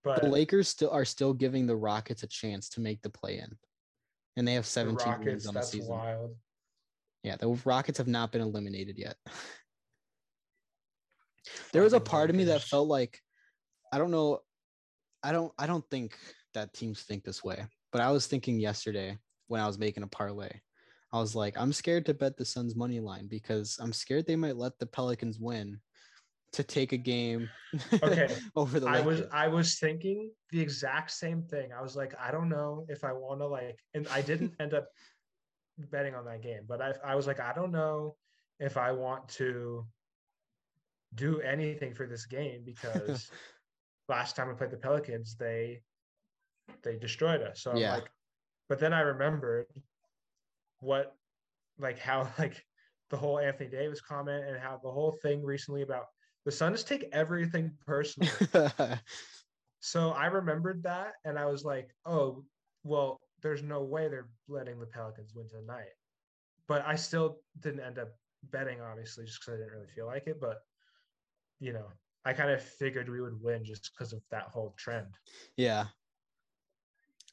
but 0.03 0.21
The 0.21 0.27
Lakers 0.27 0.67
still 0.67 0.89
are 0.89 1.05
still 1.05 1.31
giving 1.31 1.67
the 1.67 1.75
Rockets 1.75 2.23
a 2.23 2.27
chance 2.27 2.69
to 2.69 2.81
make 2.81 3.03
the 3.03 3.09
play-in. 3.11 3.55
And 4.35 4.47
they 4.47 4.55
have 4.55 4.63
the 4.63 4.69
17 4.69 5.07
Rockets, 5.07 5.25
wins 5.25 5.45
on 5.45 5.53
the 5.53 5.59
that's 5.59 5.71
season. 5.71 5.91
wild. 5.91 6.35
Yeah, 7.23 7.37
the 7.37 7.49
Rockets 7.65 7.99
have 7.99 8.07
not 8.07 8.31
been 8.31 8.41
eliminated 8.41 8.97
yet. 8.97 9.15
there 11.73 11.83
was 11.83 11.93
a 11.93 11.99
part 11.99 12.29
of 12.29 12.35
me 12.35 12.45
that 12.45 12.61
felt 12.61 12.87
like 12.87 13.19
I 13.91 13.97
don't 13.97 14.11
know 14.11 14.39
I 15.23 15.31
don't 15.31 15.53
I 15.57 15.67
don't 15.67 15.85
think 15.89 16.17
that 16.53 16.73
teams 16.73 17.03
think 17.03 17.23
this 17.23 17.43
way, 17.43 17.65
but 17.95 18.03
I 18.03 18.11
was 18.11 18.27
thinking 18.27 18.59
yesterday 18.59 19.17
when 19.47 19.61
I 19.61 19.67
was 19.67 19.79
making 19.79 20.03
a 20.03 20.07
parlay. 20.07 20.49
I 21.13 21.19
was 21.19 21.33
like, 21.33 21.55
I'm 21.57 21.71
scared 21.71 22.05
to 22.07 22.13
bet 22.13 22.35
the 22.35 22.43
Suns 22.43 22.75
money 22.75 22.99
line 22.99 23.27
because 23.29 23.77
I'm 23.79 23.93
scared 23.93 24.27
they 24.27 24.35
might 24.35 24.57
let 24.57 24.77
the 24.79 24.85
Pelicans 24.85 25.39
win 25.39 25.79
to 26.51 26.61
take 26.61 26.91
a 26.91 26.97
game 26.97 27.47
Okay, 28.03 28.27
over 28.53 28.81
the 28.81 28.87
I 28.87 28.99
was 28.99 29.21
I 29.31 29.47
was 29.47 29.79
thinking 29.79 30.29
the 30.51 30.59
exact 30.59 31.09
same 31.11 31.43
thing. 31.43 31.69
I 31.71 31.81
was 31.81 31.95
like, 31.95 32.13
I 32.19 32.31
don't 32.31 32.49
know 32.49 32.85
if 32.89 33.05
I 33.05 33.13
want 33.13 33.39
to 33.39 33.47
like, 33.47 33.79
and 33.93 34.05
I 34.09 34.21
didn't 34.21 34.55
end 34.59 34.73
up 34.73 34.89
betting 35.89 36.15
on 36.15 36.25
that 36.25 36.41
game, 36.41 36.63
but 36.67 36.81
I 36.81 36.95
I 37.01 37.15
was 37.15 37.27
like, 37.27 37.39
I 37.39 37.53
don't 37.53 37.71
know 37.71 38.17
if 38.59 38.75
I 38.75 38.91
want 38.91 39.29
to 39.39 39.85
do 41.13 41.39
anything 41.39 41.93
for 41.93 42.07
this 42.07 42.25
game 42.25 42.63
because 42.65 43.31
last 44.09 44.35
time 44.35 44.49
we 44.49 44.55
played 44.55 44.71
the 44.71 44.75
Pelicans, 44.75 45.37
they 45.37 45.79
they 46.83 46.97
destroyed 46.97 47.41
us. 47.41 47.61
So 47.61 47.71
I'm 47.71 47.77
Yeah. 47.77 47.95
like, 47.95 48.09
but 48.69 48.79
then 48.79 48.93
I 48.93 49.01
remembered 49.01 49.67
what 50.79 51.15
like 51.77 51.99
how 51.99 52.31
like 52.39 52.63
the 53.09 53.17
whole 53.17 53.39
Anthony 53.39 53.69
Davis 53.69 54.01
comment 54.01 54.45
and 54.45 54.57
how 54.57 54.79
the 54.81 54.91
whole 54.91 55.11
thing 55.21 55.43
recently 55.43 55.81
about 55.81 56.05
the 56.45 56.51
Suns 56.51 56.83
take 56.83 57.09
everything 57.11 57.77
personally. 57.85 58.29
So 59.81 60.09
I 60.09 60.25
remembered 60.25 60.81
that 60.83 61.13
and 61.25 61.37
I 61.37 61.45
was 61.45 61.63
like, 61.63 61.91
oh, 62.07 62.43
well, 62.83 63.21
there's 63.43 63.61
no 63.61 63.83
way 63.83 64.07
they're 64.07 64.29
letting 64.47 64.79
the 64.79 64.87
Pelicans 64.87 65.35
win 65.35 65.47
tonight. 65.47 65.93
But 66.67 66.83
I 66.87 66.95
still 66.95 67.41
didn't 67.59 67.81
end 67.81 67.99
up 67.99 68.09
betting, 68.49 68.81
obviously, 68.81 69.25
just 69.25 69.41
because 69.41 69.53
I 69.53 69.57
didn't 69.57 69.73
really 69.73 69.93
feel 69.93 70.07
like 70.07 70.25
it. 70.25 70.41
But, 70.41 70.57
you 71.59 71.71
know, 71.71 71.85
I 72.25 72.33
kind 72.33 72.49
of 72.49 72.63
figured 72.63 73.09
we 73.09 73.21
would 73.21 73.39
win 73.39 73.63
just 73.63 73.91
because 73.93 74.11
of 74.11 74.23
that 74.31 74.45
whole 74.45 74.73
trend. 74.75 75.13
yeah. 75.55 75.85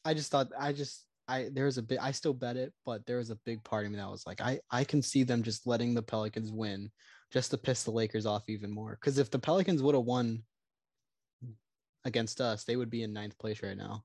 I 0.05 0.15
just 0.15 0.31
thought 0.31 0.49
I 0.59 0.73
just 0.73 1.05
I 1.29 1.49
there 1.53 1.67
was 1.67 1.79
a 1.79 1.83
bit 1.83 1.99
I 2.01 2.13
still 2.13 2.35
bet 2.35 2.57
it, 2.57 2.73
but 2.85 3.07
there 3.07 3.19
was 3.19 3.31
a 3.31 3.39
big 3.47 3.63
part 3.65 3.87
of 3.87 3.93
me 3.93 3.99
that 3.99 4.11
was 4.11 4.27
like, 4.27 4.41
I 4.41 4.61
I 4.71 4.85
can 4.85 5.03
see 5.03 5.23
them 5.23 5.43
just 5.43 5.67
letting 5.67 5.95
the 5.95 6.03
Pelicans 6.03 6.51
win 6.51 6.91
just 7.33 7.51
to 7.51 7.59
piss 7.59 7.85
the 7.85 7.91
Lakers 7.91 8.27
off 8.27 8.43
even 8.49 8.71
more. 8.71 8.99
Because 9.01 9.19
if 9.19 9.31
the 9.31 9.39
Pelicans 9.39 9.83
would 9.83 9.95
have 9.95 10.05
won 10.05 10.43
against 12.05 12.41
us, 12.41 12.65
they 12.65 12.77
would 12.77 12.91
be 12.91 13.03
in 13.03 13.13
ninth 13.13 13.39
place 13.39 13.63
right 13.63 13.77
now. 13.77 14.05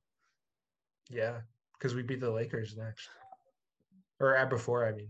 Yeah, 1.09 1.39
because 1.73 1.95
we 1.95 2.03
beat 2.03 2.21
the 2.21 2.31
Lakers 2.31 2.75
next. 2.77 3.09
Or 4.19 4.35
at 4.35 4.49
before, 4.49 4.87
I 4.87 4.91
mean. 4.93 5.09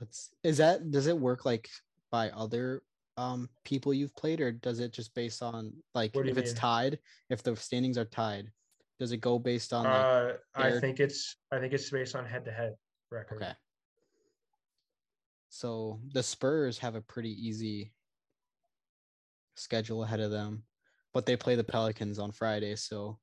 Let's 0.00 0.30
is 0.42 0.58
that 0.58 0.90
does 0.90 1.06
it 1.06 1.18
work 1.18 1.44
like 1.44 1.68
by 2.10 2.30
other 2.30 2.82
um 3.16 3.48
people 3.64 3.92
you've 3.92 4.16
played 4.16 4.40
or 4.40 4.52
does 4.52 4.80
it 4.80 4.92
just 4.92 5.14
based 5.14 5.42
on 5.42 5.72
like 5.94 6.16
if 6.16 6.24
you 6.24 6.32
it's 6.32 6.52
mean? 6.52 6.56
tied, 6.56 6.98
if 7.28 7.42
the 7.42 7.54
standings 7.56 7.98
are 7.98 8.04
tied, 8.06 8.50
does 8.98 9.12
it 9.12 9.18
go 9.18 9.38
based 9.38 9.72
on 9.72 9.84
like 9.84 9.94
Uh, 9.94 10.32
I 10.54 10.80
think 10.80 11.00
it's 11.00 11.36
I 11.50 11.58
think 11.58 11.72
it's 11.72 11.90
based 11.90 12.16
on 12.16 12.24
head 12.24 12.44
to 12.46 12.52
head 12.52 12.74
record. 13.10 13.42
Okay. 13.42 13.52
So 15.50 16.00
the 16.14 16.22
Spurs 16.22 16.78
have 16.78 16.94
a 16.94 17.02
pretty 17.02 17.30
easy 17.30 17.92
schedule 19.54 20.02
ahead 20.02 20.20
of 20.20 20.30
them, 20.30 20.64
but 21.12 21.26
they 21.26 21.36
play 21.36 21.56
the 21.56 21.64
Pelicans 21.64 22.18
on 22.18 22.32
Friday. 22.32 22.74
So, 22.76 23.18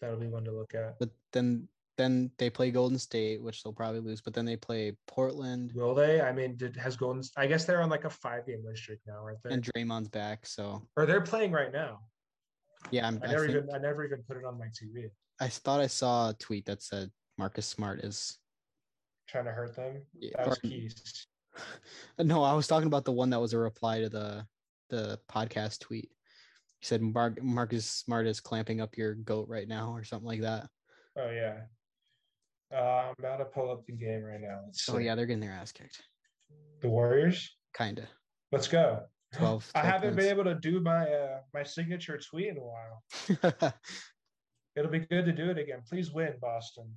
That'll 0.00 0.18
be 0.20 0.26
one 0.26 0.44
to 0.44 0.52
look 0.52 0.74
at. 0.74 0.98
but 0.98 1.08
then 1.32 1.68
then 1.96 2.30
they 2.38 2.50
play 2.50 2.70
Golden 2.70 2.98
State, 2.98 3.42
which 3.42 3.62
they'll 3.62 3.72
probably 3.72 4.00
lose. 4.00 4.20
But 4.20 4.34
then 4.34 4.44
they 4.44 4.56
play 4.56 4.92
Portland, 5.06 5.72
Will 5.74 5.94
they? 5.94 6.20
I 6.20 6.32
mean, 6.32 6.56
did 6.56 6.76
has 6.76 6.96
Golden? 6.96 7.22
I 7.36 7.46
guess 7.46 7.64
they're 7.64 7.82
on 7.82 7.88
like 7.88 8.04
a 8.04 8.10
five 8.10 8.46
game 8.46 8.62
win 8.64 8.76
streak 8.76 9.00
now, 9.06 9.22
aren't 9.22 9.42
they? 9.42 9.50
and 9.50 9.62
Draymond's 9.62 10.08
back. 10.08 10.46
So 10.46 10.82
or 10.96 11.06
they're 11.06 11.22
playing 11.22 11.52
right 11.52 11.72
now. 11.72 12.00
yeah, 12.90 13.06
I'm, 13.06 13.20
I 13.22 13.28
I, 13.28 13.30
never 13.30 13.46
think, 13.46 13.56
even 13.58 13.74
I 13.74 13.78
never 13.78 14.04
even 14.04 14.22
put 14.28 14.36
it 14.36 14.44
on 14.44 14.58
my 14.58 14.66
TV. 14.66 15.10
I 15.40 15.48
thought 15.48 15.80
I 15.80 15.86
saw 15.86 16.30
a 16.30 16.34
tweet 16.34 16.66
that 16.66 16.82
said 16.82 17.10
Marcus 17.38 17.66
Smart 17.66 18.00
is. 18.00 18.38
Trying 19.28 19.46
to 19.46 19.50
hurt 19.50 19.74
them. 19.74 20.02
Yeah, 20.18 20.30
That 20.36 20.48
was 20.48 20.58
keys. 20.58 21.26
No, 22.18 22.42
I 22.42 22.52
was 22.52 22.66
talking 22.66 22.86
about 22.86 23.06
the 23.06 23.12
one 23.12 23.30
that 23.30 23.40
was 23.40 23.54
a 23.54 23.58
reply 23.58 24.00
to 24.00 24.10
the 24.10 24.46
the 24.90 25.18
podcast 25.30 25.80
tweet. 25.80 26.10
He 26.80 26.86
said 26.86 27.00
Mark 27.00 27.42
Marcus 27.42 27.86
Smart 27.86 28.26
is 28.26 28.40
clamping 28.40 28.82
up 28.82 28.98
your 28.98 29.14
goat 29.14 29.48
right 29.48 29.66
now, 29.66 29.92
or 29.92 30.04
something 30.04 30.26
like 30.26 30.42
that. 30.42 30.68
Oh 31.16 31.30
yeah. 31.30 31.60
Uh, 32.72 32.76
I'm 32.76 33.14
about 33.18 33.36
to 33.38 33.44
pull 33.46 33.70
up 33.70 33.86
the 33.86 33.92
game 33.92 34.22
right 34.22 34.40
now. 34.40 34.60
Let's 34.66 34.88
Oh 34.88 34.98
see. 34.98 35.04
yeah, 35.04 35.14
they're 35.14 35.26
getting 35.26 35.40
their 35.40 35.52
ass 35.52 35.72
kicked. 35.72 36.02
The 36.80 36.88
Warriors. 36.88 37.56
Kinda. 37.76 38.08
Let's 38.52 38.68
go. 38.68 39.04
12, 39.34 39.70
I 39.74 39.80
haven't 39.84 40.16
been 40.16 40.26
able 40.28 40.44
to 40.44 40.54
do 40.54 40.80
my 40.80 41.08
uh, 41.10 41.40
my 41.52 41.62
signature 41.62 42.18
tweet 42.18 42.48
in 42.48 42.56
a 42.56 42.60
while. 42.60 43.02
It'll 44.76 44.90
be 44.90 45.00
good 45.00 45.24
to 45.26 45.32
do 45.32 45.50
it 45.50 45.58
again. 45.58 45.82
Please 45.88 46.12
win, 46.12 46.34
Boston. 46.40 46.92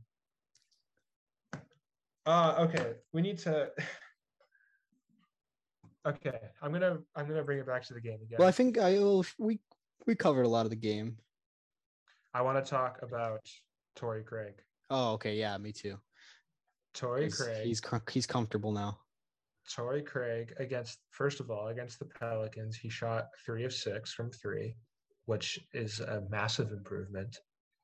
Uh 2.25 2.55
okay. 2.69 2.93
We 3.13 3.21
need 3.21 3.37
to 3.39 3.71
Okay, 6.05 6.39
I'm 6.61 6.71
gonna 6.71 6.99
I'm 7.15 7.27
gonna 7.27 7.43
bring 7.43 7.59
it 7.59 7.65
back 7.67 7.83
to 7.85 7.93
the 7.93 8.01
game 8.01 8.19
again. 8.23 8.37
well, 8.39 8.47
I 8.47 8.51
think 8.51 8.77
I. 8.77 8.97
We 9.37 9.59
we 10.05 10.15
covered 10.15 10.45
a 10.45 10.49
lot 10.49 10.65
of 10.65 10.69
the 10.69 10.75
game. 10.77 11.17
I 12.33 12.41
want 12.41 12.63
to 12.63 12.69
talk 12.69 12.99
about 13.01 13.41
Torrey 13.95 14.23
Craig. 14.23 14.53
Oh, 14.89 15.13
okay, 15.13 15.35
yeah, 15.35 15.57
me 15.57 15.71
too. 15.71 15.97
Torrey 16.93 17.25
He's 17.25 17.39
Craig. 17.39 17.65
he's, 17.65 17.81
he's 18.11 18.25
comfortable 18.25 18.71
now. 18.71 18.97
Torrey 19.69 20.01
Craig 20.01 20.53
against 20.57 20.99
first 21.11 21.39
of 21.39 21.51
all 21.51 21.67
against 21.67 21.99
the 21.99 22.05
Pelicans, 22.05 22.75
he 22.75 22.89
shot 22.89 23.27
three 23.45 23.65
of 23.65 23.73
six 23.73 24.11
from 24.11 24.31
three, 24.31 24.75
which 25.25 25.59
is 25.73 25.99
a 25.99 26.23
massive 26.29 26.71
improvement 26.71 27.37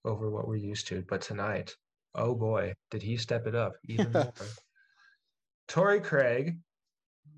over 0.03 0.31
what 0.31 0.47
we're 0.47 0.55
used 0.55 0.87
to. 0.87 1.03
But 1.07 1.21
tonight, 1.21 1.75
oh 2.15 2.33
boy, 2.33 2.73
did 2.89 3.03
he 3.03 3.17
step 3.17 3.45
it 3.45 3.53
up 3.53 3.73
even 3.87 4.11
more. 4.13 4.33
Torrey 5.67 5.99
Craig 5.99 6.57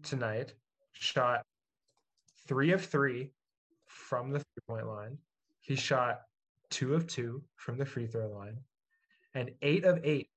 tonight 0.03 0.53
shot 0.93 1.41
three 2.47 2.71
of 2.71 2.85
three 2.85 3.31
from 3.87 4.31
the 4.31 4.39
three 4.39 4.63
point 4.67 4.87
line. 4.87 5.17
He 5.59 5.75
shot 5.75 6.21
two 6.69 6.93
of 6.93 7.05
two 7.07 7.43
from 7.57 7.77
the 7.77 7.85
free 7.85 8.07
throw 8.07 8.29
line 8.29 8.57
and 9.37 9.51
eight 9.61 9.85
of 9.85 9.99
eight 10.03 10.29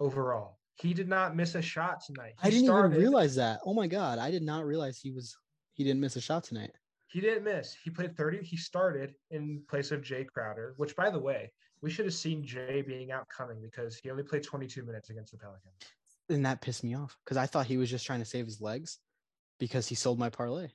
overall. 0.00 0.58
He 0.76 0.94
did 0.94 1.08
not 1.08 1.36
miss 1.36 1.54
a 1.54 1.62
shot 1.62 2.02
tonight. 2.04 2.34
He 2.42 2.48
I 2.48 2.50
didn't 2.50 2.66
started- 2.66 2.92
even 2.94 3.00
realize 3.00 3.34
that. 3.36 3.60
Oh 3.64 3.74
my 3.74 3.86
god, 3.86 4.18
I 4.18 4.30
did 4.30 4.42
not 4.42 4.64
realize 4.64 4.98
he 4.98 5.10
was 5.12 5.36
he 5.74 5.84
didn't 5.84 6.00
miss 6.00 6.16
a 6.16 6.20
shot 6.20 6.44
tonight. 6.44 6.70
He 7.08 7.20
didn't 7.20 7.44
miss. 7.44 7.74
He 7.74 7.90
played 7.90 8.16
30. 8.16 8.42
He 8.44 8.56
started 8.56 9.14
in 9.30 9.62
place 9.68 9.90
of 9.92 10.00
Jae 10.02 10.26
Crowder, 10.26 10.74
which, 10.78 10.96
by 10.96 11.10
the 11.10 11.18
way, 11.18 11.52
we 11.80 11.90
should 11.90 12.06
have 12.06 12.14
seen 12.14 12.44
Jae 12.44 12.84
being 12.86 13.12
out 13.12 13.28
coming 13.28 13.60
because 13.60 13.96
he 13.96 14.10
only 14.10 14.22
played 14.24 14.42
22 14.42 14.82
minutes 14.84 15.10
against 15.10 15.30
the 15.32 15.38
Pelicans. 15.38 15.74
And 16.28 16.44
that 16.46 16.60
pissed 16.60 16.82
me 16.82 16.94
off 16.94 17.16
because 17.24 17.36
I 17.36 17.46
thought 17.46 17.66
he 17.66 17.76
was 17.76 17.88
just 17.90 18.04
trying 18.06 18.18
to 18.20 18.24
save 18.24 18.46
his 18.46 18.60
legs 18.60 18.98
because 19.60 19.86
he 19.86 19.94
sold 19.94 20.18
my 20.18 20.28
parlay. 20.28 20.68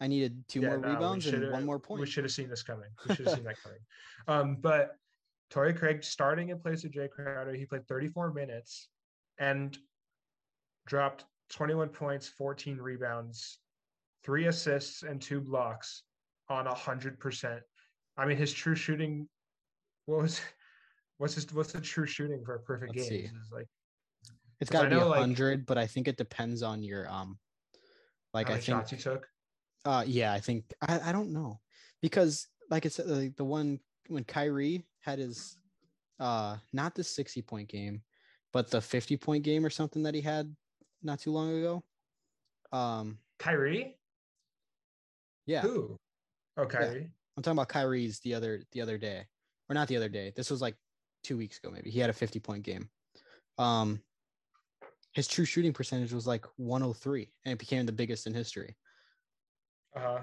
I 0.00 0.06
needed 0.06 0.44
two 0.48 0.60
Yeah, 0.60 0.68
more 0.68 0.78
no, 0.78 0.88
rebounds 0.90 1.26
and 1.26 1.50
one 1.50 1.66
more 1.66 1.78
point. 1.80 2.00
We 2.00 2.06
should 2.06 2.24
have 2.24 2.32
seen 2.32 2.48
this 2.48 2.62
coming. 2.62 2.88
We 3.08 3.14
should 3.16 3.26
have 3.26 3.34
seen 3.36 3.44
that 3.44 3.56
coming. 3.62 3.78
Um, 4.28 4.56
but 4.60 4.96
Torrey 5.50 5.74
Craig 5.74 6.04
starting 6.04 6.50
in 6.50 6.58
place 6.60 6.84
of 6.84 6.92
Jae 6.92 7.10
Crowder, 7.10 7.52
he 7.54 7.66
played 7.66 7.86
34 7.88 8.32
minutes 8.32 8.88
and 9.38 9.76
dropped 10.86 11.24
21 11.50 11.88
points, 11.88 12.28
14 12.28 12.78
rebounds, 12.78 13.58
three 14.24 14.46
assists, 14.46 15.02
and 15.02 15.20
two 15.20 15.40
blocks 15.40 16.04
on 16.48 16.66
a 16.68 16.74
hundred 16.74 17.18
percent. 17.18 17.60
I 18.16 18.26
mean, 18.26 18.36
his 18.36 18.52
true 18.52 18.74
shooting. 18.76 19.28
What 20.06 20.22
was? 20.22 20.40
What's 21.18 21.34
his? 21.34 21.52
What's 21.52 21.72
the 21.72 21.80
true 21.80 22.06
shooting 22.06 22.42
for 22.44 22.54
a 22.54 22.60
perfect 22.60 22.96
Let's 22.96 23.08
game? 23.08 23.24
Is 23.42 23.50
like 23.52 23.66
It's 24.60 24.70
I 24.70 24.72
got 24.72 24.82
to 24.84 24.88
be 24.90 24.96
know, 24.96 25.06
a 25.06 25.10
like- 25.10 25.20
hundred, 25.20 25.66
but 25.66 25.78
I 25.78 25.86
think 25.86 26.06
it 26.08 26.16
depends 26.16 26.62
on 26.62 26.82
your 26.82 27.08
um. 27.10 27.38
Like 28.32 28.48
I 28.48 28.54
think, 28.54 28.62
shots 28.62 28.92
you 28.92 28.98
took. 28.98 29.26
uh, 29.84 30.04
yeah, 30.06 30.32
I 30.32 30.38
think 30.38 30.64
I, 30.80 31.00
I 31.06 31.12
don't 31.12 31.32
know 31.32 31.58
because 32.00 32.46
like 32.70 32.86
it's 32.86 33.00
like 33.00 33.34
the 33.34 33.44
one 33.44 33.80
when 34.10 34.24
Kyrie 34.24 34.84
had 35.00 35.18
his, 35.18 35.56
uh, 36.18 36.56
not 36.72 36.94
the 36.94 37.04
sixty 37.04 37.40
point 37.42 37.68
game, 37.68 38.02
but 38.52 38.70
the 38.70 38.80
fifty 38.80 39.16
point 39.16 39.44
game 39.44 39.64
or 39.64 39.70
something 39.70 40.02
that 40.02 40.14
he 40.14 40.20
had 40.20 40.54
not 41.02 41.20
too 41.20 41.30
long 41.30 41.56
ago. 41.56 41.82
Um, 42.72 43.18
Kyrie. 43.38 43.96
yeah, 45.46 45.62
Who? 45.62 45.96
Oh, 46.56 46.66
Kyrie. 46.66 47.10
I'm 47.36 47.42
talking 47.42 47.56
about 47.56 47.68
Kyrie's 47.68 48.20
the 48.20 48.34
other 48.34 48.62
the 48.72 48.80
other 48.82 48.98
day, 48.98 49.24
or 49.68 49.74
not 49.74 49.88
the 49.88 49.96
other 49.96 50.08
day. 50.08 50.32
This 50.36 50.50
was 50.50 50.60
like 50.60 50.74
two 51.22 51.36
weeks 51.36 51.58
ago, 51.58 51.70
maybe. 51.70 51.90
He 51.90 52.00
had 52.00 52.10
a 52.10 52.14
50 52.14 52.40
point 52.40 52.64
game. 52.64 52.88
Um, 53.58 54.00
his 55.12 55.26
true 55.28 55.44
shooting 55.44 55.72
percentage 55.72 56.12
was 56.12 56.26
like 56.26 56.44
103, 56.56 57.32
and 57.44 57.52
it 57.52 57.58
became 57.58 57.86
the 57.86 57.92
biggest 57.92 58.26
in 58.26 58.34
history. 58.34 58.76
Uh 59.96 60.00
huh. 60.00 60.18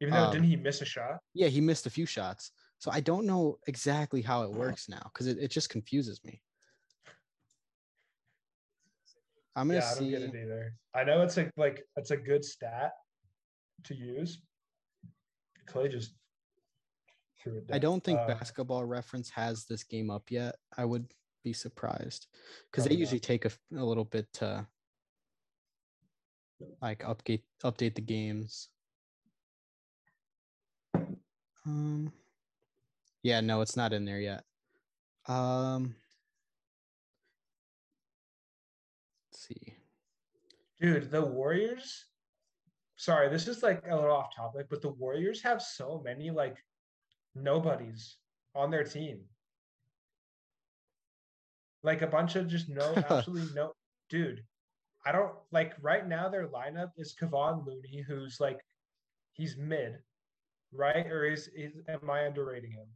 Even 0.00 0.14
though 0.14 0.24
Um, 0.24 0.32
didn't 0.32 0.46
he 0.46 0.56
miss 0.56 0.82
a 0.82 0.84
shot? 0.84 1.18
Yeah, 1.34 1.48
he 1.48 1.60
missed 1.60 1.86
a 1.86 1.90
few 1.90 2.06
shots, 2.06 2.50
so 2.82 2.90
I 2.90 2.98
don't 2.98 3.26
know 3.26 3.58
exactly 3.68 4.22
how 4.22 4.42
it 4.42 4.50
works 4.50 4.88
now 4.88 5.02
because 5.04 5.28
it, 5.28 5.38
it 5.38 5.52
just 5.52 5.70
confuses 5.70 6.18
me. 6.24 6.42
I'm 9.54 9.68
gonna 9.68 9.78
Yeah, 9.78 9.86
I 9.86 9.94
don't 9.94 9.98
see. 9.98 10.10
get 10.10 10.22
it 10.22 10.34
either. 10.34 10.74
I 10.92 11.04
know 11.04 11.22
it's 11.22 11.38
a 11.38 11.48
like 11.56 11.84
it's 11.94 12.10
a 12.10 12.16
good 12.16 12.44
stat 12.44 12.90
to 13.84 13.94
use. 13.94 14.42
Clay 15.66 15.90
just 15.90 16.14
threw 17.40 17.58
it. 17.58 17.66
I 17.70 17.78
don't 17.78 18.02
think 18.02 18.18
Uh, 18.18 18.26
Basketball 18.26 18.84
Reference 18.84 19.30
has 19.30 19.64
this 19.66 19.84
game 19.84 20.10
up 20.10 20.28
yet. 20.32 20.56
I 20.76 20.84
would 20.84 21.06
be 21.44 21.52
surprised 21.52 22.26
because 22.68 22.82
they 22.82 22.88
Probably 22.88 22.96
not. 22.96 23.00
usually 23.00 23.20
take 23.20 23.44
a 23.44 23.52
little 23.70 24.06
bit 24.06 24.26
to 24.40 24.66
like 26.80 27.04
update 27.04 27.44
update 27.62 27.94
the 27.94 28.00
games. 28.02 28.70
Um, 31.64 32.12
yeah, 33.22 33.40
no, 33.40 33.60
it's 33.60 33.76
not 33.76 33.92
in 33.92 34.04
there 34.04 34.20
yet. 34.20 34.44
Um, 35.26 35.94
let's 39.30 39.46
see. 39.46 39.74
Dude, 40.80 41.10
the 41.10 41.24
Warriors. 41.24 42.06
Sorry, 42.96 43.28
this 43.28 43.48
is 43.48 43.62
like 43.62 43.84
a 43.88 43.94
little 43.94 44.10
off 44.10 44.34
topic, 44.34 44.66
but 44.68 44.82
the 44.82 44.90
Warriors 44.90 45.42
have 45.42 45.62
so 45.62 46.02
many 46.04 46.30
like 46.30 46.56
nobodies 47.34 48.16
on 48.54 48.70
their 48.70 48.84
team. 48.84 49.20
Like 51.84 52.02
a 52.02 52.06
bunch 52.06 52.36
of 52.36 52.48
just 52.48 52.68
no, 52.68 52.92
absolutely 53.10 53.54
no. 53.54 53.72
Dude, 54.08 54.42
I 55.04 55.12
don't 55.12 55.32
like 55.50 55.74
right 55.80 56.06
now. 56.06 56.28
Their 56.28 56.48
lineup 56.48 56.90
is 56.96 57.14
Kevon 57.20 57.66
Looney, 57.66 58.04
who's 58.06 58.38
like, 58.40 58.60
he's 59.32 59.56
mid, 59.56 59.98
right? 60.72 61.06
Or 61.06 61.24
is 61.24 61.48
is 61.56 61.72
am 61.88 62.10
I 62.10 62.24
underrating 62.24 62.72
him? 62.72 62.86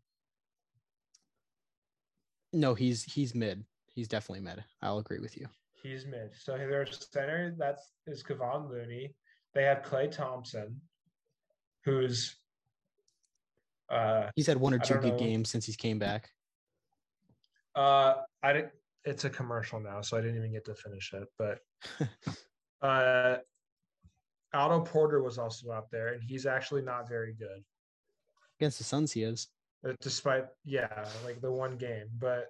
No, 2.57 2.75
he's 2.75 3.05
he's 3.05 3.35
mid. 3.35 3.65
He's 3.95 4.09
definitely 4.09 4.41
mid. 4.41 4.65
I'll 4.81 4.97
agree 4.97 5.19
with 5.19 5.37
you. 5.37 5.47
He's 5.83 6.07
mid. 6.07 6.31
So 6.35 6.57
their 6.57 6.87
center 6.87 7.55
that's 7.59 7.93
is 8.07 8.23
Kevon 8.23 8.71
Looney. 8.71 9.15
They 9.55 9.65
have 9.65 9.83
Klay 9.83 10.11
Thompson, 10.11 10.81
who's 11.85 12.37
uh 13.91 14.31
He's 14.35 14.47
had 14.47 14.57
one 14.57 14.73
or 14.73 14.79
two 14.79 14.95
good 14.95 15.13
know. 15.13 15.19
games 15.19 15.51
since 15.51 15.67
he's 15.67 15.77
came 15.77 15.99
back. 15.99 16.31
uh 17.75 18.15
I 18.43 18.55
didn't 18.55 18.73
it's 19.05 19.25
a 19.25 19.31
commercial 19.31 19.79
now, 19.79 20.01
so 20.01 20.17
I 20.17 20.23
didn't 20.23 20.39
even 20.39 20.53
get 20.53 20.65
to 20.65 20.75
finish 20.75 21.13
it. 21.13 21.29
But 21.39 21.59
uh 22.81 23.37
Otto 24.55 24.81
Porter 24.81 25.23
was 25.23 25.37
also 25.37 25.73
out 25.73 25.91
there, 25.91 26.15
and 26.15 26.23
he's 26.23 26.47
actually 26.47 26.81
not 26.81 27.07
very 27.07 27.35
good. 27.35 27.63
Against 28.59 28.79
the 28.79 28.85
Suns, 28.85 29.13
he 29.13 29.25
is. 29.25 29.49
Uh, 29.85 29.93
Despite 30.01 30.45
yeah, 30.65 31.09
like 31.25 31.41
the 31.41 31.51
one 31.51 31.77
game, 31.77 32.07
but 32.19 32.47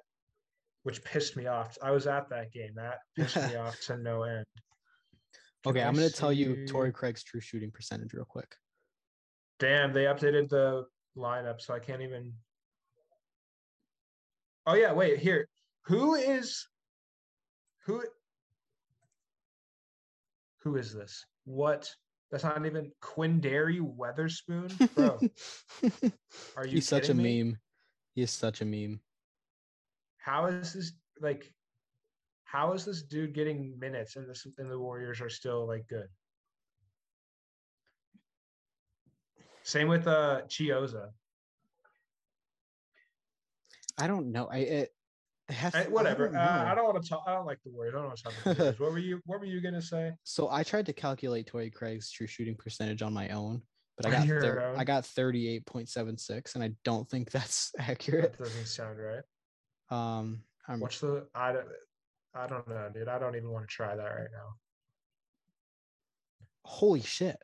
which 0.83 1.03
pissed 1.03 1.37
me 1.37 1.47
off. 1.47 1.77
I 1.83 1.91
was 1.91 2.07
at 2.07 2.29
that 2.31 2.53
game. 2.53 2.72
That 2.77 2.99
pissed 3.16 3.37
me 3.37 3.57
off 3.57 3.81
to 3.87 3.97
no 3.97 4.22
end. 4.22 4.45
Can 5.64 5.70
Okay, 5.72 5.83
I 5.83 5.89
I'm 5.89 5.95
gonna 5.95 6.11
tell 6.11 6.33
you 6.33 6.66
Torrey 6.66 6.93
Craig's 6.93 7.24
true 7.24 7.41
shooting 7.41 7.70
percentage 7.72 8.12
real 8.12 8.24
quick. 8.24 8.55
Damn, 9.59 9.93
they 9.93 10.05
updated 10.05 10.49
the 10.49 10.85
lineup, 11.16 11.61
so 11.61 11.74
I 11.74 11.81
can't 11.81 12.03
even. 12.03 12.33
Oh 14.66 14.74
yeah, 14.74 14.93
wait 14.93 15.18
here. 15.18 15.49
Who 15.87 16.14
is 16.14 16.68
who? 17.85 18.03
Who 20.62 20.77
is 20.77 20.93
this? 20.95 21.24
What? 21.45 21.89
That's 22.31 22.45
not 22.45 22.66
even 22.66 22.91
Quinndary 23.01 23.81
Weatherspoon, 23.81 24.95
bro. 24.95 25.18
Are 26.57 26.66
you? 26.66 26.74
He's 26.74 26.89
such 26.89 27.09
a 27.09 27.14
me? 27.14 27.43
meme. 27.43 27.59
He 28.14 28.22
is 28.22 28.31
such 28.31 28.61
a 28.61 28.64
meme. 28.64 29.01
How 30.18 30.47
is 30.47 30.72
this 30.72 30.93
like? 31.20 31.53
How 32.45 32.72
is 32.72 32.85
this 32.85 33.03
dude 33.03 33.35
getting 33.35 33.79
minutes 33.79 34.16
and 34.16 34.29
this 34.29 34.47
and 34.59 34.70
the 34.70 34.79
Warriors 34.79 35.20
are 35.20 35.29
still 35.29 35.66
like 35.66 35.87
good? 35.89 36.09
Same 39.62 39.89
with 39.89 40.07
uh 40.07 40.43
Chiozza. 40.49 41.11
I 43.99 44.07
don't 44.07 44.33
know. 44.33 44.49
I 44.51 44.59
it, 44.59 44.95
has 45.49 45.74
I, 45.74 45.84
whatever. 45.84 46.26
don't 46.26 46.36
uh, 46.36 46.64
I 46.66 46.74
don't 46.74 46.84
want 46.84 47.03
to 47.03 47.09
talk. 47.09 47.24
I 47.26 47.32
don't 47.34 47.47
like 47.47 47.59
the 47.64 47.70
Warriors. 47.70 47.94
I 47.94 47.99
don't 47.99 48.07
want 48.07 48.18
to 48.18 48.22
talk 48.24 48.32
about. 48.59 48.78
What 48.80 48.92
were 48.92 48.99
you? 48.99 49.20
What 49.26 49.40
were 49.40 49.47
you 49.47 49.61
gonna 49.61 49.82
say? 49.82 50.12
So 50.24 50.51
I 50.51 50.62
tried 50.62 50.86
to 50.86 50.92
calculate 50.92 51.47
Torrey 51.47 51.70
Craig's 51.70 52.11
true 52.11 52.26
shooting 52.26 52.57
percentage 52.57 53.03
on 53.03 53.12
my 53.12 53.28
own, 53.28 53.62
but 53.97 54.07
I 54.07 54.11
got 54.11 54.26
thir- 54.26 54.74
I 54.76 54.84
got 54.84 55.05
38.76, 55.05 56.55
and 56.55 56.64
I 56.64 56.72
don't 56.84 57.09
think 57.09 57.30
that's 57.30 57.72
accurate. 57.78 58.32
That 58.36 58.44
doesn't 58.44 58.66
sound 58.66 58.99
right. 58.99 59.22
Um, 59.90 60.42
I'm 60.68 60.80
What's 60.80 61.01
the? 61.01 61.26
I 61.34 61.53
don't. 61.53 61.66
I 62.34 62.47
don't 62.47 62.68
know, 62.68 62.90
dude. 62.92 63.09
I 63.09 63.18
don't 63.18 63.36
even 63.36 63.51
want 63.51 63.68
to 63.68 63.72
try 63.74 63.94
that 63.97 64.03
right 64.05 64.28
now. 64.32 64.55
holy 66.64 67.03
shit. 67.03 67.36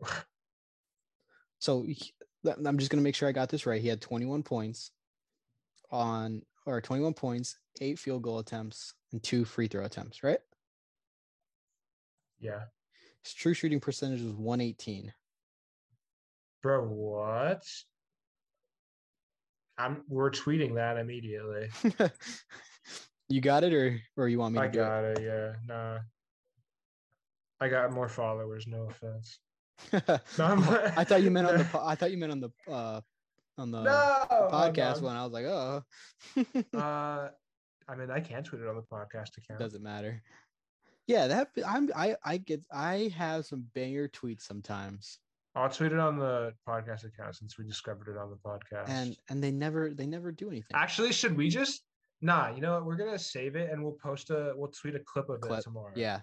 So 1.58 1.84
I'm 2.44 2.78
just 2.78 2.90
gonna 2.90 3.02
make 3.02 3.14
sure 3.16 3.28
I 3.28 3.32
got 3.32 3.48
this 3.48 3.66
right. 3.66 3.80
He 3.80 3.88
had 3.88 4.00
21 4.00 4.42
points 4.44 4.92
on 5.90 6.42
or 6.66 6.80
21 6.80 7.14
points, 7.14 7.56
eight 7.80 7.98
field 7.98 8.22
goal 8.22 8.38
attempts, 8.40 8.94
and 9.12 9.22
two 9.22 9.44
free 9.44 9.68
throw 9.68 9.84
attempts, 9.84 10.22
right? 10.22 10.40
Yeah, 12.38 12.60
His 13.24 13.32
true 13.32 13.54
shooting 13.54 13.80
percentage 13.80 14.20
was 14.20 14.34
118. 14.34 15.12
bro. 16.62 16.84
What? 16.84 17.62
I'm. 19.78 20.02
We're 20.08 20.30
tweeting 20.30 20.74
that 20.74 20.96
immediately. 20.98 21.68
you 23.28 23.40
got 23.40 23.64
it, 23.64 23.72
or 23.72 23.98
or 24.16 24.28
you 24.28 24.38
want 24.38 24.54
me 24.54 24.60
to 24.60 24.64
I 24.64 24.68
do 24.68 24.80
it? 24.80 24.82
got 24.82 25.04
it. 25.04 25.22
Yeah. 25.22 25.52
Nah. 25.66 25.98
I 27.60 27.68
got 27.68 27.92
more 27.92 28.08
followers. 28.08 28.66
No 28.66 28.88
offense. 28.90 29.38
No, 30.38 30.44
I'm- 30.44 31.04
thought 31.04 31.22
you 31.22 31.30
meant 31.30 31.46
on 31.48 31.58
the 31.58 31.68
I 31.82 31.94
thought 31.94 32.10
you 32.10 32.16
meant 32.18 32.32
on 32.32 32.40
the 32.40 32.50
uh 32.70 33.00
on 33.58 33.70
the 33.70 33.82
No. 33.82 34.26
oh, 34.30 34.48
podcast 34.52 35.00
one. 35.02 35.16
I 35.16 35.24
was 35.24 35.32
like, 35.32 35.46
oh, 35.46 35.82
Uh, 36.74 37.28
I 37.88 37.94
mean, 37.96 38.10
I 38.10 38.20
can't 38.20 38.44
tweet 38.44 38.62
it 38.62 38.68
on 38.68 38.74
the 38.76 38.82
podcast 38.82 39.36
account. 39.38 39.60
doesn't 39.60 39.82
matter. 39.82 40.22
Yeah, 41.06 41.28
that 41.28 41.50
I'm 41.66 41.88
I 41.94 42.16
I 42.24 42.36
get 42.38 42.64
I 42.72 43.12
have 43.16 43.46
some 43.46 43.64
banger 43.74 44.08
tweets 44.08 44.42
sometimes, 44.42 45.20
I'll 45.54 45.68
tweet 45.70 45.92
it 45.92 46.00
on 46.00 46.18
the 46.18 46.52
podcast 46.68 47.04
account 47.04 47.36
since 47.36 47.56
we 47.56 47.64
discovered 47.64 48.08
it 48.12 48.18
on 48.18 48.28
the 48.30 48.36
podcast. 48.36 48.88
and 48.88 49.16
and 49.28 49.42
they 49.42 49.52
never 49.52 49.94
they 49.94 50.06
never 50.06 50.32
do 50.32 50.48
anything. 50.48 50.74
actually, 50.74 51.12
should 51.12 51.36
we 51.36 51.48
just 51.48 51.84
nah? 52.22 52.48
You 52.52 52.60
know 52.60 52.72
what? 52.74 52.86
We're 52.86 52.96
gonna 52.96 53.18
save 53.20 53.54
it 53.54 53.70
and 53.70 53.84
we'll 53.84 53.96
post 54.02 54.30
a 54.30 54.52
we'll 54.56 54.72
tweet 54.72 54.96
a 54.96 55.00
clip 55.00 55.28
of 55.28 55.40
Clip, 55.40 55.60
it 55.60 55.62
tomorrow. 55.62 55.92
Yeah, 55.94 56.22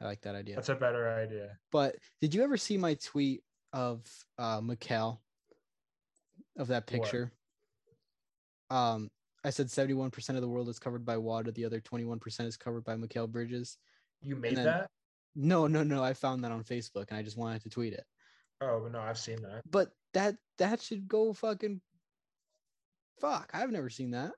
I 0.00 0.06
like 0.06 0.22
that 0.22 0.34
idea. 0.34 0.54
that's 0.54 0.70
a 0.70 0.74
better 0.74 1.06
idea. 1.22 1.58
But 1.70 1.96
did 2.22 2.34
you 2.34 2.42
ever 2.42 2.56
see 2.56 2.78
my 2.78 2.94
tweet 2.94 3.42
of 3.74 4.00
uh 4.38 4.62
Mikal 4.62 5.18
of 6.56 6.68
that 6.68 6.84
What? 6.84 6.86
picture? 6.86 7.32
Um, 8.70 9.10
I 9.44 9.50
said 9.50 9.66
71% 9.66 10.36
of 10.36 10.40
the 10.40 10.48
world 10.48 10.68
is 10.68 10.78
covered 10.78 11.04
by 11.04 11.16
water, 11.18 11.50
the 11.50 11.64
other 11.64 11.80
21% 11.80 12.46
is 12.46 12.56
covered 12.56 12.84
by 12.84 12.96
Mikal 12.96 13.30
Bridges. 13.30 13.76
You 14.22 14.36
made 14.36 14.56
then- 14.56 14.64
that? 14.64 14.90
No, 15.36 15.66
no, 15.66 15.82
no. 15.82 16.02
I 16.02 16.14
found 16.14 16.44
that 16.44 16.52
on 16.52 16.62
Facebook 16.62 17.06
and 17.10 17.18
I 17.18 17.22
just 17.22 17.36
wanted 17.36 17.62
to 17.62 17.68
tweet 17.68 17.92
it. 17.92 18.06
Oh, 18.60 18.80
but 18.80 18.92
no, 18.92 19.00
I've 19.00 19.18
seen 19.18 19.42
that. 19.42 19.62
But 19.68 19.90
that 20.12 20.36
that 20.58 20.80
should 20.80 21.08
go 21.08 21.32
fucking 21.32 21.82
fuck. 23.20 23.50
I've 23.52 23.72
never 23.72 23.90
seen 23.90 24.12
that. 24.12 24.32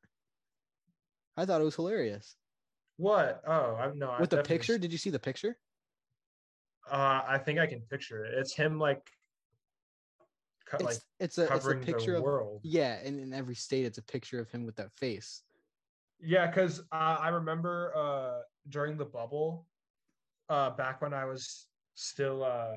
I 1.36 1.44
thought 1.44 1.60
it 1.60 1.64
was 1.64 1.76
hilarious. 1.76 2.34
What? 2.96 3.42
Oh, 3.46 3.76
I've 3.76 3.94
no. 3.94 4.10
I've 4.10 4.20
With 4.20 4.30
the 4.30 4.42
picture, 4.42 4.74
s- 4.74 4.80
did 4.80 4.90
you 4.90 4.96
see 4.96 5.10
the 5.10 5.18
picture? 5.18 5.58
Uh, 6.90 7.22
I 7.28 7.36
think 7.38 7.58
I 7.58 7.66
can 7.66 7.82
picture 7.82 8.24
it. 8.24 8.32
It's 8.38 8.54
him 8.54 8.78
like, 8.78 9.10
co- 10.66 10.78
It's 10.78 10.84
like 10.84 11.00
it's 11.20 11.38
a 11.38 11.54
it's 11.54 11.66
a 11.68 11.74
picture 11.74 12.12
the 12.14 12.18
of 12.18 12.24
world. 12.24 12.60
yeah, 12.62 12.98
and 13.04 13.18
in 13.20 13.32
every 13.32 13.54
state 13.54 13.84
it's 13.86 13.98
a 13.98 14.02
picture 14.02 14.40
of 14.40 14.50
him 14.50 14.66
with 14.66 14.76
that 14.76 14.92
face. 14.92 15.42
Yeah, 16.20 16.46
because 16.46 16.80
uh, 16.92 17.16
I 17.20 17.28
remember 17.28 17.92
uh, 17.96 18.42
during 18.68 18.96
the 18.96 19.04
bubble, 19.04 19.66
uh, 20.48 20.70
back 20.70 21.02
when 21.02 21.12
I 21.12 21.24
was 21.26 21.66
still 21.94 22.42
uh, 22.42 22.76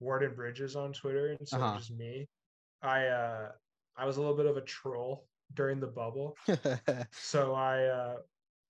Warden 0.00 0.34
Bridges 0.34 0.76
on 0.76 0.92
Twitter 0.92 1.36
instead 1.40 1.60
Uh-huh. 1.60 1.78
just 1.78 1.90
me, 1.92 2.28
I 2.82 3.06
uh, 3.06 3.52
I 3.96 4.04
was 4.04 4.16
a 4.16 4.20
little 4.20 4.36
bit 4.36 4.46
of 4.46 4.56
a 4.56 4.62
troll 4.62 5.28
during 5.54 5.80
the 5.80 5.86
bubble. 5.86 6.36
So 7.12 7.54
I 7.54 7.84
uh, 7.86 8.16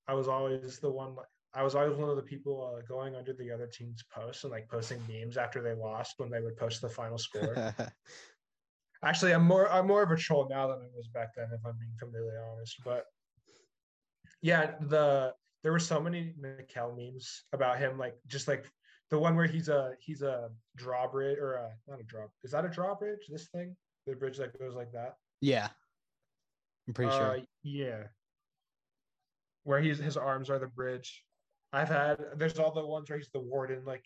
I 0.06 0.14
was 0.14 0.28
always 0.28 0.78
the 0.78 0.90
one. 0.90 1.14
like, 1.16 1.26
I 1.54 1.62
was 1.62 1.74
always 1.74 1.96
one 1.96 2.10
of 2.10 2.16
the 2.16 2.22
people 2.22 2.74
uh, 2.76 2.82
going 2.86 3.14
under 3.14 3.32
the 3.32 3.50
other 3.50 3.66
team's 3.66 4.02
posts 4.12 4.42
and 4.44 4.50
like 4.50 4.68
posting 4.68 5.00
memes 5.08 5.36
after 5.36 5.62
they 5.62 5.74
lost 5.74 6.14
when 6.18 6.30
they 6.30 6.40
would 6.40 6.56
post 6.56 6.80
the 6.82 6.88
final 6.88 7.16
score. 7.18 7.74
Actually, 9.04 9.32
I'm 9.32 9.46
more 9.46 9.70
I'm 9.70 9.86
more 9.86 10.02
of 10.02 10.10
a 10.10 10.16
troll 10.16 10.48
now 10.48 10.66
than 10.66 10.78
I 10.78 10.88
was 10.96 11.08
back 11.08 11.34
then, 11.36 11.48
if 11.52 11.64
I'm 11.64 11.78
being 11.78 11.94
completely 11.98 12.32
honest. 12.50 12.76
But 12.84 13.04
yeah, 14.42 14.72
the 14.80 15.34
there 15.62 15.72
were 15.72 15.78
so 15.78 16.00
many 16.00 16.34
Mikal 16.40 16.96
memes 16.96 17.44
about 17.52 17.78
him, 17.78 17.98
like 17.98 18.16
just 18.26 18.48
like 18.48 18.68
the 19.10 19.18
one 19.18 19.36
where 19.36 19.46
he's 19.46 19.68
a 19.68 19.92
he's 20.00 20.22
a 20.22 20.50
drawbridge 20.76 21.38
or 21.38 21.54
a, 21.54 21.70
not 21.86 22.00
a 22.00 22.02
draw. 22.02 22.24
Is 22.42 22.50
that 22.50 22.64
a 22.64 22.68
drawbridge? 22.68 23.26
This 23.28 23.48
thing, 23.48 23.76
the 24.06 24.16
bridge 24.16 24.38
that 24.38 24.58
goes 24.58 24.74
like 24.74 24.92
that. 24.92 25.14
yeah. 25.40 25.68
I'm 26.86 26.92
pretty 26.94 27.12
Uh, 27.12 27.18
sure. 27.18 27.38
Yeah. 27.62 28.02
Where 29.62 29.80
he's 29.80 29.98
his 29.98 30.16
arms 30.18 30.50
are 30.50 30.58
the 30.58 30.66
bridge. 30.66 31.24
I've 31.74 31.88
had 31.88 32.18
there's 32.36 32.58
all 32.58 32.72
the 32.72 32.86
ones 32.86 33.10
where 33.10 33.18
he's 33.18 33.30
the 33.32 33.40
warden, 33.40 33.84
like, 33.84 34.04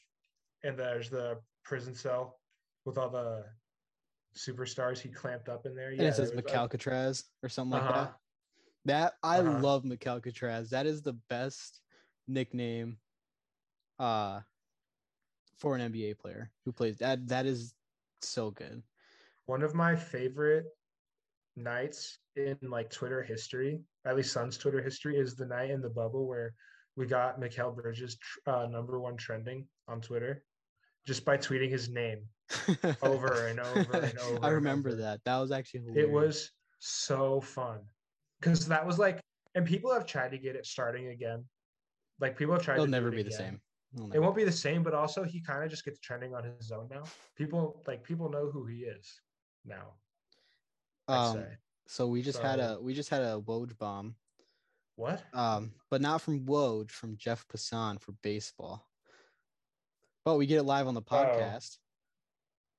and 0.65 0.79
there's 0.79 1.11
the 1.11 1.39
prison 1.65 1.95
cell 1.95 2.41
with 2.85 2.99
all 2.99 3.11
the 3.11 3.45
superstars 4.37 4.99
he 4.99 5.09
clamped 5.11 5.49
up 5.49 5.67
in 5.67 5.75
there. 5.75 5.91
and 5.91 6.01
it 6.01 6.15
says 6.15 6.33
McAlcatraz 6.33 7.25
or 7.43 7.49
something 7.49 7.73
like 7.73 7.83
Uh-huh. 7.83 8.05
that. 8.05 8.15
That 8.85 9.15
I 9.23 9.41
Uh-huh. 9.41 9.61
love 9.61 9.85
McAlcatraz. 9.85 10.71
That 10.71 10.87
is 10.87 11.03
the 11.03 11.15
best 11.29 11.81
nickname 12.27 12.99
uh 13.99 14.41
for 15.57 15.75
an 15.75 15.93
NBA 15.93 16.19
player 16.19 16.51
who 16.65 16.73
plays 16.73 16.99
that 16.99 17.27
that 17.29 17.47
is 17.47 17.75
so 18.23 18.51
good. 18.51 18.83
one 19.47 19.63
of 19.63 19.75
my 19.75 19.97
favorite 19.97 20.67
nights 21.57 22.19
in 22.37 22.57
like 22.63 22.91
Twitter 22.91 23.23
history, 23.23 23.81
at 24.05 24.15
least 24.17 24.33
Suns 24.33 24.57
Twitter 24.57 24.81
history, 24.83 25.17
is 25.19 25.35
the 25.35 25.47
night 25.47 25.71
in 25.71 25.81
the 25.81 25.91
bubble 25.91 26.29
where 26.29 26.55
we 26.99 27.07
got 27.07 27.41
Mikal 27.41 27.75
Bridges 27.75 28.19
uh, 28.47 28.67
number 28.69 28.99
one 28.99 29.17
trending 29.17 29.65
on 29.87 30.01
Twitter 30.01 30.43
just 31.07 31.25
by 31.25 31.39
tweeting 31.39 31.71
his 31.71 31.89
name. 31.89 32.25
Over 33.03 33.49
and 33.49 33.61
over 33.61 33.99
and 33.99 34.19
over 34.21 34.39
I 34.43 34.49
remember 34.49 34.89
over. 34.89 35.03
that. 35.03 35.21
That 35.27 35.37
was 35.37 35.53
actually 35.53 35.81
hilarious. 35.81 36.05
It 36.05 36.11
was 36.11 36.51
so 36.79 37.43
fun 37.43 37.81
because 38.41 38.67
that 38.69 38.87
was 38.87 38.99
like, 38.99 39.21
and 39.55 39.67
people 39.67 39.93
have 39.93 40.07
tried 40.07 40.31
to 40.31 40.39
get 40.39 40.57
it 40.57 40.65
starting 40.65 41.09
again. 41.09 41.45
Like 42.21 42.39
people 42.39 42.55
have 42.55 42.63
tried. 42.63 42.77
It'll 42.77 42.87
never 42.87 43.09
it 43.09 43.17
be 43.17 43.23
the 43.23 43.33
same. 43.33 43.61
It'll 43.95 44.11
it 44.13 44.19
won't 44.19 44.35
be 44.35 44.45
the 44.45 44.51
same, 44.53 44.83
but 44.83 44.95
also 44.95 45.25
he 45.25 45.43
kind 45.43 45.63
of 45.63 45.69
just 45.69 45.85
gets 45.85 46.01
trending 46.01 46.35
on 46.35 46.43
his 46.59 46.73
own 46.73 46.89
now. 46.91 47.05
People 47.37 47.83
like 47.87 48.03
people 48.03 48.31
know 48.31 48.51
who 48.51 48.65
he 48.65 48.79
is 48.79 49.21
now. 49.67 49.93
Um, 51.07 51.45
so 51.87 52.07
we 52.07 52.23
just 52.23 52.39
had 52.39 52.61
a 52.61 52.79
we 52.81 52.95
just 52.95 53.11
had 53.11 53.21
a 53.21 53.39
Woj 53.47 53.77
bomb. 53.77 54.15
What? 54.99 55.23
Um, 55.33 55.71
but 55.91 56.01
not 56.01 56.23
from 56.23 56.45
Woj, 56.47 56.91
from 56.91 57.17
Jeff 57.17 57.47
Passan 57.47 58.01
for 58.01 58.11
baseball. 58.21 58.85
But 60.25 60.39
we 60.39 60.47
get 60.47 60.59
it 60.59 60.65
live 60.65 60.89
on 60.89 60.97
Oh. 60.97 60.99
the 61.01 61.07
podcast. 61.07 61.77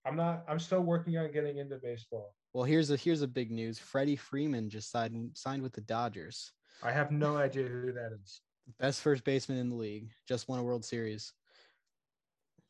I'm 0.04 0.18
not. 0.18 0.44
I'm 0.50 0.60
still 0.60 0.82
working 0.82 1.18
on 1.18 1.32
getting 1.32 1.60
into 1.60 1.78
baseball. 1.78 2.36
Well, 2.52 2.66
here's 2.66 2.90
a 2.92 2.98
here's 2.98 3.22
a 3.22 3.28
big 3.28 3.52
news. 3.52 3.80
Freddie 3.80 4.18
Freeman 4.18 4.70
just 4.70 4.92
signed 4.92 5.32
signed 5.38 5.64
with 5.64 5.72
the 5.72 5.80
Dodgers. 5.82 6.52
I 6.84 6.92
have 6.92 7.10
no 7.10 7.38
idea 7.38 7.68
who 7.68 7.94
that 7.94 8.12
is. 8.22 8.42
Best 8.80 9.02
first 9.02 9.24
baseman 9.24 9.58
in 9.58 9.70
the 9.70 9.76
league. 9.78 10.10
Just 10.28 10.50
won 10.50 10.60
a 10.60 10.64
World 10.64 10.84
Series. 10.84 11.32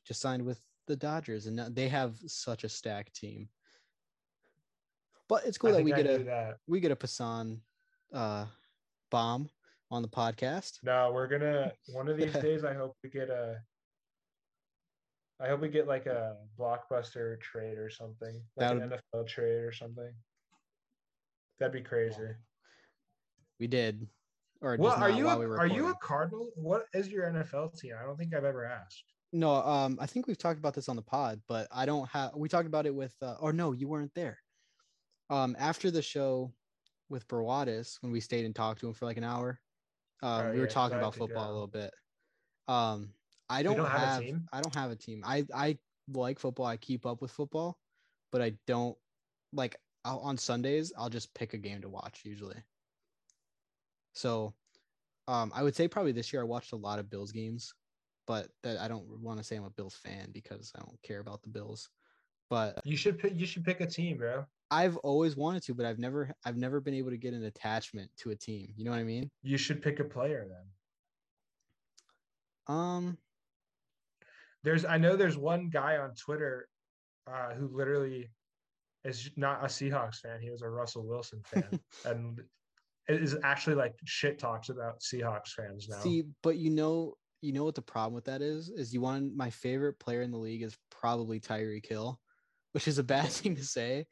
Just 0.06 0.22
signed 0.22 0.46
with 0.46 0.62
the 0.86 0.96
Dodgers, 0.96 1.48
and 1.48 1.58
they 1.76 1.88
have 1.90 2.18
such 2.28 2.64
a 2.64 2.70
stacked 2.70 3.16
team. 3.16 3.50
But 5.28 5.46
it's 5.46 5.58
cool 5.58 5.72
I 5.72 5.78
that 5.78 5.84
we 5.84 5.92
get 5.92 6.06
a 6.06 6.24
that. 6.26 6.58
we 6.68 6.80
get 6.80 6.92
a 6.92 6.96
Passan 6.96 7.62
uh, 8.14 8.46
bomb 9.10 9.50
on 9.92 10.02
the 10.02 10.08
podcast. 10.08 10.80
No, 10.84 11.12
we're 11.14 11.28
gonna 11.28 11.72
one 11.94 12.08
of 12.08 12.18
these 12.18 12.34
days. 12.42 12.64
I 12.64 12.74
hope 12.74 12.96
we 13.04 13.10
get 13.10 13.30
a. 13.30 13.58
I 15.42 15.48
hope 15.48 15.62
we 15.62 15.70
get 15.70 15.88
like 15.88 16.06
a 16.06 16.36
blockbuster 16.60 17.40
trade 17.40 17.78
or 17.78 17.90
something, 17.90 18.42
like 18.58 18.70
That 18.70 18.76
an 18.76 18.90
NFL 19.16 19.28
trade 19.28 19.64
or 19.64 19.72
something. 19.72 20.12
That'd 21.60 21.74
be 21.74 21.82
crazy. 21.82 22.36
We 23.60 23.68
did, 23.68 24.08
or 24.62 24.76
What 24.78 25.00
are 25.00 25.10
you? 25.10 25.28
A, 25.30 25.38
we 25.38 25.46
are 25.46 25.68
you 25.68 25.88
a. 25.88 25.96
Cardinal? 25.96 26.50
What 26.56 26.86
is 26.94 27.08
your 27.08 27.26
NFL 27.26 27.80
team? 27.80 27.94
I 28.00 28.06
don't 28.06 28.18
think 28.18 28.34
I've 28.34 28.46
ever 28.46 28.66
asked. 28.66 29.04
No, 29.32 29.56
um, 29.56 29.98
I 30.02 30.08
think 30.08 30.28
we've 30.28 30.38
talked 30.38 30.58
about 30.58 30.74
this 30.74 30.90
on 30.90 30.96
the 30.96 31.02
pod, 31.02 31.40
but 31.48 31.68
I 31.72 31.86
don't 31.86 32.10
have. 32.10 32.36
We 32.36 32.50
talked 32.50 32.68
about 32.68 32.86
it 32.86 32.96
with, 32.96 33.14
uh, 33.22 33.36
or 33.40 33.54
no, 33.54 33.74
you 33.74 33.88
weren't 33.88 34.14
there. 34.16 34.40
Um, 35.30 35.56
after 35.60 35.92
the 35.92 36.02
show 36.02 36.52
with 37.10 37.28
Brawadis, 37.28 38.02
when 38.02 38.12
we 38.12 38.20
stayed 38.20 38.46
and 38.46 38.56
talked 38.56 38.82
to 38.82 38.88
him 38.88 38.94
for 38.94 39.06
like 39.06 39.18
an 39.18 39.24
hour, 39.24 39.60
um, 40.22 40.48
Oh, 40.48 40.52
we 40.52 40.60
were 40.60 40.68
talking 40.68 40.98
about 40.98 41.16
football 41.16 41.50
a 41.50 41.54
little 41.54 41.68
bit. 41.68 41.92
Um, 42.68 43.10
I 43.50 43.64
don't, 43.64 43.78
don't 43.78 43.86
have 43.88 44.02
a 44.02 44.06
have, 44.06 44.22
team? 44.22 44.48
I 44.54 44.62
don't 44.62 44.76
have 44.76 44.92
a 44.92 44.96
team. 44.96 45.24
I 45.26 45.46
I 45.54 45.78
like 46.14 46.40
football. 46.40 46.66
I 46.66 46.78
keep 46.78 47.06
up 47.06 47.22
with 47.22 47.32
football, 47.32 47.78
but 48.32 48.42
I 48.42 48.54
don't 48.68 48.98
like 49.54 49.76
I'll, 50.06 50.20
on 50.20 50.38
Sundays. 50.38 50.94
I'll 50.98 51.10
just 51.10 51.34
pick 51.34 51.54
a 51.54 51.58
game 51.58 51.82
to 51.82 51.90
watch 51.90 52.22
usually. 52.24 52.58
So, 54.14 54.54
um, 55.28 55.52
I 55.56 55.64
would 55.64 55.76
say 55.76 55.88
probably 55.88 56.12
this 56.12 56.32
year 56.34 56.42
I 56.42 56.46
watched 56.46 56.74
a 56.74 56.78
lot 56.78 57.00
of 57.00 57.10
Bills 57.10 57.32
games, 57.32 57.74
but 58.28 58.50
that 58.64 58.78
I 58.80 58.88
don't 58.88 59.08
want 59.22 59.40
to 59.40 59.44
say 59.44 59.56
I'm 59.56 59.64
a 59.64 59.70
Bills 59.72 59.96
fan 59.96 60.30
because 60.32 60.72
I 60.76 60.80
don't 60.80 61.02
care 61.02 61.20
about 61.20 61.42
the 61.42 61.50
Bills. 61.50 61.90
But 62.50 62.80
You 62.84 62.98
should 62.98 63.20
pick. 63.20 63.34
You 63.36 63.46
should 63.46 63.64
pick 63.64 63.82
a 63.82 63.88
team, 63.88 64.18
bro. 64.18 64.46
I've 64.72 64.98
always 64.98 65.36
wanted 65.36 65.64
to, 65.64 65.74
but 65.74 65.86
I've 65.86 66.00
never 66.00 66.32
I've 66.46 66.58
never 66.58 66.80
been 66.80 66.94
able 66.94 67.10
to 67.10 67.18
get 67.18 67.34
an 67.34 67.46
attachment 67.46 68.10
to 68.18 68.32
a 68.32 68.36
team. 68.36 68.74
You 68.76 68.86
know 68.86 68.92
what 68.92 69.00
I 69.00 69.04
mean? 69.04 69.30
You 69.42 69.58
should 69.58 69.82
pick 69.82 70.00
a 70.00 70.04
player 70.04 70.48
then. 70.48 72.76
Um, 72.76 73.18
There's. 74.64 74.86
I 74.86 74.98
know 74.98 75.16
there's 75.16 75.38
one 75.38 75.70
guy 75.70 75.98
on 75.98 76.14
Twitter, 76.14 76.68
uh, 77.28 77.54
who 77.56 77.76
literally 77.76 78.30
is 79.04 79.32
not 79.36 79.64
a 79.64 79.68
Seahawks 79.68 80.18
fan. 80.18 80.40
He 80.40 80.52
was 80.52 80.62
a 80.62 80.70
Russell 80.70 81.08
Wilson 81.08 81.42
fan, 81.46 81.80
and 82.06 82.40
it 83.08 83.24
is 83.24 83.36
actually 83.44 83.76
like 83.76 83.96
shit 84.06 84.38
talks 84.38 84.70
about 84.70 85.00
Seahawks 85.00 85.50
fans 85.50 85.88
now. 85.90 85.98
see, 85.98 86.26
but 86.44 86.58
you 86.58 86.70
know, 86.70 87.16
you 87.42 87.54
know 87.54 87.64
what 87.64 87.74
the 87.74 87.82
problem 87.82 88.14
with 88.14 88.26
that 88.26 88.44
is? 88.44 88.70
Is 88.70 88.94
you 88.94 89.02
want 89.02 89.36
my 89.36 89.50
favorite 89.50 89.98
player 89.98 90.22
in 90.22 90.30
the 90.30 90.38
league 90.38 90.62
is 90.62 90.78
probably 90.92 91.40
Tyreek 91.40 91.88
Hill, 91.88 92.20
which 92.74 92.88
is 92.88 93.00
a 93.00 93.04
bad 93.04 93.26
thing 93.30 93.56
to 93.56 93.66
say 93.66 94.06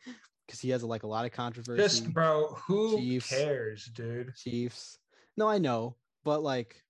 because 0.47 0.61
he 0.61 0.69
has 0.69 0.83
like 0.83 1.03
a 1.03 1.07
lot 1.07 1.25
of 1.25 1.31
controversy. 1.31 1.81
Just 1.81 2.13
bro, 2.13 2.47
who 2.65 2.97
Chiefs. 2.97 3.29
cares, 3.29 3.85
dude? 3.85 4.33
Chiefs. 4.35 4.97
No, 5.35 5.47
I 5.47 5.57
know, 5.57 5.95
but 6.23 6.41
like, 6.41 6.83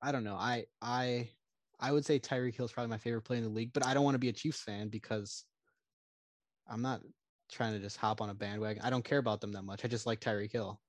I 0.00 0.12
don't 0.12 0.24
know. 0.24 0.36
I 0.36 0.66
I 0.80 1.30
I 1.80 1.92
would 1.92 2.04
say 2.04 2.18
Tyreek 2.18 2.54
Hill 2.54 2.66
is 2.66 2.72
probably 2.72 2.90
my 2.90 2.98
favorite 2.98 3.22
player 3.22 3.38
in 3.38 3.44
the 3.44 3.50
league, 3.50 3.72
but 3.72 3.86
I 3.86 3.94
don't 3.94 4.04
want 4.04 4.14
to 4.14 4.20
be 4.20 4.28
a 4.28 4.32
Chiefs 4.32 4.62
fan 4.62 4.88
because 4.88 5.44
I'm 6.68 6.82
not 6.82 7.00
trying 7.50 7.72
to 7.72 7.78
just 7.78 7.96
hop 7.96 8.20
on 8.20 8.30
a 8.30 8.34
bandwagon. 8.34 8.82
I 8.82 8.90
don't 8.90 9.04
care 9.04 9.18
about 9.18 9.40
them 9.40 9.52
that 9.52 9.62
much. 9.62 9.84
I 9.84 9.88
just 9.88 10.06
like 10.06 10.20
Tyreek 10.20 10.52
Hill. 10.52 10.80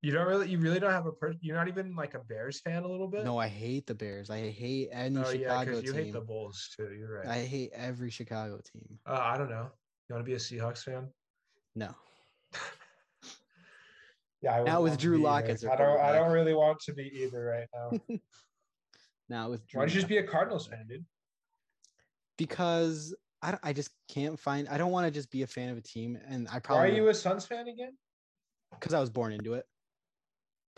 You 0.00 0.12
don't 0.12 0.28
really, 0.28 0.48
you 0.48 0.58
really 0.58 0.78
don't 0.78 0.92
have 0.92 1.06
a 1.06 1.12
person. 1.12 1.40
You're 1.42 1.56
not 1.56 1.66
even 1.66 1.96
like 1.96 2.14
a 2.14 2.20
Bears 2.20 2.60
fan 2.60 2.84
a 2.84 2.88
little 2.88 3.08
bit. 3.08 3.24
No, 3.24 3.36
I 3.36 3.48
hate 3.48 3.86
the 3.86 3.94
Bears. 3.94 4.30
I 4.30 4.48
hate 4.50 4.90
any 4.92 5.16
oh 5.16 5.22
yeah, 5.30 5.32
Chicago 5.32 5.64
because 5.64 5.82
you 5.82 5.92
team. 5.92 6.04
hate 6.04 6.12
the 6.12 6.20
Bulls 6.20 6.68
too. 6.76 6.94
You're 6.96 7.18
right. 7.18 7.26
I 7.26 7.40
hate 7.40 7.70
every 7.74 8.10
Chicago 8.10 8.60
team. 8.72 8.98
uh, 9.06 9.18
I 9.20 9.36
don't 9.36 9.50
know. 9.50 9.66
You 10.08 10.14
want 10.14 10.24
to 10.24 10.30
be 10.30 10.34
a 10.34 10.38
Seahawks 10.38 10.84
fan? 10.84 11.08
No. 11.74 11.94
Yeah, 14.40 14.54
I 14.54 14.62
Now 14.62 14.82
with 14.82 14.98
Drew 14.98 15.18
Lock 15.20 15.46
as 15.46 15.64
I 15.64 15.74
don't. 15.74 15.98
I 15.98 16.12
don't 16.12 16.30
really 16.30 16.54
want 16.54 16.78
to 16.82 16.92
be 16.92 17.10
either 17.24 17.44
right 17.44 17.66
now. 17.74 18.18
Now 19.28 19.50
with 19.50 19.66
Drew 19.66 19.80
Why 19.80 19.84
don't 19.84 19.94
you 19.94 20.00
just 20.00 20.08
be 20.08 20.18
a 20.18 20.22
Cardinals 20.22 20.68
fan, 20.68 20.86
dude? 20.88 21.04
because 22.38 23.14
I, 23.42 23.58
I 23.62 23.72
just 23.74 23.90
can't 24.08 24.38
find 24.38 24.68
I 24.68 24.78
don't 24.78 24.90
want 24.90 25.06
to 25.06 25.10
just 25.10 25.30
be 25.30 25.42
a 25.42 25.46
fan 25.46 25.68
of 25.68 25.76
a 25.76 25.82
team 25.82 26.18
and 26.26 26.48
I 26.48 26.60
Why 26.66 26.84
are 26.84 26.88
you 26.88 27.08
a 27.08 27.14
Suns 27.14 27.44
fan 27.44 27.68
again? 27.68 27.92
because 28.70 28.94
I 28.94 29.00
was 29.00 29.10
born 29.10 29.32
into 29.32 29.54
it. 29.54 29.66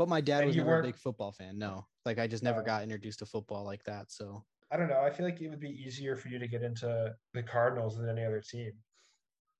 But 0.00 0.08
my 0.08 0.22
dad 0.22 0.38
And 0.38 0.46
was 0.46 0.56
never 0.56 0.80
a 0.80 0.82
big 0.82 0.96
football 0.96 1.30
fan. 1.30 1.58
No, 1.58 1.84
like 2.06 2.18
I 2.18 2.26
just 2.26 2.42
never 2.42 2.62
Oh. 2.62 2.64
got 2.64 2.82
introduced 2.82 3.18
to 3.18 3.26
football 3.26 3.64
like 3.64 3.84
that. 3.84 4.10
So 4.10 4.46
I 4.70 4.78
don't 4.78 4.88
know. 4.88 5.02
I 5.02 5.10
feel 5.10 5.26
like 5.26 5.42
it 5.42 5.50
would 5.50 5.60
be 5.60 5.68
easier 5.68 6.16
for 6.16 6.28
you 6.28 6.38
to 6.38 6.48
get 6.48 6.62
into 6.62 7.14
the 7.34 7.42
Cardinals 7.42 7.98
than 7.98 8.08
any 8.08 8.24
other 8.24 8.40
team 8.40 8.72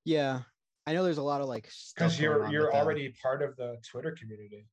yeah, 0.05 0.45
I 0.87 0.95
know 0.95 1.05
there's 1.05 1.19
a 1.19 1.23
lot 1.23 1.43
of 1.43 1.49
like 1.49 1.71
because 1.95 2.19
you're 2.19 2.51
you're 2.51 2.73
already 2.73 3.13
part 3.23 3.43
of 3.43 3.57
the 3.57 3.83
Twitter 3.87 4.13
community. 4.13 4.67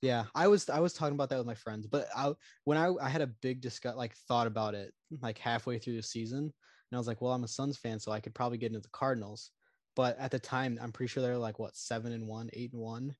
Yeah, 0.00 0.26
I 0.34 0.48
was 0.48 0.68
I 0.68 0.80
was 0.80 0.92
talking 0.92 1.14
about 1.14 1.30
that 1.30 1.38
with 1.38 1.46
my 1.46 1.54
friends, 1.54 1.86
but 1.86 2.06
I 2.14 2.34
when 2.64 2.78
I 2.78 2.94
I 3.00 3.08
had 3.08 3.22
a 3.22 3.26
big 3.26 3.60
discuss 3.60 3.96
like 3.96 4.14
thought 4.14 4.46
about 4.46 4.74
it 4.74 4.94
like 5.22 5.38
halfway 5.38 5.78
through 5.78 5.96
the 5.96 6.02
season, 6.02 6.38
and 6.44 6.52
I 6.92 6.98
was 6.98 7.06
like, 7.06 7.20
well, 7.20 7.32
I'm 7.32 7.44
a 7.44 7.48
Suns 7.48 7.78
fan, 7.78 7.98
so 7.98 8.12
I 8.12 8.20
could 8.20 8.34
probably 8.34 8.58
get 8.58 8.68
into 8.68 8.80
the 8.80 8.88
Cardinals. 8.90 9.50
But 9.96 10.18
at 10.18 10.30
the 10.30 10.38
time, 10.38 10.78
I'm 10.80 10.92
pretty 10.92 11.08
sure 11.08 11.22
they're 11.22 11.38
like 11.38 11.58
what 11.58 11.76
seven 11.76 12.12
and 12.12 12.28
one, 12.28 12.50
eight 12.52 12.72
and 12.72 12.80
one, 12.80 13.16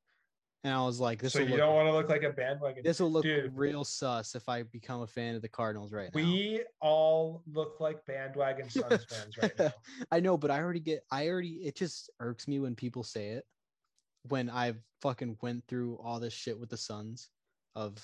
and 0.65 0.73
I 0.73 0.83
was 0.83 0.99
like, 0.99 1.21
this 1.21 1.35
so 1.35 1.41
will 1.41 1.47
you 1.47 1.51
look 1.53 1.61
don't 1.61 1.75
want 1.75 1.89
to 1.89 1.93
look 1.93 2.09
like 2.09 2.23
a 2.23 2.31
bandwagon. 2.31 2.83
this 2.83 2.99
will 2.99 3.13
look 3.13 3.23
Dude. 3.23 3.57
real 3.57 3.85
sus 3.85 4.35
if 4.35 4.49
I 4.49 4.63
become 4.63 5.03
a 5.03 5.07
fan 5.07 5.35
of 5.35 5.43
the 5.43 5.49
Cardinals 5.49 5.93
right 5.93 6.11
now. 6.15 6.21
we 6.21 6.63
all 6.81 7.43
look 7.53 7.81
like 7.81 8.05
bandwagon 8.07 8.69
Suns 8.71 9.05
fans 9.09 9.37
right 9.41 9.53
now. 9.59 9.73
I 10.11 10.21
know, 10.21 10.37
but 10.37 10.51
I 10.51 10.61
already 10.61 10.81
get 10.81 11.05
I 11.13 11.29
already 11.29 11.61
it 11.65 11.77
just 11.77 12.11
irks 12.19 12.49
me 12.49 12.59
when 12.59 12.75
people 12.75 13.03
say 13.03 13.29
it 13.29 13.45
when 14.29 14.49
I've 14.51 14.81
fucking 15.03 15.37
went 15.43 15.65
through 15.69 15.99
all 16.03 16.19
this 16.19 16.33
shit 16.33 16.59
with 16.59 16.71
the 16.71 16.77
Suns 16.77 17.29
of 17.75 17.95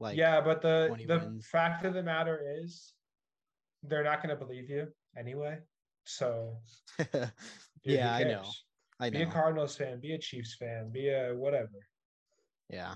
like 0.00 0.16
yeah, 0.16 0.40
but 0.40 0.60
the 0.60 0.94
the 1.06 1.18
wins. 1.18 1.46
fact 1.46 1.84
of 1.84 1.94
the 1.94 2.02
matter 2.02 2.40
is, 2.60 2.92
they're 3.82 4.04
not 4.04 4.22
going 4.22 4.36
to 4.36 4.44
believe 4.44 4.68
you 4.68 4.88
anyway. 5.16 5.58
So 6.04 6.58
dude, 6.98 7.30
yeah, 7.84 8.14
I 8.14 8.24
know. 8.24 8.44
I 9.00 9.10
Be 9.10 9.22
a. 9.22 9.26
Cardinals 9.26 9.76
fan, 9.76 10.00
be 10.00 10.12
a 10.12 10.18
Chiefs 10.18 10.56
fan, 10.56 10.90
be 10.92 11.08
a 11.08 11.32
whatever. 11.34 11.70
Yeah. 12.68 12.94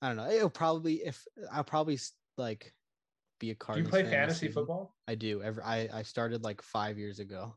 I 0.00 0.08
don't 0.08 0.16
know. 0.16 0.28
It'll 0.28 0.50
probably 0.50 0.96
if 1.04 1.24
I'll 1.52 1.64
probably 1.64 1.98
like 2.36 2.74
be 3.38 3.50
a 3.50 3.54
card. 3.54 3.76
Do 3.76 3.82
you 3.82 3.88
play 3.88 4.04
fantasy 4.04 4.48
football? 4.48 4.96
I 5.06 5.14
do. 5.14 5.42
Every 5.42 5.62
I 5.62 5.88
I 5.92 6.02
started 6.02 6.42
like 6.42 6.60
five 6.62 6.98
years 6.98 7.18
ago, 7.20 7.54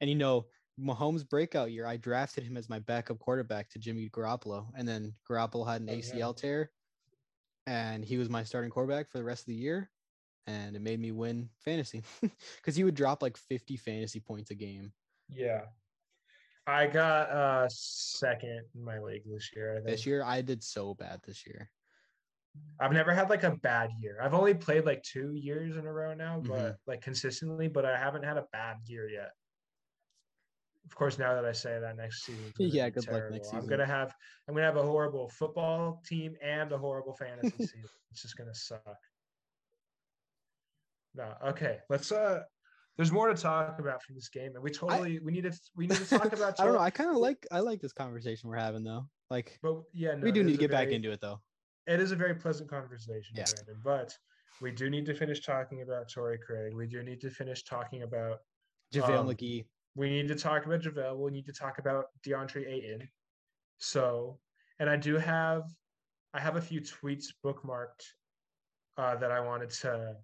and 0.00 0.08
you 0.08 0.16
know 0.16 0.46
Mahomes' 0.80 1.28
breakout 1.28 1.72
year, 1.72 1.86
I 1.86 1.96
drafted 1.96 2.44
him 2.44 2.56
as 2.56 2.68
my 2.68 2.78
backup 2.78 3.18
quarterback 3.18 3.68
to 3.70 3.78
Jimmy 3.78 4.08
Garoppolo, 4.08 4.68
and 4.74 4.86
then 4.86 5.12
Garoppolo 5.28 5.66
had 5.66 5.80
an 5.82 5.90
Oh, 5.90 5.92
yeah. 5.92 5.98
ACL 5.98 6.36
tear, 6.36 6.70
and 7.66 8.04
he 8.04 8.16
was 8.16 8.28
my 8.28 8.42
starting 8.44 8.70
quarterback 8.70 9.10
for 9.10 9.18
the 9.18 9.24
rest 9.24 9.42
of 9.42 9.46
the 9.46 9.54
year, 9.54 9.90
and 10.46 10.76
it 10.76 10.82
made 10.82 11.00
me 11.00 11.12
win 11.12 11.50
fantasy 11.58 12.02
because 12.56 12.76
he 12.76 12.84
would 12.84 12.94
drop 12.94 13.22
like 13.22 13.36
fifty 13.36 13.76
fantasy 13.76 14.20
points 14.20 14.50
a 14.50 14.54
game. 14.54 14.92
Yeah. 15.30 15.66
I 16.66 16.86
got 16.88 17.30
uh 17.30 17.68
second 17.68 18.62
in 18.74 18.84
my 18.84 18.98
league 18.98 19.22
this 19.24 19.50
year. 19.54 19.72
I 19.72 19.76
think. 19.76 19.86
This 19.86 20.06
year, 20.06 20.22
I 20.24 20.42
did 20.42 20.62
so 20.64 20.94
bad 20.94 21.20
this 21.24 21.46
year. 21.46 21.70
I've 22.80 22.92
never 22.92 23.14
had 23.14 23.30
like 23.30 23.44
a 23.44 23.56
bad 23.56 23.90
year. 24.00 24.18
I've 24.20 24.34
only 24.34 24.54
played 24.54 24.84
like 24.84 25.02
two 25.02 25.34
years 25.34 25.76
in 25.76 25.86
a 25.86 25.92
row 25.92 26.14
now, 26.14 26.40
but 26.40 26.74
Mhm. 26.74 26.78
like 26.86 27.02
consistently, 27.02 27.68
but 27.68 27.84
I 27.84 27.96
haven't 27.96 28.24
had 28.24 28.36
a 28.36 28.46
bad 28.52 28.78
year 28.86 29.08
yet. 29.08 29.32
Of 30.86 30.94
course, 30.94 31.18
now 31.18 31.34
that 31.34 31.44
I 31.44 31.52
say 31.52 31.78
that 31.80 31.96
next 31.96 32.24
season, 32.24 32.52
Yeah, 32.58 32.90
good 32.90 33.08
luck 33.08 33.30
next 33.30 33.46
season. 33.46 33.58
I'm 33.60 33.66
gonna 33.66 33.86
have 33.86 34.14
I'm 34.48 34.54
gonna 34.54 34.66
have 34.66 34.76
a 34.76 34.82
horrible 34.82 35.28
football 35.28 36.00
team 36.06 36.36
and 36.40 36.70
a 36.72 36.78
horrible 36.78 37.14
fantasy 37.14 37.58
season. 37.58 37.90
It's 38.10 38.22
just 38.22 38.36
gonna 38.36 38.54
suck. 38.54 38.98
No, 41.14 41.34
okay. 41.42 41.80
Let's 41.88 42.12
uh 42.12 42.44
there's 42.96 43.12
more 43.12 43.28
to 43.28 43.34
talk 43.34 43.78
about 43.78 44.02
from 44.02 44.14
this 44.14 44.28
game, 44.28 44.52
and 44.54 44.62
we 44.62 44.70
totally 44.70 45.18
we 45.18 45.32
need 45.32 45.44
to 45.44 45.52
we 45.76 45.86
need 45.86 45.96
to 45.98 46.08
talk 46.18 46.32
about 46.32 46.58
I 46.58 46.64
don't 46.64 46.74
know. 46.74 46.80
I 46.80 46.90
kind 46.90 47.10
of 47.10 47.16
like 47.16 47.46
I 47.50 47.60
like 47.60 47.80
this 47.80 47.92
conversation 47.92 48.48
we're 48.48 48.56
having 48.56 48.84
though. 48.84 49.06
Like 49.30 49.58
but 49.62 49.82
yeah, 49.92 50.14
no, 50.14 50.22
we 50.22 50.32
do 50.32 50.42
need 50.42 50.52
to 50.52 50.58
get 50.58 50.70
back 50.70 50.86
very- 50.86 50.96
into 50.96 51.10
it 51.10 51.20
though. 51.20 51.40
it 51.86 52.00
is 52.00 52.12
a 52.12 52.16
very 52.16 52.34
pleasant 52.34 52.70
conversation, 52.70 53.34
Yeah. 53.36 53.44
Brandon. 53.54 53.80
But 53.84 54.16
we 54.62 54.70
do 54.70 54.88
need 54.88 55.04
to 55.06 55.14
finish 55.14 55.44
talking 55.44 55.82
about 55.82 56.08
Torrey 56.08 56.38
Craig. 56.38 56.74
We 56.74 56.86
do 56.86 57.02
need 57.02 57.20
to 57.20 57.30
finish 57.30 57.64
talking 57.64 58.02
about. 58.02 58.38
JaVale 58.94 59.18
um, 59.18 59.28
McGee. 59.28 59.66
We 59.94 60.08
need 60.08 60.28
to 60.28 60.34
talk 60.34 60.64
about 60.64 60.80
JaVale. 60.80 61.16
We 61.18 61.30
need 61.32 61.46
to 61.46 61.52
talk 61.52 61.78
about 61.78 62.06
DeAndre 62.26 62.66
Ayton. 62.66 63.08
So, 63.78 64.38
and 64.78 64.88
I 64.88 64.96
do 64.96 65.16
have, 65.16 65.64
I 66.32 66.40
have 66.40 66.56
a 66.56 66.60
few 66.60 66.80
tweets 66.80 67.26
bookmarked 67.44 68.04
uh, 68.96 69.16
that 69.16 69.30
I 69.30 69.40
wanted 69.40 69.70
to, 69.70 70.14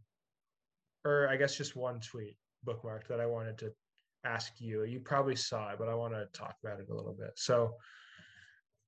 or 1.04 1.28
I 1.28 1.36
guess 1.36 1.56
just 1.56 1.74
one 1.76 2.00
tweet 2.00 2.36
bookmarked 2.66 3.08
that 3.08 3.20
I 3.20 3.26
wanted 3.26 3.58
to 3.58 3.72
ask 4.24 4.52
you. 4.58 4.84
You 4.84 5.00
probably 5.00 5.36
saw 5.36 5.70
it, 5.70 5.78
but 5.78 5.88
I 5.88 5.94
want 5.94 6.14
to 6.14 6.26
talk 6.32 6.54
about 6.64 6.80
it 6.80 6.86
a 6.90 6.94
little 6.94 7.14
bit. 7.18 7.30
So, 7.36 7.74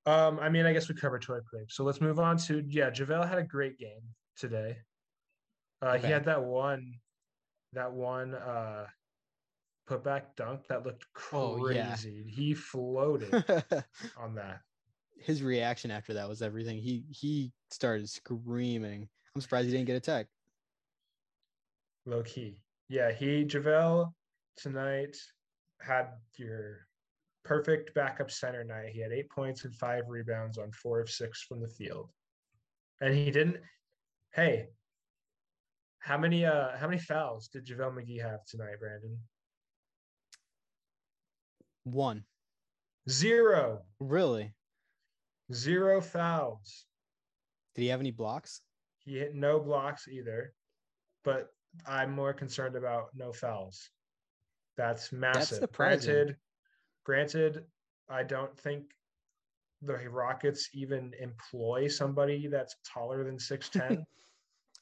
um, 0.06 0.38
I 0.40 0.48
mean, 0.48 0.66
I 0.66 0.72
guess 0.72 0.88
we 0.88 0.94
covered 0.94 1.22
Torrey 1.22 1.42
Craig. 1.48 1.66
So 1.70 1.84
let's 1.84 2.00
move 2.00 2.18
on 2.18 2.36
to 2.38 2.62
yeah. 2.68 2.90
JaVale 2.90 3.28
had 3.28 3.38
a 3.38 3.44
great 3.44 3.78
game 3.78 4.02
today. 4.36 4.76
Uh, 5.82 5.94
Okay. 5.96 6.06
He 6.06 6.12
had 6.12 6.24
that 6.26 6.42
one, 6.42 6.94
that 7.72 7.92
one 7.92 8.34
uh, 8.34 8.86
putback 9.88 10.34
dunk 10.36 10.66
that 10.68 10.84
looked 10.84 11.04
Oh, 11.32 11.68
yeah. 11.68 11.88
crazy. 11.88 12.24
He 12.28 12.54
floated 12.54 13.32
on 14.16 14.34
that. 14.36 14.60
His 15.18 15.42
reaction 15.42 15.90
after 15.90 16.14
that 16.14 16.28
was 16.28 16.42
everything. 16.42 16.78
He 16.78 17.04
he 17.10 17.52
started 17.70 18.08
screaming. 18.10 19.08
I'm 19.34 19.40
surprised 19.40 19.66
he 19.66 19.72
didn't 19.72 19.86
get 19.86 19.96
a 19.96 20.00
tech. 20.00 20.26
Low 22.06 22.22
key. 22.22 22.60
Yeah, 22.88 23.12
he 23.12 23.44
JaVale 23.44 24.12
tonight 24.56 25.16
had 25.80 26.08
your 26.36 26.86
perfect 27.44 27.94
backup 27.94 28.30
center 28.30 28.64
night. 28.64 28.90
He 28.92 29.00
had 29.00 29.12
eight 29.12 29.30
points 29.30 29.64
and 29.64 29.74
five 29.74 30.04
rebounds 30.08 30.58
on 30.58 30.70
four 30.72 31.00
of 31.00 31.10
six 31.10 31.42
from 31.42 31.60
the 31.60 31.68
field. 31.68 32.10
And 33.00 33.14
he 33.14 33.30
didn't 33.30 33.58
hey, 34.34 34.66
how 35.98 36.18
many 36.18 36.44
uh 36.44 36.76
how 36.76 36.86
many 36.86 37.00
fouls 37.00 37.48
did 37.48 37.66
JaVale 37.66 37.94
McGee 37.94 38.22
have 38.22 38.44
tonight, 38.46 38.78
Brandon? 38.78 39.18
One. 41.84 42.24
Zero. 43.08 43.82
Really? 44.00 44.54
Zero 45.52 46.00
fouls. 46.00 46.86
Did 47.74 47.82
he 47.82 47.88
have 47.88 48.00
any 48.00 48.10
blocks? 48.10 48.60
He 48.98 49.18
hit 49.18 49.34
no 49.34 49.60
blocks 49.60 50.08
either, 50.08 50.54
but 51.24 51.48
I'm 51.86 52.12
more 52.12 52.32
concerned 52.32 52.76
about 52.76 53.14
no 53.14 53.32
fouls. 53.32 53.90
That's 54.76 55.12
massive. 55.12 55.58
surprising. 55.58 56.12
Granted, 56.14 56.36
granted, 57.04 57.70
I 58.08 58.22
don't 58.22 58.58
think 58.58 58.94
the 59.82 59.94
Rockets 60.08 60.70
even 60.72 61.14
employ 61.14 61.88
somebody 61.88 62.48
that's 62.48 62.76
taller 62.84 63.24
than 63.24 63.38
six 63.38 63.68
ten. 63.68 64.04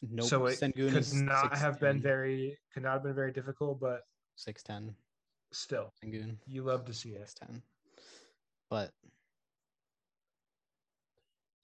Nope. 0.04 0.26
So 0.26 0.46
it 0.46 0.58
Sengun 0.58 0.90
could 0.90 0.96
is 0.96 1.12
not 1.14 1.56
have 1.56 1.78
been 1.78 2.00
very 2.00 2.58
could 2.72 2.82
not 2.82 2.94
have 2.94 3.02
been 3.04 3.14
very 3.14 3.32
difficult, 3.32 3.78
but 3.78 4.02
6'10". 4.36 4.96
still, 5.52 5.92
Sengun 6.02 6.38
you 6.46 6.64
love 6.64 6.84
to 6.86 6.92
see 6.92 7.10
it. 7.10 7.28
6'10". 7.28 7.62
But 8.68 8.90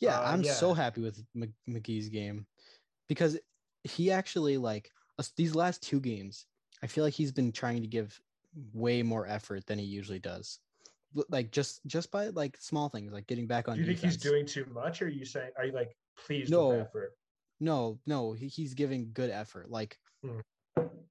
yeah, 0.00 0.20
Uh, 0.20 0.32
I'm 0.32 0.44
so 0.44 0.72
happy 0.72 1.00
with 1.00 1.24
McGee's 1.68 2.08
game 2.08 2.46
because 3.08 3.38
he 3.82 4.12
actually 4.12 4.56
like 4.56 4.86
us- 4.86 4.97
these 5.36 5.54
last 5.54 5.82
two 5.82 6.00
games. 6.00 6.46
I 6.82 6.86
feel 6.86 7.04
like 7.04 7.14
he's 7.14 7.32
been 7.32 7.50
trying 7.52 7.82
to 7.82 7.88
give 7.88 8.20
way 8.72 9.02
more 9.02 9.26
effort 9.26 9.66
than 9.66 9.78
he 9.78 9.84
usually 9.84 10.18
does. 10.20 10.60
Like 11.28 11.50
just 11.50 11.80
just 11.86 12.10
by 12.10 12.28
like 12.28 12.56
small 12.60 12.88
things 12.88 13.12
like 13.12 13.26
getting 13.26 13.46
back 13.46 13.66
on. 13.68 13.74
Do 13.74 13.80
you 13.80 13.86
think 13.86 13.98
he's 13.98 14.16
doing 14.16 14.46
too 14.46 14.66
much, 14.72 15.02
or 15.02 15.06
are 15.06 15.08
you 15.08 15.24
saying 15.24 15.50
are 15.56 15.64
you 15.66 15.72
like 15.72 15.96
pleased 16.16 16.50
No. 16.50 16.68
with 16.68 16.80
effort? 16.82 17.12
No, 17.60 17.98
no, 18.06 18.32
he, 18.32 18.46
he's 18.46 18.74
giving 18.74 19.10
good 19.12 19.30
effort. 19.30 19.70
Like, 19.70 19.98
Mm. 20.24 20.42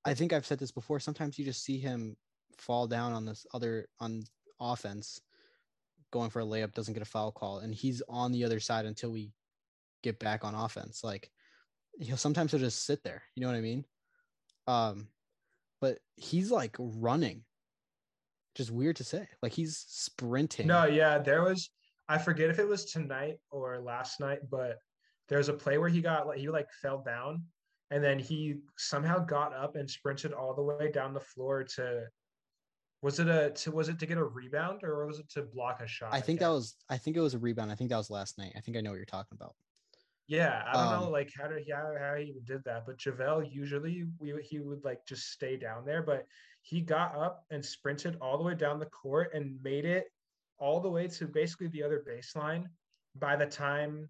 I 0.06 0.14
think 0.14 0.32
I've 0.32 0.46
said 0.46 0.60
this 0.60 0.72
before. 0.72 1.00
Sometimes 1.00 1.38
you 1.38 1.44
just 1.44 1.64
see 1.64 1.78
him 1.78 2.16
fall 2.58 2.88
down 2.88 3.12
on 3.12 3.26
this 3.26 3.46
other 3.54 3.88
on 4.00 4.24
offense, 4.60 5.20
going 6.12 6.30
for 6.30 6.42
a 6.42 6.46
layup, 6.46 6.74
doesn't 6.74 6.94
get 6.94 7.04
a 7.04 7.06
foul 7.06 7.32
call, 7.34 7.60
and 7.60 7.76
he's 7.76 8.02
on 8.08 8.32
the 8.32 8.46
other 8.46 8.62
side 8.62 8.86
until 8.86 9.12
we 9.12 9.32
get 10.04 10.20
back 10.20 10.46
on 10.46 10.56
offense. 10.56 11.04
Like, 11.04 11.32
he'll 12.00 12.16
sometimes 12.18 12.52
he'll 12.52 12.62
just 12.62 12.86
sit 12.86 13.04
there. 13.04 13.24
You 13.36 13.42
know 13.42 13.48
what 13.48 13.58
I 13.58 13.62
mean? 13.62 13.84
Um, 14.68 15.08
but 15.82 16.00
he's 16.16 16.52
like 16.52 16.76
running. 16.80 17.44
Just 18.56 18.72
weird 18.72 18.96
to 18.98 19.04
say. 19.04 19.28
Like 19.42 19.54
he's 19.54 19.86
sprinting. 19.88 20.68
No, 20.68 20.86
yeah, 20.86 21.20
there 21.20 21.44
was. 21.44 21.70
I 22.10 22.18
forget 22.18 22.50
if 22.50 22.60
it 22.60 22.68
was 22.68 22.86
tonight 22.86 23.38
or 23.52 23.80
last 23.80 24.20
night, 24.20 24.40
but 24.50 24.78
there 25.30 25.38
was 25.38 25.50
a 25.50 25.54
play 25.54 25.78
where 25.78 25.90
he 25.90 26.02
got 26.02 26.26
like 26.26 26.40
he 26.40 26.50
like 26.50 26.72
fell 26.82 27.04
down 27.06 27.44
and 27.92 28.04
then 28.04 28.20
he 28.20 28.56
somehow 28.78 29.20
got 29.20 29.54
up 29.54 29.76
and 29.76 29.90
sprinted 29.90 30.34
all 30.34 30.54
the 30.54 30.62
way 30.62 30.92
down 30.92 31.14
the 31.14 31.20
floor 31.20 31.64
to 31.64 32.04
was 33.02 33.20
it 33.20 33.28
a 33.28 33.52
to 33.52 33.72
was 33.72 33.90
it 33.90 34.00
to 34.00 34.06
get 34.06 34.18
a 34.18 34.24
rebound 34.24 34.84
or 34.84 35.06
was 35.06 35.20
it 35.20 35.30
to 35.30 35.44
block 35.44 35.82
a 35.82 35.88
shot? 35.88 36.14
I 36.14 36.22
think 36.22 36.40
that 36.40 36.50
was 36.50 36.76
I 36.90 36.98
think 36.98 37.16
it 37.16 37.22
was 37.22 37.34
a 37.34 37.40
rebound. 37.40 37.72
I 37.72 37.76
think 37.76 37.90
that 37.92 37.98
was 37.98 38.10
last 38.10 38.38
night. 38.38 38.54
I 38.58 38.60
think 38.62 38.78
I 38.78 38.82
know 38.82 38.90
what 38.90 38.98
you're 38.98 39.06
talking 39.06 39.38
about. 39.40 39.54
Yeah, 40.28 40.64
I 40.68 40.74
don't 40.74 40.92
know 40.92 41.08
Um, 41.08 41.12
like 41.12 41.32
how 41.38 41.48
did 41.48 41.64
he 41.64 41.72
how, 41.72 41.94
how 41.98 42.16
he 42.16 42.34
did 42.46 42.64
that, 42.66 42.86
but 42.86 42.98
JaVale 42.98 43.50
usually 43.52 44.06
we 44.20 44.34
he 44.44 44.60
would 44.60 44.84
like 44.84 45.06
just 45.08 45.32
stay 45.32 45.56
down 45.58 45.86
there, 45.86 46.04
but 46.04 46.26
he 46.62 46.82
got 46.82 47.16
up 47.16 47.46
and 47.50 47.64
sprinted 47.66 48.18
all 48.20 48.38
the 48.38 48.44
way 48.44 48.54
down 48.54 48.80
the 48.80 48.88
court 48.88 49.34
and 49.34 49.62
made 49.64 49.86
it 49.86 50.06
all 50.60 50.82
the 50.82 50.90
way 50.90 51.08
to 51.08 51.28
basically 51.28 51.68
the 51.68 51.84
other 51.84 52.04
baseline 52.08 52.66
by 53.16 53.36
the 53.36 53.46
time 53.46 54.10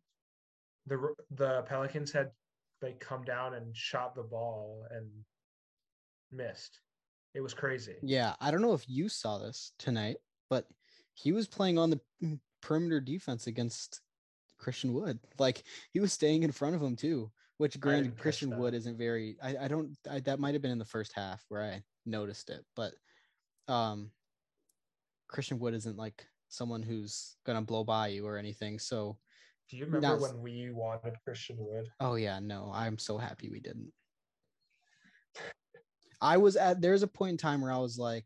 the 0.87 1.13
the 1.31 1.61
Pelicans 1.63 2.11
had 2.11 2.31
like 2.81 2.99
come 2.99 3.23
down 3.23 3.53
and 3.53 3.75
shot 3.75 4.15
the 4.15 4.23
ball 4.23 4.85
and 4.89 5.07
missed. 6.31 6.79
It 7.35 7.41
was 7.41 7.53
crazy. 7.53 7.95
Yeah, 8.01 8.33
I 8.39 8.49
don't 8.51 8.61
know 8.61 8.73
if 8.73 8.89
you 8.89 9.09
saw 9.09 9.37
this 9.37 9.73
tonight, 9.77 10.17
but 10.49 10.65
he 11.13 11.31
was 11.31 11.47
playing 11.47 11.77
on 11.77 11.89
the 11.91 11.99
mm, 12.23 12.39
perimeter 12.61 12.99
defense 12.99 13.47
against 13.47 14.01
Christian 14.67 14.93
Wood. 14.93 15.17
Like 15.39 15.63
he 15.91 16.01
was 16.01 16.11
staying 16.11 16.43
in 16.43 16.51
front 16.51 16.75
of 16.75 16.81
him 16.81 16.97
too. 16.97 17.31
Which 17.57 17.79
granted, 17.79 18.17
Christian. 18.17 18.57
Wood 18.57 18.73
isn't 18.73 18.97
very. 18.97 19.37
I, 19.41 19.55
I 19.61 19.67
don't. 19.69 19.95
I, 20.11 20.19
that 20.19 20.41
might 20.41 20.55
have 20.55 20.61
been 20.61 20.71
in 20.71 20.77
the 20.77 20.83
first 20.83 21.13
half 21.13 21.41
where 21.47 21.63
I 21.63 21.81
noticed 22.05 22.49
it, 22.49 22.65
but 22.75 22.91
um, 23.69 24.11
Christian 25.29 25.57
Wood 25.59 25.73
isn't 25.73 25.95
like 25.95 26.27
someone 26.49 26.83
who's 26.83 27.37
gonna 27.45 27.61
blow 27.61 27.85
by 27.85 28.09
you 28.09 28.27
or 28.27 28.37
anything. 28.37 28.77
So, 28.77 29.17
Do 29.69 29.77
you 29.77 29.85
remember 29.85 30.05
That's- 30.05 30.33
when 30.33 30.41
we 30.41 30.69
wanted 30.71 31.13
Christian 31.23 31.55
Wood? 31.57 31.87
oh 32.01 32.15
yeah, 32.15 32.39
no, 32.39 32.69
I'm 32.75 32.97
so 32.97 33.17
happy 33.17 33.49
we 33.49 33.61
didn't. 33.61 33.93
I 36.21 36.35
was 36.35 36.57
at 36.57 36.81
there's 36.81 37.03
a 37.03 37.07
point 37.07 37.31
in 37.31 37.37
time 37.37 37.61
where 37.61 37.71
I 37.71 37.77
was 37.77 37.97
like, 37.97 38.25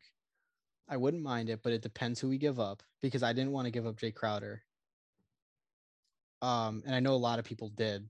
I 0.89 0.97
wouldn't 0.97 1.21
mind 1.21 1.49
it, 1.49 1.61
but 1.61 1.71
it 1.71 1.83
depends 1.83 2.19
who 2.19 2.29
we 2.29 2.39
give 2.39 2.59
up 2.59 2.81
because 2.99 3.21
I 3.21 3.31
didn't 3.31 3.51
want 3.51 3.65
to 3.65 3.71
give 3.71 3.85
up 3.85 3.97
Jae 3.97 4.15
Crowder. 4.15 4.63
Um, 6.41 6.83
and 6.85 6.95
I 6.95 6.99
know 6.99 7.13
a 7.13 7.15
lot 7.15 7.39
of 7.39 7.45
people 7.45 7.69
did, 7.69 8.09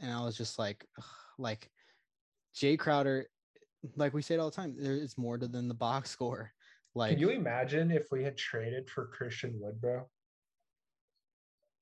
and 0.00 0.10
I 0.12 0.24
was 0.24 0.36
just 0.36 0.58
like, 0.58 0.86
ugh, 0.98 1.04
like 1.38 1.70
Jae 2.54 2.78
Crowder, 2.78 3.26
like 3.96 4.14
we 4.14 4.22
say 4.22 4.34
it 4.34 4.38
all 4.38 4.50
the 4.50 4.56
time, 4.56 4.74
there 4.78 4.94
is 4.94 5.18
more 5.18 5.36
to 5.36 5.46
than 5.48 5.68
the 5.68 5.74
box 5.74 6.10
score. 6.10 6.52
Like, 6.96 7.10
Can 7.10 7.18
you 7.18 7.30
imagine 7.30 7.90
if 7.90 8.12
we 8.12 8.22
had 8.22 8.36
traded 8.36 8.88
for 8.88 9.08
Christian 9.08 9.58
Wood, 9.58 9.80
bro? 9.80 10.08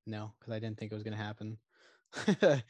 no, 0.07 0.33
because 0.39 0.51
I 0.53 0.57
didn't 0.59 0.79
think 0.79 0.91
it 0.91 0.95
was 0.95 1.03
gonna 1.03 1.15
happen. 1.15 1.59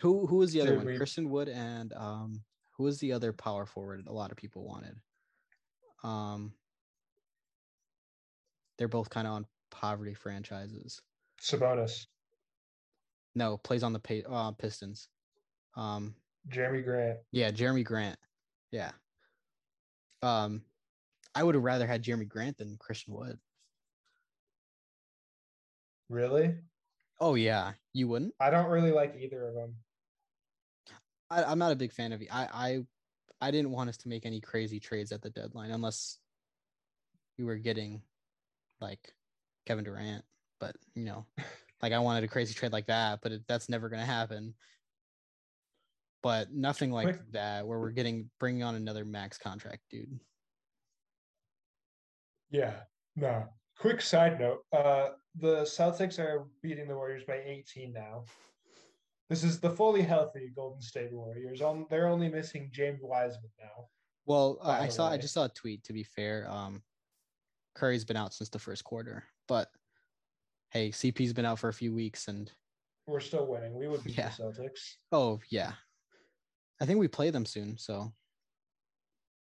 who 0.00 0.26
who 0.28 0.36
was 0.36 0.52
the 0.52 0.60
other 0.60 0.70
Dude, 0.70 0.78
one? 0.78 0.86
we- 0.86 0.96
Christian 0.96 1.28
Wood 1.28 1.48
and 1.48 1.92
um, 1.94 2.44
who 2.76 2.84
was 2.84 3.00
the 3.00 3.12
other 3.12 3.32
power 3.32 3.66
forward? 3.66 4.06
A 4.06 4.12
lot 4.12 4.30
of 4.30 4.36
people 4.36 4.64
wanted. 4.64 4.94
Um, 6.04 6.52
they're 8.78 8.86
both 8.86 9.10
kind 9.10 9.26
of 9.26 9.32
on 9.32 9.46
poverty 9.70 10.14
franchises. 10.14 11.02
Sabonis, 11.40 12.06
No, 13.34 13.56
plays 13.58 13.82
on 13.82 13.92
the 13.92 14.24
uh, 14.28 14.52
Pistons. 14.52 15.08
Um, 15.76 16.14
Jerami 16.48 16.84
Grant. 16.84 17.18
yeah, 17.30 17.50
Jerami 17.50 17.84
Grant. 17.84 18.18
Yeah. 18.70 18.90
Um, 20.22 20.62
I 21.34 21.42
would 21.42 21.54
have 21.54 21.64
rather 21.64 21.86
had 21.86 22.02
Jerami 22.02 22.28
Grant 22.28 22.58
than 22.58 22.76
Christian 22.78 23.14
Wood. 23.14 23.38
Really? 26.08 26.54
Oh 27.20 27.34
yeah, 27.34 27.72
you 27.92 28.08
wouldn't. 28.08 28.34
I 28.40 28.50
don't 28.50 28.70
really 28.70 28.92
like 28.92 29.14
either 29.20 29.46
of 29.46 29.54
them. 29.54 29.74
I, 31.30 31.44
I'm 31.44 31.58
not 31.58 31.72
a 31.72 31.76
big 31.76 31.92
fan 31.92 32.12
of 32.12 32.22
you. 32.22 32.28
I, 32.30 32.48
I 32.52 32.78
I 33.40 33.50
didn't 33.50 33.72
want 33.72 33.90
us 33.90 33.98
to 33.98 34.08
make 34.08 34.24
any 34.26 34.40
crazy 34.40 34.80
trades 34.80 35.12
at 35.12 35.22
the 35.22 35.30
deadline 35.30 35.70
unless 35.70 36.18
we 37.38 37.44
were 37.44 37.56
getting 37.56 38.02
like 38.80 39.12
Kevin 39.66 39.84
Durant. 39.84 40.24
But 40.58 40.76
you 40.94 41.04
know, 41.04 41.26
like 41.82 41.92
I 41.92 41.98
wanted 41.98 42.24
a 42.24 42.28
crazy 42.28 42.54
trade 42.54 42.72
like 42.72 42.86
that, 42.86 43.20
but 43.22 43.32
it, 43.32 43.42
that's 43.46 43.68
never 43.68 43.88
gonna 43.88 44.04
happen. 44.04 44.54
But 46.22 46.52
nothing 46.52 46.90
like 46.90 47.04
Quick- 47.06 47.32
that 47.32 47.66
where 47.66 47.78
we're 47.78 47.90
getting 47.90 48.30
bringing 48.40 48.62
on 48.62 48.74
another 48.74 49.04
max 49.04 49.38
contract, 49.38 49.82
dude. 49.90 50.18
Yeah. 52.50 52.74
No. 53.16 53.46
Quick 53.78 54.00
side 54.00 54.40
note. 54.40 54.64
Uh 54.72 55.10
the 55.36 55.62
Celtics 55.62 56.18
are 56.18 56.46
beating 56.62 56.88
the 56.88 56.96
Warriors 56.96 57.22
by 57.24 57.40
18 57.44 57.92
now. 57.92 58.24
This 59.30 59.44
is 59.44 59.60
the 59.60 59.70
fully 59.70 60.02
healthy 60.02 60.50
Golden 60.54 60.80
State 60.80 61.12
Warriors. 61.12 61.60
On 61.60 61.86
they're 61.90 62.08
only 62.08 62.28
missing 62.28 62.70
James 62.72 63.00
Wiseman 63.02 63.50
now. 63.60 63.88
Well, 64.26 64.58
By 64.62 64.80
I 64.80 64.88
saw 64.88 65.10
I 65.10 65.16
just 65.18 65.34
saw 65.34 65.44
a 65.44 65.48
tweet. 65.48 65.84
To 65.84 65.92
be 65.92 66.02
fair, 66.02 66.50
um, 66.50 66.82
Curry's 67.74 68.04
been 68.04 68.16
out 68.16 68.34
since 68.34 68.50
the 68.50 68.58
first 68.58 68.82
quarter, 68.84 69.24
but 69.46 69.70
hey, 70.70 70.90
CP's 70.90 71.32
been 71.32 71.44
out 71.46 71.58
for 71.58 71.68
a 71.68 71.72
few 71.74 71.94
weeks, 71.94 72.28
and 72.28 72.50
We're 73.06 73.20
still 73.20 73.46
winning. 73.46 73.74
We 73.74 73.88
would 73.88 74.02
beat 74.04 74.16
Yeah. 74.18 74.30
the 74.36 74.44
Celtics. 74.44 74.94
oh 75.12 75.40
yeah, 75.50 75.72
I 76.80 76.86
think 76.86 76.98
we 76.98 77.08
play 77.08 77.30
them 77.30 77.46
soon, 77.46 77.76
so 77.78 78.12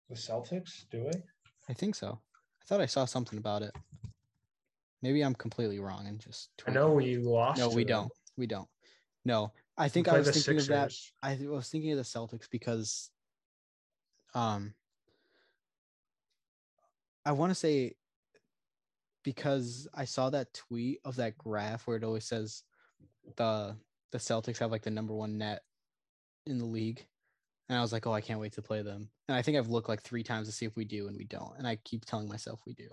The 0.09 0.15
Celtics, 0.15 0.85
do 0.89 1.03
we? 1.05 1.11
I 1.69 1.73
think 1.73 1.95
so. 1.95 2.19
I 2.61 2.65
thought 2.65 2.81
I 2.81 2.85
saw 2.85 3.05
something 3.05 3.37
about 3.39 3.61
it. 3.61 3.71
Maybe 5.01 5.21
I'm 5.23 5.33
completely 5.35 5.79
wrong 5.79 6.05
and 6.07 6.19
just. 6.19 6.49
I 6.67 6.71
know 6.71 6.91
we 6.91 7.17
lost. 7.17 7.59
No, 7.59 7.69
we 7.69 7.83
them. 7.83 7.87
don't. 8.03 8.11
We 8.37 8.45
don't. 8.47 8.67
No, 9.25 9.51
I 9.77 9.87
think 9.87 10.07
I 10.07 10.17
was 10.17 10.29
thinking 10.31 10.57
of 10.59 10.67
that. 10.67 10.93
I 11.23 11.37
was 11.41 11.69
thinking 11.69 11.91
of 11.91 11.97
the 11.97 12.03
Celtics 12.03 12.47
because, 12.49 13.09
um, 14.33 14.73
I 17.25 17.31
want 17.33 17.51
to 17.51 17.55
say 17.55 17.93
because 19.23 19.87
I 19.93 20.05
saw 20.05 20.29
that 20.29 20.53
tweet 20.53 20.99
of 21.05 21.15
that 21.17 21.37
graph 21.37 21.87
where 21.87 21.97
it 21.97 22.03
always 22.03 22.25
says 22.25 22.63
the 23.35 23.75
the 24.11 24.17
Celtics 24.17 24.57
have 24.57 24.71
like 24.71 24.83
the 24.83 24.91
number 24.91 25.13
one 25.13 25.37
net 25.37 25.61
in 26.45 26.57
the 26.57 26.65
league, 26.65 27.05
and 27.69 27.77
I 27.77 27.81
was 27.81 27.93
like, 27.93 28.05
oh, 28.07 28.13
I 28.13 28.21
can't 28.21 28.39
wait 28.39 28.53
to 28.53 28.61
play 28.61 28.81
them. 28.81 29.09
And 29.27 29.37
I 29.37 29.41
think 29.41 29.57
I've 29.57 29.69
looked 29.69 29.89
like 29.89 30.01
three 30.01 30.23
times 30.23 30.47
to 30.47 30.53
see 30.53 30.65
if 30.65 30.75
we 30.75 30.85
do, 30.85 31.07
and 31.07 31.17
we 31.17 31.25
don't. 31.25 31.57
And 31.57 31.67
I 31.67 31.77
keep 31.77 32.05
telling 32.05 32.27
myself 32.27 32.61
we 32.65 32.73
do. 32.73 32.89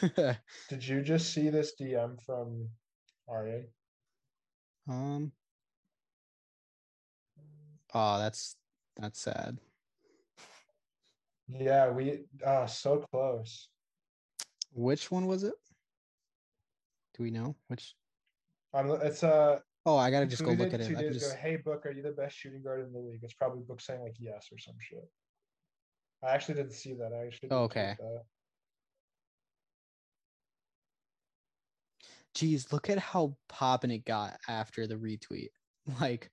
Did 0.68 0.86
you 0.86 1.02
just 1.02 1.32
see 1.32 1.50
this 1.50 1.74
DM 1.80 2.22
from 2.24 2.68
RA? 3.28 3.60
um. 4.88 5.32
Oh, 7.94 8.18
that's 8.18 8.56
that's 8.96 9.20
sad. 9.20 9.58
Yeah, 11.48 11.90
we 11.90 12.24
uh 12.44 12.66
so 12.66 13.04
close. 13.12 13.68
Which 14.74 15.10
one 15.10 15.26
was 15.26 15.44
it? 15.44 15.54
Do 17.16 17.22
we 17.22 17.30
know 17.30 17.54
which? 17.68 17.94
Um, 18.72 18.90
it's 19.02 19.22
uh 19.22 19.60
Oh, 19.86 19.96
I 19.96 20.10
gotta 20.10 20.26
just 20.26 20.44
go 20.44 20.50
look 20.52 20.72
at 20.72 20.80
it. 20.80 20.88
Two 20.88 20.96
I 20.96 21.02
days 21.02 21.14
just 21.14 21.32
ago, 21.32 21.40
hey 21.40 21.56
Book, 21.56 21.86
are 21.86 21.92
you 21.92 22.02
the 22.02 22.10
best 22.10 22.36
shooting 22.36 22.62
guard 22.62 22.84
in 22.84 22.92
the 22.92 22.98
league? 22.98 23.20
It's 23.22 23.34
probably 23.34 23.62
Book 23.62 23.80
saying 23.80 24.02
like 24.02 24.16
yes 24.18 24.48
or 24.50 24.58
some 24.58 24.74
shit. 24.80 25.08
I 26.22 26.32
actually 26.32 26.54
didn't 26.54 26.72
see 26.72 26.94
that. 26.94 27.12
I 27.12 27.26
actually. 27.26 27.50
Oh, 27.50 27.68
didn't 27.68 27.82
okay. 27.82 27.96
geez, 32.34 32.72
look 32.72 32.90
at 32.90 32.98
how 32.98 33.36
popping 33.48 33.90
it 33.90 34.04
got 34.04 34.38
after 34.48 34.86
the 34.86 34.96
retweet. 34.96 35.48
Like, 36.00 36.30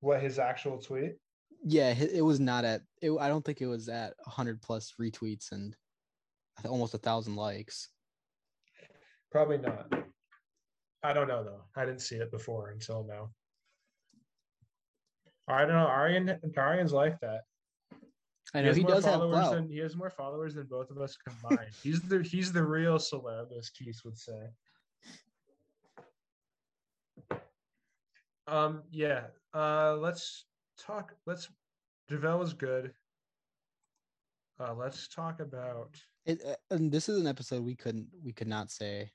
What 0.00 0.20
his 0.20 0.38
actual 0.38 0.76
tweet? 0.76 1.14
Yeah, 1.64 1.92
it 1.92 2.22
was 2.22 2.38
not 2.38 2.64
at. 2.64 2.82
It, 3.00 3.10
I 3.18 3.28
don't 3.28 3.44
think 3.44 3.60
it 3.60 3.66
was 3.66 3.88
at 3.88 4.14
hundred 4.26 4.60
plus 4.60 4.92
retweets 5.00 5.52
and 5.52 5.74
almost 6.64 6.94
a 6.94 6.98
thousand 6.98 7.36
likes. 7.36 7.88
Probably 9.32 9.58
not. 9.58 9.92
I 11.02 11.12
don't 11.12 11.28
know 11.28 11.42
though. 11.42 11.62
I 11.74 11.86
didn't 11.86 12.02
see 12.02 12.16
it 12.16 12.30
before 12.30 12.70
until 12.70 13.04
now. 13.08 13.30
I 15.48 15.60
don't 15.60 15.74
know. 15.74 15.88
Arian 15.88 16.38
Arian's 16.56 16.92
like 16.92 17.18
that. 17.20 17.42
I 18.54 18.60
know 18.60 18.68
has 18.68 18.76
he 18.76 18.84
does 18.84 19.04
have 19.06 19.20
clout. 19.20 19.54
than 19.54 19.68
he 19.68 19.78
has 19.78 19.96
more 19.96 20.10
followers 20.10 20.54
than 20.54 20.66
both 20.66 20.90
of 20.90 20.98
us 21.00 21.16
combined. 21.16 21.70
he's 21.82 22.00
the 22.02 22.22
he's 22.22 22.52
the 22.52 22.62
real 22.62 22.98
celeb, 22.98 23.56
as 23.58 23.70
Keith 23.70 24.00
would 24.04 24.18
say. 24.18 24.50
Um. 28.46 28.82
Yeah. 28.90 29.24
Uh. 29.54 29.96
Let's 29.96 30.44
talk. 30.78 31.12
Let's. 31.26 31.48
JaVale 32.10 32.44
is 32.44 32.52
good. 32.52 32.92
Uh. 34.58 34.74
Let's 34.74 35.08
talk 35.08 35.40
about. 35.40 35.96
It, 36.26 36.42
uh, 36.46 36.54
and 36.70 36.90
this 36.90 37.08
is 37.08 37.20
an 37.20 37.26
episode 37.26 37.64
we 37.64 37.74
couldn't 37.74 38.08
we 38.24 38.32
could 38.32 38.48
not 38.48 38.70
say 38.70 39.10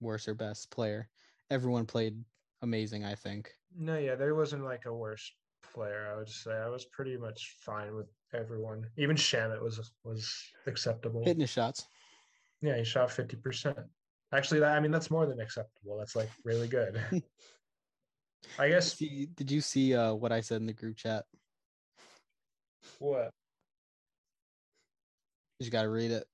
worst 0.00 0.28
or 0.28 0.34
best 0.34 0.70
player. 0.70 1.08
Everyone 1.50 1.86
played 1.86 2.22
amazing. 2.62 3.04
I 3.04 3.14
think. 3.14 3.50
No. 3.76 3.98
Yeah. 3.98 4.14
There 4.14 4.34
wasn't 4.34 4.64
like 4.64 4.86
a 4.86 4.94
worst 4.94 5.32
player. 5.74 6.10
I 6.12 6.18
would 6.18 6.28
say 6.28 6.52
I 6.52 6.68
was 6.68 6.84
pretty 6.86 7.16
much 7.16 7.56
fine 7.60 7.94
with 7.94 8.08
everyone. 8.34 8.86
Even 8.96 9.16
Shamet 9.16 9.62
was 9.62 9.92
was 10.04 10.32
acceptable. 10.66 11.24
Hitting 11.24 11.40
his 11.40 11.50
shots. 11.50 11.86
Yeah, 12.60 12.76
he 12.76 12.84
shot 12.84 13.10
fifty 13.10 13.36
percent. 13.36 13.78
Actually, 14.32 14.60
that 14.60 14.76
I 14.76 14.80
mean 14.80 14.90
that's 14.90 15.10
more 15.10 15.26
than 15.26 15.40
acceptable. 15.40 15.98
That's 15.98 16.16
like 16.16 16.30
really 16.44 16.68
good. 16.68 17.00
I 18.58 18.68
guess 18.68 18.94
See, 18.94 19.28
did 19.34 19.50
you 19.50 19.60
see 19.60 19.94
uh, 19.94 20.14
what 20.14 20.32
I 20.32 20.40
said 20.40 20.60
in 20.60 20.66
the 20.66 20.72
group 20.72 20.96
chat? 20.96 21.24
what 22.98 23.30
You 25.58 25.64
just 25.64 25.72
gotta 25.72 25.88
read 25.88 26.10
it. 26.10 26.24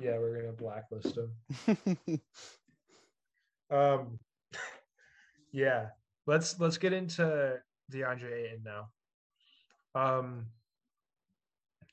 yeah, 0.00 0.18
we're 0.18 0.40
gonna 0.40 0.52
blacklist 0.52 1.16
him. 1.16 2.20
Um, 3.70 4.18
yeah, 5.52 5.88
let's 6.26 6.60
let's 6.60 6.78
get 6.78 6.92
into 6.92 7.56
DeAndre 7.92 8.44
Ayton 8.44 8.64
now. 8.64 8.88
Um, 9.94 10.46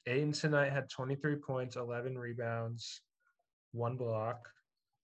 Ayton 0.06 0.34
tonight 0.34 0.72
had 0.72 0.90
23 0.90 1.38
points, 1.38 1.76
11 1.78 2.18
rebounds, 2.18 3.02
one 3.72 3.96
block 3.96 4.50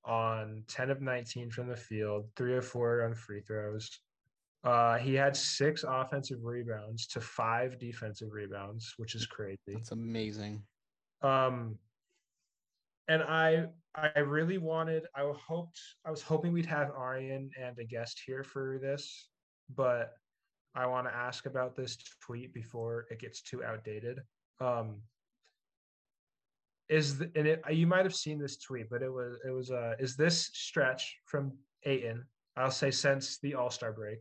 on 0.05 0.63
10 0.67 0.89
of 0.89 1.01
19 1.01 1.49
from 1.49 1.67
the 1.67 1.75
field, 1.75 2.25
three 2.35 2.55
of 2.57 2.65
four 2.65 3.03
on 3.03 3.13
free 3.13 3.41
throws. 3.41 3.89
Uh, 4.63 4.97
he 4.97 5.13
had 5.13 5.35
six 5.35 5.85
offensive 5.87 6.39
rebounds 6.43 7.07
to 7.07 7.21
five 7.21 7.79
defensive 7.79 8.29
rebounds, 8.31 8.93
which 8.97 9.15
is 9.15 9.25
crazy. 9.25 9.57
That's 9.67 9.91
amazing. 9.91 10.63
Um, 11.21 11.77
and 13.07 13.23
I 13.23 13.67
I 13.95 14.19
really 14.19 14.57
wanted 14.57 15.05
I 15.15 15.21
hoped 15.47 15.79
I 16.05 16.11
was 16.11 16.21
hoping 16.21 16.53
we'd 16.53 16.65
have 16.65 16.91
Aryan 16.91 17.49
and 17.59 17.77
a 17.79 17.83
guest 17.83 18.21
here 18.25 18.43
for 18.43 18.79
this, 18.81 19.29
but 19.75 20.13
I 20.75 20.85
want 20.85 21.07
to 21.07 21.15
ask 21.15 21.45
about 21.45 21.75
this 21.75 21.97
tweet 22.21 22.53
before 22.53 23.07
it 23.09 23.19
gets 23.19 23.41
too 23.41 23.63
outdated. 23.63 24.19
Um, 24.61 25.01
is 26.89 27.19
the, 27.19 27.31
and 27.35 27.47
it 27.47 27.61
you 27.71 27.87
might 27.87 28.05
have 28.05 28.15
seen 28.15 28.39
this 28.39 28.57
tweet, 28.57 28.89
but 28.89 29.01
it 29.01 29.11
was 29.11 29.37
it 29.45 29.51
was 29.51 29.71
uh 29.71 29.93
is 29.99 30.15
this 30.15 30.49
stretch 30.53 31.17
from 31.25 31.53
Ayton? 31.83 32.25
I'll 32.57 32.71
say 32.71 32.91
since 32.91 33.37
the 33.39 33.55
All 33.55 33.69
Star 33.69 33.93
break, 33.93 34.19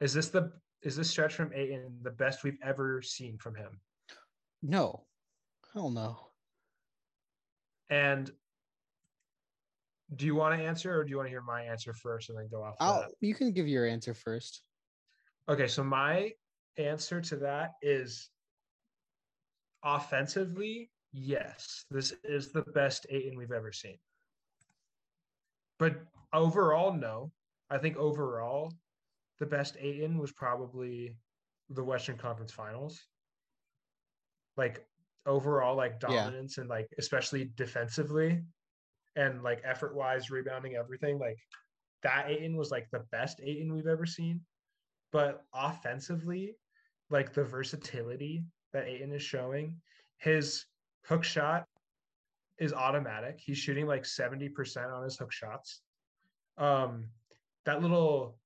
is 0.00 0.12
this 0.14 0.28
the 0.28 0.52
is 0.82 0.96
this 0.96 1.10
stretch 1.10 1.34
from 1.34 1.52
Ayton 1.54 1.98
the 2.02 2.10
best 2.10 2.42
we've 2.42 2.58
ever 2.64 3.02
seen 3.02 3.36
from 3.36 3.54
him? 3.54 3.80
No, 4.62 5.04
hell 5.74 5.90
no. 5.90 6.18
And 7.90 8.30
do 10.14 10.26
you 10.26 10.34
want 10.34 10.58
to 10.58 10.64
answer 10.64 10.98
or 10.98 11.04
do 11.04 11.10
you 11.10 11.16
want 11.16 11.26
to 11.26 11.30
hear 11.30 11.42
my 11.42 11.62
answer 11.62 11.92
first 11.92 12.30
and 12.30 12.38
then 12.38 12.48
go 12.50 12.62
off 12.62 12.76
I'll, 12.80 13.00
that? 13.02 13.10
you 13.20 13.34
can 13.34 13.52
give 13.52 13.68
your 13.68 13.86
answer 13.86 14.14
first. 14.14 14.62
Okay, 15.48 15.68
so 15.68 15.84
my 15.84 16.32
answer 16.76 17.20
to 17.20 17.36
that 17.36 17.72
is 17.82 18.28
offensively, 19.84 20.90
yes, 21.12 21.84
this 21.90 22.12
is 22.24 22.52
the 22.52 22.62
best 22.74 23.06
Ayton 23.10 23.36
we've 23.36 23.52
ever 23.52 23.72
seen. 23.72 23.98
But 25.78 25.96
overall, 26.32 26.92
no. 26.92 27.32
I 27.70 27.78
think 27.78 27.96
overall, 27.96 28.72
the 29.38 29.46
best 29.46 29.76
Ayton 29.80 30.18
was 30.18 30.32
probably 30.32 31.16
the 31.70 31.84
Western 31.84 32.16
Conference 32.18 32.52
Finals. 32.52 33.00
Like 34.56 34.84
overall, 35.26 35.76
like 35.76 35.94
Yeah. 36.02 36.24
dominance 36.24 36.58
and 36.58 36.68
like 36.68 36.88
especially 36.98 37.52
defensively 37.56 38.42
and 39.16 39.42
like 39.42 39.60
effort 39.64 39.94
wise, 39.94 40.30
rebounding, 40.30 40.74
everything. 40.74 41.18
Like 41.18 41.38
that 42.02 42.28
Ayton 42.28 42.56
was 42.56 42.70
like 42.70 42.88
the 42.90 43.04
best 43.10 43.40
Ayton 43.42 43.72
we've 43.72 43.86
ever 43.86 44.06
seen. 44.06 44.40
But 45.12 45.44
offensively, 45.54 46.56
like 47.08 47.32
the 47.32 47.44
versatility 47.44 48.44
that 48.72 48.86
Ayton 48.86 49.12
is 49.12 49.22
showing, 49.22 49.80
his 50.18 50.64
hook 51.10 51.24
shot 51.24 51.66
is 52.58 52.72
automatic. 52.72 53.40
He's 53.44 53.58
shooting 53.58 53.86
like 53.86 54.04
70% 54.04 54.94
on 54.94 55.02
his 55.02 55.16
hook 55.16 55.32
shots. 55.32 55.82
Um, 56.56 57.08
that 57.66 57.82
little 57.82 58.38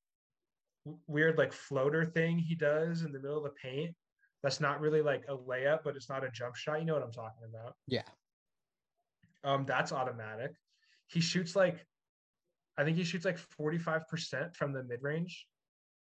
weird 1.07 1.37
like 1.37 1.53
floater 1.53 2.07
thing 2.07 2.39
he 2.39 2.55
does 2.55 3.03
in 3.03 3.12
the 3.12 3.19
middle 3.19 3.37
of 3.37 3.45
the 3.45 3.51
paint, 3.51 3.95
that's 4.43 4.61
not 4.61 4.81
really 4.81 5.03
like 5.03 5.25
a 5.29 5.37
layup, 5.37 5.81
but 5.85 5.95
it's 5.95 6.09
not 6.09 6.25
a 6.25 6.31
jump 6.31 6.57
shot. 6.57 6.81
You 6.81 6.87
know 6.87 6.95
what 6.95 7.03
I'm 7.03 7.12
talking 7.12 7.45
about? 7.47 7.75
Yeah. 7.87 8.03
Um, 9.43 9.67
that's 9.67 9.93
automatic. 9.93 10.53
He 11.09 11.21
shoots 11.21 11.55
like, 11.55 11.85
I 12.79 12.85
think 12.85 12.97
he 12.97 13.05
shoots 13.05 13.27
like 13.27 13.39
45% 13.61 14.57
from 14.57 14.73
the 14.73 14.83
mid 14.85 15.03
range, 15.03 15.47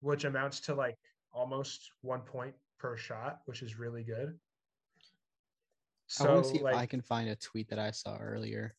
which 0.00 0.24
amounts 0.24 0.61
to 0.61 0.74
like 0.74 0.98
almost 1.32 1.90
one 2.03 2.20
point 2.20 2.55
per 2.78 2.98
shot, 2.98 3.38
which 3.46 3.62
is 3.62 3.78
really 3.78 4.05
good. 4.05 4.38
I 6.20 6.24
want 6.24 6.44
So 6.46 6.50
to 6.52 6.58
see 6.58 6.62
like, 6.64 6.74
if 6.74 6.80
I 6.80 6.86
can 6.86 7.00
find 7.00 7.28
a 7.30 7.36
tweet 7.36 7.68
that 7.68 7.78
I 7.78 7.90
saw 7.90 8.16
earlier. 8.18 8.74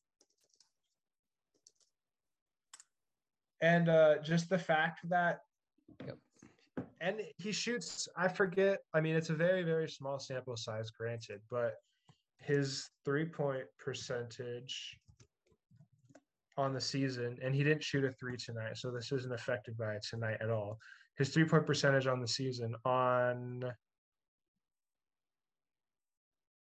and 3.61 3.88
uh 3.88 4.17
just 4.21 4.49
the 4.49 4.57
fact 4.57 4.99
that 5.09 5.39
Yep. 6.05 6.17
and 6.99 7.21
he 7.38 7.53
shoots 7.53 8.09
i 8.17 8.27
forget 8.27 8.79
i 8.93 8.99
mean 8.99 9.15
it's 9.15 9.29
a 9.29 9.34
very 9.36 9.63
very 9.63 9.88
small 9.89 10.19
sample 10.19 10.57
size 10.57 10.91
granted 10.91 11.39
but 11.49 11.75
his 12.39 12.89
three 13.05 13.23
point 13.23 13.63
percentage 13.79 14.97
on 16.57 16.73
the 16.73 16.81
season 16.81 17.38
and 17.41 17.55
he 17.55 17.63
didn't 17.63 17.84
shoot 17.84 18.03
a 18.03 18.11
three 18.19 18.36
tonight 18.36 18.75
so 18.75 18.91
this 18.91 19.13
isn't 19.13 19.31
affected 19.34 19.77
by 19.77 19.93
it 19.93 20.03
tonight 20.03 20.38
at 20.41 20.49
all 20.49 20.77
his 21.17 21.29
three 21.29 21.45
point 21.45 21.65
percentage 21.65 22.05
on 22.05 22.19
the 22.19 22.27
season 22.27 22.75
on 22.84 23.63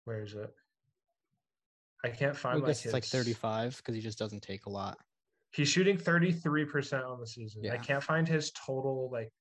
where 0.05 0.23
is 0.23 0.33
it 0.33 0.53
i 2.03 2.09
can't 2.09 2.35
find. 2.35 2.63
I 2.63 2.67
guess 2.67 2.83
it's 2.83 2.93
like 2.93 3.05
35 3.05 3.77
because 3.77 3.95
he 3.95 4.01
just 4.01 4.19
doesn't 4.19 4.43
take 4.43 4.65
a 4.65 4.69
lot. 4.69 4.97
He's 5.51 5.69
shooting 5.69 5.97
33% 5.97 7.07
on 7.09 7.19
the 7.19 7.27
season. 7.27 7.63
Yeah. 7.63 7.73
I 7.73 7.77
can't 7.77 8.03
find 8.03 8.27
his 8.27 8.51
total 8.51 9.09
like 9.11 9.31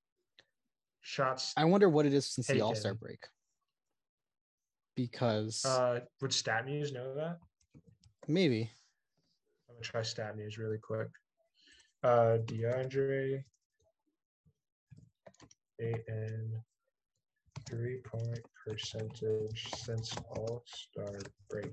shots. 1.01 1.53
I 1.57 1.65
wonder 1.65 1.89
what 1.89 2.07
it 2.07 2.13
is 2.13 2.27
since 2.33 2.47
the 2.47 2.61
All 2.61 2.75
Star 2.77 2.95
break. 2.95 3.19
Because 4.95 5.65
Uh 5.65 6.01
would 6.21 6.31
StatMuse 6.31 6.93
know 6.93 7.15
that? 7.15 7.39
maybe 8.29 8.71
I'm 9.69 9.75
gonna 9.75 9.83
try 9.83 10.03
StatMuse 10.03 10.59
really 10.59 10.79
quick. 10.79 11.09
Uh 12.05 12.39
DeAndre 12.45 13.43
Ayton 15.81 16.63
three 17.73 17.99
point 18.05 18.41
percentage 18.67 19.67
since 19.77 20.15
All 20.37 20.63
Star 20.67 21.19
break. 21.49 21.73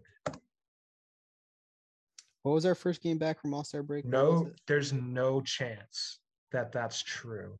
what 2.43 2.53
was 2.53 2.65
our 2.65 2.75
first 2.75 3.01
game 3.03 3.17
back 3.17 3.39
from 3.39 3.53
All 3.53 3.63
Star 3.65 3.83
break? 3.83 4.05
No, 4.05 4.49
there's 4.67 4.93
no 4.93 5.41
chance 5.41 6.19
that 6.51 6.71
that's 6.71 7.03
true. 7.03 7.57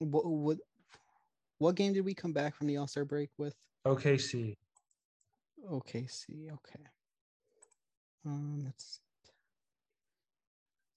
What, 0.00 0.26
what 0.26 0.58
what 1.58 1.74
game 1.76 1.92
did 1.92 2.04
we 2.04 2.12
come 2.12 2.32
back 2.32 2.54
from 2.56 2.66
the 2.66 2.76
All 2.76 2.88
Star 2.88 3.04
break 3.04 3.30
with? 3.38 3.54
OKC. 3.86 4.56
OKC. 5.70 6.50
Okay. 6.52 6.84
Um, 8.26 8.64
it's 8.68 9.00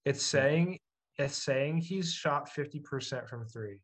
It's 0.05 0.23
saying 0.25 0.79
it's 1.17 1.38
saying 1.38 1.77
he's 1.77 2.11
shot 2.11 2.49
50% 2.49 3.27
from 3.27 3.45
three 3.45 3.77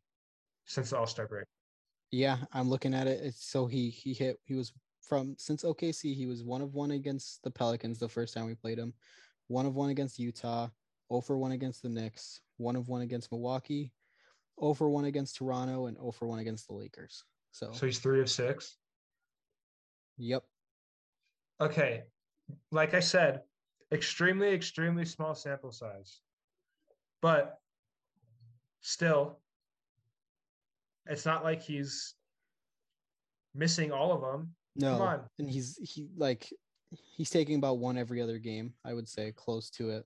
since 0.66 0.90
the 0.90 0.98
All 0.98 1.06
Star 1.06 1.28
break. 1.28 1.46
Yeah, 2.16 2.38
I'm 2.52 2.70
looking 2.70 2.94
at 2.94 3.06
it. 3.06 3.20
It's 3.22 3.44
so 3.44 3.66
he 3.66 3.90
he 3.90 4.14
hit 4.14 4.38
he 4.44 4.54
was 4.54 4.72
from 5.02 5.34
since 5.38 5.62
OKC 5.62 6.14
he 6.14 6.26
was 6.26 6.42
one 6.42 6.62
of 6.62 6.74
one 6.74 6.92
against 6.92 7.42
the 7.42 7.50
Pelicans 7.50 7.98
the 7.98 8.08
first 8.08 8.32
time 8.34 8.46
we 8.46 8.54
played 8.54 8.78
him, 8.78 8.94
one 9.48 9.66
of 9.66 9.74
one 9.74 9.90
against 9.90 10.18
Utah, 10.18 10.68
0 11.12 11.20
for 11.20 11.36
one 11.36 11.52
against 11.52 11.82
the 11.82 11.90
Knicks, 11.90 12.40
one 12.56 12.74
of 12.74 12.88
one 12.88 13.02
against 13.02 13.30
Milwaukee, 13.30 13.92
0 14.60 14.72
for 14.74 14.88
one 14.88 15.04
against 15.04 15.36
Toronto, 15.36 15.86
and 15.86 15.96
0 15.98 16.10
for 16.12 16.26
one 16.26 16.38
against 16.38 16.68
the 16.68 16.74
Lakers. 16.74 17.22
So, 17.52 17.70
So 17.72 17.86
he's 17.86 17.98
three 17.98 18.20
of 18.20 18.30
six. 18.30 18.76
yep, 20.16 20.42
Okay. 21.60 22.04
Like 22.70 22.94
I 22.94 23.00
said, 23.00 23.42
extremely, 23.92 24.54
extremely 24.54 25.04
small 25.04 25.34
sample 25.34 25.72
size. 25.72 26.20
But 27.20 27.58
still, 28.80 29.40
it's 31.08 31.26
not 31.26 31.44
like 31.44 31.62
he's 31.62 32.14
missing 33.54 33.92
all 33.92 34.12
of 34.12 34.20
them. 34.20 34.54
no, 34.74 34.94
on. 35.00 35.20
and 35.38 35.50
he's 35.50 35.78
he 35.82 36.08
like 36.16 36.48
he's 36.90 37.30
taking 37.30 37.56
about 37.56 37.78
one 37.78 37.96
every 37.96 38.20
other 38.20 38.38
game. 38.38 38.72
I 38.84 38.94
would 38.94 39.08
say 39.08 39.32
close 39.32 39.70
to 39.70 39.90
it. 39.90 40.04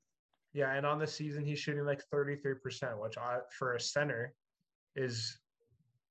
Yeah, 0.52 0.72
and 0.74 0.84
on 0.84 0.98
the 0.98 1.06
season 1.06 1.44
he's 1.44 1.60
shooting 1.60 1.84
like 1.84 2.02
33%, 2.12 3.00
which 3.00 3.16
I, 3.18 3.38
for 3.56 3.74
a 3.74 3.80
center 3.80 4.34
is 4.96 5.38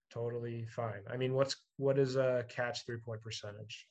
totally 0.09 0.65
fine. 0.69 1.01
I 1.11 1.17
mean, 1.17 1.33
what's 1.33 1.55
what 1.77 1.99
is 1.99 2.15
a 2.15 2.45
catch 2.49 2.85
three-point 2.85 3.21
percentage? 3.21 3.85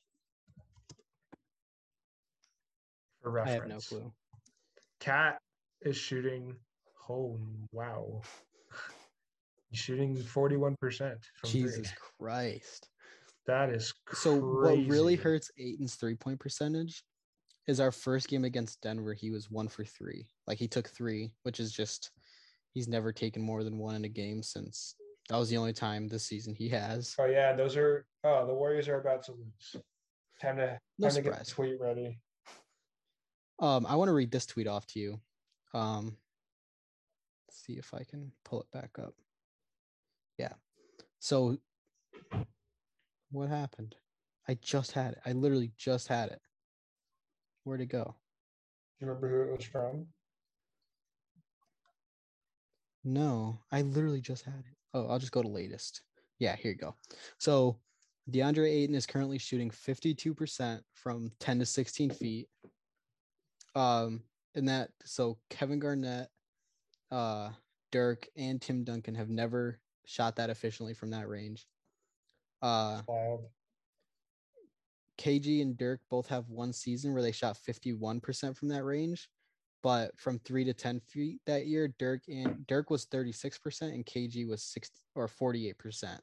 For 3.21 3.31
reference, 3.31 3.59
I 3.59 3.63
have 3.63 3.69
no 3.69 3.79
clue. 3.79 4.13
KAT 4.99 5.39
is 5.81 5.97
shooting. 5.97 6.55
Oh 7.09 7.39
wow! 7.71 8.21
Shooting 9.71 10.15
41% 10.15 10.75
from 10.77 11.49
Jesus 11.49 11.75
three. 11.75 11.85
Christ. 12.19 12.89
That 13.45 13.69
is 13.69 13.93
So 14.13 14.35
what 14.35 14.77
really 14.87 15.15
hurts 15.15 15.51
Ayton's 15.57 15.95
three 15.95 16.15
point 16.15 16.39
percentage 16.39 17.03
is 17.67 17.79
our 17.79 17.91
first 17.91 18.27
game 18.27 18.45
against 18.45 18.81
Denver. 18.81 19.13
He 19.13 19.31
was 19.31 19.49
one 19.49 19.67
for 19.67 19.83
three. 19.83 20.27
Like 20.47 20.57
he 20.57 20.67
took 20.67 20.89
three, 20.89 21.31
which 21.43 21.59
is 21.59 21.71
just 21.71 22.11
he's 22.73 22.87
never 22.87 23.11
taken 23.11 23.41
more 23.41 23.63
than 23.63 23.77
one 23.77 23.95
in 23.95 24.05
a 24.05 24.09
game 24.09 24.43
since 24.43 24.95
that 25.29 25.37
was 25.37 25.49
the 25.49 25.57
only 25.57 25.73
time 25.73 26.07
this 26.07 26.25
season 26.25 26.55
he 26.55 26.69
has. 26.69 27.15
Oh 27.19 27.25
yeah, 27.25 27.53
those 27.53 27.77
are 27.77 28.05
oh 28.23 28.45
the 28.47 28.53
Warriors 28.53 28.87
are 28.87 28.99
about 28.99 29.23
to 29.23 29.33
lose. 29.33 29.83
Time 30.41 30.57
to 30.57 30.79
No 30.97 31.07
time 31.07 31.15
to 31.15 31.21
get 31.21 31.39
the 31.39 31.45
tweet 31.45 31.79
ready. 31.79 32.19
Um, 33.59 33.85
I 33.85 33.95
want 33.95 34.09
to 34.09 34.13
read 34.13 34.31
this 34.31 34.45
tweet 34.45 34.67
off 34.67 34.87
to 34.87 34.99
you. 34.99 35.19
Um, 35.73 36.17
let's 37.47 37.63
see 37.65 37.73
if 37.73 37.93
I 37.93 38.03
can 38.03 38.31
pull 38.45 38.61
it 38.61 38.71
back 38.71 38.91
up. 38.99 39.13
Yeah. 40.39 40.53
So, 41.19 41.57
what 43.29 43.49
happened? 43.49 43.95
I 44.47 44.55
just 44.61 44.93
had 44.93 45.11
it. 45.11 45.19
I 45.25 45.33
literally 45.33 45.71
just 45.77 46.07
had 46.07 46.29
it. 46.29 46.39
Where'd 47.65 47.81
it 47.81 47.87
go? 47.87 48.15
Do 48.99 49.05
you 49.05 49.07
remember 49.07 49.29
who 49.29 49.51
it 49.51 49.57
was 49.57 49.65
from? 49.65 50.07
No, 53.03 53.59
I 53.71 53.81
literally 53.81 54.21
just 54.21 54.45
had 54.45 54.59
it. 54.59 54.77
Oh, 54.93 55.07
I'll 55.07 55.19
just 55.19 55.33
go 55.33 55.41
to 55.41 55.47
latest. 55.47 56.01
Yeah, 56.39 56.55
here 56.55 56.71
you 56.71 56.77
go. 56.77 56.95
So, 57.37 57.77
DeAndre 58.31 58.69
Ayton 58.69 58.95
is 58.95 59.05
currently 59.05 59.39
shooting 59.39 59.69
52% 59.69 60.79
from 60.93 61.31
10 61.41 61.59
to 61.59 61.65
16 61.65 62.11
feet. 62.11 62.47
Um, 63.75 64.21
and 64.55 64.69
that 64.69 64.89
so 65.03 65.37
Kevin 65.49 65.79
Garnett, 65.79 66.29
uh, 67.11 67.49
Dirk, 67.91 68.27
and 68.37 68.61
Tim 68.61 68.83
Duncan 68.83 69.15
have 69.15 69.29
never 69.29 69.79
shot 70.09 70.35
that 70.37 70.49
efficiently 70.49 70.93
from 70.93 71.11
that 71.11 71.29
range. 71.29 71.67
Uh, 72.61 73.01
Wild. 73.07 73.45
KG 75.19 75.61
and 75.61 75.77
Dirk 75.77 76.01
both 76.09 76.27
have 76.27 76.49
one 76.49 76.73
season 76.73 77.13
where 77.13 77.21
they 77.21 77.31
shot 77.31 77.57
51% 77.67 78.57
from 78.57 78.69
that 78.69 78.83
range. 78.83 79.29
But 79.83 80.19
from 80.19 80.39
three 80.39 80.65
to 80.65 80.73
10 80.73 80.99
feet 80.99 81.39
that 81.45 81.67
year, 81.67 81.93
Dirk 81.99 82.23
and 82.27 82.65
Dirk 82.67 82.89
was 82.89 83.05
36% 83.05 83.81
and 83.81 84.05
KG 84.05 84.47
was 84.47 84.63
60 84.63 84.93
or 85.15 85.27
48%. 85.27 86.19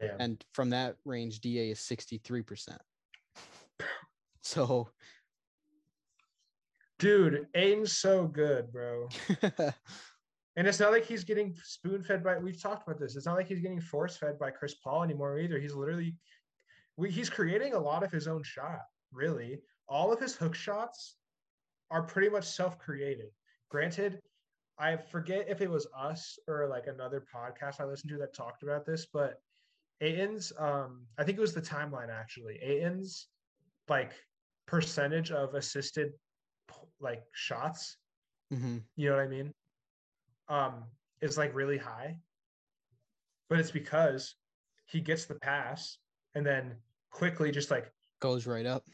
Damn. 0.00 0.20
And 0.20 0.44
from 0.52 0.70
that 0.70 0.96
range, 1.04 1.40
DA 1.40 1.70
is 1.70 1.78
63%. 1.78 2.76
So 4.44 4.88
Dude, 6.98 7.46
Ayton's 7.54 7.96
so 7.96 8.26
good, 8.26 8.72
bro. 8.72 9.08
And 10.56 10.66
it's 10.66 10.80
not 10.80 10.92
like 10.92 11.04
he's 11.04 11.24
getting 11.24 11.56
spoon 11.62 12.02
fed 12.02 12.22
by. 12.22 12.38
We've 12.38 12.60
talked 12.60 12.86
about 12.86 13.00
this. 13.00 13.16
It's 13.16 13.26
not 13.26 13.36
like 13.36 13.48
he's 13.48 13.60
getting 13.60 13.80
force 13.80 14.16
fed 14.16 14.38
by 14.38 14.50
Chris 14.50 14.74
Paul 14.74 15.02
anymore 15.02 15.38
either. 15.38 15.58
He's 15.58 15.74
literally, 15.74 16.14
we, 16.96 17.10
he's 17.10 17.30
creating 17.30 17.72
a 17.72 17.78
lot 17.78 18.02
of 18.02 18.12
his 18.12 18.28
own 18.28 18.42
shot. 18.42 18.80
Really, 19.12 19.60
all 19.88 20.12
of 20.12 20.20
his 20.20 20.34
hook 20.34 20.54
shots 20.54 21.16
are 21.90 22.02
pretty 22.02 22.28
much 22.28 22.44
self 22.46 22.78
created. 22.78 23.28
Granted, 23.70 24.20
I 24.78 24.96
forget 24.96 25.46
if 25.48 25.60
it 25.60 25.70
was 25.70 25.86
us 25.96 26.38
or 26.48 26.66
like 26.68 26.86
another 26.86 27.24
podcast 27.34 27.80
I 27.80 27.84
listened 27.84 28.10
to 28.10 28.18
that 28.18 28.34
talked 28.34 28.62
about 28.62 28.84
this, 28.84 29.06
but 29.12 29.40
Ayton's, 30.00 30.52
um, 30.58 31.06
I 31.18 31.24
think 31.24 31.38
it 31.38 31.40
was 31.40 31.54
the 31.54 31.62
timeline 31.62 32.10
actually. 32.10 32.58
Ayton's 32.62 33.28
like 33.88 34.12
percentage 34.66 35.30
of 35.30 35.54
assisted 35.54 36.12
like 37.00 37.22
shots 37.32 37.96
hmm 38.50 38.78
you 38.96 39.08
know 39.08 39.16
what 39.16 39.24
I 39.24 39.28
mean? 39.28 39.52
Um, 40.52 40.84
is 41.22 41.38
like 41.38 41.54
really 41.54 41.78
high. 41.78 42.18
But 43.48 43.58
it's 43.58 43.70
because 43.70 44.34
he 44.86 45.00
gets 45.00 45.24
the 45.24 45.34
pass 45.36 45.98
and 46.34 46.44
then 46.44 46.74
quickly 47.10 47.50
just 47.50 47.70
like 47.70 47.90
goes 48.20 48.46
right 48.46 48.66
up. 48.66 48.84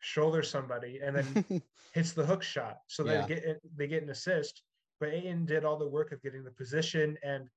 shoulder 0.00 0.42
somebody 0.42 1.00
and 1.04 1.14
then 1.16 1.62
hits 1.92 2.12
the 2.12 2.24
hook 2.24 2.42
shot. 2.42 2.78
So 2.86 3.04
Yeah. 3.04 3.22
they 3.26 3.34
get 3.34 3.60
they 3.76 3.86
get 3.86 4.02
an 4.02 4.10
assist. 4.10 4.62
But 5.00 5.10
Ayton 5.10 5.44
did 5.46 5.64
all 5.64 5.76
the 5.76 5.88
work 5.88 6.12
of 6.12 6.22
getting 6.22 6.44
the 6.44 6.50
position 6.52 7.16
and 7.22 7.48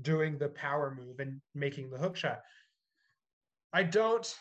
doing 0.00 0.38
the 0.38 0.48
power 0.48 0.94
move 0.94 1.20
and 1.20 1.40
making 1.54 1.90
the 1.90 1.98
hook 1.98 2.16
shot. 2.16 2.40
I 3.72 3.82
don't 3.82 4.34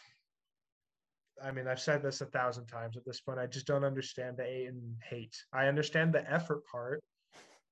I 1.43 1.51
mean, 1.51 1.67
I've 1.67 1.79
said 1.81 2.03
this 2.03 2.21
a 2.21 2.27
thousand 2.27 2.67
times 2.67 2.95
at 2.97 3.05
this 3.05 3.19
point. 3.19 3.39
I 3.39 3.47
just 3.47 3.65
don't 3.65 3.83
understand 3.83 4.37
the 4.37 4.45
Ayton 4.45 4.95
hate. 5.09 5.35
I 5.51 5.67
understand 5.67 6.13
the 6.13 6.29
effort 6.31 6.63
part, 6.71 7.01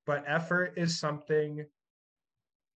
but 0.06 0.24
effort 0.26 0.74
is 0.76 0.98
something 0.98 1.64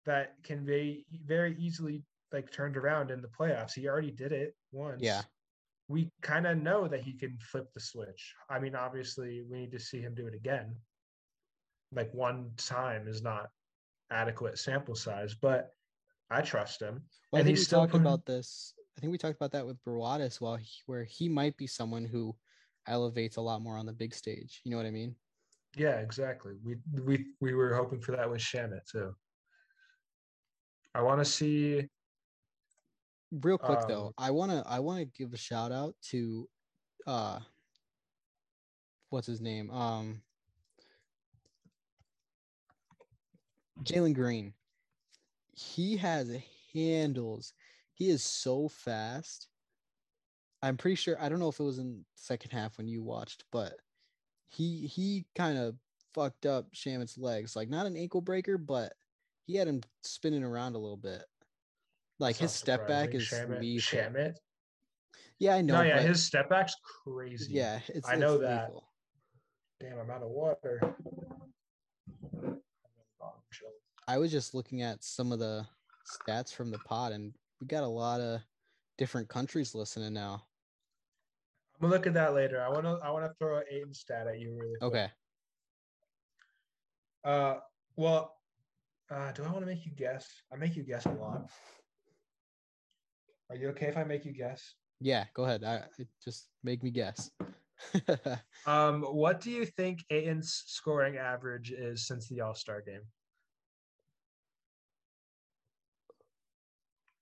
that 0.05 0.35
can 0.43 0.65
be 0.65 1.05
very 1.25 1.55
easily 1.59 2.03
like 2.31 2.51
turned 2.51 2.77
around 2.77 3.11
in 3.11 3.21
the 3.21 3.27
playoffs. 3.27 3.73
He 3.73 3.87
already 3.87 4.11
did 4.11 4.31
it 4.31 4.55
once. 4.71 5.01
Yeah. 5.01 5.21
We 5.89 6.09
kind 6.21 6.47
of 6.47 6.57
know 6.57 6.87
that 6.87 7.01
he 7.03 7.13
can 7.13 7.37
flip 7.39 7.67
the 7.73 7.79
switch. 7.81 8.33
I 8.49 8.59
mean, 8.59 8.75
obviously, 8.75 9.43
we 9.49 9.59
need 9.59 9.71
to 9.73 9.79
see 9.79 9.99
him 9.99 10.15
do 10.15 10.25
it 10.27 10.33
again. 10.33 10.75
Like 11.93 12.13
one 12.13 12.51
time 12.57 13.07
is 13.07 13.21
not 13.21 13.49
adequate 14.09 14.57
sample 14.57 14.95
size, 14.95 15.35
but 15.35 15.71
I 16.29 16.41
trust 16.41 16.81
him. 16.81 17.01
Well, 17.31 17.39
I 17.39 17.39
And 17.39 17.45
think 17.47 17.57
he's 17.57 17.63
we 17.63 17.65
still 17.65 17.79
talked 17.81 17.91
putting- 17.91 18.07
about 18.07 18.25
this. 18.25 18.73
I 18.97 19.01
think 19.01 19.11
we 19.11 19.17
talked 19.17 19.35
about 19.35 19.51
that 19.51 19.65
with 19.65 19.77
while 20.39 20.57
he, 20.57 20.67
where 20.85 21.03
he 21.03 21.27
might 21.27 21.57
be 21.57 21.65
someone 21.67 22.05
who 22.05 22.35
elevates 22.87 23.37
a 23.37 23.41
lot 23.41 23.61
more 23.61 23.77
on 23.77 23.85
the 23.85 23.93
big 23.93 24.13
stage. 24.13 24.61
You 24.63 24.71
know 24.71 24.77
what 24.77 24.85
I 24.85 24.91
mean? 24.91 25.15
Yeah, 25.75 25.99
exactly. 25.99 26.53
We 26.63 26.77
we 27.01 27.27
we 27.39 27.53
were 27.53 27.73
hoping 27.73 28.01
for 28.01 28.11
that 28.15 28.29
with 28.29 28.41
Shamet 28.41 28.85
too. 28.91 29.15
I 30.93 31.01
want 31.01 31.19
to 31.19 31.25
see. 31.25 31.87
Real 33.31 33.57
quick 33.57 33.79
though, 33.87 34.07
Um, 34.07 34.13
I 34.17 34.31
wanna 34.31 34.63
I 34.65 34.79
wanna 34.79 35.05
give 35.05 35.33
a 35.33 35.37
shout 35.37 35.71
out 35.71 35.95
to, 36.09 36.49
uh, 37.07 37.39
what's 39.09 39.27
his 39.27 39.39
name? 39.39 39.71
Um, 39.71 40.21
Jalen 43.83 44.13
Green. 44.13 44.53
He 45.53 45.95
has 45.97 46.29
handles. 46.73 47.53
He 47.93 48.09
is 48.09 48.21
so 48.23 48.67
fast. 48.67 49.47
I'm 50.61 50.75
pretty 50.75 50.95
sure. 50.95 51.21
I 51.21 51.29
don't 51.29 51.39
know 51.39 51.49
if 51.49 51.59
it 51.59 51.63
was 51.63 51.79
in 51.79 52.05
second 52.15 52.51
half 52.51 52.77
when 52.77 52.87
you 52.87 53.01
watched, 53.01 53.45
but 53.51 53.79
he 54.51 54.85
he 54.87 55.25
kind 55.35 55.57
of 55.57 55.75
fucked 56.13 56.45
up 56.45 56.71
Shamet's 56.73 57.17
legs. 57.17 57.55
Like 57.55 57.69
not 57.69 57.85
an 57.85 57.95
ankle 57.95 58.21
breaker, 58.21 58.57
but 58.57 58.93
he 59.45 59.55
had 59.55 59.67
him 59.67 59.81
spinning 60.03 60.43
around 60.43 60.75
a 60.75 60.79
little 60.79 60.97
bit. 60.97 61.23
Like 62.19 62.37
his 62.37 62.51
step 62.51 62.87
back 62.87 63.15
is 63.15 63.23
Shamet. 63.23 63.59
lethal. 63.61 63.99
Shamet. 63.99 64.35
Yeah, 65.39 65.55
I 65.55 65.61
know. 65.61 65.75
No, 65.77 65.81
yeah, 65.81 65.99
his 65.99 66.23
step 66.23 66.49
back's 66.49 66.75
crazy. 67.03 67.51
yeah, 67.53 67.79
it's 67.87 68.07
I 68.07 68.15
know 68.15 68.35
it's 68.35 68.43
that. 68.43 68.67
lethal. 68.67 68.87
Damn, 69.79 69.97
I'm 69.97 70.11
out 70.11 70.21
of 70.21 70.29
water. 70.29 70.95
I 74.07 74.17
was 74.17 74.31
just 74.31 74.53
looking 74.53 74.81
at 74.81 75.03
some 75.03 75.31
of 75.31 75.39
the 75.39 75.65
stats 76.27 76.53
from 76.53 76.69
the 76.69 76.79
pod, 76.79 77.13
and 77.13 77.33
we 77.59 77.67
got 77.67 77.83
a 77.83 77.87
lot 77.87 78.19
of 78.19 78.41
different 78.97 79.29
countries 79.29 79.73
listening 79.73 80.13
now. 80.13 80.43
Gonna 81.81 81.93
look 81.93 82.05
at 82.05 82.13
that 82.13 82.35
later. 82.35 82.61
I 82.61 82.69
want 82.69 82.85
to. 82.85 82.99
I 83.03 83.09
want 83.09 83.25
to 83.25 83.33
throw 83.39 83.57
an 83.57 83.63
Ayton 83.71 83.93
stat 83.93 84.27
at 84.27 84.39
you 84.39 84.51
really. 84.53 84.75
quick. 84.79 84.93
Okay. 84.93 85.07
Uh, 87.23 87.55
well, 87.95 88.35
uh, 89.09 89.31
do 89.31 89.43
I 89.43 89.47
want 89.47 89.61
to 89.61 89.65
make 89.65 89.85
you 89.85 89.91
guess? 89.91 90.27
I 90.53 90.57
make 90.57 90.75
you 90.75 90.83
guess 90.83 91.05
a 91.05 91.11
lot. 91.11 91.49
Are 93.49 93.55
you 93.55 93.69
okay 93.69 93.87
if 93.87 93.97
I 93.97 94.03
make 94.03 94.25
you 94.25 94.31
guess? 94.31 94.75
Yeah, 94.99 95.25
go 95.33 95.43
ahead. 95.43 95.63
I, 95.63 95.83
just 96.23 96.47
make 96.63 96.83
me 96.83 96.91
guess. 96.91 97.29
Um, 98.67 99.01
what 99.01 99.41
do 99.41 99.49
you 99.49 99.65
think 99.65 100.05
Ayton's 100.11 100.63
scoring 100.67 101.17
average 101.17 101.71
is 101.71 102.05
since 102.05 102.27
the 102.27 102.41
All 102.41 102.53
Star 102.53 102.79
game? 102.79 103.01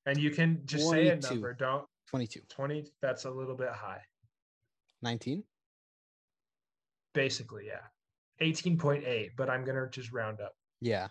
And 0.06 0.18
you 0.18 0.32
can 0.32 0.62
just 0.66 0.90
say 0.90 1.08
a 1.08 1.16
number. 1.16 1.54
Don't 1.54 1.86
22. 2.10 2.42
20. 2.50 2.92
That's 3.02 3.24
a 3.24 3.32
little 3.32 3.56
bit 3.56 3.70
high. 3.70 4.02
19? 5.02 5.44
Basically, 7.14 7.68
yeah. 7.68 7.82
18.8, 8.42 9.32
but 9.36 9.50
I'm 9.50 9.66
gonna 9.66 9.88
just 9.90 10.12
round 10.14 10.40
up 10.40 10.56
Yeah. 10.80 11.10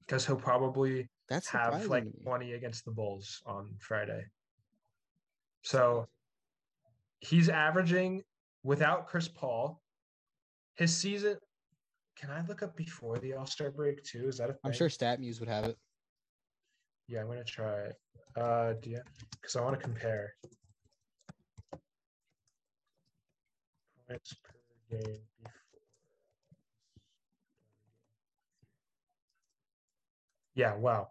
because 0.00 0.26
he'll 0.26 0.36
probably 0.36 1.08
That's 1.28 1.48
have 1.48 1.86
like 1.86 2.04
20 2.22 2.52
against 2.54 2.84
the 2.84 2.90
Bulls 2.92 3.42
on 3.44 3.76
Friday. 3.80 4.24
So 5.62 6.06
he's 7.20 7.48
averaging 7.48 8.22
without 8.62 9.06
Chris 9.08 9.28
Paul. 9.28 9.82
His 10.76 10.94
season. 10.96 11.38
Can 12.16 12.30
I 12.30 12.42
look 12.46 12.62
up 12.62 12.76
before 12.76 13.18
the 13.18 13.34
All 13.34 13.46
Star 13.46 13.70
break 13.70 14.02
too? 14.04 14.28
Is 14.28 14.38
that 14.38 14.50
a 14.50 14.52
thing? 14.52 14.60
I'm 14.64 14.72
sure 14.72 14.88
StatMuse 14.88 15.40
would 15.40 15.48
have 15.48 15.64
it. 15.64 15.76
Yeah, 17.08 17.20
I'm 17.20 17.26
gonna 17.26 17.44
try 17.44 17.80
it. 17.80 17.96
Uh, 18.36 18.74
do 18.74 18.90
you? 18.90 19.00
Because 19.32 19.56
I 19.56 19.62
want 19.62 19.78
to 19.78 19.82
compare 19.82 20.34
points 24.08 24.34
per 24.34 24.50
game 24.90 25.18
before. 25.42 25.52
Yeah, 30.54 30.74
wow. 30.74 31.08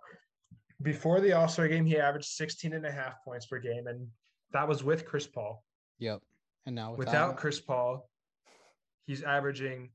Before 0.82 1.22
the 1.22 1.34
All 1.34 1.48
Star 1.48 1.68
game, 1.68 1.86
he 1.86 1.98
averaged 1.98 2.28
16 2.28 2.74
and 2.74 2.86
a 2.86 2.92
half 2.92 3.24
points 3.24 3.46
per 3.46 3.60
game, 3.60 3.88
and 3.88 4.08
that 4.52 4.68
was 4.68 4.84
with 4.84 5.06
Chris 5.06 5.28
Paul. 5.28 5.64
Yep. 6.00 6.22
And 6.66 6.76
now 6.76 6.92
without, 6.92 7.00
Without 7.00 7.38
Chris 7.38 7.60
Paul, 7.60 8.10
he's 9.06 9.24
averaging 9.24 9.90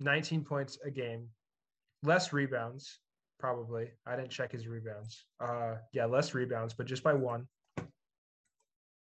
19 0.00 0.44
points 0.44 0.78
a 0.84 0.90
game, 0.90 1.28
less 2.02 2.32
rebounds, 2.32 3.00
probably. 3.38 3.90
I 4.06 4.16
didn't 4.16 4.30
check 4.30 4.52
his 4.52 4.66
rebounds. 4.66 5.26
Uh, 5.40 5.76
yeah, 5.92 6.06
less 6.06 6.34
rebounds, 6.34 6.74
but 6.74 6.86
just 6.86 7.02
by 7.02 7.12
one. 7.12 7.46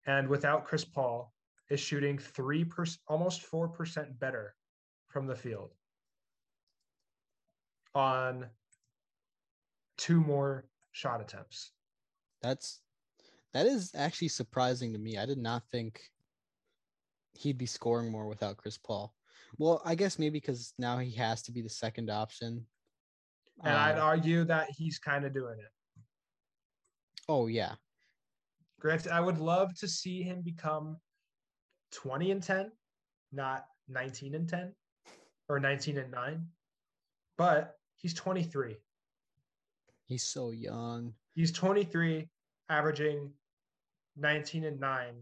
And 0.05 0.27
without 0.27 0.65
Chris 0.65 0.83
Paul, 0.83 1.32
is 1.69 1.79
shooting 1.79 2.17
three 2.17 2.63
percent, 2.65 2.99
almost 3.07 3.41
four 3.41 3.67
percent 3.67 4.19
better 4.19 4.55
from 5.07 5.27
the 5.27 5.35
field 5.35 5.73
on 7.95 8.47
two 9.97 10.19
more 10.19 10.65
shot 10.91 11.21
attempts. 11.21 11.71
that's 12.41 12.81
that 13.53 13.67
is 13.67 13.91
actually 13.93 14.27
surprising 14.29 14.91
to 14.93 14.99
me. 14.99 15.17
I 15.17 15.27
did 15.27 15.37
not 15.37 15.61
think 15.71 16.01
he'd 17.35 17.57
be 17.57 17.67
scoring 17.67 18.11
more 18.11 18.27
without 18.27 18.57
Chris 18.57 18.79
Paul. 18.79 19.13
Well, 19.59 19.79
I 19.85 19.93
guess 19.93 20.17
maybe 20.17 20.39
because 20.39 20.73
now 20.79 20.97
he 20.97 21.11
has 21.11 21.43
to 21.43 21.51
be 21.51 21.61
the 21.61 21.69
second 21.69 22.09
option. 22.09 22.65
And 23.63 23.75
I'd 23.75 23.99
Uh, 23.99 24.01
argue 24.05 24.43
that 24.45 24.71
he's 24.71 24.97
kind 24.97 25.23
of 25.25 25.33
doing 25.33 25.59
it. 25.59 25.71
oh 27.29 27.45
yeah, 27.45 27.75
Granted, 28.79 29.11
I 29.11 29.19
would 29.21 29.37
love 29.37 29.73
to 29.75 29.87
see 29.87 30.23
him 30.23 30.41
become 30.41 30.97
20 31.93 32.31
and 32.31 32.43
10, 32.43 32.71
not 33.31 33.65
19 33.87 34.35
and 34.35 34.49
10 34.49 34.73
or 35.49 35.59
19 35.59 35.97
and 35.97 36.11
9. 36.11 36.45
But 37.37 37.77
he's 37.97 38.13
23. 38.13 38.75
he's 40.07 40.23
so 40.23 40.51
young. 40.51 41.13
He's 41.35 41.51
23, 41.51 42.27
averaging 42.69 43.31
19 44.17 44.65
and 44.65 44.79
9 44.79 45.13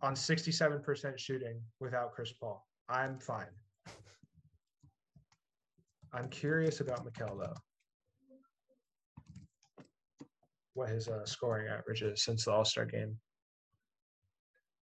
on 0.00 0.14
67% 0.14 1.18
shooting 1.18 1.60
without 1.80 2.12
Chris 2.12 2.32
Paul. 2.32 2.64
I'm 2.88 3.18
fine. 3.18 3.46
I'm 6.12 6.28
curious 6.28 6.80
about 6.80 7.04
Mikal 7.04 7.38
though. 7.38 7.54
What 10.74 10.88
his 10.88 11.08
uh, 11.08 11.26
scoring 11.26 11.68
average 11.68 12.02
is 12.02 12.22
since 12.22 12.44
the 12.44 12.52
All 12.52 12.64
Star 12.64 12.86
game. 12.86 13.16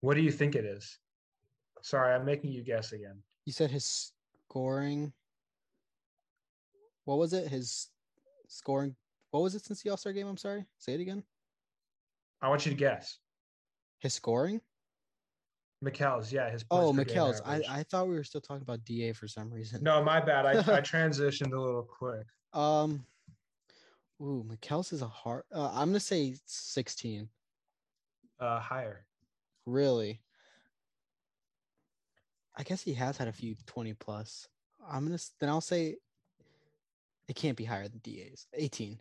What 0.00 0.14
do 0.14 0.22
you 0.22 0.30
think 0.30 0.54
it 0.54 0.64
is? 0.64 0.98
Sorry, 1.82 2.14
I'm 2.14 2.24
making 2.24 2.50
you 2.50 2.62
guess 2.62 2.92
again. 2.92 3.22
You 3.46 3.52
said 3.52 3.70
his 3.70 4.12
scoring. 4.48 5.12
What 7.04 7.18
was 7.18 7.32
it? 7.32 7.48
His 7.48 7.88
scoring. 8.48 8.94
What 9.30 9.42
was 9.42 9.54
it 9.54 9.64
since 9.64 9.82
the 9.82 9.90
All 9.90 9.96
Star 9.96 10.12
game? 10.12 10.26
I'm 10.26 10.36
sorry. 10.36 10.66
Say 10.78 10.94
it 10.94 11.00
again. 11.00 11.22
I 12.42 12.48
want 12.48 12.64
you 12.66 12.70
to 12.72 12.76
guess. 12.76 13.18
His 13.98 14.14
scoring. 14.14 14.60
Mikal's, 15.82 16.30
yeah, 16.30 16.50
his. 16.50 16.64
Oh, 16.70 16.92
points 16.92 16.98
per 16.98 17.04
game 17.04 17.14
Mikal's. 17.14 17.42
I. 17.44 17.62
I 17.68 17.82
thought 17.84 18.08
we 18.08 18.14
were 18.14 18.24
still 18.24 18.40
talking 18.40 18.62
about 18.62 18.84
Da 18.84 19.12
for 19.12 19.28
some 19.28 19.50
reason. 19.50 19.82
No, 19.82 20.02
my 20.02 20.20
bad. 20.20 20.44
I, 20.44 20.58
I 20.58 20.80
transitioned 20.80 21.52
a 21.52 21.60
little 21.60 21.82
quick. 21.82 22.26
Um. 22.52 23.04
Ooh, 24.20 24.44
Mikal's 24.46 24.92
is 24.92 25.00
a 25.00 25.08
hard. 25.08 25.44
Uh, 25.54 25.70
I'm 25.72 25.88
gonna 25.88 26.00
say 26.00 26.34
16. 26.44 27.28
Uh, 28.38 28.60
higher. 28.60 29.06
Really. 29.66 30.20
I 32.56 32.62
guess 32.62 32.82
he 32.82 32.94
has 32.94 33.16
had 33.16 33.28
a 33.28 33.32
few 33.32 33.54
20 33.66 33.94
plus. 33.94 34.48
I'm 34.90 35.04
gonna 35.06 35.18
then 35.38 35.48
I'll 35.48 35.60
say 35.60 35.96
it 37.28 37.36
can't 37.36 37.56
be 37.56 37.64
higher 37.64 37.88
than 37.88 38.00
DA's. 38.00 38.46
18, 38.54 38.98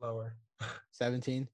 Lower. 0.00 0.34
17. 0.92 1.48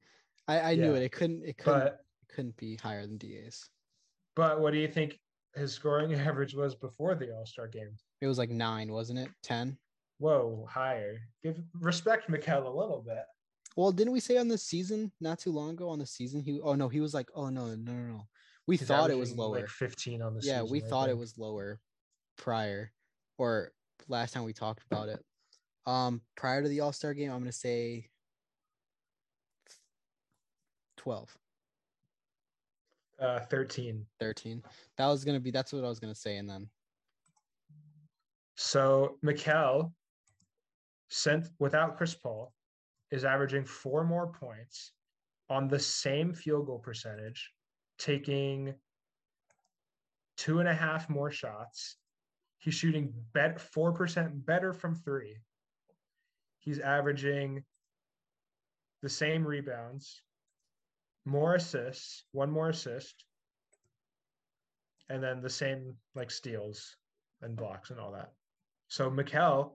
I, 0.49 0.61
I 0.61 0.75
knew 0.75 0.95
it. 0.95 1.03
It 1.03 1.13
couldn't 1.13 1.43
it 1.45 1.59
couldn't 1.59 1.81
But 1.81 1.87
it 2.23 2.35
couldn't 2.35 2.57
be 2.57 2.77
higher 2.77 3.07
than 3.07 3.19
DA's. 3.19 3.69
but 4.37 4.61
what 4.61 4.73
do 4.73 4.79
you 4.79 4.89
think 4.89 5.19
his 5.55 5.73
scoring 5.73 6.15
average 6.29 6.55
was 6.55 6.75
before 6.75 7.15
the 7.15 7.35
All 7.35 7.47
Star 7.47 7.67
game? 7.67 7.97
It 8.21 8.27
was 8.27 8.39
like 8.39 8.51
nine, 8.51 8.93
wasn't 8.93 9.19
it? 9.19 9.29
10. 9.43 9.77
Whoa, 10.19 10.67
higher. 10.71 11.19
Give 11.43 11.61
respect 11.81 12.31
Mikal 12.31 12.65
a 12.65 12.69
little 12.69 13.03
bit. 13.05 13.25
Well, 13.77 13.93
didn't 13.93 14.13
we 14.13 14.21
say 14.21 14.37
on 14.37 14.49
the 14.49 14.59
season 14.59 15.13
not 15.21 15.39
too 15.39 15.51
long 15.51 15.71
ago 15.71 15.89
on 15.89 15.99
the 15.99 16.07
season 16.07 16.43
he 16.43 16.61
oh 16.63 16.75
no, 16.75 16.89
he 16.89 17.01
was 17.01 17.15
like, 17.15 17.31
oh 17.35 17.49
no, 17.49 17.67
no, 17.69 17.93
no, 17.93 17.93
no. 17.93 18.27
We 18.67 18.77
thought 18.77 19.11
it 19.11 19.19
was 19.19 19.37
lower. 19.37 19.61
Like 19.61 19.69
15 19.69 20.23
on 20.23 20.35
the 20.35 20.41
yeah, 20.43 20.61
season. 20.61 20.71
we 20.71 20.83
I 20.83 20.87
thought 20.87 21.09
it 21.09 21.17
was 21.17 21.37
lower 21.39 21.81
prior 22.37 22.93
or 23.39 23.73
last 24.09 24.35
time 24.35 24.45
we 24.45 24.53
talked 24.53 24.85
about 24.91 25.09
it. 25.09 25.25
Um 25.87 26.21
prior 26.37 26.63
to 26.63 26.69
the 26.69 26.81
All-Star 26.81 27.15
game, 27.15 27.31
I'm 27.33 27.41
gonna 27.41 27.53
say 27.53 28.09
12, 30.99 31.37
uh 33.21 33.41
13. 33.41 34.07
13. 34.21 34.63
That 34.99 35.07
was 35.07 35.25
gonna 35.25 35.41
be 35.41 35.51
that's 35.51 35.73
what 35.73 35.85
I 35.85 35.89
was 35.89 35.99
gonna 35.99 36.15
say, 36.15 36.37
and 36.37 36.49
then 36.49 36.69
So 38.57 39.19
Mikal 39.25 39.93
sent 41.09 41.49
without 41.59 41.97
Chris 41.97 42.15
Paul 42.15 42.53
is 43.13 43.25
averaging 43.25 43.65
four 43.65 44.03
more 44.03 44.27
points 44.27 44.93
on 45.51 45.69
the 45.69 45.79
same 45.79 46.33
field 46.33 46.67
goal 46.67 46.79
percentage, 46.79 47.53
taking 47.99 48.75
two 50.39 50.59
and 50.59 50.69
a 50.69 50.75
half 50.75 51.09
more 51.09 51.31
shots. 51.31 51.99
He's 52.59 52.75
shooting 52.75 53.13
bet 53.35 53.61
four 53.61 53.93
percent 53.93 54.47
better 54.47 54.73
from 54.73 54.97
three. 54.97 55.37
He's 56.59 56.79
averaging 56.79 57.63
the 59.03 59.09
same 59.09 59.47
rebounds, 59.47 60.23
more 61.27 61.57
assists, 61.57 62.25
one 62.33 62.51
more 62.51 62.71
assist, 62.71 63.25
and 65.11 65.23
then 65.23 65.43
the 65.43 65.51
same 65.51 65.97
like 66.15 66.31
steals 66.31 66.97
and 67.43 67.57
blocks 67.57 67.91
and 67.91 68.01
all 68.01 68.13
that. 68.13 68.33
So 68.89 69.11
Mikal 69.11 69.73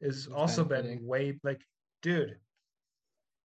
is 0.00 0.28
also 0.28 0.64
been 0.64 1.00
way 1.02 1.38
like, 1.42 1.60
dude. 2.00 2.36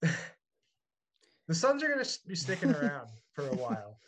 the 1.49 1.55
Suns 1.55 1.83
are 1.83 1.89
gonna 1.89 2.07
be 2.27 2.35
sticking 2.35 2.75
around 2.75 3.09
for 3.33 3.49
a 3.49 3.55
while. 3.55 3.99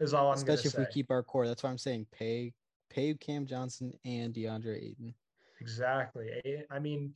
Is 0.00 0.14
all 0.14 0.30
I'm 0.30 0.38
say. 0.38 0.42
especially 0.42 0.68
if 0.68 0.76
gonna 0.76 0.88
we 0.88 0.92
keep 0.92 1.10
our 1.10 1.22
core. 1.22 1.46
That's 1.46 1.62
why 1.62 1.70
I'm 1.70 1.78
saying 1.78 2.06
pay 2.12 2.54
pay 2.88 3.14
Cam 3.14 3.46
Johnson 3.46 3.92
and 4.04 4.34
DeAndre 4.34 4.76
Ayton. 4.76 5.14
Exactly. 5.60 6.30
I 6.70 6.78
mean, 6.78 7.14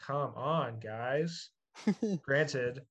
come 0.00 0.32
on, 0.34 0.78
guys. 0.80 1.50
Granted, 2.22 2.82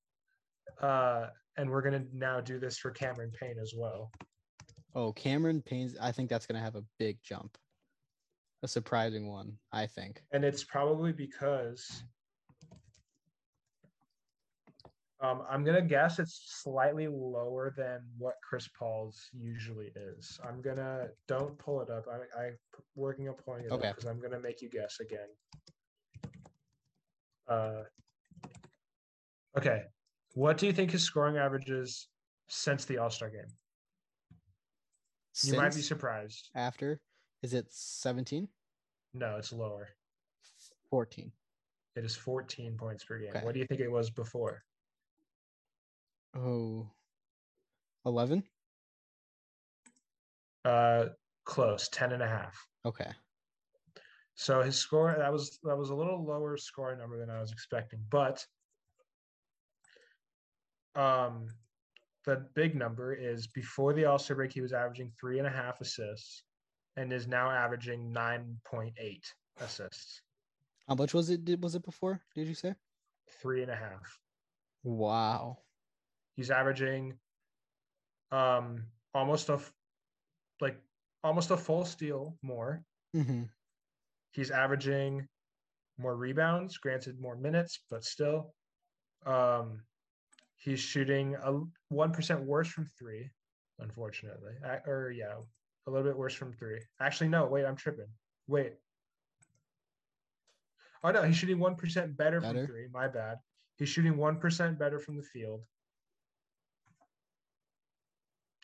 uh, 0.82 1.28
and 1.58 1.70
we're 1.70 1.82
gonna 1.82 2.06
now 2.14 2.42
do 2.42 2.60
this 2.60 2.78
for 2.78 2.92
Cameron 2.92 3.32
Payne 3.40 3.58
as 3.62 3.74
well. 3.76 4.12
oh, 4.96 5.12
Cameron 5.14 5.62
Payne's 5.62 5.96
I 6.02 6.12
think 6.12 6.30
that's 6.30 6.46
gonna 6.46 6.62
have 6.62 6.76
a 6.76 6.84
big 7.00 7.18
jump. 7.22 7.58
A 8.64 8.68
surprising 8.68 9.28
one, 9.28 9.58
I 9.74 9.88
think. 9.88 10.24
and 10.32 10.46
it's 10.46 10.64
probably 10.64 11.12
because 11.12 12.04
um, 15.24 15.42
I'm 15.50 15.64
gonna 15.64 15.82
guess 15.82 16.20
it's 16.20 16.60
slightly 16.64 17.08
lower 17.08 17.74
than 17.78 18.02
what 18.18 18.36
Chris 18.48 18.68
Paul's 18.78 19.30
usually 19.32 19.92
is. 19.96 20.40
I'm 20.48 20.62
gonna 20.62 21.08
don't 21.30 21.58
pull 21.58 21.82
it 21.82 21.90
up. 21.90 22.06
I, 22.12 22.42
I 22.42 22.50
working 22.96 23.30
on 23.30 23.36
pulling 23.36 23.64
it 23.66 23.72
up 23.72 23.80
Okay. 23.80 23.90
because 23.90 24.06
I'm 24.06 24.20
gonna 24.20 24.40
make 24.40 24.62
you 24.62 24.70
guess 24.70 25.00
again. 25.00 25.30
Uh, 27.48 27.84
okay, 29.58 29.84
what 30.34 30.58
do 30.58 30.66
you 30.68 30.74
think 30.74 30.92
his 30.92 31.04
scoring 31.04 31.38
average 31.38 31.70
is 31.70 32.10
since 32.50 32.84
the 32.84 32.98
All 32.98 33.10
Star 33.10 33.30
game? 33.30 33.48
You 35.44 35.56
might 35.56 35.74
be 35.74 35.82
surprised. 35.82 36.50
after 36.54 37.00
is 37.42 37.54
it 37.54 37.66
17? 37.70 38.48
No, 39.14 39.36
it's 39.38 39.52
lower. 39.52 39.90
14. 40.90 41.32
It 41.96 42.06
is 42.06 42.16
14 42.16 42.78
points 42.78 43.04
per 43.04 43.20
game. 43.20 43.30
Okay. 43.30 43.44
What 43.44 43.54
do 43.54 43.60
you 43.60 43.66
think 43.66 43.82
it 43.82 43.92
was 43.92 44.10
before? 44.10 44.64
Oh, 46.36 46.90
11? 48.06 48.44
Uh, 50.66 51.06
close, 51.46 51.90
10 51.90 52.12
and 52.14 52.24
a 52.24 52.28
half. 52.28 52.68
Okay. 52.86 53.12
So 54.36 54.62
his 54.62 54.78
score 54.78 55.16
that 55.18 55.32
was 55.32 55.60
that 55.64 55.78
was 55.78 55.90
a 55.90 55.96
little 55.96 56.26
lower 56.26 56.58
scoring 56.58 56.98
number 56.98 57.20
than 57.20 57.30
I 57.30 57.40
was 57.40 57.52
expecting, 57.52 58.04
but 58.10 58.46
um 60.96 61.48
the 62.26 62.48
big 62.56 62.76
number 62.76 63.14
is 63.14 63.48
before 63.48 63.94
the 63.94 64.06
All-Star 64.06 64.36
break, 64.36 64.54
he 64.54 64.62
was 64.62 64.74
averaging 64.74 65.12
three 65.20 65.40
and 65.40 65.48
a 65.48 65.52
half 65.52 65.82
assists 65.82 66.44
and 66.96 67.12
is 67.12 67.28
now 67.28 67.52
averaging 67.52 68.12
nine 68.12 68.58
point 68.66 68.94
eight 68.98 69.26
assists. 69.60 70.22
How 70.88 70.96
much 70.96 71.14
was 71.14 71.30
it? 71.30 71.46
Did 71.46 71.62
was 71.62 71.76
it 71.76 71.84
before? 71.84 72.22
Did 72.34 72.48
you 72.48 72.56
say? 72.56 72.76
Three 73.42 73.62
and 73.62 73.72
a 73.72 73.76
half. 73.76 74.20
Wow. 74.84 75.60
He's 76.36 76.52
averaging 76.52 77.14
um 78.32 78.84
almost 79.14 79.50
a 79.50 79.54
f- 79.54 79.74
like 80.60 80.78
almost 81.24 81.52
a 81.52 81.58
full 81.58 81.86
steal 81.86 82.38
more. 82.42 82.84
hmm 83.14 83.44
He's 84.32 84.50
averaging 84.50 85.28
more 86.00 86.16
rebounds, 86.16 86.78
granted 86.78 87.20
more 87.20 87.36
minutes, 87.36 87.84
but 87.90 88.04
still. 88.04 88.56
Um, 89.28 89.84
he's 90.58 90.80
shooting 90.80 91.36
a 91.36 91.60
one 91.90 92.12
percent 92.12 92.42
worse 92.44 92.68
from 92.68 92.86
three, 92.98 93.30
unfortunately. 93.80 94.54
I, 94.66 94.78
or 94.90 95.12
yeah, 95.12 95.36
a 95.86 95.92
little 95.92 96.06
bit 96.06 96.18
worse 96.18 96.34
from 96.34 96.52
three. 96.54 96.80
Actually, 97.00 97.30
no, 97.30 97.46
wait, 97.46 97.66
I'm 97.66 97.76
tripping. 97.76 98.10
Wait. 98.48 98.74
Oh 101.04 101.12
no, 101.12 101.22
he's 101.22 101.36
shooting 101.36 101.60
one 101.60 101.76
percent 101.76 102.18
better, 102.18 102.42
Better? 102.42 102.60
from 102.60 102.68
three. 102.68 102.88
My 102.92 103.08
bad. 103.08 103.38
He's 103.78 103.90
shooting 103.90 104.18
one 104.18 104.40
percent 104.40 104.80
better 104.80 105.00
from 105.00 105.16
the 105.16 105.24
field. 105.24 105.62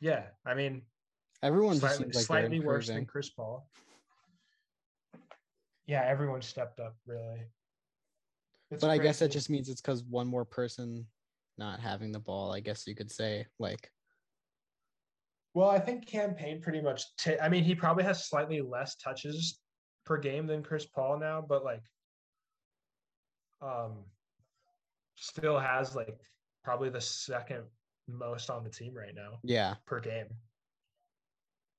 Yeah, 0.02 0.24
I 0.46 0.54
mean, 0.54 0.84
Everyone 1.42 1.78
slightly, 1.78 2.06
like 2.06 2.26
slightly 2.26 2.60
worse 2.60 2.88
than. 2.88 3.06
Chris 3.06 3.30
Paul. 3.30 3.70
Yeah, 5.88 6.04
everyone 6.06 6.42
stepped 6.42 6.80
up 6.80 6.98
really. 7.08 7.46
It's 8.72 8.82
But 8.82 8.92
I 8.92 8.98
guess 8.98 9.20
that 9.20 9.30
just 9.32 9.50
means 9.50 9.70
it's 9.70 9.82
because 9.82 10.04
one 10.04 10.28
more 10.28 10.46
person 10.46 11.06
not 11.58 11.80
having 11.80 12.12
the 12.12 12.20
ball. 12.20 12.54
I 12.54 12.60
guess 12.60 12.86
you 12.86 12.94
could 12.94 13.10
say 13.10 13.46
like 13.58 13.90
Well, 15.54 15.70
I 15.70 15.80
think 15.80 16.06
Cam 16.06 16.36
Payne 16.36 16.62
pretty 16.62 16.82
much. 16.82 17.04
ta- 17.18 17.42
I 17.42 17.48
mean, 17.50 17.64
he 17.64 17.74
probably 17.74 18.04
has 18.04 18.28
slightly 18.28 18.62
less 18.62 18.96
touches 18.98 19.60
per 20.06 20.18
game 20.18 20.46
than 20.46 20.62
Chris 20.62 20.86
Paul 20.86 21.20
now, 21.20 21.44
but 21.48 21.64
like, 21.64 21.84
um, 23.62 24.04
still 25.16 25.58
has 25.58 25.96
like 25.96 26.20
probably 26.64 26.90
the 26.90 27.02
second 27.02 27.64
most 28.18 28.50
on 28.50 28.64
the 28.64 28.70
team 28.70 28.94
right 28.94 29.16
now 29.16 29.40
yeah, 29.44 29.76
per 29.86 30.00
game. 30.00 30.28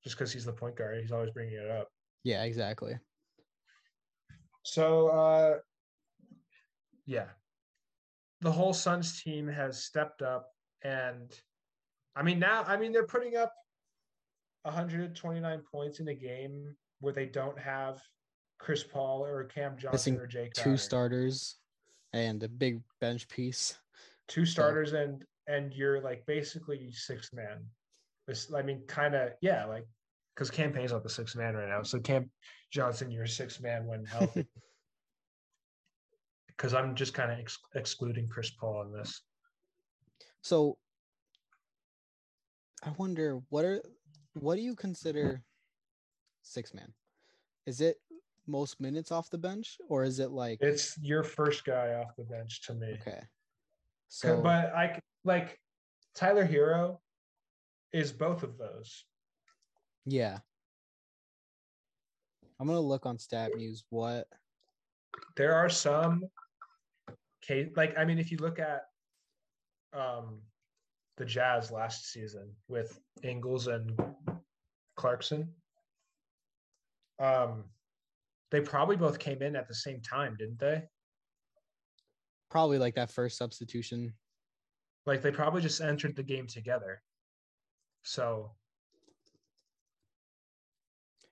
Just 0.02 0.16
because 0.16 0.32
he's 0.32 0.44
the 0.44 0.52
point 0.52 0.76
guard, 0.76 1.00
he's 1.00 1.12
always 1.12 1.30
bringing 1.30 1.54
it 1.54 1.70
up. 1.70 1.88
yeah, 2.24 2.44
exactly. 2.44 2.98
So, 4.62 5.08
uh, 5.08 5.58
yeah, 7.06 7.26
the 8.40 8.52
whole 8.52 8.72
Suns 8.72 9.22
team 9.22 9.46
has 9.48 9.84
stepped 9.84 10.22
up, 10.22 10.48
and 10.82 11.32
I 12.16 12.22
mean 12.22 12.38
now, 12.38 12.64
I 12.66 12.76
mean 12.76 12.92
they're 12.92 13.06
putting 13.06 13.36
up 13.36 13.52
129 14.62 15.62
points 15.70 16.00
in 16.00 16.08
a 16.08 16.14
game 16.14 16.74
where 17.00 17.12
they 17.12 17.26
don't 17.26 17.58
have 17.58 18.00
Chris 18.58 18.82
Paul 18.82 19.24
or 19.24 19.44
Cam 19.44 19.76
Johnson 19.76 20.14
Missing 20.14 20.16
or 20.16 20.26
Jake. 20.26 20.52
Two 20.54 20.76
starters 20.76 21.56
and 22.12 22.42
a 22.42 22.48
big 22.48 22.80
bench 23.00 23.28
piece. 23.28 23.76
two 24.28 24.44
starters, 24.44 24.92
and 24.92 25.24
and 25.46 25.72
you're 25.72 26.00
like 26.00 26.24
basically 26.26 26.92
six 26.92 27.32
man. 27.32 27.64
I 28.54 28.62
mean, 28.62 28.82
kind 28.86 29.14
of, 29.14 29.30
yeah, 29.40 29.64
like 29.64 29.86
because 30.34 30.50
Cam 30.50 30.72
Payne's 30.72 30.92
not 30.92 31.02
the 31.02 31.10
six 31.10 31.34
man 31.34 31.54
right 31.54 31.68
now. 31.68 31.82
So 31.82 31.98
Cam 31.98 32.30
Johnson, 32.70 33.10
you're 33.10 33.26
six 33.26 33.60
man 33.60 33.86
when 33.86 34.04
healthy. 34.04 34.46
Because 36.46 36.74
I'm 36.74 36.94
just 36.94 37.14
kind 37.14 37.32
of 37.32 37.38
ex- 37.38 37.56
excluding 37.74 38.28
Chris 38.28 38.50
Paul 38.50 38.82
in 38.82 38.92
this. 38.92 39.22
So 40.42 40.76
I 42.82 42.90
wonder 42.98 43.40
what 43.48 43.64
are 43.64 43.80
what 44.34 44.56
do 44.56 44.60
you 44.60 44.74
consider 44.74 45.42
six 46.42 46.74
man? 46.74 46.92
Is 47.64 47.80
it 47.80 47.96
most 48.46 48.78
minutes 48.78 49.10
off 49.10 49.30
the 49.30 49.38
bench 49.38 49.78
or 49.88 50.04
is 50.04 50.18
it 50.18 50.32
like 50.32 50.58
It's 50.60 50.98
your 51.00 51.22
first 51.22 51.64
guy 51.64 51.94
off 51.94 52.14
the 52.16 52.24
bench 52.24 52.60
to 52.66 52.74
me. 52.74 52.98
okay? 53.00 53.22
So, 54.08 54.40
but 54.42 54.74
I 54.74 54.98
like 55.24 55.58
Tyler 56.14 56.46
Herro 56.46 56.98
is 57.92 58.12
both 58.12 58.42
of 58.42 58.58
those. 58.58 59.04
yeah. 60.06 60.38
I'm 62.58 62.66
gonna 62.66 62.80
look 62.80 63.06
on 63.06 63.16
StatMuse 63.16 63.84
what 63.88 64.26
There 65.36 65.54
are 65.54 65.70
some 65.70 66.24
case 67.40 67.70
like 67.74 67.96
I 67.96 68.04
mean, 68.04 68.18
if 68.18 68.30
you 68.30 68.36
look 68.36 68.58
at 68.58 68.82
um 69.94 70.40
the 71.16 71.24
Jazz 71.24 71.70
last 71.70 72.12
season 72.12 72.50
with 72.68 73.00
Ingles 73.22 73.66
and 73.66 73.98
Clarkson, 74.96 75.48
um, 77.18 77.64
they 78.50 78.60
probably 78.60 78.96
both 78.96 79.18
came 79.18 79.42
in 79.42 79.56
at 79.56 79.68
the 79.68 79.74
same 79.74 80.00
time, 80.00 80.36
didn't 80.38 80.58
they? 80.58 80.82
probably 82.50 82.78
like 82.78 82.96
that 82.96 83.10
first 83.10 83.38
substitution. 83.38 84.12
Like 85.10 85.22
they 85.22 85.32
probably 85.32 85.60
just 85.60 85.80
entered 85.80 86.14
the 86.14 86.22
game 86.22 86.46
together. 86.46 87.02
So 88.04 88.52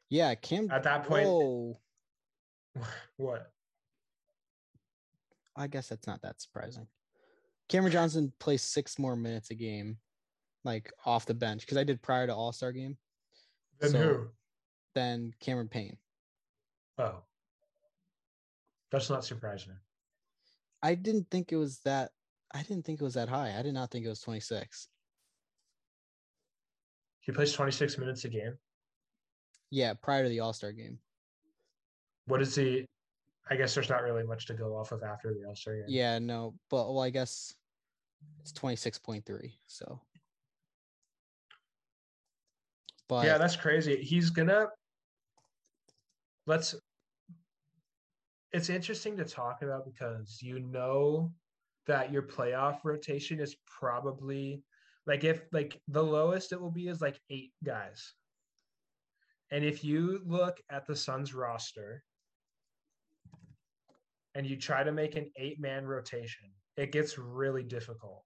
Yeah, 0.09 0.35
Cam 0.35 0.69
at 0.73 0.83
that 0.83 1.05
point, 1.05 1.29
Whoa. 1.29 1.79
what? 3.19 3.53
I 5.55 5.69
guess 5.69 5.87
that's 5.91 6.09
not 6.09 6.23
that 6.23 6.41
surprising. 6.43 6.89
Cameron 7.69 7.93
Johnson 7.93 8.33
plays 8.41 8.63
six 8.63 8.99
more 8.99 9.15
minutes 9.15 9.51
a 9.53 9.55
game, 9.55 9.99
like 10.65 10.93
off 11.07 11.27
the 11.27 11.35
bench, 11.35 11.61
because 11.61 11.77
I 11.77 11.85
did 11.85 12.03
prior 12.03 12.27
to 12.27 12.35
All 12.35 12.51
Star 12.53 12.73
game. 12.73 12.97
Then 13.79 13.91
So- 13.91 13.99
who? 13.99 14.29
Then 14.97 15.33
Cameron 15.39 15.69
Payne. 15.69 15.99
Oh, 16.99 17.23
that's 18.91 19.09
not 19.09 19.25
surprising. 19.25 19.77
I 20.83 20.97
didn't 20.97 21.31
think 21.31 21.53
it 21.53 21.57
was 21.57 21.79
that. 21.85 22.11
I 22.53 22.63
didn't 22.63 22.85
think 22.85 23.01
it 23.01 23.05
was 23.05 23.15
that 23.15 23.29
high. 23.29 23.55
I 23.59 23.63
did 23.63 23.75
not 23.75 23.91
think 23.91 24.07
it 24.07 24.09
was 24.09 24.21
26. 24.21 24.89
He 27.21 27.33
plays 27.33 27.53
26 27.53 27.99
minutes 27.99 28.25
a 28.25 28.29
game. 28.29 28.57
Yeah, 29.71 29.95
prior 29.95 30.23
to 30.23 30.29
the 30.29 30.41
All 30.41 30.55
Star 30.55 30.73
game. 30.73 30.99
What 32.27 32.41
is 32.41 32.55
he? 32.55 32.87
I 33.51 33.57
guess 33.57 33.75
there's 33.75 33.91
not 33.91 34.03
really 34.03 34.23
much 34.23 34.47
to 34.47 34.55
go 34.55 34.77
off 34.77 34.93
of 34.93 35.03
after 35.03 35.35
the 35.35 35.47
All 35.47 35.55
Star 35.55 35.75
game. 35.75 35.85
Yeah, 35.89 36.19
no, 36.19 36.55
but 36.71 36.87
well, 36.87 37.03
I 37.03 37.11
guess 37.11 37.55
it's 38.41 38.53
26.3. 38.53 39.53
So, 39.67 40.01
but 43.09 43.27
yeah, 43.27 43.37
that's 43.37 43.57
crazy. 43.57 43.97
He's 44.03 44.31
gonna. 44.31 44.69
Let's. 46.47 46.75
It's 48.53 48.71
interesting 48.71 49.19
to 49.19 49.25
talk 49.25 49.61
about 49.61 49.85
because 49.85 50.39
you 50.41 50.61
know 50.61 51.31
that 51.89 52.13
your 52.13 52.23
playoff 52.23 52.79
rotation 52.85 53.41
is 53.41 53.57
probably 53.67 54.63
like 55.07 55.25
if 55.25 55.41
like 55.53 55.81
the 55.89 56.03
lowest 56.03 56.53
it 56.53 56.61
will 56.61 56.71
be 56.71 56.87
is 56.87 57.01
like 57.01 57.19
eight 57.31 57.53
guys. 57.65 58.13
And 59.51 59.65
if 59.65 59.83
you 59.83 60.21
look 60.27 60.61
at 60.71 60.87
the 60.87 60.95
Suns 60.95 61.35
roster 61.35 62.05
and 64.35 64.47
you 64.47 64.57
try 64.57 64.85
to 64.85 64.93
make 64.93 65.17
an 65.17 65.31
eight 65.37 65.59
man 65.59 65.87
rotation, 65.87 66.51
it 66.77 66.93
gets 66.93 67.19
really 67.19 67.63
difficult 67.63 68.23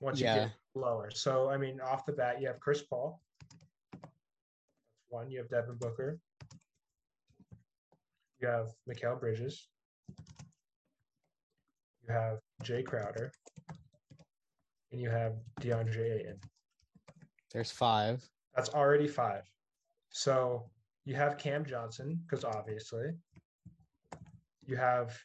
once 0.00 0.20
you 0.20 0.26
get 0.26 0.52
lower. 0.74 1.10
So, 1.10 1.48
I 1.48 1.56
mean, 1.56 1.80
off 1.80 2.04
the 2.04 2.12
bat, 2.12 2.40
you 2.40 2.46
have 2.48 2.60
Chris 2.60 2.82
Paul. 2.82 3.20
That's 3.92 4.12
one. 5.08 5.30
You 5.30 5.38
have 5.38 5.48
Devin 5.48 5.76
Booker. 5.78 6.20
You 8.40 8.48
have 8.48 8.68
Mikal 8.88 9.18
Bridges. 9.18 9.66
Have 12.10 12.38
Jae 12.62 12.84
Crowder. 12.84 13.32
And 14.92 15.00
you 15.00 15.08
have 15.10 15.34
DeAndre 15.60 16.20
Ayton. 16.20 16.40
there's 17.52 17.70
five. 17.70 18.22
That's 18.56 18.70
already 18.70 19.06
five. 19.06 19.42
So 20.10 20.68
you 21.04 21.14
have 21.14 21.38
Cam 21.38 21.64
Johnson, 21.64 22.20
because 22.26 22.44
obviously. 22.44 23.12
You 24.66 24.76
have 24.76 25.16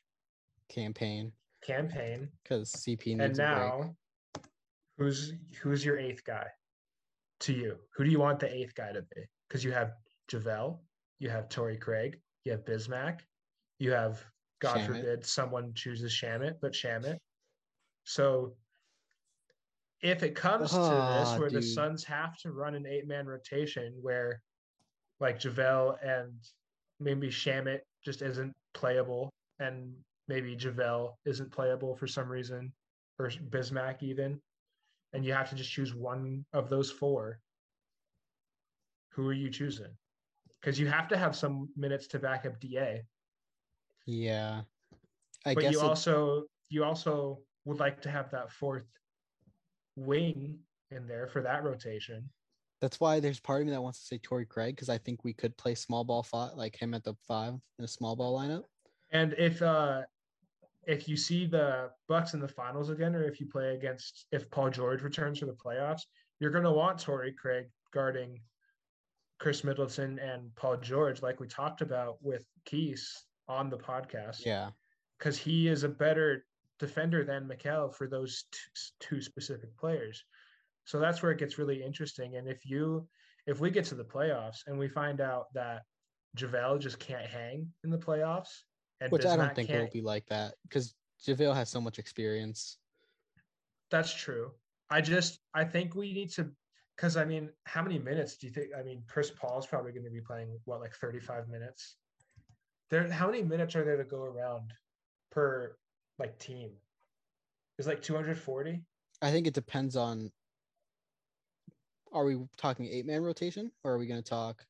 Cam 0.70 0.94
Payne 0.94 1.32
campaign. 1.66 2.30
because 2.44 2.72
CP 2.72 3.08
needs 3.18 3.22
And 3.22 3.38
now 3.38 3.96
who's 4.98 5.34
who's 5.62 5.84
your 5.84 5.98
eighth 5.98 6.24
guy 6.24 6.48
to 7.42 7.54
you? 7.54 7.76
Who 7.96 8.04
do 8.04 8.12
you 8.12 8.20
want 8.20 8.40
the 8.40 8.54
eighth 8.54 8.76
guy 8.76 8.92
to 8.92 9.02
be? 9.02 9.22
Because 9.48 9.64
you 9.64 9.72
have 9.72 9.94
JaVale, 10.32 10.78
you 11.20 11.30
have 11.30 11.50
Torrey 11.50 11.78
Craig, 11.78 12.20
you 12.44 12.52
have 12.52 12.66
Bismack, 12.66 13.20
you 13.80 13.92
have 13.92 14.24
God 14.66 14.78
Shamet. 14.78 14.88
forbid 14.88 15.26
someone 15.26 15.74
chooses 15.74 16.12
Shamet, 16.12 16.56
but 16.62 16.74
Shamet. 16.74 17.18
So 18.04 18.54
if 20.02 20.24
it 20.24 20.36
comes 20.36 20.72
to 20.72 20.78
this 20.78 21.30
Ah, 21.30 21.38
where 21.38 21.50
the 21.50 21.62
dude. 21.62 21.70
Suns 21.70 22.04
have 22.04 22.38
to 22.40 22.52
run 22.52 22.76
an 22.76 22.86
eight 22.86 23.08
man 23.08 23.28
rotation 23.28 23.94
where 24.02 24.42
like 25.20 25.40
JaVale 25.40 25.98
and 26.04 26.34
maybe 27.00 27.30
Shamet 27.30 27.80
just 28.04 28.22
isn't 28.22 28.54
playable 28.74 29.32
and 29.60 29.94
maybe 30.28 30.56
JaVale 30.56 31.14
isn't 31.26 31.52
playable 31.52 31.96
for 31.96 32.08
some 32.08 32.28
reason 32.28 32.72
or 33.20 33.30
Bismack 33.30 34.04
even, 34.04 34.42
and 35.14 35.24
you 35.24 35.32
have 35.32 35.50
to 35.50 35.56
just 35.56 35.72
choose 35.72 35.94
one 35.96 36.44
of 36.54 36.70
those 36.70 36.92
four. 36.92 37.40
Who 39.14 39.30
are 39.30 39.34
you 39.34 39.50
choosing? 39.50 39.96
Because 40.60 40.78
you 40.80 40.88
have 40.88 41.08
to 41.10 41.18
have 41.18 41.36
some 41.36 41.70
minutes 41.78 42.08
to 42.08 42.20
back 42.20 42.46
up 42.46 42.60
DA, 42.60 43.04
Yeah, 44.06 44.62
I 45.46 45.54
but 45.54 45.62
guess 45.62 45.74
you 45.74 45.82
also 45.82 46.44
you 46.70 46.84
also 46.84 47.40
would 47.66 47.80
like 47.80 48.02
to 48.02 48.10
have 48.12 48.30
that 48.32 48.52
fourth 48.52 48.86
wing 49.96 50.60
in 50.92 51.08
there 51.08 51.28
for 51.28 51.42
that 51.42 51.64
rotation. 51.64 52.30
that's 52.82 53.00
why 53.00 53.20
there's 53.20 53.40
part 53.40 53.62
of 53.62 53.68
me 53.68 53.72
that 53.74 53.82
wants 53.82 54.00
to 54.00 54.06
say 54.06 54.18
Torrey 54.20 54.46
Craig 54.46 54.76
because 54.76 54.90
I 54.90 54.98
think 54.98 55.24
we 55.24 55.34
could 55.34 55.56
play 55.58 55.74
small 55.76 56.04
ball 56.04 56.24
five, 56.24 56.52
like 56.56 56.76
him 56.80 56.94
at 56.94 57.04
the 57.04 57.16
five 57.28 57.54
in 57.80 57.86
a 57.86 57.88
small 57.88 58.16
ball 58.16 58.38
lineup. 58.40 58.64
And 59.12 59.34
if 59.38 59.62
uh 59.62 60.02
if 60.88 61.08
you 61.10 61.18
see 61.18 61.48
the 61.48 61.90
Bucks 62.08 62.36
in 62.36 62.40
the 62.40 62.48
finals 62.48 62.90
again, 62.92 63.16
or 63.16 63.24
if 63.24 63.40
you 63.40 63.48
play 63.48 63.74
against 63.74 64.28
if 64.32 64.50
Paul 64.52 64.70
George 64.70 65.02
returns 65.02 65.40
for 65.40 65.48
the 65.48 65.54
playoffs, 65.54 66.02
you're 66.40 66.52
gonna 66.52 66.72
want 66.72 67.00
Torrey 67.00 67.32
Craig 67.32 67.68
guarding 67.92 68.40
Khris 69.40 69.64
Middleton 69.64 70.20
and 70.20 70.54
Paul 70.56 70.78
George, 70.78 71.22
like 71.22 71.40
we 71.40 71.48
talked 71.48 71.82
about 71.82 72.18
with 72.22 72.46
Keese 72.66 73.24
on 73.48 73.70
the 73.70 73.78
podcast. 73.78 74.46
Yeah. 74.46 74.70
Because 75.18 75.38
he 75.38 75.68
is 75.68 75.84
a 75.84 75.90
better 75.90 76.46
defender 76.80 77.24
than 77.24 77.48
Mikal 77.48 77.94
for 77.94 78.08
those 78.08 78.46
t- 78.52 78.60
two 79.00 79.22
specific 79.22 79.76
players. 79.78 80.24
So 80.84 81.00
that's 81.00 81.22
where 81.22 81.32
it 81.32 81.40
gets 81.40 81.58
really 81.58 81.82
interesting. 81.82 82.36
And 82.36 82.48
if 82.48 82.66
you 82.66 83.08
if 83.48 83.60
we 83.60 83.70
get 83.70 83.86
to 83.86 83.96
the 83.96 84.04
playoffs 84.04 84.60
and 84.68 84.78
we 84.78 84.88
find 84.88 85.22
out 85.22 85.54
that 85.54 85.84
JaVale 86.36 86.80
just 86.80 87.00
can't 87.00 87.26
hang 87.26 87.72
in 87.84 87.90
the 87.90 87.98
playoffs, 87.98 88.50
and 89.02 89.12
Which 89.12 89.26
I 89.26 89.36
don't 89.36 89.56
think 89.56 89.70
it'll 89.70 89.88
be 89.92 90.02
like 90.02 90.26
that 90.28 90.56
because 90.64 90.94
JaVale 91.26 91.56
has 91.56 91.70
so 91.70 91.82
much 91.82 92.00
experience. 92.00 92.78
That's 93.92 94.14
true. 94.14 94.52
I 94.90 95.02
just 95.02 95.40
I 95.54 95.64
think 95.64 95.96
we 95.96 96.14
need 96.14 96.32
to 96.34 96.52
because 96.96 97.18
I 97.18 97.26
mean, 97.26 97.50
how 97.66 97.82
many 97.82 98.00
minutes 98.00 98.38
do 98.38 98.48
you 98.48 98.54
think? 98.54 98.68
I 98.78 98.84
mean, 98.84 99.04
Chris 99.08 99.32
Paul's 99.32 99.68
probably 99.68 99.92
going 99.92 100.06
to 100.06 100.10
be 100.12 100.22
playing 100.22 100.58
what 100.66 100.80
like 100.80 100.94
35 100.94 101.50
minutes. 101.50 101.96
There, 102.90 103.10
how 103.12 103.28
many 103.28 103.44
minutes 103.44 103.76
are 103.76 103.84
there 103.84 103.98
to 103.98 104.04
go 104.04 104.24
around 104.24 104.72
per 105.32 105.76
like 106.20 106.38
team? 106.40 106.72
Is 107.78 107.88
like 107.88 108.02
240? 108.02 108.82
I 109.22 109.32
think 109.32 109.48
it 109.48 109.54
depends 109.54 109.96
on. 109.96 110.32
Are 112.14 112.24
we 112.24 112.38
talking 112.58 112.88
eight 112.88 113.06
man 113.06 113.24
rotation 113.24 113.72
or 113.84 113.94
are 113.94 113.98
we 113.98 114.08
going 114.08 114.24
to 114.24 114.30
talk? 114.30 114.66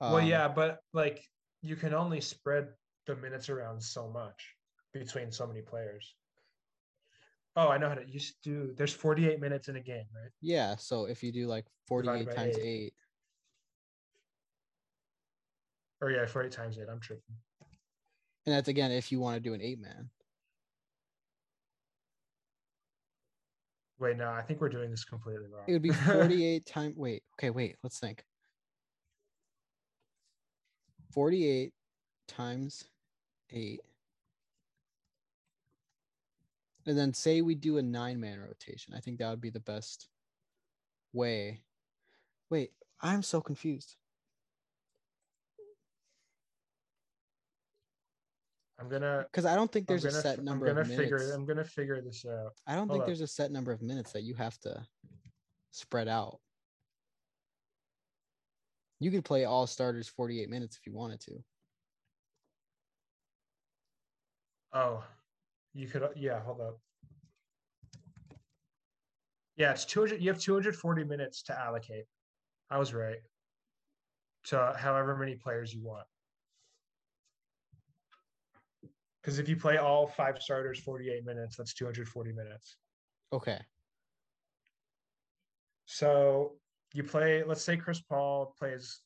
well, 0.00 0.16
um, 0.16 0.26
yeah, 0.26 0.48
but 0.48 0.78
like 0.94 1.22
you 1.60 1.76
can 1.76 1.92
only 1.92 2.20
spread 2.20 2.68
the 3.06 3.16
minutes 3.16 3.48
around 3.48 3.82
so 3.82 4.08
much 4.08 4.54
between 4.94 5.30
so 5.30 5.46
many 5.46 5.60
players. 5.60 6.14
Oh, 7.56 7.68
I 7.68 7.78
know 7.78 7.88
how 7.88 7.96
to. 7.96 8.08
You 8.08 8.20
do. 8.42 8.72
There's 8.76 8.92
48 8.92 9.40
minutes 9.40 9.68
in 9.68 9.76
a 9.76 9.80
game, 9.80 10.04
right? 10.14 10.30
Yeah. 10.40 10.76
So 10.76 11.06
if 11.06 11.22
you 11.22 11.32
do 11.32 11.46
like 11.46 11.66
48 11.88 12.30
times 12.34 12.56
eight. 12.56 12.64
eight, 12.64 12.94
Or 16.00 16.10
yeah, 16.10 16.26
48 16.26 16.52
times 16.52 16.78
eight. 16.78 16.86
I'm 16.90 17.00
tripping. 17.00 17.34
and 18.46 18.54
that's 18.54 18.68
again 18.68 18.90
if 18.92 19.10
you 19.10 19.20
want 19.20 19.36
to 19.36 19.40
do 19.40 19.54
an 19.54 19.60
eight 19.62 19.80
man. 19.80 20.10
Wait, 23.98 24.16
no, 24.16 24.30
I 24.30 24.42
think 24.42 24.60
we're 24.60 24.68
doing 24.68 24.90
this 24.92 25.04
completely 25.04 25.46
wrong. 25.52 25.64
It 25.66 25.72
would 25.72 25.82
be 25.82 25.90
48 25.92 26.64
times. 26.66 26.96
Wait. 26.96 27.24
Okay. 27.34 27.50
Wait. 27.50 27.76
Let's 27.82 27.98
think. 27.98 28.22
48 31.12 31.72
times 32.28 32.84
eight. 33.50 33.80
And 36.86 36.96
then 36.96 37.12
say 37.12 37.42
we 37.42 37.54
do 37.54 37.78
a 37.78 37.82
nine 37.82 38.20
man 38.20 38.40
rotation. 38.40 38.94
I 38.94 39.00
think 39.00 39.18
that 39.18 39.30
would 39.30 39.40
be 39.40 39.50
the 39.50 39.60
best 39.60 40.08
way. 41.12 41.62
Wait, 42.50 42.70
I'm 43.02 43.22
so 43.22 43.40
confused. 43.40 43.96
I'm 48.78 48.88
gonna. 48.88 49.24
Because 49.30 49.44
I 49.44 49.56
don't 49.56 49.70
think 49.70 49.86
there's 49.88 50.04
a 50.04 50.08
gonna 50.10 50.22
set 50.22 50.38
f- 50.38 50.44
number 50.44 50.66
I'm 50.66 50.74
gonna 50.74 50.80
of 50.82 50.88
figure. 50.88 51.16
minutes. 51.16 51.34
I'm 51.34 51.44
gonna 51.44 51.64
figure 51.64 52.00
this 52.00 52.24
out. 52.24 52.52
I 52.66 52.74
don't 52.74 52.86
hold 52.88 52.90
think 52.90 53.02
up. 53.02 53.06
there's 53.06 53.20
a 53.20 53.26
set 53.26 53.50
number 53.50 53.72
of 53.72 53.82
minutes 53.82 54.12
that 54.12 54.22
you 54.22 54.34
have 54.34 54.58
to 54.60 54.86
spread 55.72 56.06
out. 56.08 56.38
You 59.00 59.10
could 59.10 59.24
play 59.24 59.44
all 59.44 59.66
starters 59.66 60.08
48 60.08 60.48
minutes 60.48 60.76
if 60.76 60.86
you 60.86 60.92
wanted 60.92 61.20
to. 61.20 61.32
Oh, 64.72 65.04
you 65.74 65.88
could. 65.88 66.02
Uh, 66.02 66.08
yeah, 66.14 66.40
hold 66.40 66.60
up. 66.60 66.78
Yeah, 69.56 69.72
it's 69.72 69.84
200. 69.84 70.20
You 70.22 70.30
have 70.30 70.40
240 70.40 71.02
minutes 71.04 71.42
to 71.44 71.58
allocate. 71.60 72.04
I 72.70 72.78
was 72.78 72.94
right. 72.94 73.18
To 74.44 74.72
however 74.78 75.16
many 75.16 75.34
players 75.34 75.74
you 75.74 75.82
want. 75.82 76.06
Because 79.22 79.38
if 79.38 79.48
you 79.48 79.56
play 79.56 79.76
all 79.78 80.06
five 80.06 80.40
starters 80.40 80.78
48 80.80 81.24
minutes, 81.24 81.56
that's 81.56 81.74
240 81.74 82.32
minutes. 82.32 82.76
Okay. 83.32 83.58
So 85.86 86.52
you 86.94 87.02
play. 87.02 87.42
Let's 87.44 87.62
say 87.62 87.76
Chris 87.76 88.00
Paul 88.00 88.54
plays. 88.58 89.00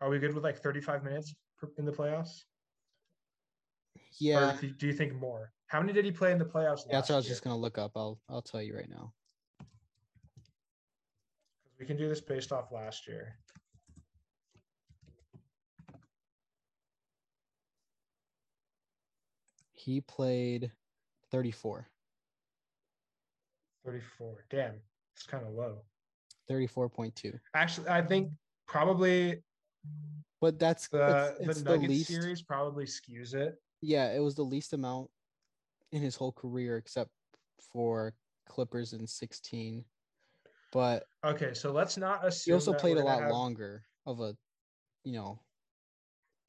Are 0.00 0.08
we 0.08 0.18
good 0.18 0.34
with 0.34 0.44
like 0.44 0.58
35 0.58 1.04
minutes 1.04 1.34
in 1.78 1.84
the 1.84 1.92
playoffs? 1.92 2.42
Yeah. 4.18 4.54
Or 4.54 4.60
do 4.60 4.86
you- 4.86 4.92
think 4.92 5.14
more? 5.14 5.52
How 5.66 5.80
many 5.80 5.92
did 5.92 6.04
he 6.04 6.10
play 6.10 6.32
in 6.32 6.38
the 6.38 6.44
playoffs? 6.44 6.82
That's 6.90 7.08
what 7.08 7.14
I 7.14 7.16
was 7.16 7.26
year? 7.26 7.32
just 7.32 7.44
gonna 7.44 7.56
look 7.56 7.78
up. 7.78 7.92
I'll 7.96 8.20
I'll 8.28 8.42
tell 8.42 8.60
you 8.60 8.74
right 8.74 8.88
now. 8.88 9.12
We 11.78 11.86
can 11.86 11.96
do 11.96 12.08
this 12.08 12.20
based 12.20 12.52
off 12.52 12.72
last 12.72 13.06
year. 13.06 13.38
He 19.80 20.02
played 20.02 20.70
34. 21.30 21.88
34. 23.86 24.44
Damn, 24.50 24.74
it's 25.14 25.24
kind 25.24 25.46
of 25.46 25.54
low. 25.54 25.78
34.2. 26.50 27.38
Actually, 27.54 27.88
I 27.88 28.02
think 28.02 28.30
probably 28.68 29.42
But 30.40 30.58
that's 30.58 30.88
the 30.88 31.34
it's, 31.40 31.48
it's 31.48 31.58
the 31.60 31.64
the, 31.64 31.70
Nuggets 31.70 31.88
least 31.90 32.08
series 32.08 32.42
probably 32.42 32.84
skews 32.84 33.32
it. 33.34 33.54
yeah, 33.80 34.12
it 34.12 34.18
was 34.18 34.34
the 34.34 34.42
least 34.42 34.74
amount 34.74 35.08
in 35.92 36.02
his 36.02 36.14
whole 36.14 36.32
career 36.32 36.76
except 36.76 37.10
for 37.72 38.12
Clippers 38.48 38.92
in 38.92 39.06
16. 39.06 39.82
But 40.72 41.04
Okay, 41.24 41.54
so 41.54 41.72
let's 41.72 41.96
not 41.96 42.26
assume 42.26 42.52
he 42.52 42.54
also 42.54 42.74
played 42.74 42.98
a 42.98 43.02
lot 43.02 43.22
have- 43.22 43.30
longer 43.30 43.84
of 44.06 44.20
a 44.20 44.36
you 45.04 45.12
know 45.14 45.40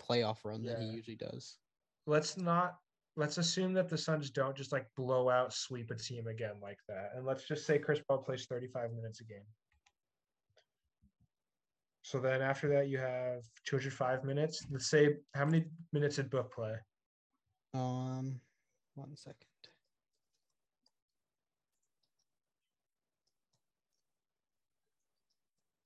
playoff 0.02 0.44
run 0.44 0.64
than 0.64 0.82
he 0.82 0.88
usually 0.90 1.16
does. 1.16 1.58
Let's 2.08 2.36
not. 2.36 2.76
Let's 3.18 3.38
assume 3.38 3.74
that 3.74 3.90
the 3.90 3.98
Suns 3.98 4.30
don't 4.30 4.56
just 4.56 4.72
like 4.72 4.88
blow 4.96 5.30
out 5.30 5.54
sweep 5.54 5.92
a 5.92 5.96
team 5.96 6.28
again 6.28 6.56
like 6.62 6.80
that, 6.88 7.12
and 7.16 7.26
let's 7.26 7.46
just 7.48 7.66
say 7.66 7.78
Chris 7.78 8.00
Paul 8.08 8.20
plays 8.20 8.46
35 8.46 8.94
minutes 8.94 9.20
a 9.20 9.26
game. 9.26 9.44
So 12.04 12.20
then 12.20 12.42
after 12.42 12.68
that, 12.70 12.88
you 12.88 12.98
have 12.98 13.44
205 13.66 14.24
minutes. 14.24 14.66
Let's 14.72 14.90
say 14.90 15.16
how 15.36 15.46
many 15.46 15.66
minutes 15.94 16.16
did 16.16 16.30
Book 16.30 16.54
play? 16.54 16.76
Um 17.74 18.40
one 18.96 19.16
second. 19.16 19.36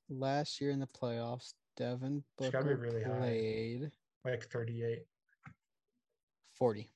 Last 0.09 0.61
year 0.61 0.69
in 0.69 0.79
the 0.79 0.87
playoffs, 0.87 1.53
Devin 1.75 2.23
Booker 2.37 2.77
really 2.79 3.03
high. 3.03 3.17
played 3.17 3.91
Like 4.23 4.45
38, 4.45 5.03
40. 6.53 6.89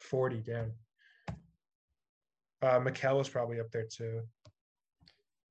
40. 0.00 0.38
Damn. 0.38 0.72
Uh, 2.62 2.78
Mikal 2.80 3.16
was 3.16 3.28
probably 3.28 3.60
up 3.60 3.70
there 3.70 3.86
too. 3.90 4.22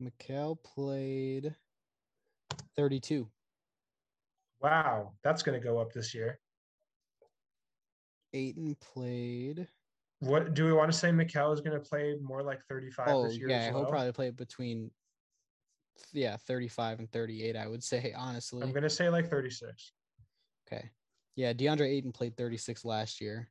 Mikal 0.01 0.57
played 0.63 1.55
32. 2.75 3.27
Wow, 4.61 5.13
that's 5.23 5.41
going 5.41 5.59
to 5.59 5.63
go 5.63 5.79
up 5.79 5.93
this 5.93 6.13
year. 6.13 6.39
Ayton 8.33 8.75
played. 8.79 9.67
What 10.19 10.53
do 10.53 10.65
we 10.65 10.73
want 10.73 10.91
to 10.91 10.97
say? 10.97 11.09
Mikal 11.09 11.53
is 11.53 11.61
going 11.61 11.81
to 11.81 11.89
play 11.89 12.15
more 12.21 12.43
like 12.43 12.59
35 12.67 13.07
Oh, 13.07 13.23
this 13.23 13.37
year 13.37 13.49
yeah, 13.49 13.57
as 13.57 13.67
he'll 13.69 13.85
probably 13.85 14.11
play 14.11 14.29
between 14.29 14.91
yeah, 16.13 16.37
35 16.37 16.99
and 16.99 17.11
38, 17.11 17.55
I 17.55 17.67
would 17.67 17.83
say, 17.83 18.13
honestly. 18.17 18.61
I'm 18.61 18.71
going 18.71 18.83
to 18.83 18.89
say 18.89 19.09
like 19.09 19.29
36. 19.29 19.91
Okay. 20.67 20.89
Yeah, 21.35 21.53
DeAndre 21.53 21.87
Ayton 21.87 22.11
played 22.11 22.35
36 22.37 22.85
last 22.85 23.21
year. 23.21 23.49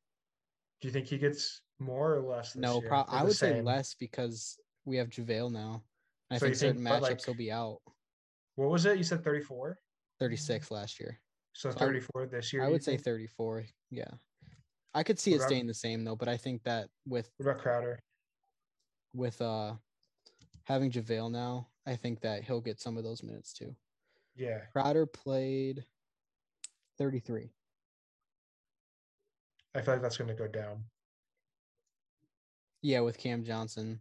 Do 0.80 0.88
you 0.88 0.92
think 0.92 1.06
he 1.06 1.18
gets 1.18 1.62
more 1.78 2.14
or 2.14 2.20
less? 2.20 2.52
This 2.52 2.60
No, 2.60 2.80
year, 2.80 2.88
pro- 2.88 3.04
I 3.08 3.22
would 3.24 3.34
say 3.36 3.60
less 3.62 3.94
because 3.94 4.58
we 4.84 4.96
have 4.96 5.08
JaVale 5.10 5.52
now. 5.52 5.82
I 6.30 6.38
So 6.38 6.46
think 6.46 6.56
certain 6.56 6.76
think- 6.84 6.88
matchups 6.88 7.00
like- 7.02 7.26
will 7.26 7.34
be 7.34 7.50
out. 7.50 7.80
What 8.54 8.70
was 8.70 8.84
it? 8.86 8.98
You 8.98 9.04
said 9.04 9.24
34. 9.24 9.78
36 10.18 10.70
last 10.70 10.98
year. 11.00 11.20
So 11.52 11.70
So 11.70 11.70
I 11.70 11.72
would- 11.72 11.78
34 11.78 12.26
this 12.26 12.52
year. 12.52 12.62
I 12.64 12.68
would 12.68 12.82
say 12.84 12.92
think? 12.92 13.04
34. 13.04 13.64
Yeah. 13.90 14.10
I 14.94 15.02
could 15.02 15.18
see 15.18 15.30
What 15.32 15.34
it 15.34 15.38
about- 15.40 15.48
staying 15.48 15.66
the 15.66 15.74
same 15.74 16.04
though, 16.04 16.16
but 16.16 16.28
I 16.28 16.36
think 16.36 16.62
that 16.64 16.90
with 17.06 17.30
What 17.36 17.50
about 17.50 17.62
Crowder? 17.62 18.02
with 19.14 19.40
uh 19.40 19.76
having 20.64 20.90
JaVale 20.90 21.30
now, 21.30 21.70
I 21.86 21.96
think 21.96 22.20
that 22.20 22.44
he'll 22.44 22.60
get 22.60 22.80
some 22.80 22.96
of 22.96 23.04
those 23.04 23.22
minutes 23.22 23.52
too. 23.52 23.74
Yeah, 24.34 24.66
Crowder 24.66 25.06
played 25.06 25.86
33. 26.98 27.52
I 29.78 29.82
feel 29.82 29.94
like 29.94 30.02
that's 30.02 30.16
going 30.16 30.28
to 30.28 30.34
go 30.34 30.48
down. 30.48 30.84
Yeah, 32.82 33.00
with 33.00 33.18
Cam 33.18 33.44
Johnson. 33.44 34.00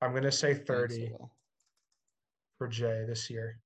I'm 0.00 0.10
going 0.10 0.22
to 0.24 0.32
say 0.32 0.54
playing 0.54 0.66
so 0.66 0.74
30 0.74 1.08
well. 1.12 1.30
for 2.58 2.68
Jae 2.68 3.06
this 3.06 3.30
year. 3.30 3.58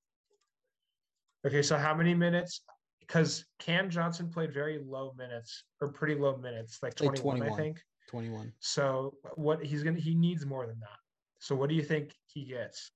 Okay, 1.46 1.62
so 1.62 1.76
how 1.76 1.94
many 1.94 2.14
minutes? 2.14 2.62
because 3.06 3.44
Cam 3.58 3.88
Johnson 3.88 4.28
played 4.28 4.52
very 4.52 4.80
low 4.84 5.14
minutes 5.16 5.64
or 5.80 5.88
pretty 5.88 6.14
low 6.14 6.36
minutes, 6.36 6.78
like 6.82 7.00
Like 7.00 7.14
21, 7.14 7.42
I 7.42 7.56
think. 7.56 7.80
21. 8.08 8.52
So 8.60 9.14
what 9.34 9.64
he's 9.64 9.82
gonna 9.82 9.98
he 9.98 10.14
needs 10.14 10.46
more 10.46 10.66
than 10.66 10.78
that. 10.80 10.98
So 11.38 11.54
what 11.54 11.68
do 11.68 11.74
you 11.74 11.82
think 11.82 12.14
he 12.26 12.44
gets? 12.44 12.90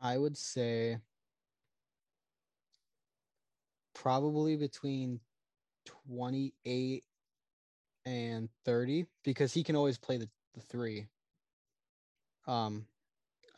I 0.00 0.16
would 0.18 0.36
say 0.36 0.98
probably 3.94 4.56
between 4.56 5.20
28 6.08 7.04
and 8.06 8.48
30 8.64 9.06
because 9.24 9.52
he 9.52 9.62
can 9.62 9.76
always 9.76 9.98
play 9.98 10.16
the, 10.16 10.28
the 10.54 10.60
three. 10.60 11.06
Um, 12.46 12.86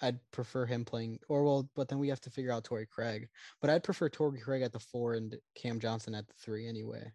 I'd 0.02 0.18
prefer 0.32 0.66
him 0.66 0.84
playing, 0.84 1.20
or 1.28 1.44
well, 1.44 1.70
but 1.76 1.88
then 1.88 2.00
we 2.00 2.09
have 2.09 2.20
to 2.22 2.30
figure 2.30 2.50
out 2.50 2.64
Torrey 2.64 2.86
Craig. 2.86 3.28
But 3.60 3.70
I'd 3.70 3.84
prefer 3.84 4.09
Torrey 4.09 4.40
Craig 4.40 4.62
at 4.62 4.72
the 4.72 4.80
four 4.80 5.14
and 5.14 5.36
Cam 5.54 5.78
Johnson 5.78 6.14
at 6.14 6.26
the 6.26 6.34
three 6.34 6.68
anyway. 6.68 7.12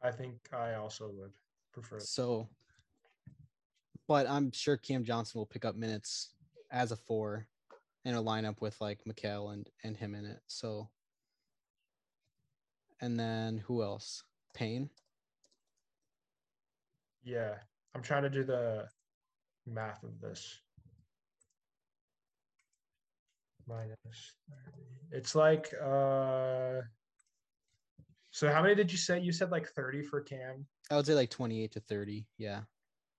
I 0.00 0.12
think 0.12 0.34
I 0.52 0.74
also 0.74 1.10
would 1.12 1.32
prefer. 1.72 1.98
So, 1.98 2.48
but 4.06 4.28
I'm 4.28 4.52
sure 4.52 4.76
Cam 4.76 5.04
Johnson 5.04 5.40
will 5.40 5.46
pick 5.46 5.64
up 5.64 5.74
minutes 5.74 6.34
as 6.70 6.92
a 6.92 6.96
four 6.96 7.48
in 8.04 8.14
a 8.14 8.22
lineup 8.22 8.60
with 8.60 8.80
like 8.80 9.00
Mikal 9.08 9.52
and 9.52 9.68
and 9.82 9.96
him 9.96 10.14
in 10.14 10.24
it. 10.24 10.38
So, 10.46 10.88
and 13.00 13.18
then 13.18 13.58
who 13.58 13.82
else? 13.82 14.22
Payne. 14.54 14.90
Yeah, 17.22 17.54
I'm 17.94 18.02
trying 18.02 18.22
to 18.22 18.30
do 18.30 18.44
the 18.44 18.86
math 19.66 20.02
of 20.02 20.20
this. 20.20 20.60
Minus 23.68 24.32
30. 24.64 24.82
It's 25.12 25.34
like 25.34 25.72
uh 25.74 26.80
so 28.30 28.50
how 28.50 28.62
many 28.62 28.74
did 28.74 28.90
you 28.90 28.98
say? 28.98 29.20
You 29.20 29.32
said 29.32 29.50
like 29.50 29.68
30 29.68 30.02
for 30.02 30.20
Cam. 30.20 30.64
I 30.90 30.96
would 30.96 31.06
say 31.06 31.14
like 31.14 31.30
28 31.30 31.72
to 31.72 31.80
30. 31.80 32.26
Yeah. 32.38 32.60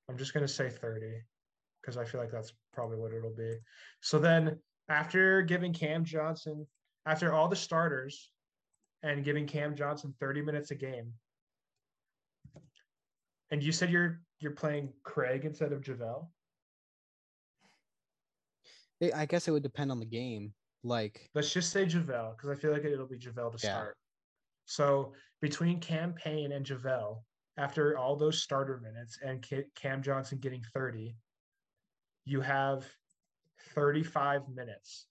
I'm 0.09 0.17
just 0.17 0.33
gonna 0.33 0.47
say 0.47 0.69
30 0.69 1.21
because 1.81 1.97
I 1.97 2.05
feel 2.05 2.19
like 2.19 2.31
that's 2.31 2.53
probably 2.73 2.97
what 2.97 3.13
it'll 3.13 3.35
be. 3.35 3.57
So 4.01 4.17
then 4.17 4.57
after 4.87 5.41
giving 5.43 5.73
Cam 5.73 6.03
Johnson, 6.03 6.65
after 7.05 7.33
all 7.33 7.47
the 7.47 7.55
starters 7.55 8.31
and 9.03 9.23
giving 9.23 9.45
Cam 9.47 9.75
Johnson 9.75 10.13
30 10.19 10.41
minutes 10.41 10.71
a 10.71 10.75
game, 10.75 11.13
and 13.51 13.63
you 13.63 13.71
said 13.71 13.89
you're 13.89 14.21
you're 14.39 14.51
playing 14.51 14.93
Craig 15.03 15.45
instead 15.45 15.71
of 15.73 15.81
JaVale. 15.81 16.27
I 19.15 19.25
guess 19.25 19.47
it 19.47 19.51
would 19.51 19.63
depend 19.63 19.91
on 19.91 19.99
the 19.99 20.05
game. 20.05 20.53
Like, 20.83 21.29
Let's 21.33 21.51
just 21.53 21.71
say 21.71 21.85
JaVale 21.85 22.35
because 22.37 22.49
I 22.49 22.55
feel 22.55 22.71
like 22.71 22.83
it'll 22.83 23.07
be 23.07 23.17
JaVale 23.17 23.57
to 23.57 23.65
Yeah. 23.67 23.73
start. 23.73 23.97
So 24.65 25.13
between 25.41 25.79
Cam 25.79 26.13
Payne 26.13 26.51
and 26.51 26.65
JaVale, 26.65 27.23
after 27.57 27.97
all 27.97 28.15
those 28.15 28.41
starter 28.43 28.79
minutes 28.79 29.19
and 29.21 29.45
Cam 29.75 30.01
Johnson 30.01 30.37
getting 30.39 30.63
30, 30.73 31.17
you 32.25 32.39
have 32.41 32.89
35 33.73 34.47
minutes 34.49 35.07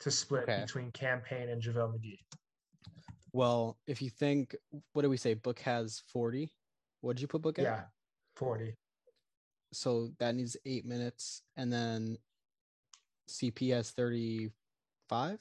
to 0.00 0.10
split 0.10 0.44
Okay. 0.44 0.60
between 0.60 0.90
Cam 0.92 1.20
Payne 1.20 1.48
and 1.48 1.62
JaVale 1.62 1.94
McGee. 1.98 2.24
Well, 3.32 3.78
if 3.86 4.02
you 4.02 4.10
think, 4.10 4.54
what 4.92 5.02
do 5.02 5.10
we 5.10 5.16
say? 5.16 5.34
Book 5.34 5.58
has 5.60 6.02
40. 6.12 6.52
What 7.00 7.16
did 7.16 7.22
you 7.22 7.28
put 7.28 7.42
Book 7.42 7.58
at? 7.58 7.64
Yeah, 7.64 7.80
40. 8.36 8.74
So 9.72 10.10
that 10.18 10.34
needs 10.34 10.56
eight 10.66 10.84
minutes, 10.84 11.42
and 11.56 11.72
then 11.72 12.18
CP 13.28 13.72
has 13.72 13.90
35. 13.90 15.40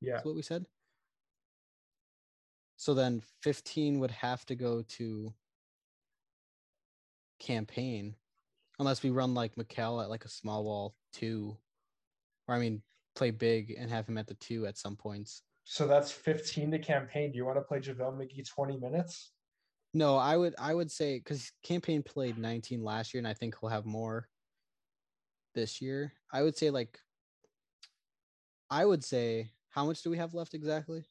Yeah. 0.00 0.12
That's 0.12 0.24
what 0.24 0.34
we 0.34 0.42
said. 0.42 0.66
So 2.76 2.94
then 2.94 3.22
15 3.42 4.00
would 4.00 4.10
have 4.10 4.44
to 4.46 4.54
go 4.54 4.82
to 4.82 5.32
Cam 7.38 7.64
Payne, 7.64 8.14
unless 8.78 9.02
we 9.02 9.10
run 9.10 9.34
like 9.34 9.54
Mikal 9.54 10.02
at 10.02 10.10
like 10.10 10.24
a 10.24 10.28
small 10.28 10.64
wall 10.64 10.94
two, 11.12 11.56
or 12.48 12.54
I 12.54 12.58
mean, 12.58 12.82
play 13.14 13.30
big 13.30 13.74
and 13.78 13.90
have 13.90 14.08
him 14.08 14.18
at 14.18 14.26
the 14.26 14.34
two 14.34 14.66
at 14.66 14.76
some 14.76 14.96
points. 14.96 15.42
So 15.64 15.86
that's 15.86 16.10
15 16.10 16.72
to 16.72 16.78
Cam 16.78 17.06
Payne. 17.06 17.32
Do 17.32 17.36
you 17.36 17.44
want 17.44 17.58
to 17.58 17.62
play 17.62 17.78
JaVale 17.78 18.16
McGee 18.16 18.48
20 18.48 18.78
minutes? 18.78 19.32
No, 19.94 20.16
I 20.16 20.36
would 20.36 20.54
I 20.58 20.74
would 20.74 20.90
say 20.90 21.18
because 21.18 21.52
Cam 21.62 21.80
Payne 21.80 22.02
played 22.02 22.38
19 22.38 22.82
last 22.82 23.12
year, 23.12 23.18
and 23.18 23.28
I 23.28 23.34
think 23.34 23.56
he'll 23.60 23.68
have 23.68 23.84
more 23.84 24.28
this 25.54 25.82
year. 25.82 26.12
I 26.32 26.42
would 26.42 26.56
say 26.56 26.70
like 26.70 26.98
I 28.70 28.84
would 28.86 29.04
say 29.04 29.50
how 29.68 29.84
much 29.84 30.02
do 30.02 30.10
we 30.10 30.16
have 30.16 30.34
left 30.34 30.54
exactly? 30.54 31.04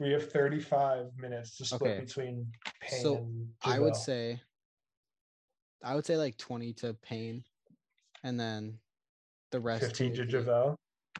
We 0.00 0.12
have 0.12 0.30
35 0.30 1.12
minutes 1.18 1.56
to 1.58 1.64
split 1.64 1.82
Okay. 1.82 2.00
between 2.04 2.46
Payne 2.80 3.00
So, 3.00 3.28
I 3.64 3.78
would 3.78 3.96
say 3.96 4.40
I 5.84 5.94
would 5.94 6.06
say 6.06 6.16
like 6.16 6.36
20 6.38 6.72
to 6.74 6.94
Payne 6.94 7.44
and 8.24 8.40
then 8.40 8.78
the 9.52 9.60
rest 9.60 9.84
15 9.84 10.14
to 10.16 10.26
JaVale. 10.26 10.74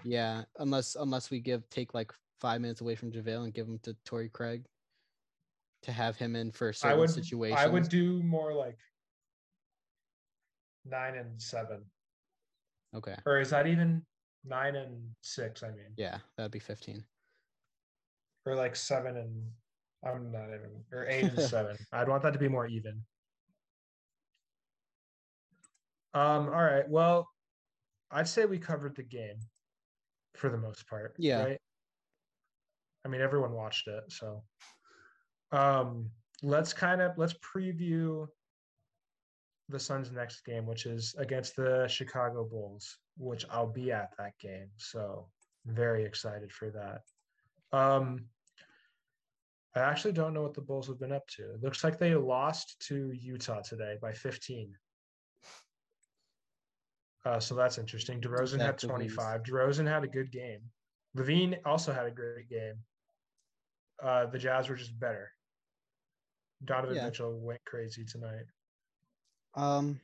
Yeah, 0.05 0.45
unless 0.59 0.95
unless 0.95 1.31
we 1.31 1.41
give 1.41 1.69
take 1.69 1.93
like 1.95 2.13
5 2.41 2.61
minutes 2.61 2.81
away 2.81 2.95
from 2.95 3.13
JaVale 3.13 3.45
and 3.45 3.55
give 3.55 3.67
him 3.67 3.79
to 3.81 3.95
Torrey 4.05 4.29
Craig 4.29 4.67
to 5.83 5.93
have 5.93 6.17
him 6.17 6.37
in 6.37 6.51
for 6.51 6.69
I 6.69 6.73
certain 6.73 6.99
would 6.99 7.11
situations. 7.11 7.61
I 7.61 7.67
would 7.67 7.89
do 7.89 8.23
more 8.23 8.53
like 8.55 8.79
nine 10.85 11.17
and 11.17 11.41
seven. 11.41 11.85
Okay. 12.95 13.17
Or 13.27 13.41
is 13.41 13.51
that 13.51 13.67
even 13.67 14.03
nine 14.45 14.77
and 14.77 15.11
six? 15.21 15.63
I 15.63 15.69
mean, 15.69 15.93
Yeah, 15.97 16.19
that'd 16.37 16.53
be 16.53 16.59
15. 16.59 17.05
or 18.47 18.55
like 18.55 18.77
seven 18.77 19.17
and 19.17 19.51
I'm 20.05 20.31
not 20.31 20.49
even 20.49 20.85
or 20.93 21.07
eight 21.09 21.25
and 21.25 21.41
seven. 21.43 21.77
I'd 21.93 22.09
want 22.09 22.23
that 22.23 22.33
to 22.33 22.39
be 22.39 22.49
more 22.49 22.67
even. 22.67 23.03
Um, 26.15 26.47
all 26.49 26.63
right. 26.65 26.89
Well, 26.89 27.29
I'd 28.11 28.29
say 28.29 28.47
we 28.47 28.59
covered 28.59 28.95
the 28.97 29.03
game 29.03 29.37
for 30.35 30.49
the 30.49 30.57
most 30.57 30.87
part. 30.89 31.15
Yeah. 31.19 31.43
Right. 31.45 31.61
I 33.07 33.09
mean, 33.09 33.21
everyone 33.21 33.53
watched 33.53 33.87
it, 33.87 34.03
so 34.09 34.43
um 35.53 36.11
let's 36.43 36.73
kind 36.73 37.01
of 37.01 37.17
let's 37.17 37.35
preview 37.35 38.27
the 39.69 39.79
Suns' 39.79 40.11
next 40.11 40.45
game, 40.45 40.67
which 40.67 40.87
is 40.87 41.15
against 41.17 41.55
the 41.55 41.87
Chicago 41.89 42.45
Bulls, 42.45 42.99
which 43.17 43.47
I'll 43.49 43.73
be 43.73 43.93
at 43.93 44.11
that 44.19 44.33
game. 44.41 44.71
So 44.77 45.29
very 45.67 46.05
excited 46.05 46.51
for 46.53 46.71
that. 46.71 47.03
Um 47.79 48.27
I 49.77 49.81
actually 49.81 50.13
don't 50.13 50.35
know 50.35 50.43
what 50.43 50.55
the 50.55 50.63
Bulls 50.63 50.89
have 50.89 50.99
been 50.99 51.13
up 51.13 51.29
to. 51.37 51.55
It 51.55 51.63
looks 51.63 51.85
like 51.85 51.99
they 51.99 52.17
lost 52.17 52.75
to 52.89 53.13
Utah 53.13 53.61
today 53.61 53.99
by 54.03 54.13
15. 54.13 54.75
Uh, 57.25 57.39
so 57.39 57.55
that's 57.55 57.77
interesting. 57.77 58.21
DeRozan 58.21 58.61
had 58.61 58.81
Zach 58.81 58.91
LaVine's- 58.91 59.15
25. 59.15 59.43
DeRozan 59.43 59.87
had 59.87 60.03
a 60.03 60.09
good 60.09 60.33
game. 60.33 60.63
LaVine 61.17 61.59
also 61.67 61.93
had 61.93 62.07
a 62.07 62.11
great 62.11 62.49
game. 62.49 62.77
Uh, 64.03 64.27
the 64.27 64.39
Jazz 64.39 64.69
were 64.69 64.77
just 64.77 64.99
better. 64.99 65.31
Donovan 66.65 66.97
Yeah. 66.97 67.05
Mitchell 67.07 67.39
went 67.39 67.65
crazy 67.65 68.05
tonight. 68.05 68.45
Um 69.55 70.01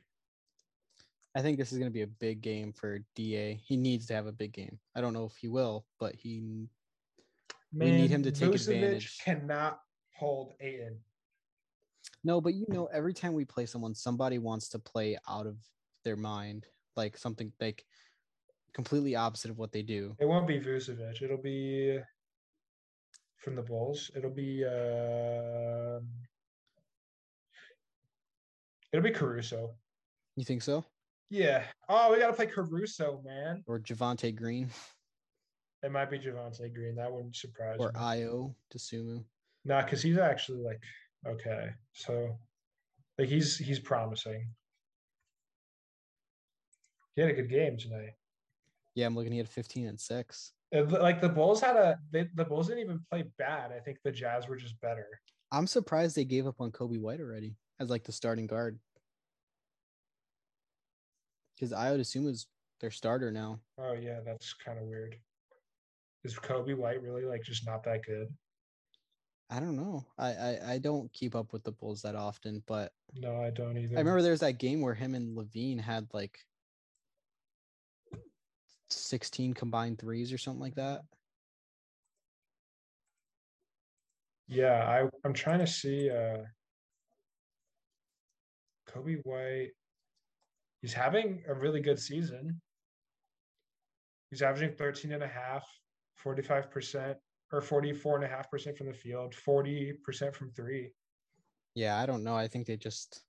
I 1.35 1.41
think 1.41 1.57
this 1.57 1.71
is 1.71 1.79
going 1.79 1.89
to 1.89 1.93
be 1.93 2.03
a 2.03 2.07
big 2.07 2.41
game 2.41 2.71
for 2.73 2.99
DA. 3.15 3.59
He 3.65 3.75
needs 3.75 4.05
to 4.07 4.13
have 4.13 4.27
a 4.27 4.31
big 4.31 4.51
game. 4.53 4.77
I 4.95 5.01
don't 5.01 5.13
know 5.13 5.25
if 5.25 5.35
he 5.35 5.47
will, 5.47 5.85
but 5.99 6.15
he 6.15 6.67
We 7.73 7.89
need 7.89 8.11
him 8.11 8.21
to 8.23 8.31
take 8.31 8.51
Vucevic 8.51 8.75
advantage. 8.75 9.17
Cannot 9.23 9.79
hold 10.15 10.53
Ayton. 10.59 10.99
No, 12.23 12.39
but 12.39 12.53
you 12.53 12.65
know, 12.69 12.85
every 12.93 13.13
time 13.13 13.33
we 13.33 13.45
play 13.45 13.65
someone, 13.65 13.95
somebody 13.95 14.37
wants 14.37 14.69
to 14.69 14.79
play 14.79 15.17
out 15.27 15.47
of 15.47 15.57
their 16.05 16.15
mind, 16.15 16.67
like 16.95 17.17
something 17.17 17.51
like 17.59 17.83
completely 18.73 19.15
opposite 19.15 19.49
of 19.49 19.57
what 19.57 19.71
they 19.71 19.81
do. 19.81 20.15
It 20.19 20.27
won't 20.27 20.47
be 20.47 20.59
Vucevic. 20.59 21.21
It'll 21.21 21.37
be 21.37 21.99
from 23.43 23.55
the 23.55 23.61
Bulls. 23.61 24.09
It'll 24.15 24.31
be 24.31 24.63
um 24.65 26.07
it'll 28.91 29.03
be 29.03 29.11
Caruso. 29.11 29.75
You 30.35 30.45
think 30.45 30.61
so? 30.61 30.85
Yeah. 31.29 31.63
Oh, 31.89 32.11
we 32.11 32.19
gotta 32.19 32.33
play 32.33 32.47
Caruso, 32.47 33.21
man. 33.25 33.63
Or 33.67 33.79
Javonte 33.79 34.35
Green 34.35 34.69
It 35.83 35.91
might 35.91 36.09
be 36.09 36.17
Javonte 36.17 36.73
Green. 36.73 36.95
That 36.95 37.11
wouldn't 37.11 37.35
surprise 37.35 37.77
or 37.79 37.91
me. 37.91 37.99
Ayo 37.99 38.55
Dosunmu. 38.73 39.23
Nah, 39.65 39.83
because 39.83 40.01
he's 40.01 40.17
actually 40.17 40.59
like 40.59 40.81
okay. 41.27 41.69
So 41.91 42.37
like 43.19 43.27
he's 43.27 43.57
he's 43.57 43.79
promising. 43.79 44.47
He 47.15 47.21
had 47.21 47.29
a 47.29 47.33
good 47.33 47.49
game 47.49 47.77
tonight. 47.77 48.13
Yeah, 48.95 49.05
I'm 49.07 49.15
looking 49.15 49.31
He 49.31 49.37
had 49.37 49.49
15 49.49 49.87
and 49.87 49.99
6. 49.99 50.53
Like 50.73 51.21
the 51.21 51.29
Bulls 51.29 51.61
had 51.61 51.75
a 51.75 51.99
they, 52.11 52.27
the 52.33 52.45
Bulls 52.45 52.67
didn't 52.67 52.83
even 52.83 52.99
play 53.11 53.23
bad. 53.37 53.71
I 53.71 53.79
think 53.79 53.99
the 54.03 54.11
Jazz 54.11 54.47
were 54.47 54.55
just 54.55 54.79
better. 54.81 55.07
I'm 55.51 55.67
surprised 55.67 56.15
they 56.15 56.25
gave 56.25 56.47
up 56.47 56.59
on 56.59 56.71
Coby 56.71 56.99
White 56.99 57.19
already 57.19 57.55
as 57.79 57.89
like 57.91 58.03
the 58.03 58.11
starting 58.11 58.47
guard. 58.47 58.79
Because 61.55 61.71
Ayo 61.71 61.99
Dosunmu 61.99 62.29
is 62.29 62.47
their 62.81 62.89
starter 62.89 63.31
now. 63.31 63.59
Oh 63.77 63.93
yeah, 63.93 64.19
that's 64.25 64.53
kind 64.53 64.79
of 64.79 64.85
weird. 64.85 65.15
Is 66.23 66.35
Coby 66.35 66.75
White 66.75 67.03
really 67.03 67.23
like 67.23 67.43
just 67.43 67.67
not 67.67 67.83
that 67.83 68.03
good? 68.03 68.27
I 69.51 69.59
don't 69.59 69.75
know. 69.75 70.03
I, 70.17 70.29
I 70.29 70.59
I 70.69 70.77
don't 70.79 71.13
keep 71.13 71.35
up 71.35 71.53
with 71.53 71.63
the 71.63 71.71
Bulls 71.71 72.01
that 72.01 72.15
often, 72.15 72.63
but 72.65 72.91
No, 73.15 73.39
I 73.39 73.51
don't 73.51 73.77
either. 73.77 73.95
I 73.95 73.99
remember 73.99 74.23
there 74.23 74.31
was 74.31 74.39
that 74.39 74.57
game 74.57 74.81
where 74.81 74.95
him 74.95 75.13
and 75.13 75.37
LaVine 75.37 75.79
had 75.79 76.07
like 76.13 76.39
16 78.93 79.53
combined 79.53 79.99
threes 79.99 80.31
or 80.31 80.37
something 80.37 80.61
like 80.61 80.75
that. 80.75 81.01
Yeah, 84.47 84.83
I 84.87 85.09
I'm 85.25 85.33
trying 85.33 85.59
to 85.59 85.67
see 85.67 86.09
uh 86.09 86.43
Coby 88.89 89.19
White. 89.23 89.71
He's 90.81 90.93
having 90.93 91.43
a 91.47 91.53
really 91.53 91.79
good 91.79 91.99
season. 91.99 92.61
He's 94.29 94.41
averaging 94.41 94.75
13 94.75 95.11
and 95.13 95.23
a 95.23 95.27
half, 95.27 95.63
45% 96.23 97.15
or 97.51 97.61
44 97.61 98.15
and 98.15 98.25
a 98.25 98.27
half 98.27 98.49
percent 98.49 98.77
from 98.77 98.87
the 98.87 98.93
field, 98.93 99.35
40% 99.47 100.33
from 100.35 100.51
three. 100.51 100.91
Yeah, 101.75 101.99
I 101.99 102.05
don't 102.05 102.23
know. 102.23 102.35
I 102.35 102.47
think 102.47 102.67
they 102.67 102.75
just 102.75 103.23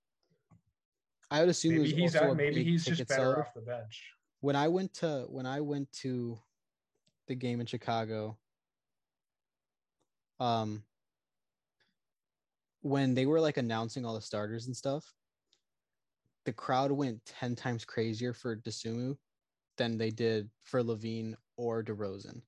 I 1.31 1.39
would 1.39 1.49
assume 1.49 1.77
Maybe 1.77 1.93
he's 1.93 2.15
out, 2.15 2.35
maybe 2.35 2.63
he's 2.63 2.85
just 2.85 3.07
better 3.07 3.21
seller. 3.21 3.39
off 3.39 3.53
the 3.53 3.61
bench. 3.61 4.14
When 4.45 4.55
I 4.55 4.67
went 4.67 4.93
to 4.95 5.25
when 5.27 5.47
I 5.47 5.59
went 5.59 5.91
to 6.03 6.37
the 7.27 7.33
game 7.33 7.61
in 7.61 7.65
Chicago, 7.65 8.37
um, 10.39 10.83
when 12.81 13.15
they 13.15 13.25
were 13.25 13.39
like 13.39 13.57
announcing 13.57 14.05
all 14.05 14.13
the 14.13 14.21
starters 14.21 14.67
and 14.67 14.77
stuff, 14.77 15.15
the 16.45 16.53
crowd 16.53 16.91
went 16.91 17.25
ten 17.25 17.55
times 17.55 17.85
crazier 17.85 18.33
for 18.33 18.55
Dosunmu 18.55 19.17
than 19.79 19.97
they 19.97 20.11
did 20.11 20.47
for 20.63 20.83
LaVine 20.83 21.33
or 21.57 21.83
DeRozan. 21.83 22.39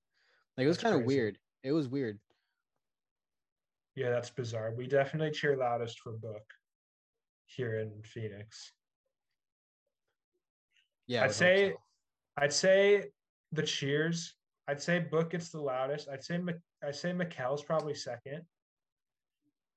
Like 0.56 0.66
it 0.66 0.68
was 0.68 0.78
kind 0.78 0.94
of 0.94 1.04
weird. 1.04 1.40
It 1.64 1.72
was 1.72 1.88
weird. 1.88 2.20
Yeah, 3.96 4.12
that's 4.12 4.30
bizarre. 4.30 4.72
We 4.72 4.86
definitely 4.86 5.32
cheer 5.32 5.58
loudest 5.58 6.00
for 6.02 6.12
Book 6.12 6.44
here 7.48 7.80
in 7.80 8.04
Phoenix. 8.04 8.72
Yeah, 11.08 11.24
I'd 11.24 11.34
say 11.34 11.72
so. 11.72 11.82
I'd 12.38 12.54
say 12.54 13.06
the 13.52 13.64
cheers. 13.64 14.36
I'd 14.68 14.82
say 14.82 15.00
Book 15.00 15.32
gets 15.32 15.50
the 15.50 15.62
loudest. 15.62 16.08
I'd 16.10 16.24
say 16.24 16.40
I'd 16.86 16.96
say 16.96 17.14
Mikal's 17.14 17.64
probably 17.64 17.96
second. 17.96 18.42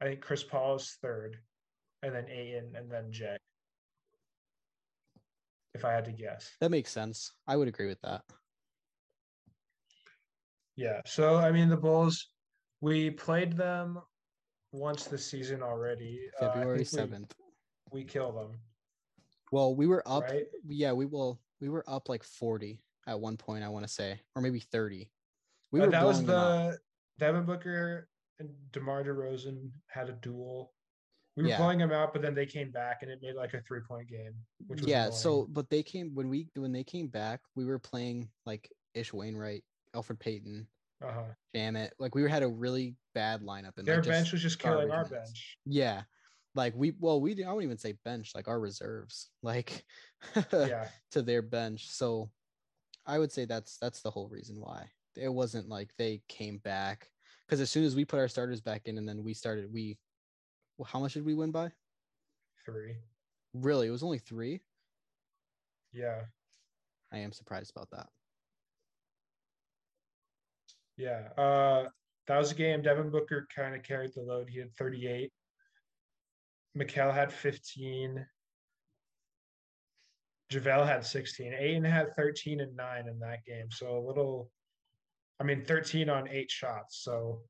I 0.01 0.07
think 0.07 0.21
Chris 0.21 0.43
Paul 0.43 0.77
is 0.77 0.97
third, 1.03 1.37
and 2.03 2.15
then 2.15 2.27
Ayton, 2.29 2.75
and 2.77 2.91
then 2.91 3.11
Jae. 3.13 3.37
If 5.75 5.85
I 5.85 5.93
had 5.93 6.05
to 6.07 6.13
guess, 6.13 6.51
that 6.61 6.71
makes 6.71 6.91
sense. 6.91 7.33
I 7.47 7.57
would 7.57 7.69
agree 7.69 7.87
with 7.87 8.01
that. 8.03 8.23
yeah. 10.77 11.01
So 11.07 11.37
I 11.37 11.53
mean, 11.53 11.69
the 11.69 11.77
Bulls. 11.77 12.29
We 12.83 13.11
played 13.11 13.57
them 13.59 14.01
once 14.73 15.05
this 15.05 15.27
season 15.27 15.63
already. 15.63 16.19
Uh, 16.41 16.51
February 16.53 16.79
we- 16.79 16.85
seventh. 16.85 17.35
We, 17.93 18.05
kill 18.05 18.31
them, 18.33 18.53
Well, 19.51 19.75
we 19.75 19.89
were 19.89 20.03
up. 20.07 20.23
right? 20.23 20.47
Yeah, 20.67 20.93
we 20.93 21.07
will. 21.07 21.41
We 21.61 21.69
were 21.69 21.85
up 21.89 22.09
like 22.09 22.23
forty 22.23 22.81
at 23.07 23.21
one 23.21 23.37
point. 23.37 23.65
I 23.65 23.69
want 23.69 23.87
to 23.87 23.93
say, 23.93 24.21
or 24.35 24.43
maybe 24.43 24.61
thirty. 24.61 25.11
We 25.73 25.81
Uh, 25.81 25.87
were 25.87 25.91
that 25.93 26.05
was 26.05 26.21
blowing 26.23 26.27
them 26.27 26.37
out. 26.37 26.71
the 26.73 26.79
Devin 27.19 27.45
Booker 27.45 28.09
and 28.39 28.51
DeMar 28.73 29.05
DeRozan 29.05 29.71
had 29.89 30.09
a 30.09 30.13
duel. 30.13 30.73
We 31.37 31.45
were 31.45 31.51
Yeah. 31.51 31.59
blowing 31.59 31.79
them 31.79 31.93
out, 31.93 32.13
but 32.13 32.23
then 32.23 32.35
they 32.35 32.47
came 32.47 32.71
back 32.71 33.03
and 33.03 33.11
it 33.11 33.21
made 33.23 33.35
like 33.35 33.55
a 33.55 33.61
three 33.63 33.81
point 33.81 34.09
game, 34.09 34.35
which 34.67 34.81
was 34.81 34.89
yeah. 34.89 35.05
annoying. 35.05 35.17
So, 35.17 35.47
but 35.51 35.71
they 35.71 35.83
came 35.83 36.15
when 36.15 36.29
we 36.29 36.49
when 36.55 36.73
they 36.73 36.85
came 36.85 37.09
back, 37.09 37.41
we 37.55 37.65
were 37.65 37.79
playing 37.79 38.31
like 38.47 38.73
Ish 38.95 39.13
Wainwright, 39.13 39.65
Elfrid 39.95 40.19
Payton, 40.19 40.67
uh-huh. 41.03 41.23
Damn 41.55 41.77
it! 41.77 41.95
Like 41.99 42.15
we 42.15 42.29
had 42.29 42.43
a 42.43 42.49
really 42.49 42.95
bad 43.15 43.43
lineup, 43.43 43.79
and 43.79 43.87
their 43.87 43.97
like, 43.97 44.05
bench 44.05 44.33
was 44.33 44.43
just 44.43 44.59
killing 44.59 44.91
our 44.91 45.05
minutes. 45.05 45.11
bench. 45.11 45.59
Yeah, 45.65 46.03
like 46.55 46.75
we 46.77 46.95
well 46.99 47.21
we 47.21 47.33
I 47.45 47.49
wouldn't 47.53 47.65
even 47.65 47.79
say 47.79 47.95
bench, 48.05 48.33
like 48.35 48.49
our 48.49 48.59
reserves, 48.61 49.31
like 49.43 49.85
Yeah, 50.63 50.89
to 51.13 51.23
their 51.23 51.43
bench. 51.43 51.89
So 51.91 52.31
I 53.07 53.19
would 53.19 53.33
say 53.33 53.45
that's 53.45 53.79
that's 53.79 54.03
the 54.03 54.11
whole 54.11 54.29
reason 54.29 54.57
why 54.61 54.91
it 55.17 55.29
wasn't 55.29 55.69
like 55.69 55.91
they 55.99 56.23
came 56.29 56.59
back 56.59 57.09
because 57.47 57.61
as 57.61 57.71
soon 57.71 57.85
as 57.85 57.97
we 57.97 58.05
put 58.05 58.21
our 58.21 58.29
starters 58.29 58.61
back 58.61 58.83
in 58.87 58.99
and 58.99 59.09
then 59.09 59.25
we 59.25 59.35
started 59.35 59.73
we 59.73 59.99
well, 60.79 60.89
how 60.91 61.01
much 61.01 61.15
did 61.15 61.25
we 61.25 61.35
win 61.35 61.51
by? 61.51 61.71
three. 62.65 62.97
Really, 63.55 63.89
it 63.89 63.91
was 63.91 64.03
only 64.03 64.19
three. 64.19 64.61
Yeah, 65.93 66.23
I 67.13 67.19
am 67.19 67.33
surprised 67.33 67.73
about 67.75 67.91
that. 67.91 68.09
yeah. 70.97 71.29
Uh, 71.37 71.89
that 72.27 72.39
was 72.39 72.53
a 72.53 72.55
game. 72.55 72.83
Devin 72.83 73.11
Booker 73.11 73.49
kind 73.55 73.75
of 73.75 73.83
carried 73.83 74.13
the 74.15 74.21
load. 74.21 74.49
He 74.49 74.59
had 74.59 74.73
38. 74.77 75.33
Mikal 76.77 77.13
had 77.13 77.33
15. 77.33 78.25
JaVale 80.53 80.87
had 80.87 81.05
16. 81.05 81.55
Ayton 81.55 81.85
had 81.85 82.15
13 82.17 82.61
and 82.61 82.77
9 82.77 83.09
in 83.09 83.19
that 83.21 83.45
game. 83.45 83.71
So 83.71 83.99
a 83.99 84.05
little, 84.07 84.51
I 85.39 85.45
mean, 85.45 85.65
13 85.65 86.09
on 86.09 86.29
eight 86.29 86.51
shots. 86.51 87.03
So, 87.03 87.41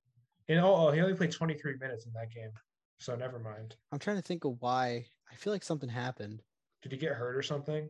and 0.49 0.61
oh, 0.61 0.89
oh, 0.89 0.91
he 0.91 1.01
only 1.01 1.15
played 1.15 1.33
23 1.33 1.77
minutes 1.81 2.07
in 2.07 2.13
that 2.13 2.31
game. 2.31 2.51
So 2.99 3.17
never 3.17 3.39
mind. 3.39 3.77
I'm 3.93 3.99
trying 3.99 4.17
to 4.17 4.23
think 4.23 4.45
of 4.45 4.57
why. 4.61 5.07
I 5.31 5.35
feel 5.35 5.53
like 5.53 5.63
something 5.63 5.89
happened. 5.89 6.43
Did 6.83 6.93
he 6.93 6.99
get 6.99 7.13
hurt 7.13 7.37
or 7.37 7.43
something? 7.43 7.89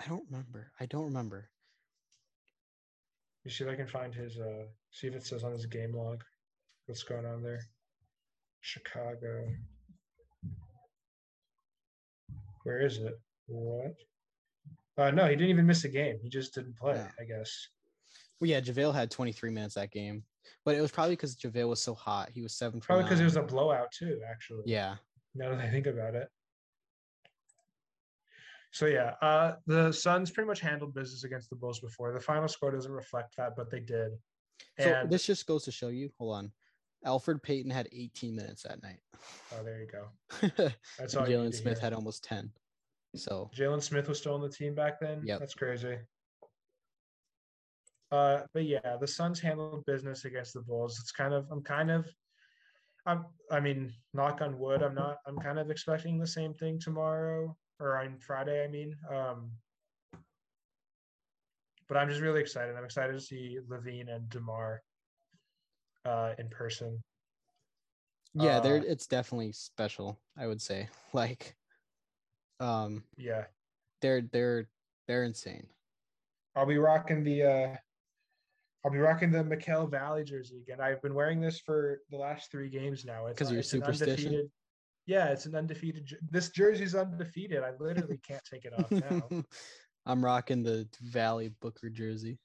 I 0.00 0.08
don't 0.08 0.24
remember. 0.30 0.72
I 0.78 0.86
don't 0.86 1.04
remember. 1.04 1.50
You 3.44 3.50
see 3.50 3.64
if 3.64 3.70
I 3.70 3.76
can 3.76 3.86
find 3.86 4.14
his, 4.14 4.38
uh, 4.38 4.64
see 4.90 5.06
if 5.06 5.14
it 5.14 5.24
says 5.24 5.44
on 5.44 5.52
his 5.52 5.66
game 5.66 5.94
log 5.94 6.22
what's 6.86 7.02
going 7.02 7.26
on 7.26 7.42
there. 7.42 7.60
Chicago. 8.66 9.46
Where 12.64 12.80
is 12.80 12.98
it? 12.98 13.18
What? 13.46 13.94
Uh, 14.98 15.12
no, 15.12 15.24
he 15.26 15.36
didn't 15.36 15.50
even 15.50 15.66
miss 15.66 15.84
a 15.84 15.88
game. 15.88 16.18
He 16.20 16.28
just 16.28 16.52
didn't 16.52 16.76
play, 16.76 16.96
Yeah. 16.96 17.08
I 17.20 17.24
guess. 17.24 17.68
Well, 18.40 18.50
yeah, 18.50 18.60
JaVale 18.60 18.92
had 18.92 19.10
23 19.10 19.50
minutes 19.50 19.74
that 19.76 19.92
game, 19.92 20.24
but 20.64 20.74
it 20.74 20.80
was 20.80 20.90
probably 20.90 21.12
because 21.14 21.36
JaVale 21.36 21.68
was 21.68 21.80
so 21.80 21.94
hot. 21.94 22.30
He 22.34 22.42
was 22.42 22.54
seven 22.54 22.80
Probably 22.80 23.04
because 23.04 23.20
it 23.20 23.24
was 23.24 23.36
a 23.36 23.42
blowout 23.42 23.92
too, 23.92 24.20
actually. 24.28 24.64
yeah. 24.66 24.96
Now 25.34 25.50
that 25.50 25.60
I 25.60 25.70
think 25.70 25.86
about 25.86 26.14
it. 26.16 26.28
So 28.72 28.86
yeah, 28.86 29.14
uh, 29.22 29.54
the 29.66 29.92
Suns 29.92 30.30
pretty 30.30 30.48
much 30.48 30.60
handled 30.60 30.92
business 30.92 31.22
against 31.24 31.50
the 31.50 31.56
Bulls 31.56 31.78
before. 31.78 32.12
The 32.12 32.20
final 32.20 32.48
score 32.48 32.72
doesn't 32.72 32.90
reflect 32.90 33.36
that, 33.36 33.54
but 33.56 33.70
they 33.70 33.80
did. 33.80 34.12
So 34.80 35.06
this 35.08 35.24
just 35.24 35.46
goes 35.46 35.64
to 35.64 35.72
show 35.72 35.88
you. 35.88 36.10
Hold 36.18 36.36
on. 36.36 36.52
Elfrid 37.06 37.42
Payton 37.42 37.70
had 37.70 37.88
18 37.92 38.34
minutes 38.34 38.62
that 38.64 38.82
night. 38.82 38.98
oh, 39.52 39.62
there 39.62 39.80
you 39.80 39.86
go. 39.86 40.70
That's 40.98 41.14
all. 41.14 41.26
Jalen 41.26 41.54
Smith 41.54 41.78
hear. 41.78 41.84
had 41.86 41.92
almost 41.92 42.24
10. 42.24 42.50
So 43.14 43.50
Jalen 43.56 43.82
Smith 43.82 44.08
was 44.08 44.18
still 44.18 44.34
on 44.34 44.42
the 44.42 44.48
team 44.48 44.74
back 44.74 45.00
then. 45.00 45.22
Yeah, 45.24 45.38
That's 45.38 45.54
crazy. 45.54 45.96
Uh, 48.12 48.40
but 48.52 48.64
yeah, 48.64 48.96
the 49.00 49.06
Suns 49.06 49.40
handled 49.40 49.84
business 49.86 50.24
against 50.24 50.54
the 50.54 50.60
Bulls. 50.60 50.98
It's 51.00 51.12
kind 51.12 51.34
of 51.34 51.46
I'm 51.50 51.62
kind 51.62 51.90
of 51.90 52.06
I'm 53.06 53.24
I 53.50 53.60
mean, 53.60 53.92
knock 54.12 54.42
on 54.42 54.58
wood, 54.58 54.82
I'm 54.82 54.94
not 54.94 55.18
I'm 55.26 55.38
kind 55.38 55.58
of 55.58 55.70
expecting 55.70 56.18
the 56.18 56.26
same 56.26 56.54
thing 56.54 56.78
tomorrow 56.78 57.56
or 57.80 57.98
on 57.98 58.18
Friday, 58.18 58.64
I 58.64 58.68
mean. 58.68 58.94
Um 59.12 59.50
but 61.88 61.96
I'm 61.96 62.08
just 62.08 62.20
really 62.20 62.40
excited. 62.40 62.74
I'm 62.76 62.84
excited 62.84 63.12
to 63.12 63.20
see 63.20 63.58
LaVine 63.68 64.12
and 64.12 64.28
DeMar 64.28 64.82
uh 66.06 66.34
in 66.38 66.48
person. 66.48 67.02
yeah, 68.34 68.60
there 68.60 68.78
Uh, 68.78 68.82
it's 68.82 69.06
definitely 69.06 69.52
special, 69.52 70.18
I 70.36 70.46
would 70.46 70.62
say. 70.62 70.88
Like 71.12 71.56
um 72.60 73.04
Yeah. 73.16 73.46
they're 74.00 74.22
they're 74.22 74.70
they're 75.06 75.24
insane. 75.24 75.68
I'll 76.54 76.66
be 76.66 76.78
rocking 76.78 77.22
the 77.24 77.42
uh 77.42 77.76
I'll 78.84 78.92
be 78.92 78.98
rocking 78.98 79.30
the 79.30 79.42
Mikal 79.42 79.90
Valley 79.90 80.22
jersey 80.24 80.58
again. 80.58 80.80
I've 80.80 81.02
been 81.02 81.14
wearing 81.14 81.40
this 81.40 81.58
for 81.60 82.02
the 82.10 82.16
last 82.16 82.50
three 82.52 82.68
games 82.68 83.04
now. 83.04 83.26
It's 83.26 83.38
'Cause 83.38 83.48
of 83.48 83.54
your 83.54 83.62
it's 83.62 83.72
an 83.72 83.80
superstition? 83.80 84.52
Yeah, 85.06 85.28
it's 85.30 85.46
an 85.46 85.54
undefeated. 85.54 86.18
This 86.30 86.50
jersey's 86.50 86.94
undefeated. 86.94 87.62
I 87.62 87.72
literally 87.78 88.18
can't 88.18 88.44
take 88.44 88.64
it 88.64 88.72
off 88.72 88.90
now. 88.92 89.28
I'm 90.06 90.24
rocking 90.24 90.62
the 90.62 90.88
Valley 91.00 91.48
Booker 91.48 91.90
jersey 91.90 92.38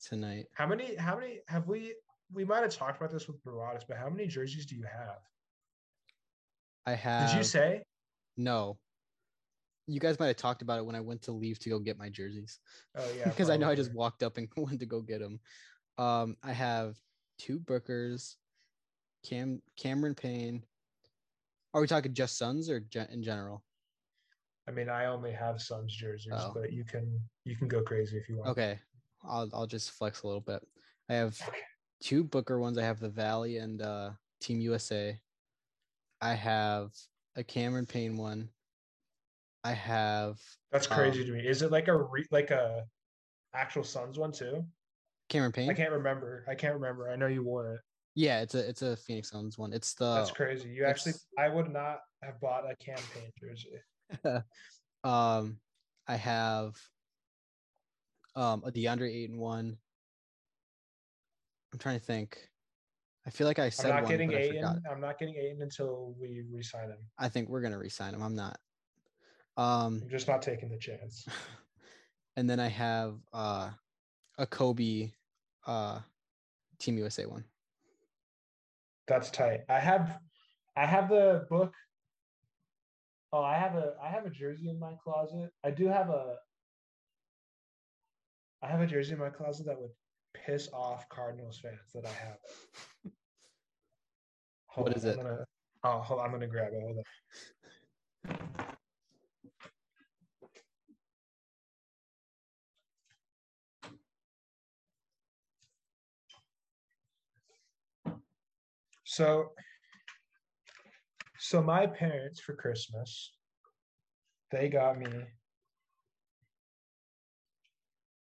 tonight. 0.00 0.46
How 0.54 0.66
many? 0.66 0.94
How 0.96 1.18
many 1.18 1.42
have 1.48 1.66
we? 1.68 1.94
We 2.32 2.44
might 2.44 2.62
have 2.62 2.74
talked 2.74 2.96
about 2.96 3.12
this 3.12 3.28
with 3.28 3.42
Baradas, 3.44 3.82
but 3.86 3.96
how 3.96 4.08
many 4.08 4.26
jerseys 4.26 4.66
do 4.66 4.74
you 4.76 4.84
have? 4.84 5.18
I 6.84 6.94
have 6.94 7.30
Did 7.30 7.38
you 7.38 7.44
say? 7.44 7.82
no. 8.36 8.78
You 9.88 10.00
guys 10.00 10.18
might 10.18 10.26
have 10.26 10.36
talked 10.36 10.62
about 10.62 10.80
it 10.80 10.84
when 10.84 10.96
I 10.96 11.00
went 11.00 11.22
to 11.22 11.32
leave 11.32 11.60
to 11.60 11.70
go 11.70 11.78
get 11.78 11.96
my 11.96 12.08
jerseys. 12.08 12.58
Oh 12.96 13.08
yeah, 13.16 13.24
because 13.28 13.50
I 13.50 13.56
know 13.56 13.70
I 13.70 13.76
just 13.76 13.94
walked 13.94 14.24
up 14.24 14.36
and 14.36 14.48
went 14.56 14.80
to 14.80 14.86
go 14.86 15.00
get 15.00 15.20
them. 15.20 15.38
Um, 15.96 16.36
I 16.42 16.52
have 16.52 16.96
two 17.38 17.60
Bookers, 17.60 18.34
Cam 19.24 19.62
Cameron 19.76 20.16
Payne. 20.16 20.64
Are 21.72 21.80
we 21.80 21.86
talking 21.86 22.14
just 22.14 22.36
Suns 22.36 22.68
or 22.68 22.82
in 23.10 23.22
general? 23.22 23.62
I 24.68 24.72
mean, 24.72 24.88
I 24.88 25.06
only 25.06 25.30
have 25.30 25.62
Suns 25.62 25.94
jerseys, 25.94 26.32
Oh. 26.34 26.52
but 26.52 26.72
you 26.72 26.84
can 26.84 27.20
you 27.44 27.54
can 27.56 27.68
go 27.68 27.82
crazy 27.82 28.16
if 28.16 28.28
you 28.28 28.38
want. 28.38 28.50
Okay, 28.50 28.80
I'll 29.22 29.48
I'll 29.52 29.66
just 29.66 29.92
flex 29.92 30.22
a 30.22 30.26
little 30.26 30.40
bit. 30.40 30.66
I 31.08 31.14
have 31.14 31.40
Okay. 31.46 31.58
Two 32.06 32.22
Booker 32.22 32.60
ones. 32.60 32.78
I 32.78 32.84
have 32.84 33.00
the 33.00 33.08
Valley 33.08 33.56
and 33.56 33.82
uh, 33.82 34.10
Team 34.40 34.60
USA. 34.60 35.18
I 36.20 36.34
have 36.34 36.92
a 37.34 37.42
Cameron 37.42 37.84
Payne 37.84 38.16
one. 38.16 38.48
I 39.64 39.72
have 39.72 40.38
That's 40.70 40.88
Um, 40.88 40.96
crazy 40.96 41.24
to 41.24 41.32
me. 41.32 41.44
Is 41.44 41.62
it 41.62 41.72
like 41.72 41.88
a 41.88 41.96
re- 41.96 42.28
like 42.30 42.52
a 42.52 42.84
actual 43.54 43.82
Suns 43.82 44.20
one 44.20 44.30
too? 44.30 44.64
Cameron 45.28 45.50
Payne. 45.50 45.68
I 45.68 45.74
can't 45.74 45.90
remember. 45.90 46.44
I 46.46 46.54
can't 46.54 46.74
remember. 46.74 47.10
I 47.10 47.16
know 47.16 47.26
you 47.26 47.42
wore 47.42 47.74
it. 47.74 47.80
Yeah, 48.14 48.40
it's 48.40 48.54
a 48.54 48.68
it's 48.68 48.82
a 48.82 48.96
Phoenix 48.96 49.30
Suns 49.30 49.58
one. 49.58 49.72
It's 49.72 49.94
the 49.94 50.14
That's 50.14 50.30
crazy. 50.30 50.68
You 50.68 50.84
actually, 50.84 51.14
I 51.36 51.48
would 51.48 51.72
not 51.72 51.98
have 52.22 52.40
bought 52.40 52.70
a 52.70 52.76
Cam 52.76 52.98
Payne 53.14 53.32
jersey. 53.36 53.80
um 55.02 55.58
I 56.06 56.14
have 56.14 56.76
um 58.36 58.62
a 58.64 58.70
DeAndre 58.70 59.12
Ayton 59.12 59.38
one. 59.38 59.78
I'm 61.72 61.78
trying 61.78 61.98
to 61.98 62.04
think. 62.04 62.48
I 63.26 63.30
feel 63.30 63.46
like 63.46 63.58
I 63.58 63.64
I'm 63.64 63.70
said 63.70 63.88
not 63.90 64.02
one, 64.04 64.12
getting 64.12 64.30
but 64.30 64.36
I 64.38 64.48
forgot. 64.48 64.76
Ayton. 64.76 64.82
I'm 64.90 65.00
not 65.00 65.18
getting 65.18 65.36
Ayton 65.36 65.62
until 65.62 66.14
we 66.20 66.44
re-sign 66.52 66.90
him. 66.90 66.98
I 67.18 67.28
think 67.28 67.48
we're 67.48 67.60
gonna 67.60 67.78
resign 67.78 68.14
him. 68.14 68.22
I'm 68.22 68.36
not. 68.36 68.58
Um 69.56 70.00
I'm 70.02 70.08
just 70.08 70.28
not 70.28 70.42
taking 70.42 70.68
the 70.68 70.78
chance. 70.78 71.26
and 72.36 72.48
then 72.48 72.60
I 72.60 72.68
have 72.68 73.16
uh 73.32 73.70
a 74.38 74.46
Kobe 74.46 75.10
uh 75.66 76.00
Team 76.78 76.98
USA 76.98 77.26
one. 77.26 77.44
That's 79.08 79.30
tight. 79.30 79.60
I 79.68 79.78
have, 79.78 80.18
I 80.76 80.84
have 80.84 81.08
the 81.08 81.46
book. 81.48 81.72
Oh, 83.32 83.42
I 83.42 83.54
have 83.54 83.74
a, 83.76 83.94
I 84.02 84.08
have 84.08 84.26
a 84.26 84.30
jersey 84.30 84.68
in 84.68 84.78
my 84.78 84.94
closet. 85.02 85.50
I 85.64 85.70
do 85.70 85.86
have 85.86 86.10
a. 86.10 86.36
I 88.62 88.68
have 88.68 88.80
a 88.80 88.86
jersey 88.86 89.12
in 89.12 89.18
my 89.18 89.30
closet 89.30 89.66
that 89.66 89.80
would 89.80 89.90
piss 90.46 90.68
off 90.72 91.08
Cardinals 91.08 91.58
fans 91.58 91.92
that 91.92 92.06
I 92.06 92.12
have. 92.12 92.38
Hold 94.68 94.88
What 94.88 94.92
on, 94.92 94.98
is 94.98 95.04
I'm 95.04 95.10
it? 95.10 95.16
Gonna, 95.16 95.44
oh, 95.84 95.98
hold 95.98 96.20
on, 96.20 96.26
I'm 96.26 96.32
gonna 96.32 96.46
grab 96.46 96.72
it. 96.72 96.80
Hold 96.82 96.98
on. 96.98 97.04
So, 109.04 109.52
so 111.38 111.62
my 111.62 111.86
parents 111.86 112.40
for 112.40 112.54
Christmas, 112.54 113.32
they 114.50 114.68
got 114.68 114.98
me 114.98 115.06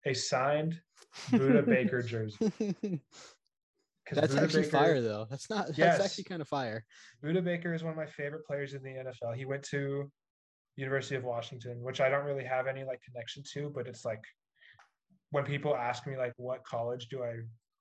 a 0.05 0.15
signed 0.15 0.81
Budda 1.31 1.65
Baker 1.67 2.03
jersey. 2.03 2.53
That's 4.13 4.35
Budda 4.35 4.43
actually 4.43 4.63
Baker- 4.63 4.77
fire 4.77 5.01
though. 5.01 5.27
That's 5.31 5.49
not 5.51 5.67
that's 5.69 5.79
Yes. 5.79 6.01
actually 6.01 6.25
kind 6.25 6.43
of 6.43 6.49
fire. 6.49 6.85
Budda 7.25 7.45
Baker 7.45 7.73
is 7.75 7.83
one 7.85 7.93
of 7.93 7.97
my 7.97 8.07
favorite 8.07 8.45
players 8.47 8.75
in 8.75 8.83
the 8.83 8.91
NFL. 8.91 9.37
He 9.37 9.45
went 9.45 9.63
to 9.65 10.11
University 10.77 11.15
of 11.17 11.25
Washington, 11.25 11.81
which 11.83 12.01
I 12.01 12.09
don't 12.09 12.25
really 12.25 12.45
have 12.45 12.67
any 12.67 12.85
like 12.85 13.01
connection 13.03 13.43
to, 13.53 13.71
but 13.75 13.87
it's 13.87 14.05
like 14.05 14.23
when 15.31 15.45
people 15.45 15.77
ask 15.77 16.07
me 16.07 16.17
like 16.17 16.33
what 16.37 16.65
college 16.65 17.09
do 17.09 17.23
I 17.23 17.35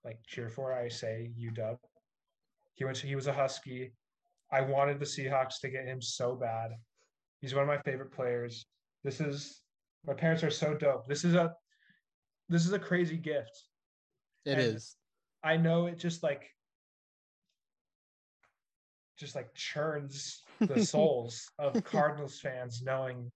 like 0.03 0.19
cheer 0.27 0.49
for, 0.49 0.73
I 0.73 0.87
say 0.87 1.31
UW. 1.39 1.77
He 2.75 2.85
went 2.85 2.97
to 2.97 3.07
he 3.07 3.15
was 3.15 3.27
a 3.27 3.33
Husky. 3.33 3.93
I 4.51 4.61
wanted 4.61 4.99
the 4.99 5.05
Seahawks 5.05 5.59
to 5.61 5.69
get 5.69 5.85
him 5.85 6.01
so 6.01 6.35
bad. 6.35 6.71
He's 7.41 7.53
one 7.55 7.63
of 7.63 7.67
my 7.67 7.79
favorite 7.81 8.11
players. 8.11 8.65
This 9.03 9.19
is 9.19 9.61
my 10.05 10.13
parents 10.13 10.43
are 10.43 10.49
so 10.51 10.75
dope. 10.75 11.07
This 11.07 11.23
is 11.25 11.33
a 11.33 11.53
this 12.49 12.65
is 12.65 12.73
a 12.73 12.79
crazy 12.79 13.17
gift. 13.17 13.63
It 14.45 14.53
And- 14.53 14.61
is. 14.61 14.95
I 15.43 15.55
know 15.55 15.85
it 15.85 15.97
just 15.97 16.21
like 16.23 16.49
just 19.17 19.35
like 19.35 19.53
churns 19.53 20.43
the 20.59 20.83
souls 20.85 21.49
of 21.59 21.81
Cardinals 21.83 22.39
fans 22.39 22.81
knowing 22.81 23.31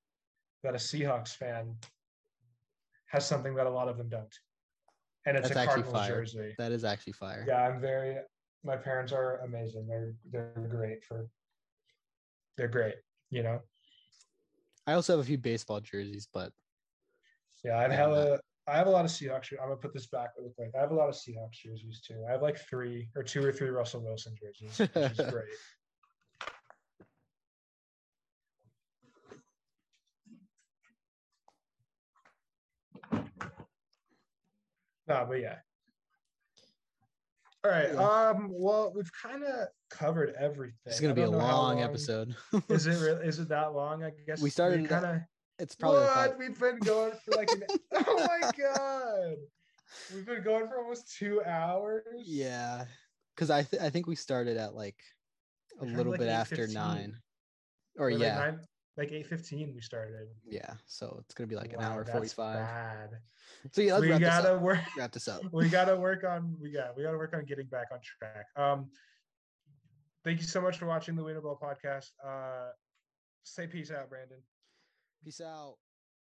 that 0.64 0.74
a 0.74 0.78
Seahawks 0.78 1.36
fan 1.36 1.76
has 3.08 3.26
something 3.26 3.54
that 3.56 3.68
a 3.68 3.70
lot 3.70 3.88
of 3.90 3.98
them 3.98 4.10
don't. 4.10 4.34
And 5.26 5.38
it's 5.38 5.50
That's 5.50 5.62
a 5.62 5.66
Cardinals 5.66 5.94
fire. 5.94 6.16
jersey. 6.16 6.56
That 6.58 6.72
is 6.72 6.84
actually 6.84 7.14
fire. 7.14 7.46
Yeah, 7.48 7.68
I'm 7.68 7.80
very 7.80 8.18
my 8.66 8.78
parents 8.78 9.12
are 9.12 9.40
amazing. 9.42 9.88
They're 9.88 10.14
they're 10.32 10.68
great 10.70 11.04
for 11.04 11.28
they're 12.58 12.68
great, 12.70 12.96
you 13.30 13.44
know. 13.44 13.60
I 14.88 14.94
also 14.94 15.14
have 15.14 15.20
a 15.22 15.28
few 15.28 15.38
baseball 15.38 15.80
jerseys, 15.80 16.28
but 16.34 16.52
Yeah, 17.64 17.78
I've 17.78 17.92
hella 17.92 18.40
I 18.66 18.78
have 18.78 18.88
a 18.88 18.90
lot 18.90 19.04
of 19.04 19.12
Seahawks. 19.12 19.52
I'm 19.52 19.68
gonna 19.68 19.76
put 19.76 19.94
this 19.94 20.08
back 20.08 20.32
real 20.38 20.52
quick. 20.56 20.72
I 20.76 20.80
have 20.80 20.92
a 20.92 20.96
lot 20.96 21.10
of 21.10 21.16
Seahawks 21.16 21.60
jerseys 21.64 22.02
too. 22.02 22.24
I 22.28 22.32
have 22.32 22.42
like 22.42 22.58
three 22.58 23.10
or 23.16 23.24
two 23.24 23.44
or 23.46 23.52
three 23.52 23.70
Russell 23.70 24.02
Wilson 24.02 24.36
jerseys, 24.40 24.78
which 24.80 24.96
is 24.96 25.18
great. 25.32 25.50
No, 35.08 35.26
but 35.28 35.40
yeah. 35.42 35.56
All 37.66 37.72
right. 37.72 37.96
Um. 37.96 38.50
Well, 38.52 38.92
we've 38.96 39.12
kind 39.14 39.44
of 39.44 39.68
covered 39.90 40.34
everything. 40.40 40.76
it's 40.86 41.00
gonna 41.00 41.14
be 41.14 41.22
a 41.22 41.32
how 41.32 41.38
long 41.38 41.82
episode. 41.82 42.36
Is 42.70 42.88
it? 42.88 42.98
Really, 43.02 43.28
is 43.28 43.40
it 43.40 43.50
that 43.50 43.74
long? 43.74 44.04
I 44.04 44.12
guess 44.26 44.42
We 44.42 44.50
started 44.50 44.88
kind 44.88 45.06
of. 45.06 45.22
It's 45.60 45.76
probably 45.76 46.02
What? 46.02 46.38
We've 46.40 46.60
been 46.60 46.80
going 46.80 47.14
for 47.24 47.32
like 47.36 47.52
an. 47.52 47.64
oh 47.94 48.28
my 48.42 48.52
god. 48.58 49.36
We've 50.14 50.26
been 50.26 50.44
going 50.44 50.68
for 50.68 50.80
almost 50.80 51.16
two 51.18 51.44
hours. 51.44 52.04
yeah, 52.26 52.86
because 53.36 53.50
I 53.52 53.62
th- 53.64 53.82
I 53.82 53.90
think 53.90 54.08
we 54.08 54.16
started 54.16 54.58
at 54.58 54.74
like 54.74 54.98
a 55.80 55.86
little 55.86 56.12
like 56.12 56.20
bit 56.22 56.30
after 56.30 56.68
8:15. 56.68 56.74
nine, 56.74 57.16
or 57.98 58.08
Or 58.08 58.12
like 58.12 58.22
yeah, 58.22 58.36
nine, 58.40 58.60
like 58.98 59.12
eight 59.12 59.28
fifteen. 59.28 59.74
We 59.76 59.82
started. 59.82 60.28
yeah. 60.46 60.74
So 60.88 61.18
it's 61.24 61.36
gonna 61.36 61.48
be 61.48 61.56
like 61.56 61.74
an 61.74 61.82
hour 61.82 62.04
forty 62.06 62.28
five. 62.28 63.10
So 63.72 63.82
yeah, 63.82 63.94
let's 63.94 64.02
we 64.02 64.10
wrap 64.10 64.20
this 64.20 64.30
gotta 64.30 64.56
up. 64.56 64.62
work. 64.62 64.80
Wrap 64.98 65.12
this 65.12 65.28
up. 65.28 65.42
we 65.52 65.70
gotta 65.70 65.96
work 65.96 66.24
on. 66.24 66.56
We 66.60 66.72
got. 66.72 66.98
We 66.98 67.04
gotta 67.04 67.18
work 67.18 67.34
on 67.36 67.46
getting 67.46 67.68
back 67.68 67.88
on 67.92 68.00
track. 68.02 68.46
Um. 68.56 68.90
Thank 70.24 70.40
you 70.40 70.48
so 70.48 70.62
much 70.62 70.78
for 70.78 70.86
watching 70.86 71.16
the 71.16 71.24
We 71.24 71.34
Know 71.34 71.42
Ball 71.42 71.60
podcast. 71.62 72.10
Uh, 72.26 72.72
say 73.44 73.68
peace 73.68 73.92
out, 73.92 74.10
Brandon. 74.10 74.38
Peace 75.24 75.40
out. 75.42 75.78